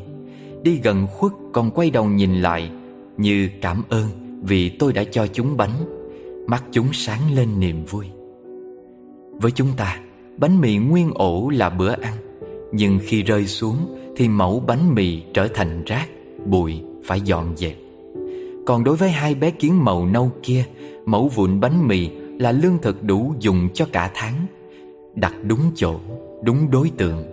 Đi 0.63 0.81
gần 0.83 1.07
khuất 1.07 1.33
còn 1.53 1.71
quay 1.71 1.91
đầu 1.91 2.05
nhìn 2.05 2.35
lại, 2.35 2.71
Như 3.17 3.51
cảm 3.61 3.83
ơn 3.89 4.07
vì 4.43 4.69
tôi 4.69 4.93
đã 4.93 5.05
cho 5.05 5.27
chúng 5.27 5.57
bánh. 5.57 5.73
Mắt 6.47 6.65
chúng 6.73 6.93
sáng 6.93 7.35
lên 7.35 7.61
niềm 7.61 7.85
vui. 7.85 8.07
Với 9.33 9.51
chúng 9.51 9.69
ta, 9.77 10.01
Bánh 10.37 10.61
mì 10.61 10.77
nguyên 10.77 11.11
ổ 11.15 11.51
là 11.55 11.71
bữa 11.71 11.93
ăn, 11.93 12.15
Nhưng 12.73 12.99
khi 13.03 13.23
rơi 13.23 13.47
xuống 13.47 13.77
Thì 14.17 14.29
mẫu 14.29 14.63
bánh 14.67 14.95
mì 14.95 15.23
trở 15.35 15.49
thành 15.49 15.85
rác, 15.85 16.09
Bụi 16.47 16.81
phải 17.05 17.21
dọn 17.21 17.57
dẹp. 17.57 17.77
Còn 18.67 18.85
đối 18.85 18.97
với 18.97 19.11
hai 19.11 19.35
bé 19.35 19.51
kiến 19.51 19.85
màu 19.85 20.07
nâu 20.07 20.31
kia, 20.43 20.65
Mẫu 21.07 21.29
vụn 21.29 21.61
bánh 21.61 21.89
mì 21.89 22.11
là 22.39 22.53
lương 22.53 22.79
thực 22.83 23.03
đủ 23.03 23.35
dùng 23.41 23.69
cho 23.75 23.87
cả 23.93 24.11
tháng. 24.15 24.35
Đặt 25.15 25.35
đúng 25.43 25.61
chỗ, 25.75 26.01
đúng 26.43 26.71
đối 26.71 26.91
tượng 26.91 27.25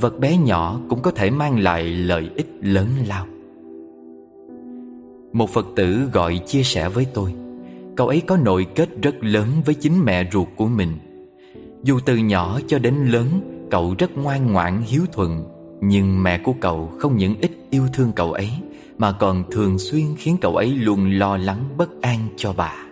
Vật 0.00 0.18
bé 0.18 0.36
nhỏ 0.36 0.80
cũng 0.88 1.02
có 1.02 1.10
thể 1.10 1.30
mang 1.30 1.58
lại 1.58 1.84
lợi 1.84 2.30
ích 2.34 2.46
lớn 2.60 2.88
lao. 3.06 3.26
Một 5.32 5.50
Phật 5.50 5.66
tử 5.76 6.08
gọi 6.12 6.40
chia 6.46 6.62
sẻ 6.62 6.88
với 6.88 7.06
tôi 7.14 7.34
Cậu 7.96 8.08
ấy 8.08 8.20
có 8.20 8.36
nội 8.36 8.66
kết 8.74 8.88
rất 9.02 9.14
lớn 9.24 9.46
với 9.64 9.74
chính 9.74 10.04
mẹ 10.04 10.30
ruột 10.32 10.48
của 10.56 10.66
mình. 10.66 10.92
Dù 11.82 11.98
từ 12.06 12.16
nhỏ 12.16 12.60
cho 12.66 12.78
đến 12.78 12.94
lớn 12.94 13.26
Cậu 13.70 13.94
rất 13.98 14.18
ngoan 14.18 14.52
ngoãn 14.52 14.82
hiếu 14.86 15.02
thuận 15.12 15.44
Nhưng 15.80 16.22
mẹ 16.22 16.38
của 16.38 16.54
cậu 16.60 16.92
không 16.98 17.16
những 17.16 17.34
ít 17.40 17.50
yêu 17.70 17.82
thương 17.92 18.12
cậu 18.16 18.32
ấy 18.32 18.50
Mà 18.98 19.12
còn 19.12 19.44
thường 19.50 19.78
xuyên 19.78 20.06
khiến 20.18 20.36
cậu 20.40 20.56
ấy 20.56 20.68
luôn 20.68 21.18
lo 21.18 21.36
lắng 21.36 21.64
bất 21.76 22.00
an 22.00 22.28
cho 22.36 22.54
bà. 22.56 22.89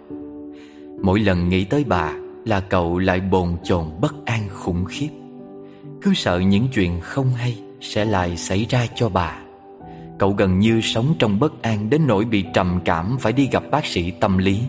Mỗi 1.02 1.20
lần 1.20 1.48
nghĩ 1.48 1.64
tới 1.64 1.84
bà 1.84 2.12
là 2.44 2.60
cậu 2.60 2.98
lại 2.98 3.20
bồn 3.20 3.56
chồn 3.64 3.84
bất 4.00 4.14
an 4.24 4.48
khủng 4.48 4.84
khiếp. 4.84 5.08
Cứ 6.02 6.14
sợ 6.14 6.38
những 6.38 6.68
chuyện 6.74 7.00
không 7.00 7.30
hay 7.30 7.58
sẽ 7.80 8.04
lại 8.04 8.36
xảy 8.36 8.66
ra 8.68 8.86
cho 8.94 9.08
bà. 9.08 9.38
Cậu 10.18 10.30
gần 10.30 10.58
như 10.58 10.80
sống 10.80 11.14
trong 11.18 11.38
bất 11.38 11.62
an 11.62 11.90
đến 11.90 12.06
nỗi 12.06 12.24
bị 12.24 12.44
trầm 12.54 12.80
cảm 12.84 13.16
phải 13.20 13.32
đi 13.32 13.48
gặp 13.52 13.62
bác 13.70 13.86
sĩ 13.86 14.10
tâm 14.10 14.38
lý. 14.38 14.60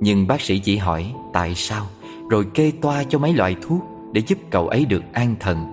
Nhưng 0.00 0.26
bác 0.26 0.40
sĩ 0.40 0.58
chỉ 0.58 0.76
hỏi, 0.76 1.12
tại 1.32 1.54
sao? 1.54 1.86
Rồi 2.30 2.46
kê 2.54 2.72
toa 2.82 3.04
cho 3.04 3.18
mấy 3.18 3.32
loại 3.32 3.56
thuốc 3.62 3.80
để 4.12 4.22
giúp 4.26 4.38
cậu 4.50 4.68
ấy 4.68 4.84
được 4.84 5.02
an 5.12 5.34
thần. 5.40 5.64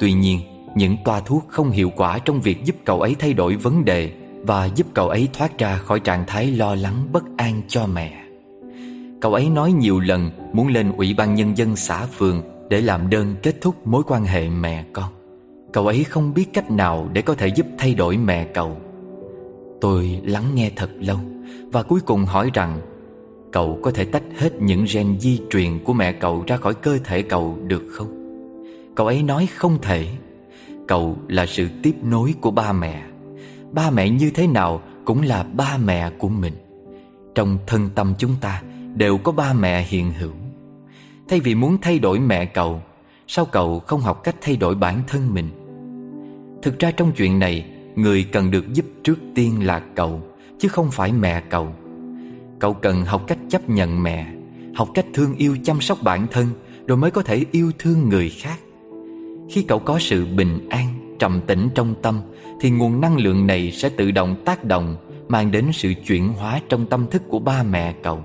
Tuy 0.00 0.12
nhiên, 0.12 0.40
những 0.74 0.96
toa 1.04 1.20
thuốc 1.20 1.44
không 1.48 1.70
hiệu 1.70 1.90
quả 1.96 2.18
trong 2.18 2.40
việc 2.40 2.64
giúp 2.64 2.76
cậu 2.84 3.00
ấy 3.00 3.16
thay 3.18 3.32
đổi 3.32 3.56
vấn 3.56 3.84
đề 3.84 4.12
Và 4.42 4.66
giúp 4.66 4.86
cậu 4.94 5.08
ấy 5.08 5.28
thoát 5.32 5.58
ra 5.58 5.76
khỏi 5.76 6.00
trạng 6.00 6.24
thái 6.26 6.46
lo 6.46 6.74
lắng, 6.74 7.08
bất 7.12 7.24
an 7.36 7.62
cho 7.68 7.86
mẹ. 7.86 8.22
Cậu 9.22 9.34
ấy 9.34 9.50
nói 9.50 9.72
nhiều 9.72 10.00
lần 10.00 10.30
muốn 10.52 10.68
lên 10.68 10.92
ủy 10.96 11.14
ban 11.14 11.34
nhân 11.34 11.56
dân 11.56 11.76
xã 11.76 12.06
phường 12.06 12.42
để 12.70 12.80
làm 12.80 13.10
đơn 13.10 13.36
kết 13.42 13.60
thúc 13.60 13.86
mối 13.86 14.02
quan 14.06 14.24
hệ 14.24 14.48
mẹ 14.48 14.84
con. 14.92 15.12
Cậu 15.72 15.86
ấy 15.86 16.04
không 16.04 16.34
biết 16.34 16.52
cách 16.52 16.70
nào 16.70 17.08
để 17.12 17.22
có 17.22 17.34
thể 17.34 17.46
giúp 17.46 17.66
thay 17.78 17.94
đổi 17.94 18.16
mẹ 18.16 18.44
cậu. 18.44 18.76
Tôi 19.80 20.20
lắng 20.24 20.44
nghe 20.54 20.70
thật 20.76 20.90
lâu 21.00 21.16
và 21.72 21.82
cuối 21.82 22.00
cùng 22.00 22.24
hỏi 22.24 22.50
rằng, 22.54 22.80
Cậu 23.52 23.78
có 23.82 23.90
thể 23.90 24.04
tách 24.04 24.22
hết 24.38 24.52
những 24.60 24.84
gen 24.92 25.20
di 25.20 25.40
truyền 25.50 25.78
của 25.84 25.92
mẹ 25.92 26.12
cậu 26.12 26.44
ra 26.46 26.56
khỏi 26.56 26.74
cơ 26.74 26.98
thể 27.04 27.22
cậu 27.22 27.58
được 27.66 27.82
không? 27.90 28.08
Cậu 28.94 29.06
ấy 29.06 29.22
nói, 29.22 29.48
không 29.56 29.78
thể 29.82 30.06
Cậu 30.88 31.16
là 31.28 31.46
sự 31.46 31.68
tiếp 31.82 31.94
nối 32.02 32.34
của 32.40 32.50
ba 32.50 32.72
mẹ 32.72 33.02
Ba 33.72 33.90
mẹ 33.90 34.08
như 34.08 34.30
thế 34.30 34.46
nào 34.46 34.82
cũng 35.04 35.22
là 35.22 35.42
ba 35.42 35.76
mẹ 35.84 36.10
của 36.18 36.28
mình 36.28 36.54
Trong 37.34 37.58
thân 37.66 37.90
tâm 37.94 38.14
chúng 38.18 38.34
ta 38.40 38.62
đều 38.94 39.18
có 39.18 39.32
ba 39.32 39.52
mẹ 39.52 39.82
hiện 39.88 40.12
hữu. 40.12 40.32
Thay 41.28 41.40
vì 41.40 41.54
muốn 41.54 41.78
thay 41.82 41.98
đổi 41.98 42.18
mẹ 42.18 42.46
cậu 42.46 42.82
Sao 43.26 43.44
cậu 43.44 43.80
không 43.80 44.00
học 44.00 44.20
cách 44.24 44.36
thay 44.40 44.56
đổi 44.56 44.74
bản 44.74 45.02
thân 45.06 45.34
mình? 45.34 45.48
Thực 46.62 46.78
ra 46.78 46.90
trong 46.90 47.12
chuyện 47.12 47.38
này 47.38 47.66
Người 47.96 48.24
cần 48.32 48.50
được 48.50 48.72
giúp 48.72 48.86
trước 49.04 49.18
tiên 49.34 49.66
là 49.66 49.82
cậu 49.94 50.22
Chứ 50.58 50.68
không 50.68 50.90
phải 50.90 51.12
mẹ 51.12 51.42
cậu. 51.50 51.68
Cậu 52.58 52.74
cần 52.74 53.04
học 53.04 53.24
cách 53.26 53.38
chấp 53.48 53.68
nhận 53.68 54.02
mẹ 54.02 54.26
Học 54.74 54.88
cách 54.94 55.06
thương 55.14 55.34
yêu 55.34 55.56
chăm 55.64 55.80
sóc 55.80 55.98
bản 56.02 56.26
thân 56.30 56.46
Rồi 56.86 56.98
mới 56.98 57.10
có 57.10 57.22
thể 57.22 57.44
yêu 57.50 57.72
thương 57.78 58.08
người 58.08 58.28
khác. 58.28 58.58
Khi 59.50 59.62
cậu 59.62 59.78
có 59.78 59.98
sự 59.98 60.26
bình 60.26 60.68
an, 60.68 61.16
trầm 61.18 61.40
tĩnh 61.46 61.68
trong 61.74 61.94
tâm 62.02 62.20
Thì 62.60 62.70
nguồn 62.70 63.00
năng 63.00 63.16
lượng 63.16 63.46
này 63.46 63.72
sẽ 63.72 63.88
tự 63.88 64.10
động 64.10 64.36
tác 64.44 64.64
động 64.64 64.96
Mang 65.28 65.50
đến 65.50 65.70
sự 65.72 65.92
chuyển 66.06 66.28
hóa 66.28 66.60
trong 66.68 66.86
tâm 66.86 67.06
thức 67.10 67.22
của 67.28 67.38
ba 67.38 67.62
mẹ 67.62 67.94
cậu. 68.02 68.22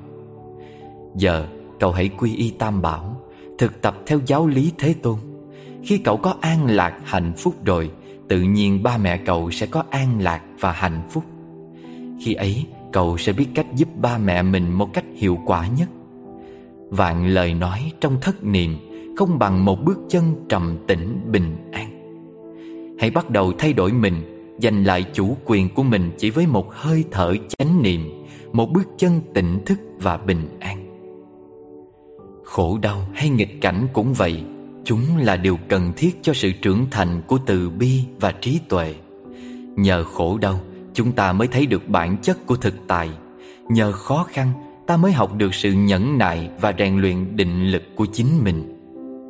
Giờ, 1.17 1.47
cậu 1.79 1.91
hãy 1.91 2.09
quy 2.09 2.35
y 2.35 2.49
tam 2.49 2.81
bảo, 2.81 3.21
Thực 3.57 3.81
tập 3.81 3.97
theo 4.05 4.19
giáo 4.25 4.47
lý 4.47 4.71
Thế 4.77 4.95
Tôn. 5.01 5.15
Khi 5.83 5.97
cậu 5.97 6.17
có 6.17 6.35
an 6.41 6.65
lạc, 6.65 6.99
hạnh 7.03 7.33
phúc 7.37 7.55
rồi, 7.65 7.91
Tự 8.27 8.41
nhiên 8.41 8.83
ba 8.83 8.97
mẹ 8.97 9.17
cậu 9.17 9.51
sẽ 9.51 9.65
có 9.65 9.83
an 9.89 10.21
lạc 10.21 10.41
và 10.59 10.71
hạnh 10.71 11.01
phúc. 11.09 11.23
Khi 12.21 12.33
ấy, 12.33 12.65
cậu 12.93 13.17
sẽ 13.17 13.33
biết 13.33 13.47
cách 13.55 13.65
giúp 13.75 13.89
ba 14.01 14.17
mẹ 14.17 14.41
mình 14.41 14.71
một 14.71 14.93
cách 14.93 15.05
hiệu 15.15 15.37
quả 15.45 15.67
nhất. 15.77 15.89
Vạn 16.89 17.27
lời 17.27 17.53
nói 17.53 17.91
trong 18.01 18.17
thất 18.21 18.43
niệm 18.43 18.77
Không 19.17 19.39
bằng 19.39 19.65
một 19.65 19.83
bước 19.83 19.99
chân 20.09 20.45
trầm 20.49 20.77
tĩnh 20.87 21.19
bình 21.31 21.55
an. 21.71 21.87
Hãy 22.99 23.09
bắt 23.09 23.29
đầu 23.29 23.53
thay 23.57 23.73
đổi 23.73 23.91
mình, 23.91 24.33
Giành 24.61 24.85
lại 24.85 25.05
chủ 25.13 25.37
quyền 25.45 25.69
của 25.69 25.83
mình 25.83 26.11
chỉ 26.17 26.29
với 26.29 26.47
một 26.47 26.73
hơi 26.73 27.03
thở 27.11 27.35
chánh 27.57 27.81
niệm, 27.83 28.25
Một 28.51 28.71
bước 28.71 28.87
chân 28.97 29.21
tỉnh 29.33 29.59
thức 29.65 29.79
và 29.99 30.17
bình 30.17 30.57
an. 30.59 30.86
Khổ 32.47 32.77
đau 32.81 33.07
hay 33.13 33.29
nghịch 33.29 33.61
cảnh 33.61 33.87
cũng 33.93 34.13
vậy. 34.13 34.43
Chúng 34.83 35.17
là 35.17 35.35
điều 35.35 35.57
cần 35.67 35.93
thiết 35.97 36.19
cho 36.21 36.33
sự 36.33 36.51
trưởng 36.61 36.85
thành 36.91 37.21
của 37.27 37.37
từ 37.45 37.69
bi 37.69 37.99
và 38.19 38.31
trí 38.31 38.59
tuệ. 38.69 38.95
Nhờ 39.75 40.03
khổ 40.03 40.37
đau 40.37 40.59
chúng 40.93 41.11
ta 41.11 41.33
mới 41.33 41.47
thấy 41.47 41.65
được 41.65 41.89
bản 41.89 42.17
chất 42.21 42.45
của 42.45 42.55
thực 42.55 42.73
tại. 42.87 43.09
Nhờ 43.69 43.91
khó 43.91 44.25
khăn 44.29 44.51
ta 44.87 44.97
mới 44.97 45.11
học 45.11 45.35
được 45.37 45.53
sự 45.53 45.71
nhẫn 45.71 46.17
nại 46.17 46.49
và 46.61 46.73
rèn 46.77 46.97
luyện 46.97 47.35
định 47.35 47.71
lực 47.71 47.83
của 47.95 48.05
chính 48.13 48.43
mình. 48.43 48.77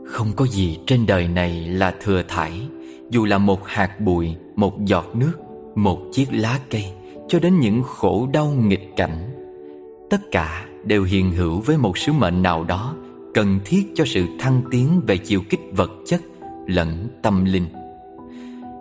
Không 0.08 0.28
có 0.36 0.48
gì 0.48 0.80
trên 0.88 1.06
đời 1.06 1.28
này 1.28 1.68
là 1.68 1.94
thừa 2.02 2.24
thải. 2.28 2.62
Dù 3.10 3.26
là 3.26 3.38
một 3.38 3.68
hạt 3.68 4.00
bụi, 4.00 4.36
một 4.56 4.86
giọt 4.86 5.06
nước, 5.14 5.34
một 5.76 6.00
chiếc 6.12 6.28
lá 6.32 6.60
cây 6.70 6.86
Cho 7.28 7.40
đến 7.40 7.60
những 7.60 7.84
khổ 7.84 8.30
đau 8.34 8.48
nghịch 8.48 8.94
cảnh 8.98 9.34
Tất 10.10 10.22
cả 10.32 10.66
đều 10.84 11.04
hiện 11.04 11.32
hữu 11.32 11.60
với 11.60 11.78
một 11.78 11.98
sứ 11.98 12.14
mệnh 12.14 12.42
nào 12.42 12.64
đó 12.64 12.96
cần 13.34 13.60
thiết 13.66 13.92
cho 13.96 14.06
sự 14.06 14.26
thăng 14.40 14.62
tiến 14.72 15.02
về 15.08 15.18
chiều 15.18 15.42
kích 15.50 15.60
vật 15.72 15.92
chất 16.06 16.22
lẫn 16.68 17.08
tâm 17.22 17.46
linh. 17.46 17.66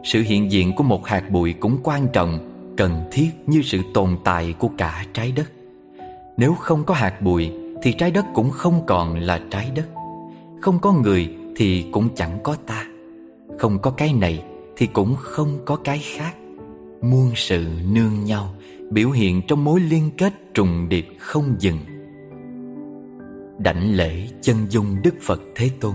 Sự 0.04 0.22
hiện 0.22 0.52
diện 0.52 0.72
của 0.76 0.84
một 0.84 1.06
hạt 1.06 1.30
bụi 1.30 1.52
cũng 1.52 1.78
quan 1.82 2.06
trọng, 2.12 2.52
cần 2.76 3.02
thiết 3.10 3.30
như 3.46 3.62
sự 3.62 3.80
tồn 3.94 4.16
tại 4.24 4.54
của 4.58 4.70
cả 4.78 5.06
trái 5.12 5.32
đất. 5.36 5.52
Nếu 6.36 6.54
không 6.54 6.84
có 6.84 6.94
hạt 6.94 7.22
bụi 7.22 7.50
thì 7.82 7.92
trái 7.92 8.10
đất 8.10 8.24
cũng 8.34 8.50
không 8.50 8.86
còn 8.86 9.20
là 9.20 9.40
trái 9.50 9.70
đất. 9.74 9.86
Không 10.60 10.78
có 10.78 10.92
người 10.92 11.34
thì 11.56 11.84
cũng 11.92 12.08
chẳng 12.16 12.38
có 12.42 12.56
ta. 12.66 12.86
Không 13.58 13.78
có 13.78 13.90
cái 13.90 14.12
này 14.12 14.44
thì 14.76 14.86
cũng 14.86 15.14
không 15.18 15.58
có 15.64 15.76
cái 15.76 15.98
khác. 15.98 16.34
Muôn 17.02 17.32
sự 17.34 17.66
nương 17.92 18.24
nhau, 18.24 18.54
biểu 18.90 19.10
hiện 19.10 19.42
trong 19.48 19.64
mối 19.64 19.80
liên 19.80 20.10
kết 20.18 20.32
trùng 20.54 20.88
điệp 20.88 21.06
không 21.18 21.56
dừng. 21.58 21.78
Đảnh 23.58 23.96
lễ 23.96 24.28
chân 24.42 24.56
dung 24.68 25.02
Đức 25.02 25.14
Phật 25.20 25.40
Thế 25.54 25.70
Tôn. 25.80 25.94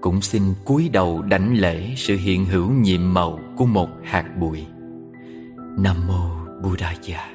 Cũng 0.00 0.20
xin 0.20 0.42
cúi 0.64 0.88
đầu 0.88 1.22
đảnh 1.22 1.54
lễ 1.54 1.94
sự 1.96 2.16
hiện 2.16 2.44
hữu 2.44 2.70
nhiệm 2.70 3.14
màu 3.14 3.38
của 3.56 3.66
một 3.66 3.88
hạt 4.02 4.24
bụi. 4.40 4.66
Nam 5.78 6.06
Mô 6.06 6.30
Buddhaya 6.62 7.32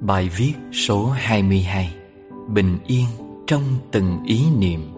Bài 0.00 0.28
viết 0.36 0.54
số 0.72 1.06
22 1.06 1.94
Bình 2.48 2.78
yên 2.86 3.06
trong 3.46 3.62
từng 3.92 4.18
ý 4.26 4.44
niệm. 4.58 4.97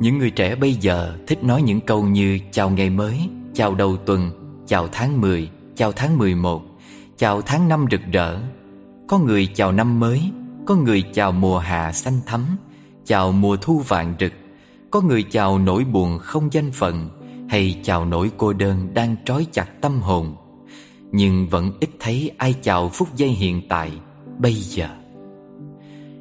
Những 0.00 0.18
người 0.18 0.30
trẻ 0.30 0.54
bây 0.54 0.74
giờ 0.74 1.16
thích 1.26 1.44
nói 1.44 1.62
những 1.62 1.80
câu 1.80 2.04
như 2.04 2.38
chào 2.52 2.70
ngày 2.70 2.90
mới, 2.90 3.28
chào 3.54 3.74
đầu 3.74 3.96
tuần, 3.96 4.30
chào 4.66 4.88
tháng 4.92 5.20
10, 5.20 5.50
chào 5.76 5.92
tháng 5.92 6.18
11, 6.18 6.62
chào 7.16 7.42
tháng 7.42 7.68
năm 7.68 7.86
rực 7.90 8.00
rỡ. 8.12 8.38
Có 9.08 9.18
người 9.18 9.48
chào 9.54 9.72
năm 9.72 10.00
mới, 10.00 10.22
có 10.66 10.76
người 10.76 11.02
chào 11.12 11.32
mùa 11.32 11.58
hạ 11.58 11.92
xanh 11.92 12.20
thắm, 12.26 12.56
chào 13.04 13.32
mùa 13.32 13.56
thu 13.56 13.78
vàng 13.78 14.14
rực, 14.20 14.32
có 14.90 15.00
người 15.00 15.22
chào 15.22 15.58
nỗi 15.58 15.84
buồn 15.84 16.18
không 16.18 16.52
danh 16.52 16.72
phận 16.72 17.08
hay 17.48 17.80
chào 17.82 18.04
nỗi 18.04 18.30
cô 18.36 18.52
đơn 18.52 18.94
đang 18.94 19.16
trói 19.24 19.46
chặt 19.52 19.80
tâm 19.80 20.00
hồn. 20.00 20.36
Nhưng 21.12 21.48
vẫn 21.48 21.72
ít 21.80 21.90
thấy 22.00 22.30
ai 22.38 22.54
chào 22.62 22.88
phút 22.88 23.08
giây 23.16 23.28
hiện 23.28 23.68
tại, 23.68 23.92
bây 24.38 24.54
giờ. 24.54 24.88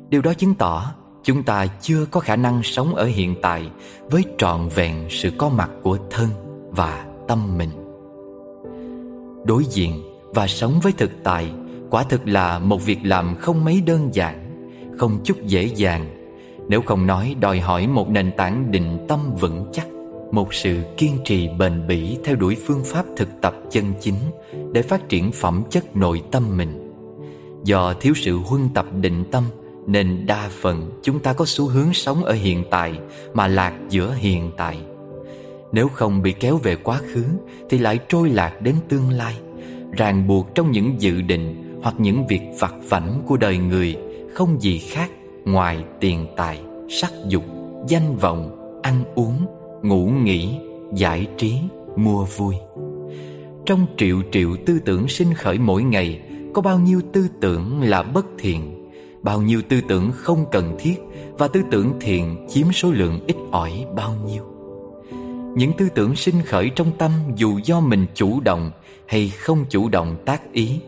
Điều 0.09 0.21
đó 0.21 0.33
chứng 0.33 0.55
tỏ 0.55 0.93
chúng 1.23 1.43
ta 1.43 1.67
chưa 1.81 2.05
có 2.11 2.19
khả 2.19 2.35
năng 2.35 2.63
sống 2.63 2.95
ở 2.95 3.05
hiện 3.05 3.35
tại 3.41 3.69
với 4.09 4.23
trọn 4.37 4.69
vẹn 4.75 5.05
sự 5.09 5.31
có 5.37 5.49
mặt 5.49 5.69
của 5.83 5.97
thân 6.09 6.29
và 6.69 7.05
tâm 7.27 7.57
mình. 7.57 7.69
Đối 9.45 9.63
diện 9.63 10.01
và 10.33 10.47
sống 10.47 10.79
với 10.83 10.91
thực 10.91 11.11
tại 11.23 11.51
quả 11.89 12.03
thực 12.03 12.27
là 12.27 12.59
một 12.59 12.85
việc 12.85 12.99
làm 13.03 13.35
không 13.35 13.65
mấy 13.65 13.81
đơn 13.81 14.09
giản, 14.13 14.67
không 14.97 15.19
chút 15.23 15.37
dễ 15.43 15.63
dàng. 15.63 16.05
Nếu 16.67 16.81
không 16.81 17.07
nói 17.07 17.35
đòi 17.39 17.59
hỏi 17.59 17.87
một 17.87 18.09
nền 18.09 18.31
tảng 18.37 18.71
định 18.71 19.05
tâm 19.07 19.19
vững 19.39 19.65
chắc, 19.73 19.87
một 20.31 20.53
sự 20.53 20.83
kiên 20.97 21.17
trì 21.25 21.49
bền 21.59 21.87
bỉ 21.87 22.17
theo 22.23 22.35
đuổi 22.35 22.57
phương 22.65 22.83
pháp 22.85 23.05
thực 23.17 23.29
tập 23.41 23.55
chân 23.71 23.93
chính 24.01 24.15
để 24.71 24.81
phát 24.81 25.09
triển 25.09 25.31
phẩm 25.31 25.63
chất 25.69 25.95
nội 25.95 26.21
tâm 26.31 26.57
mình. 26.57 26.93
Do 27.63 27.93
thiếu 27.93 28.13
sự 28.15 28.37
huân 28.37 28.69
tập 28.73 28.85
định 29.01 29.25
tâm 29.31 29.43
nên 29.87 30.25
đa 30.25 30.49
phần 30.61 30.99
chúng 31.03 31.19
ta 31.19 31.33
có 31.33 31.45
xu 31.45 31.67
hướng 31.67 31.93
sống 31.93 32.23
ở 32.23 32.33
hiện 32.33 32.63
tại 32.69 32.99
Mà 33.33 33.47
lạc 33.47 33.73
giữa 33.89 34.13
hiện 34.13 34.51
tại. 34.57 34.77
Nếu 35.71 35.87
không 35.87 36.21
bị 36.21 36.31
kéo 36.31 36.57
về 36.57 36.75
quá 36.75 36.99
khứ 37.13 37.25
Thì 37.69 37.77
lại 37.77 37.99
trôi 38.09 38.29
lạc 38.29 38.61
đến 38.61 38.75
tương 38.89 39.09
lai 39.09 39.35
Ràng 39.91 40.27
buộc 40.27 40.55
trong 40.55 40.71
những 40.71 41.01
dự 41.01 41.21
định 41.21 41.79
Hoặc 41.83 41.95
những 41.97 42.27
việc 42.27 42.41
vặt 42.59 42.73
vảnh 42.89 43.21
của 43.27 43.37
đời 43.37 43.57
người 43.57 43.97
Không 44.33 44.61
gì 44.61 44.79
khác 44.79 45.09
ngoài 45.45 45.83
tiền 45.99 46.25
tài, 46.35 46.61
sắc 46.89 47.11
dục, 47.27 47.43
danh 47.87 48.17
vọng, 48.17 48.57
ăn 48.81 49.03
uống, 49.15 49.45
ngủ 49.83 50.05
nghỉ, 50.05 50.57
giải 50.93 51.27
trí, 51.37 51.55
mua 51.95 52.25
vui. 52.25 52.55
Trong 53.65 53.85
triệu 53.97 54.21
triệu 54.31 54.55
tư 54.65 54.79
tưởng 54.85 55.07
sinh 55.07 55.33
khởi 55.33 55.57
mỗi 55.57 55.83
ngày 55.83 56.21
Có 56.53 56.61
bao 56.61 56.79
nhiêu 56.79 57.01
tư 57.13 57.27
tưởng 57.41 57.81
là 57.81 58.03
bất 58.03 58.25
thiện? 58.37 58.72
Bao 59.23 59.41
nhiêu 59.41 59.61
tư 59.69 59.81
tưởng 59.87 60.11
không 60.15 60.45
cần 60.51 60.75
thiết 60.79 60.95
và 61.37 61.47
tư 61.47 61.61
tưởng 61.71 61.93
thiện 62.01 62.47
chiếm 62.49 62.71
số 62.71 62.91
lượng 62.91 63.19
ít 63.27 63.35
ỏi 63.51 63.85
bao 63.95 64.15
nhiêu. 64.25 64.43
Những 65.55 65.71
tư 65.77 65.89
tưởng 65.95 66.15
sinh 66.15 66.41
khởi 66.45 66.71
trong 66.75 66.91
tâm 66.97 67.11
dù 67.35 67.59
do 67.63 67.79
mình 67.79 68.05
chủ 68.13 68.39
động 68.39 68.71
hay 69.07 69.29
không 69.29 69.65
chủ 69.69 69.89
động 69.89 70.15
tác 70.25 70.51
ý 70.51 70.79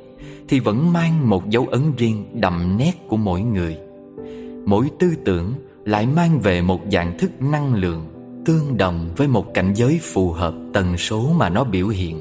thì 0.48 0.60
vẫn 0.60 0.94
mang 0.94 1.30
một 1.30 1.50
dấu 1.50 1.68
ấn 1.72 1.82
riêng 1.98 2.26
đậm 2.34 2.78
nét 2.78 2.94
của 3.08 3.18
mỗi 3.18 3.42
người. 3.42 3.78
Mỗi 4.66 4.90
tư 5.00 5.16
tưởng 5.26 5.54
lại 5.86 6.08
mang 6.08 6.40
về 6.40 6.62
một 6.62 6.82
dạng 6.92 7.18
thức 7.18 7.32
năng 7.42 7.76
lượng 7.76 8.06
tương 8.46 8.78
đồng 8.78 9.10
với 9.18 9.28
một 9.28 9.54
cảnh 9.54 9.74
giới 9.76 10.00
phù 10.02 10.32
hợp 10.32 10.54
tần 10.74 10.98
số 10.98 11.34
mà 11.38 11.50
nó 11.50 11.64
biểu 11.64 11.88
hiện. 11.88 12.20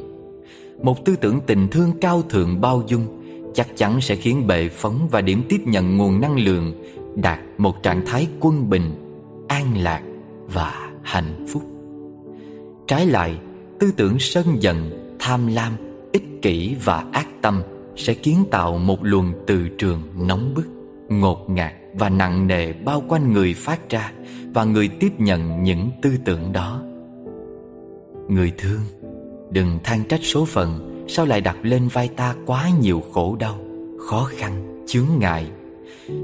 Một 0.82 1.04
tư 1.04 1.16
tưởng 1.16 1.40
tình 1.46 1.68
thương 1.68 1.92
cao 2.00 2.22
thượng 2.22 2.60
bao 2.60 2.82
dung 2.86 3.23
chắc 3.54 3.76
chắn 3.76 4.00
sẽ 4.00 4.16
khiến 4.16 4.46
bệ 4.46 4.68
phóng 4.68 5.08
và 5.10 5.20
điểm 5.20 5.42
tiếp 5.48 5.60
nhận 5.64 5.96
nguồn 5.96 6.20
năng 6.20 6.38
lượng 6.38 6.82
đạt 7.16 7.38
một 7.58 7.82
trạng 7.82 8.06
thái 8.06 8.28
quân 8.40 8.70
bình, 8.70 8.94
an 9.48 9.76
lạc 9.76 10.02
và 10.46 10.90
hạnh 11.02 11.46
phúc. 11.48 11.62
Trái 12.86 13.06
lại, 13.06 13.38
tư 13.78 13.92
tưởng 13.96 14.18
sân 14.18 14.62
giận, 14.62 14.90
tham 15.18 15.46
lam, 15.46 15.72
ích 16.12 16.42
kỷ 16.42 16.76
và 16.84 17.04
ác 17.12 17.26
tâm 17.42 17.62
sẽ 17.96 18.14
kiến 18.14 18.44
tạo 18.50 18.78
một 18.78 18.98
luồng 19.02 19.32
từ 19.46 19.68
trường 19.78 20.02
nóng 20.18 20.54
bức, 20.54 20.66
ngột 21.08 21.50
ngạt 21.50 21.72
và 21.94 22.08
nặng 22.08 22.46
nề 22.46 22.72
bao 22.72 23.02
quanh 23.08 23.32
người 23.32 23.54
phát 23.54 23.90
ra 23.90 24.12
và 24.54 24.64
người 24.64 24.88
tiếp 24.88 25.12
nhận 25.18 25.62
những 25.62 25.90
tư 26.02 26.10
tưởng 26.24 26.52
đó. 26.52 26.82
Người 28.28 28.52
thương, 28.58 28.80
đừng 29.50 29.78
than 29.84 30.04
trách 30.08 30.20
số 30.22 30.44
phận 30.44 30.93
sao 31.08 31.26
lại 31.26 31.40
đặt 31.40 31.56
lên 31.62 31.88
vai 31.88 32.08
ta 32.08 32.34
quá 32.46 32.70
nhiều 32.80 33.02
khổ 33.12 33.36
đau, 33.40 33.58
khó 34.08 34.24
khăn, 34.24 34.84
chướng 34.86 35.06
ngại. 35.18 35.46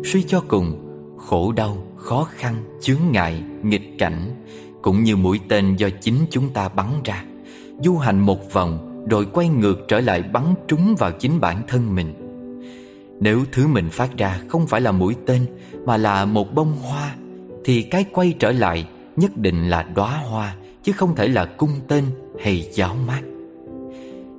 Suy 0.05 0.23
cho 0.23 0.41
cùng, 0.49 0.87
khổ 1.19 1.53
đau, 1.53 1.77
khó 1.97 2.29
khăn, 2.31 2.55
chướng 2.81 3.01
ngại, 3.11 3.43
nghịch 3.63 3.99
cảnh 3.99 4.45
cũng 4.83 5.05
như 5.05 5.17
mũi 5.17 5.41
tên 5.49 5.77
do 5.77 5.89
chính 6.01 6.15
chúng 6.31 6.49
ta 6.49 6.69
bắn 6.69 6.87
ra, 7.05 7.25
du 7.85 7.97
hành 7.97 8.21
một 8.21 8.53
vòng 8.53 9.05
rồi 9.11 9.27
quay 9.33 9.49
ngược 9.49 9.79
trở 9.89 10.01
lại 10.01 10.23
bắn 10.23 10.55
trúng 10.69 10.95
vào 10.99 11.13
chính 11.13 11.41
bản 11.41 11.63
thân 11.69 11.95
mình. 11.95 12.15
Nếu 13.21 13.45
thứ 13.53 13.67
mình 13.67 13.91
phát 13.91 14.17
ra 14.17 14.41
không 14.49 14.67
phải 14.67 14.81
là 14.81 14.93
mũi 14.93 15.15
tên 15.27 15.47
mà 15.87 15.97
là 15.97 16.25
một 16.25 16.55
bông 16.55 16.73
hoa 16.73 17.15
thì 17.65 17.83
cái 17.83 18.05
quay 18.13 18.35
trở 18.39 18.53
lại 18.53 18.87
nhất 19.17 19.37
định 19.37 19.71
là 19.71 19.83
đóa 19.83 20.17
hoa 20.17 20.57
chứ 20.83 20.93
không 20.93 21.15
thể 21.17 21.29
là 21.29 21.45
cung 21.45 21.81
tên 21.89 22.05
hay 22.41 22.69
giáo 22.73 22.97
mát. 23.07 23.23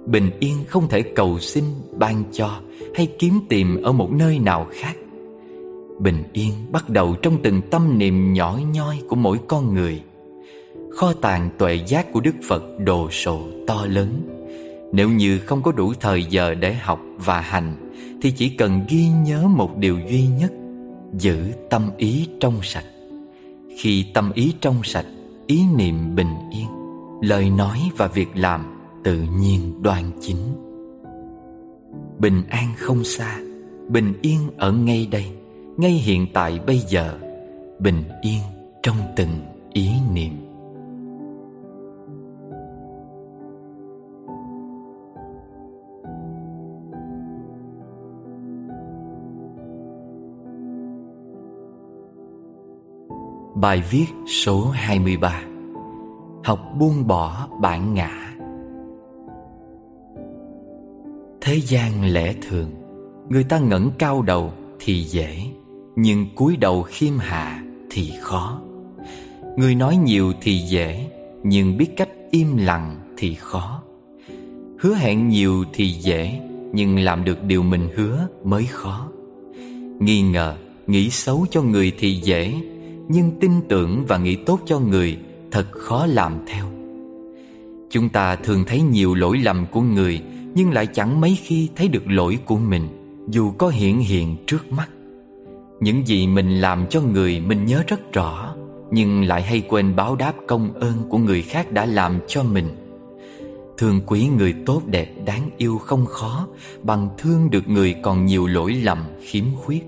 Bình 0.05 0.29
yên 0.39 0.55
không 0.67 0.87
thể 0.87 1.01
cầu 1.01 1.39
xin, 1.39 1.63
ban 1.91 2.23
cho 2.31 2.59
hay 2.95 3.07
kiếm 3.19 3.39
tìm 3.49 3.81
ở 3.81 3.91
một 3.91 4.11
nơi 4.11 4.39
nào 4.39 4.67
khác. 4.71 4.95
Bình 5.99 6.23
yên 6.33 6.53
bắt 6.71 6.89
đầu 6.89 7.15
trong 7.21 7.37
từng 7.43 7.61
tâm 7.71 7.97
niệm 7.97 8.33
nhỏ 8.33 8.59
nhoi 8.73 9.01
của 9.07 9.15
mỗi 9.15 9.39
con 9.47 9.73
người. 9.73 10.01
Kho 10.91 11.13
tàng 11.13 11.49
tuệ 11.57 11.79
giác 11.87 12.13
của 12.13 12.19
Đức 12.19 12.35
Phật 12.47 12.63
đồ 12.79 13.09
sộ 13.11 13.41
to 13.67 13.85
lớn. 13.85 14.21
Nếu 14.93 15.09
như 15.09 15.39
không 15.39 15.61
có 15.61 15.71
đủ 15.71 15.93
thời 15.99 16.23
giờ 16.23 16.53
để 16.53 16.73
học 16.73 16.99
và 17.17 17.39
hành 17.39 17.91
thì 18.21 18.31
chỉ 18.31 18.49
cần 18.49 18.81
ghi 18.89 19.07
nhớ 19.25 19.47
một 19.47 19.77
điều 19.77 19.99
duy 20.09 20.27
nhất, 20.27 20.51
giữ 21.13 21.37
tâm 21.69 21.89
ý 21.97 22.27
trong 22.39 22.53
sạch. 22.63 22.85
Khi 23.77 24.05
tâm 24.13 24.31
ý 24.31 24.53
trong 24.61 24.75
sạch, 24.83 25.05
ý 25.47 25.61
niệm 25.75 26.15
bình 26.15 26.33
yên, 26.51 26.67
lời 27.21 27.49
nói 27.49 27.79
và 27.97 28.07
việc 28.07 28.29
làm 28.35 28.80
tự 29.03 29.25
nhiên 29.39 29.83
đoan 29.83 30.03
chính. 30.19 30.37
Bình 32.19 32.43
an 32.49 32.73
không 32.77 33.03
xa, 33.03 33.39
bình 33.89 34.13
yên 34.21 34.39
ở 34.57 34.71
ngay 34.71 35.07
đây, 35.11 35.25
ngay 35.77 35.91
hiện 35.91 36.27
tại 36.33 36.59
bây 36.67 36.77
giờ, 36.77 37.19
bình 37.79 38.03
yên 38.21 38.41
trong 38.83 38.95
từng 39.15 39.29
ý 39.73 39.89
niệm. 40.13 40.31
Bài 53.55 53.83
viết 53.91 54.05
số 54.27 54.69
23 54.73 55.43
Học 56.43 56.59
buông 56.79 57.07
bỏ 57.07 57.47
bản 57.61 57.93
ngã 57.93 58.30
Thế 61.43 61.55
gian 61.55 62.13
lẽ 62.13 62.33
thường. 62.41 62.71
Người 63.29 63.43
ta 63.43 63.59
ngẩng 63.59 63.91
cao 63.99 64.21
đầu 64.21 64.53
thì 64.79 65.03
dễ 65.03 65.37
Nhưng 65.95 66.35
cúi 66.35 66.57
đầu 66.57 66.83
khiêm 66.83 67.17
hạ 67.17 67.63
thì 67.89 68.11
khó. 68.21 68.61
Người 69.57 69.75
nói 69.75 69.97
nhiều 69.97 70.33
thì 70.41 70.57
dễ 70.57 71.07
Nhưng 71.43 71.77
biết 71.77 71.87
cách 71.97 72.09
im 72.31 72.57
lặng 72.57 73.13
thì 73.17 73.35
khó. 73.35 73.83
Hứa 74.79 74.95
hẹn 74.95 75.29
nhiều 75.29 75.63
thì 75.73 75.87
dễ 75.87 76.39
Nhưng 76.73 76.99
làm 76.99 77.23
được 77.23 77.43
điều 77.43 77.63
mình 77.63 77.89
hứa 77.95 78.27
mới 78.43 78.65
khó. 78.65 79.07
Nghi 79.99 80.21
ngờ, 80.21 80.55
nghĩ 80.87 81.09
xấu 81.09 81.45
cho 81.51 81.61
người 81.61 81.91
thì 81.99 82.13
dễ 82.13 82.53
nhưng 83.09 83.31
tin 83.39 83.51
tưởng 83.69 84.05
và 84.07 84.17
nghĩ 84.17 84.35
tốt 84.35 84.59
cho 84.65 84.79
người 84.79 85.17
thật 85.51 85.71
khó 85.71 86.05
làm 86.05 86.33
theo. 86.47 86.65
Chúng 87.89 88.09
ta 88.09 88.35
thường 88.35 88.63
thấy 88.67 88.81
nhiều 88.81 89.15
lỗi 89.15 89.37
lầm 89.37 89.65
của 89.71 89.81
người 89.81 90.21
nhưng 90.55 90.71
lại 90.71 90.87
chẳng 90.87 91.21
mấy 91.21 91.37
khi 91.41 91.69
thấy 91.75 91.87
được 91.87 92.03
lỗi 92.07 92.37
của 92.45 92.57
mình, 92.57 92.87
dù 93.29 93.51
có 93.51 93.67
hiện 93.67 93.99
hiện 93.99 94.35
trước 94.47 94.71
mắt. 94.71 94.89
Những 95.79 96.07
gì 96.07 96.27
mình 96.27 96.61
làm 96.61 96.85
cho 96.89 97.01
người 97.01 97.39
mình 97.39 97.65
nhớ 97.65 97.83
rất 97.87 98.13
rõ, 98.13 98.55
nhưng 98.91 99.23
lại 99.23 99.41
hay 99.41 99.61
quên 99.69 99.95
báo 99.95 100.15
đáp 100.15 100.33
công 100.47 100.73
ơn 100.73 100.93
của 101.09 101.17
người 101.17 101.41
khác 101.41 101.71
đã 101.71 101.85
làm 101.85 102.19
cho 102.27 102.43
mình. 102.43 102.65
Thương 103.77 104.01
quý 104.07 104.27
người 104.37 104.55
tốt 104.65 104.81
đẹp 104.85 105.13
đáng 105.25 105.49
yêu 105.57 105.77
không 105.77 106.05
khó, 106.05 106.47
bằng 106.83 107.09
thương 107.17 107.49
được 107.49 107.67
người 107.67 107.95
còn 108.01 108.25
nhiều 108.25 108.47
lỗi 108.47 108.73
lầm, 108.73 109.03
khiếm 109.21 109.45
khuyết. 109.55 109.83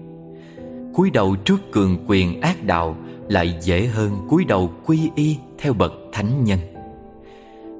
Cúi 0.93 1.09
đầu 1.09 1.35
trước 1.35 1.71
cường 1.71 1.97
quyền 2.07 2.41
ác 2.41 2.63
đạo 2.63 2.97
lại 3.29 3.55
dễ 3.61 3.85
hơn 3.85 4.11
cúi 4.29 4.45
đầu 4.45 4.71
quy 4.85 5.09
y 5.15 5.37
theo 5.57 5.73
bậc 5.73 5.93
thánh 6.11 6.43
nhân. 6.43 6.59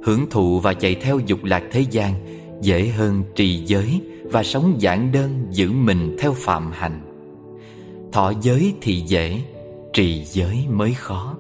Hưởng 0.03 0.29
thụ 0.29 0.59
và 0.59 0.73
chạy 0.73 0.95
theo 0.95 1.19
dục 1.19 1.43
lạc 1.43 1.63
thế 1.71 1.85
gian 1.91 2.13
dễ 2.63 2.87
hơn 2.87 3.23
trì 3.35 3.65
giới 3.65 4.01
và 4.23 4.43
sống 4.43 4.75
giản 4.79 5.11
đơn 5.11 5.47
giữ 5.49 5.71
mình 5.71 6.15
theo 6.19 6.33
phạm 6.33 6.71
hành 6.71 7.13
thọ 8.13 8.33
giới 8.41 8.73
thì 8.81 8.95
dễ, 8.95 9.41
trì 9.93 10.23
giới 10.23 10.65
mới 10.69 10.93
khó. 10.93 11.35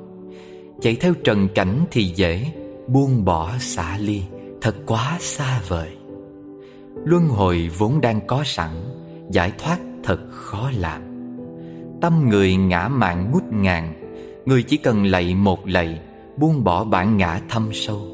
Chạy 0.81 0.95
theo 0.95 1.13
trần 1.23 1.47
cảnh 1.55 1.85
thì 1.91 2.03
dễ, 2.03 2.45
buông 2.87 3.25
bỏ 3.25 3.51
xả 3.59 3.97
ly, 3.97 4.21
thật 4.61 4.75
quá 4.85 5.17
xa 5.19 5.61
vời. 5.67 5.89
Luân 7.05 7.27
hồi 7.27 7.69
vốn 7.77 8.01
đang 8.01 8.27
có 8.27 8.43
sẵn, 8.45 8.69
giải 9.31 9.51
thoát 9.57 9.79
thật 10.03 10.19
khó 10.31 10.71
làm. 10.77 11.01
Tâm 12.01 12.29
người 12.29 12.55
ngã 12.55 12.87
mạn 12.87 13.31
ngút 13.31 13.43
ngàn, 13.51 13.99
Người 14.45 14.63
chỉ 14.63 14.77
cần 14.77 15.05
lạy 15.05 15.35
một 15.35 15.67
lạy, 15.67 15.99
Buông 16.37 16.63
bỏ 16.63 16.83
bản 16.83 17.17
ngã 17.17 17.41
thâm 17.49 17.69
sâu, 17.73 18.07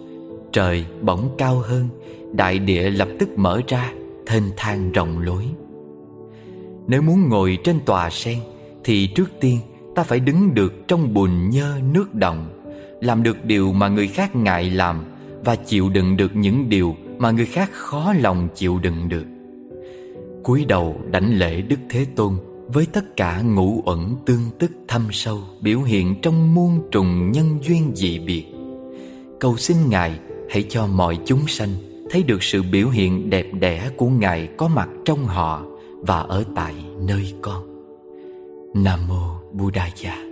Trời 0.52 0.86
bỗng 1.02 1.36
cao 1.38 1.56
hơn 1.56 1.90
Đại 2.34 2.60
địa 2.60 2.90
lập 2.90 3.08
tức 3.20 3.30
mở 3.38 3.62
ra, 3.68 3.94
Thênh 4.26 4.44
thang 4.58 4.92
rộng 4.92 5.20
lối. 5.20 5.44
Nếu 6.88 7.02
muốn 7.02 7.30
ngồi 7.30 7.58
trên 7.64 7.80
tòa 7.86 8.10
sen, 8.10 8.40
Thì 8.84 9.08
trước 9.08 9.30
tiên 9.40 9.60
ta 9.96 10.04
phải 10.04 10.20
đứng 10.20 10.54
được 10.54 10.88
trong 10.88 11.14
bùn 11.14 11.50
nhơ 11.50 11.80
nước 11.94 12.16
động, 12.16 12.50
Làm 13.02 13.24
được 13.24 13.46
điều 13.46 13.74
mà 13.74 13.88
người 13.88 14.08
khác 14.08 14.36
ngại 14.36 14.70
làm 14.70 15.04
Và 15.46 15.56
chịu 15.56 15.90
đựng 15.90 16.18
được 16.18 16.36
những 16.36 16.70
điều 16.70 16.96
mà 17.18 17.32
người 17.32 17.46
khác 17.46 17.70
khó 17.72 18.14
lòng 18.20 18.48
chịu 18.56 18.80
đựng 18.80 19.10
được. 19.10 19.26
Cúi 20.44 20.66
đầu 20.66 21.02
đảnh 21.12 21.38
lễ 21.38 21.62
Đức 21.62 21.80
Thế 21.90 22.06
Tôn 22.16 22.34
với 22.68 22.86
tất 22.86 23.18
cả 23.18 23.42
ngũ 23.42 23.82
uẩn 23.86 24.16
tương 24.26 24.42
tức 24.60 24.72
thâm 24.88 25.08
sâu 25.12 25.40
biểu 25.62 25.82
hiện 25.82 26.16
trong 26.22 26.56
muôn 26.56 26.82
trùng 26.92 27.32
nhân 27.32 27.60
duyên 27.64 27.92
dị 27.96 28.20
biệt. 28.20 28.46
Cầu 29.40 29.58
xin 29.58 29.78
ngài 29.90 30.20
hãy 30.50 30.66
cho 30.70 30.88
mọi 30.88 31.20
chúng 31.26 31.48
sanh 31.48 31.70
thấy 32.10 32.24
được 32.24 32.44
sự 32.44 32.64
biểu 32.72 32.90
hiện 32.90 33.30
đẹp 33.30 33.46
đẽ 33.60 33.90
của 33.98 34.10
ngài 34.10 34.50
có 34.58 34.68
mặt 34.68 34.90
trong 35.06 35.26
họ 35.26 35.66
và 36.02 36.20
ở 36.20 36.44
tại 36.56 36.76
nơi 37.08 37.34
con. 37.42 37.70
Nam 38.74 39.00
mô 39.08 39.40
buddhaya 39.52 40.30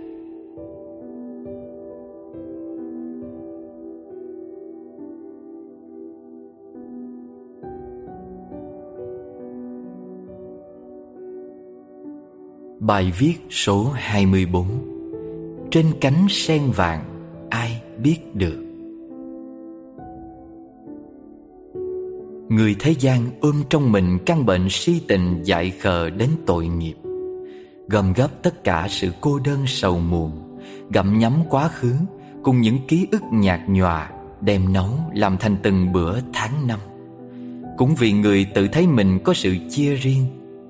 Bài 12.80 13.12
viết 13.18 13.34
số 13.50 13.90
24 13.94 14.66
Trên 15.70 15.86
cánh 16.00 16.26
sen 16.28 16.70
vàng, 16.70 17.04
ai 17.50 17.82
biết 18.02 18.18
được? 18.34 18.67
Người 22.58 22.76
thế 22.78 22.94
gian 22.98 23.30
ôm 23.40 23.62
trong 23.70 23.92
mình 23.92 24.18
căn 24.26 24.46
bệnh 24.46 24.68
si 24.70 25.00
tình 25.08 25.42
dại 25.42 25.70
khờ 25.70 26.10
đến 26.10 26.30
tội 26.46 26.66
nghiệp. 26.66 26.94
Gầm 27.88 28.12
gấp 28.12 28.28
tất 28.42 28.64
cả 28.64 28.86
sự 28.90 29.12
cô 29.20 29.38
đơn 29.38 29.66
sầu 29.66 29.98
muộn 29.98 30.58
Gặm 30.90 31.18
nhắm 31.18 31.32
quá 31.50 31.68
khứ 31.68 31.94
cùng 32.42 32.60
những 32.60 32.78
ký 32.88 33.06
ức 33.12 33.22
nhạt 33.32 33.60
nhòa 33.68 34.10
Đem 34.40 34.72
nấu 34.72 34.90
làm 35.14 35.36
thành 35.36 35.56
từng 35.62 35.92
bữa 35.92 36.18
tháng 36.32 36.66
năm. 36.66 36.78
Cũng 37.76 37.94
vì 37.94 38.12
người 38.12 38.46
tự 38.54 38.68
thấy 38.68 38.86
mình 38.86 39.18
có 39.24 39.34
sự 39.34 39.56
chia 39.70 39.94
riêng 39.94 40.24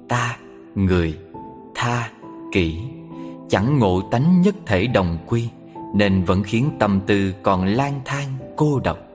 Ta, 0.09 0.37
người 0.75 1.19
tha, 1.75 2.11
kỹ 2.53 2.77
Chẳng 3.49 3.79
ngộ 3.79 4.03
tánh 4.11 4.43
nhất 4.43 4.55
thể 4.67 4.87
đồng 4.87 5.19
quy 5.27 5.49
Nên 5.95 6.25
vẫn 6.25 6.43
khiến 6.43 6.71
tâm 6.79 7.01
tư 7.07 7.35
còn 7.43 7.67
lang 7.67 8.01
thang 8.05 8.29
cô 8.57 8.81
độc. 8.85 9.08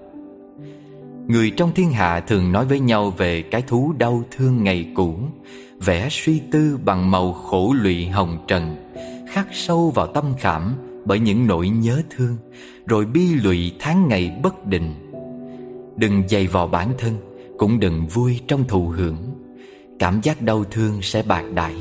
Người 1.28 1.52
trong 1.58 1.72
thiên 1.76 1.92
hạ 1.92 2.20
thường 2.20 2.52
nói 2.52 2.66
với 2.66 2.80
nhau 2.80 3.14
về 3.18 3.42
cái 3.42 3.62
thú 3.62 3.94
đau 3.98 4.24
thương 4.32 4.64
ngày 4.64 4.88
cũ 4.96 5.16
Vẽ 5.86 6.08
suy 6.12 6.42
tư 6.52 6.80
bằng 6.86 7.12
màu 7.12 7.34
khổ 7.34 7.74
lụy 7.82 8.06
hồng 8.06 8.38
trần, 8.48 8.76
Khắc 9.30 9.48
sâu 9.52 9.92
vào 9.96 10.08
tâm 10.08 10.26
khảm 10.40 10.76
bởi 11.06 11.20
những 11.20 11.48
nỗi 11.48 11.70
nhớ 11.70 12.02
thương, 12.10 12.38
Rồi 12.86 13.06
bi 13.06 13.34
lụy 13.34 13.72
tháng 13.80 14.08
ngày 14.08 14.40
bất 14.44 14.66
định. 14.68 14.94
Đừng 15.98 16.28
dày 16.28 16.48
vò 16.48 16.68
bản 16.68 16.90
thân, 16.98 17.14
Cũng 17.58 17.80
đừng 17.80 18.08
vui 18.08 18.40
trong 18.48 18.64
thụ 18.68 18.88
hưởng. 18.88 19.18
Cảm 20.00 20.22
giác 20.22 20.42
đau 20.42 20.64
thương 20.64 21.02
sẽ 21.02 21.24
bạc 21.24 21.44
đãi, 21.54 21.76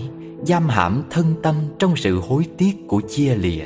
Giam 0.47 0.69
hãm 0.69 1.03
thân 1.11 1.35
tâm 1.43 1.55
trong 1.79 1.97
sự 1.97 2.21
hối 2.21 2.45
tiếc 2.59 2.89
của 2.89 3.01
chia 3.09 3.35
lìa. 3.35 3.65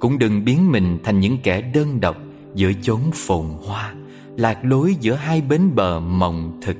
Cũng 0.00 0.18
đừng 0.18 0.44
biến 0.44 0.72
mình 0.72 0.98
thành 1.04 1.20
những 1.20 1.38
kẻ 1.42 1.60
đơn 1.74 2.00
độc 2.00 2.16
Giữa 2.54 2.70
chốn 2.82 3.00
phồn 3.14 3.46
hoa 3.66 3.94
Lạc 4.38 4.64
lối 4.64 4.96
giữa 5.00 5.14
hai 5.14 5.40
bến 5.40 5.74
bờ 5.74 6.00
mộng 6.00 6.58
thực 6.62 6.76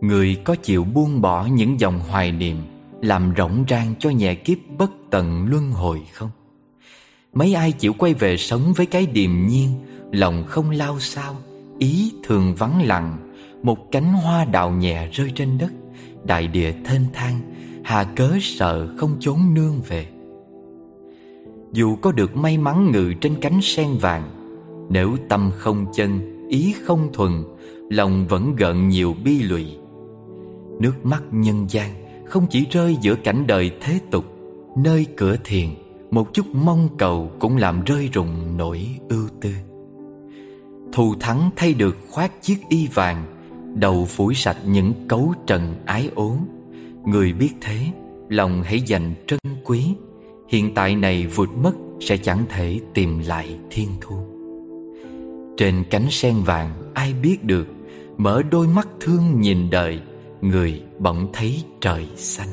Người 0.00 0.36
có 0.44 0.54
chịu 0.54 0.84
buông 0.84 1.20
bỏ 1.20 1.46
những 1.46 1.80
dòng 1.80 2.00
hoài 2.00 2.32
niệm, 2.32 2.56
Làm 3.02 3.34
rộng 3.34 3.64
rang 3.68 3.94
cho 3.98 4.10
nhẹ 4.10 4.34
kiếp 4.34 4.58
bất 4.78 4.90
tận 5.10 5.46
luân 5.48 5.70
hồi 5.70 6.02
không? 6.12 6.30
Mấy 7.32 7.54
ai 7.54 7.72
chịu 7.72 7.92
quay 7.98 8.14
về 8.14 8.36
sống 8.36 8.72
với 8.76 8.86
cái 8.86 9.06
điềm 9.06 9.46
nhiên, 9.46 9.70
Lòng 10.12 10.44
không 10.46 10.70
lao 10.70 11.00
sao, 11.00 11.36
Ý 11.78 12.12
thường 12.22 12.54
vắng 12.54 12.82
lặng, 12.86 13.32
Một 13.62 13.92
cánh 13.92 14.12
hoa 14.12 14.44
đào 14.44 14.70
nhẹ 14.70 15.08
rơi 15.12 15.32
trên 15.34 15.58
đất, 15.58 15.72
Đại 16.24 16.48
địa 16.48 16.72
thênh 16.84 17.02
thang, 17.12 17.40
Hà 17.84 18.04
cớ 18.04 18.32
sợ 18.40 18.88
không 18.96 19.16
chốn 19.20 19.54
nương 19.54 19.80
về 19.88 20.06
Dù 21.72 21.96
có 21.96 22.12
được 22.12 22.36
may 22.36 22.58
mắn 22.58 22.90
ngự 22.90 23.12
trên 23.20 23.34
cánh 23.40 23.60
sen 23.62 23.88
vàng, 24.00 24.30
Nếu 24.90 25.16
tâm 25.28 25.50
không 25.58 25.86
chân 25.94 26.35
Ý 26.48 26.74
không 26.84 27.08
thuần, 27.12 27.32
Lòng 27.90 28.26
vẫn 28.28 28.56
gợn 28.56 28.88
nhiều 28.88 29.14
bi 29.24 29.42
lụy. 29.42 29.66
Nước 30.80 31.06
mắt 31.06 31.22
nhân 31.30 31.66
gian 31.68 31.90
Không 32.26 32.46
chỉ 32.50 32.66
rơi 32.70 32.96
giữa 33.02 33.14
cảnh 33.14 33.46
đời 33.46 33.70
thế 33.80 33.98
tục, 34.10 34.24
Nơi 34.76 35.06
cửa 35.16 35.36
thiền, 35.44 35.68
Một 36.10 36.34
chút 36.34 36.46
mong 36.52 36.88
cầu 36.98 37.30
Cũng 37.38 37.56
làm 37.56 37.84
rơi 37.84 38.08
rụng 38.12 38.56
nỗi 38.56 38.86
ưu 39.08 39.28
tư. 39.40 39.50
Thù 40.92 41.14
thắng 41.20 41.50
thay 41.56 41.74
được 41.74 41.96
khoác 42.10 42.42
chiếc 42.42 42.58
y 42.68 42.86
vàng, 42.86 43.24
Đầu 43.74 44.04
phủi 44.04 44.34
sạch 44.34 44.58
những 44.66 44.92
cấu 45.08 45.34
trần 45.46 45.74
ái 45.86 46.10
ố 46.14 46.36
Người 47.04 47.32
biết 47.32 47.50
thế, 47.60 47.78
Lòng 48.28 48.62
hãy 48.62 48.80
dành 48.80 49.14
trân 49.26 49.38
quý, 49.64 49.94
Hiện 50.48 50.74
tại 50.74 50.96
này 50.96 51.26
vụt 51.26 51.48
mất 51.62 51.72
Sẽ 52.00 52.16
chẳng 52.16 52.44
thể 52.48 52.80
tìm 52.94 53.18
lại 53.26 53.58
thiên 53.70 53.88
thu. 54.00 54.35
Trên 55.56 55.84
cánh 55.90 56.06
sen 56.10 56.34
vàng, 56.44 56.92
ai 56.94 57.12
biết 57.22 57.44
được, 57.44 57.66
Mở 58.16 58.42
đôi 58.50 58.66
mắt 58.66 58.88
thương 59.00 59.40
nhìn 59.40 59.70
đời, 59.70 60.00
Người 60.40 60.82
bỗng 60.98 61.28
thấy 61.32 61.64
trời 61.80 62.06
xanh. 62.16 62.48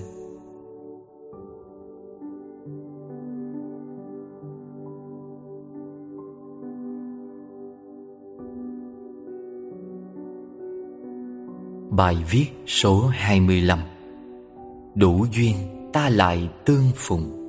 Bài 11.90 12.18
viết 12.32 12.46
số 12.68 13.08
25 13.12 13.80
Đủ 14.96 15.26
duyên 15.32 15.56
ta 15.94 16.10
lại 16.10 16.50
tương 16.66 16.86
phùng. 16.96 17.40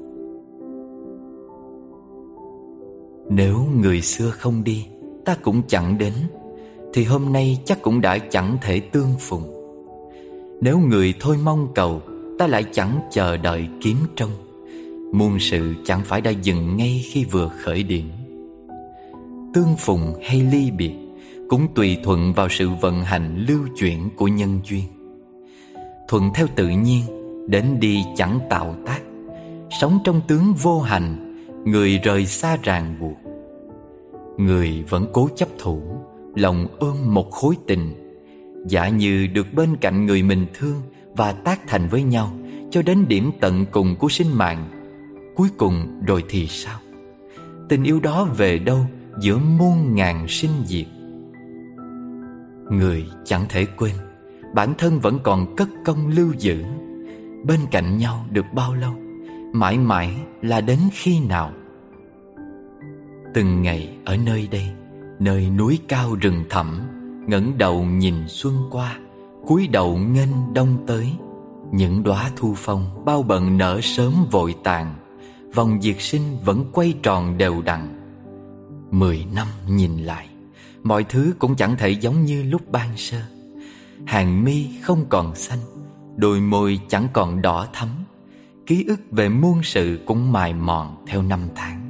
Nếu 3.30 3.58
người 3.80 4.00
xưa 4.00 4.30
không 4.30 4.64
đi 4.64 4.86
Ta 5.24 5.36
cũng 5.42 5.62
chẳng 5.68 5.98
đến, 5.98 6.12
Thì 6.92 7.04
hôm 7.04 7.32
nay 7.32 7.58
chắc 7.64 7.82
cũng 7.82 8.00
đã 8.00 8.18
chẳng 8.18 8.56
thể 8.62 8.80
tương 8.80 9.14
phùng. 9.18 9.42
Nếu 10.60 10.78
người 10.78 11.14
thôi 11.20 11.36
mong 11.44 11.68
cầu, 11.74 12.02
Ta 12.38 12.46
lại 12.46 12.64
chẳng 12.72 13.00
chờ 13.10 13.36
đợi 13.36 13.68
kiếm 13.80 13.96
trông. 14.16 14.30
Muôn 15.12 15.38
sự 15.40 15.74
chẳng 15.84 16.00
phải 16.04 16.20
đã 16.20 16.30
dừng 16.30 16.76
ngay 16.76 17.04
khi 17.04 17.24
vừa 17.24 17.50
khởi 17.62 17.82
điểm. 17.82 18.10
Tương 19.54 19.76
phùng 19.78 20.14
hay 20.22 20.40
ly 20.40 20.70
biệt 20.70 20.92
cũng 21.48 21.66
tùy 21.74 21.96
thuận 22.04 22.32
vào 22.32 22.48
sự 22.48 22.68
vận 22.80 23.02
hành 23.02 23.44
lưu 23.48 23.60
chuyển 23.78 24.10
của 24.16 24.28
nhân 24.28 24.60
duyên. 24.64 24.84
Thuận 26.08 26.30
theo 26.34 26.46
tự 26.56 26.68
nhiên, 26.68 27.02
đến 27.48 27.80
đi 27.80 28.04
chẳng 28.16 28.38
tạo 28.50 28.74
tác. 28.86 29.00
Sống 29.80 29.98
trong 30.04 30.20
tướng 30.28 30.54
vô 30.54 30.80
hành, 30.80 31.34
người 31.64 31.98
rời 31.98 32.26
xa 32.26 32.56
ràng 32.62 32.96
buộc 33.00 33.23
người 34.36 34.84
vẫn 34.88 35.06
cố 35.12 35.28
chấp 35.36 35.48
thủ, 35.58 35.82
lòng 36.34 36.66
ôm 36.78 36.96
một 37.06 37.30
khối 37.30 37.54
tình. 37.66 37.94
Giả 38.68 38.88
như 38.88 39.26
được 39.26 39.46
bên 39.54 39.76
cạnh 39.76 40.06
người 40.06 40.22
mình 40.22 40.46
thương 40.54 40.82
và 41.16 41.32
tác 41.32 41.60
thành 41.66 41.88
với 41.88 42.02
nhau 42.02 42.32
cho 42.70 42.82
đến 42.82 43.08
điểm 43.08 43.30
tận 43.40 43.66
cùng 43.70 43.96
của 43.96 44.08
sinh 44.08 44.38
mạng, 44.38 44.68
cuối 45.36 45.48
cùng 45.56 46.00
rồi 46.06 46.24
thì 46.28 46.46
sao? 46.46 46.78
Tình 47.68 47.82
yêu 47.82 48.00
đó 48.00 48.24
về 48.36 48.58
đâu 48.58 48.86
giữa 49.20 49.38
muôn 49.38 49.94
ngàn 49.94 50.28
sinh 50.28 50.50
diệt? 50.64 50.86
Người 52.70 53.06
chẳng 53.24 53.44
thể 53.48 53.66
quên, 53.76 53.94
Bản 54.54 54.74
thân 54.78 55.00
vẫn 55.00 55.18
còn 55.22 55.56
cất 55.56 55.68
công 55.84 56.08
lưu 56.08 56.32
giữ. 56.38 56.64
Bên 57.44 57.60
cạnh 57.70 57.98
nhau 57.98 58.24
được 58.30 58.44
bao 58.54 58.74
lâu, 58.74 58.94
Mãi 59.52 59.78
mãi 59.78 60.16
là 60.42 60.60
đến 60.60 60.78
khi 60.92 61.20
nào? 61.20 61.52
Từng 63.34 63.62
ngày 63.62 63.96
ở 64.04 64.16
nơi 64.16 64.48
đây, 64.50 64.70
Nơi 65.18 65.50
núi 65.50 65.78
cao 65.88 66.14
rừng 66.20 66.44
thẳm, 66.50 66.80
ngẩng 67.28 67.58
đầu 67.58 67.84
nhìn 67.84 68.14
xuân 68.28 68.54
qua, 68.70 68.98
cúi 69.46 69.66
đầu 69.66 69.96
nghênh 69.96 70.54
đông 70.54 70.84
tới. 70.86 71.12
Những 71.72 72.02
đóa 72.02 72.30
thu 72.36 72.54
phong 72.56 73.04
bao 73.04 73.22
bận 73.22 73.58
nở 73.58 73.80
sớm 73.82 74.14
vội 74.30 74.54
tàn, 74.64 74.94
Vòng 75.54 75.82
diệt 75.82 75.96
sinh 75.98 76.22
vẫn 76.44 76.64
quay 76.72 76.94
tròn 77.02 77.38
đều 77.38 77.62
đặn. 77.62 78.00
Mười 78.90 79.24
năm 79.34 79.46
nhìn 79.68 79.98
lại, 79.98 80.28
Mọi 80.82 81.04
thứ 81.04 81.34
cũng 81.38 81.56
chẳng 81.56 81.76
thể 81.78 81.90
giống 81.90 82.24
như 82.24 82.42
lúc 82.42 82.70
ban 82.72 82.96
sơ. 82.96 83.20
Hàng 84.06 84.44
mi 84.44 84.66
không 84.82 85.04
còn 85.08 85.34
xanh, 85.34 85.58
Đôi 86.16 86.40
môi 86.40 86.80
chẳng 86.88 87.08
còn 87.12 87.42
đỏ 87.42 87.66
thắm. 87.72 87.88
Ký 88.66 88.84
ức 88.88 89.00
về 89.10 89.28
muôn 89.28 89.62
sự 89.62 89.98
cũng 90.06 90.32
mài 90.32 90.54
mòn 90.54 91.04
theo 91.06 91.22
năm 91.22 91.40
tháng. 91.54 91.83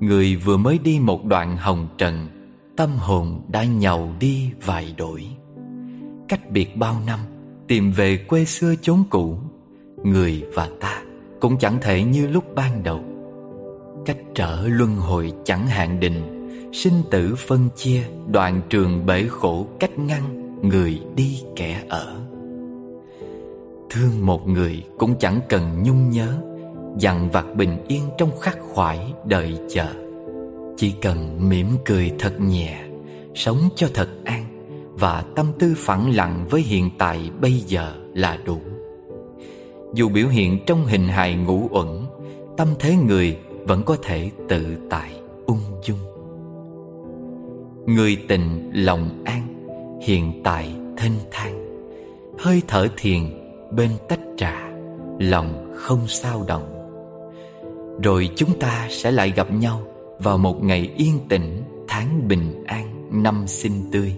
Người 0.00 0.36
vừa 0.36 0.56
mới 0.56 0.78
đi 0.78 0.98
một 1.00 1.24
đoạn 1.24 1.56
hồng 1.56 1.88
trần, 1.98 2.28
Tâm 2.76 2.90
hồn 2.96 3.40
đã 3.48 3.64
nhầu 3.64 4.10
đi 4.20 4.50
vài 4.64 4.94
đổi. 4.98 5.26
Cách 6.28 6.50
biệt 6.50 6.76
bao 6.76 6.96
năm, 7.06 7.20
Tìm 7.68 7.92
về 7.92 8.16
quê 8.16 8.44
xưa 8.44 8.74
chốn 8.82 9.04
cũ, 9.10 9.38
Người 10.04 10.44
và 10.54 10.68
ta 10.80 11.02
cũng 11.40 11.58
chẳng 11.58 11.78
thể 11.80 12.02
như 12.04 12.26
lúc 12.26 12.44
ban 12.54 12.82
đầu. 12.82 13.04
Cách 14.06 14.18
trở 14.34 14.68
luân 14.68 14.96
hồi 14.96 15.32
chẳng 15.44 15.66
hạn 15.66 16.00
định, 16.00 16.48
Sinh 16.72 17.02
tử 17.10 17.34
phân 17.38 17.68
chia, 17.76 18.02
Đoạn 18.32 18.60
trường 18.70 19.06
bể 19.06 19.28
khổ 19.28 19.66
cách 19.80 19.98
ngăn, 19.98 20.22
Người 20.62 21.00
đi 21.16 21.42
kẻ 21.56 21.82
ở. 21.88 22.16
Thương 23.90 24.26
một 24.26 24.48
người 24.48 24.84
cũng 24.98 25.14
chẳng 25.18 25.40
cần 25.48 25.82
nhung 25.82 26.10
nhớ 26.10 26.42
Dằn 26.98 27.30
vặt 27.30 27.46
bình 27.56 27.84
yên 27.88 28.02
trong 28.18 28.30
khắc 28.40 28.58
khoải 28.60 29.12
đợi 29.24 29.58
chờ. 29.68 29.86
Chỉ 30.76 30.94
cần 31.02 31.48
mỉm 31.48 31.66
cười 31.84 32.12
thật 32.18 32.40
nhẹ, 32.40 32.82
Sống 33.34 33.58
cho 33.74 33.88
thật 33.94 34.08
an, 34.24 34.44
Và 34.98 35.24
tâm 35.34 35.46
tư 35.58 35.74
phẳng 35.76 36.14
lặng 36.16 36.46
với 36.50 36.60
hiện 36.60 36.90
tại 36.98 37.30
bây 37.40 37.52
giờ 37.52 37.94
là 38.14 38.38
đủ. 38.44 38.58
Dù 39.94 40.08
biểu 40.08 40.28
hiện 40.28 40.58
trong 40.66 40.86
hình 40.86 41.08
hài 41.08 41.34
ngũ 41.34 41.68
uẩn, 41.70 42.06
Tâm 42.56 42.68
thế 42.78 42.96
người 42.96 43.38
vẫn 43.64 43.82
có 43.82 43.96
thể 44.02 44.30
tự 44.48 44.76
tại, 44.90 45.12
ung 45.46 45.60
dung. 45.84 45.98
Người 47.86 48.16
tình 48.28 48.70
lòng 48.74 49.22
an, 49.24 49.42
Hiện 50.02 50.40
tại 50.44 50.74
thênh 50.96 51.12
thang. 51.30 51.66
Hơi 52.38 52.62
thở 52.68 52.88
thiền 52.96 53.22
bên 53.70 53.90
tách 54.08 54.20
trà 54.36 54.70
Lòng 55.18 55.72
không 55.74 56.08
sao 56.08 56.44
động. 56.48 56.75
Rồi 58.02 58.30
chúng 58.36 58.58
ta 58.58 58.86
sẽ 58.90 59.10
lại 59.10 59.32
gặp 59.36 59.52
nhau 59.52 59.82
Vào 60.18 60.38
một 60.38 60.64
ngày 60.64 60.92
yên 60.96 61.18
tĩnh, 61.28 61.62
Tháng 61.88 62.28
bình 62.28 62.64
an, 62.66 63.08
Năm 63.22 63.46
sinh 63.46 63.90
tươi, 63.92 64.14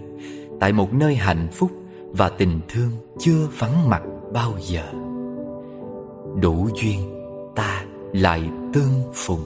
Tại 0.59 0.73
một 0.73 0.93
nơi 0.93 1.15
hạnh 1.15 1.47
phúc 1.51 1.71
Và 2.11 2.29
tình 2.29 2.59
thương 2.67 2.91
chưa 3.19 3.47
vắng 3.57 3.89
mặt 3.89 4.01
bao 4.33 4.53
giờ. 4.59 4.83
Đủ 6.41 6.69
duyên, 6.75 6.99
ta 7.55 7.83
lại 8.13 8.49
tương 8.73 9.11
phùng. 9.13 9.45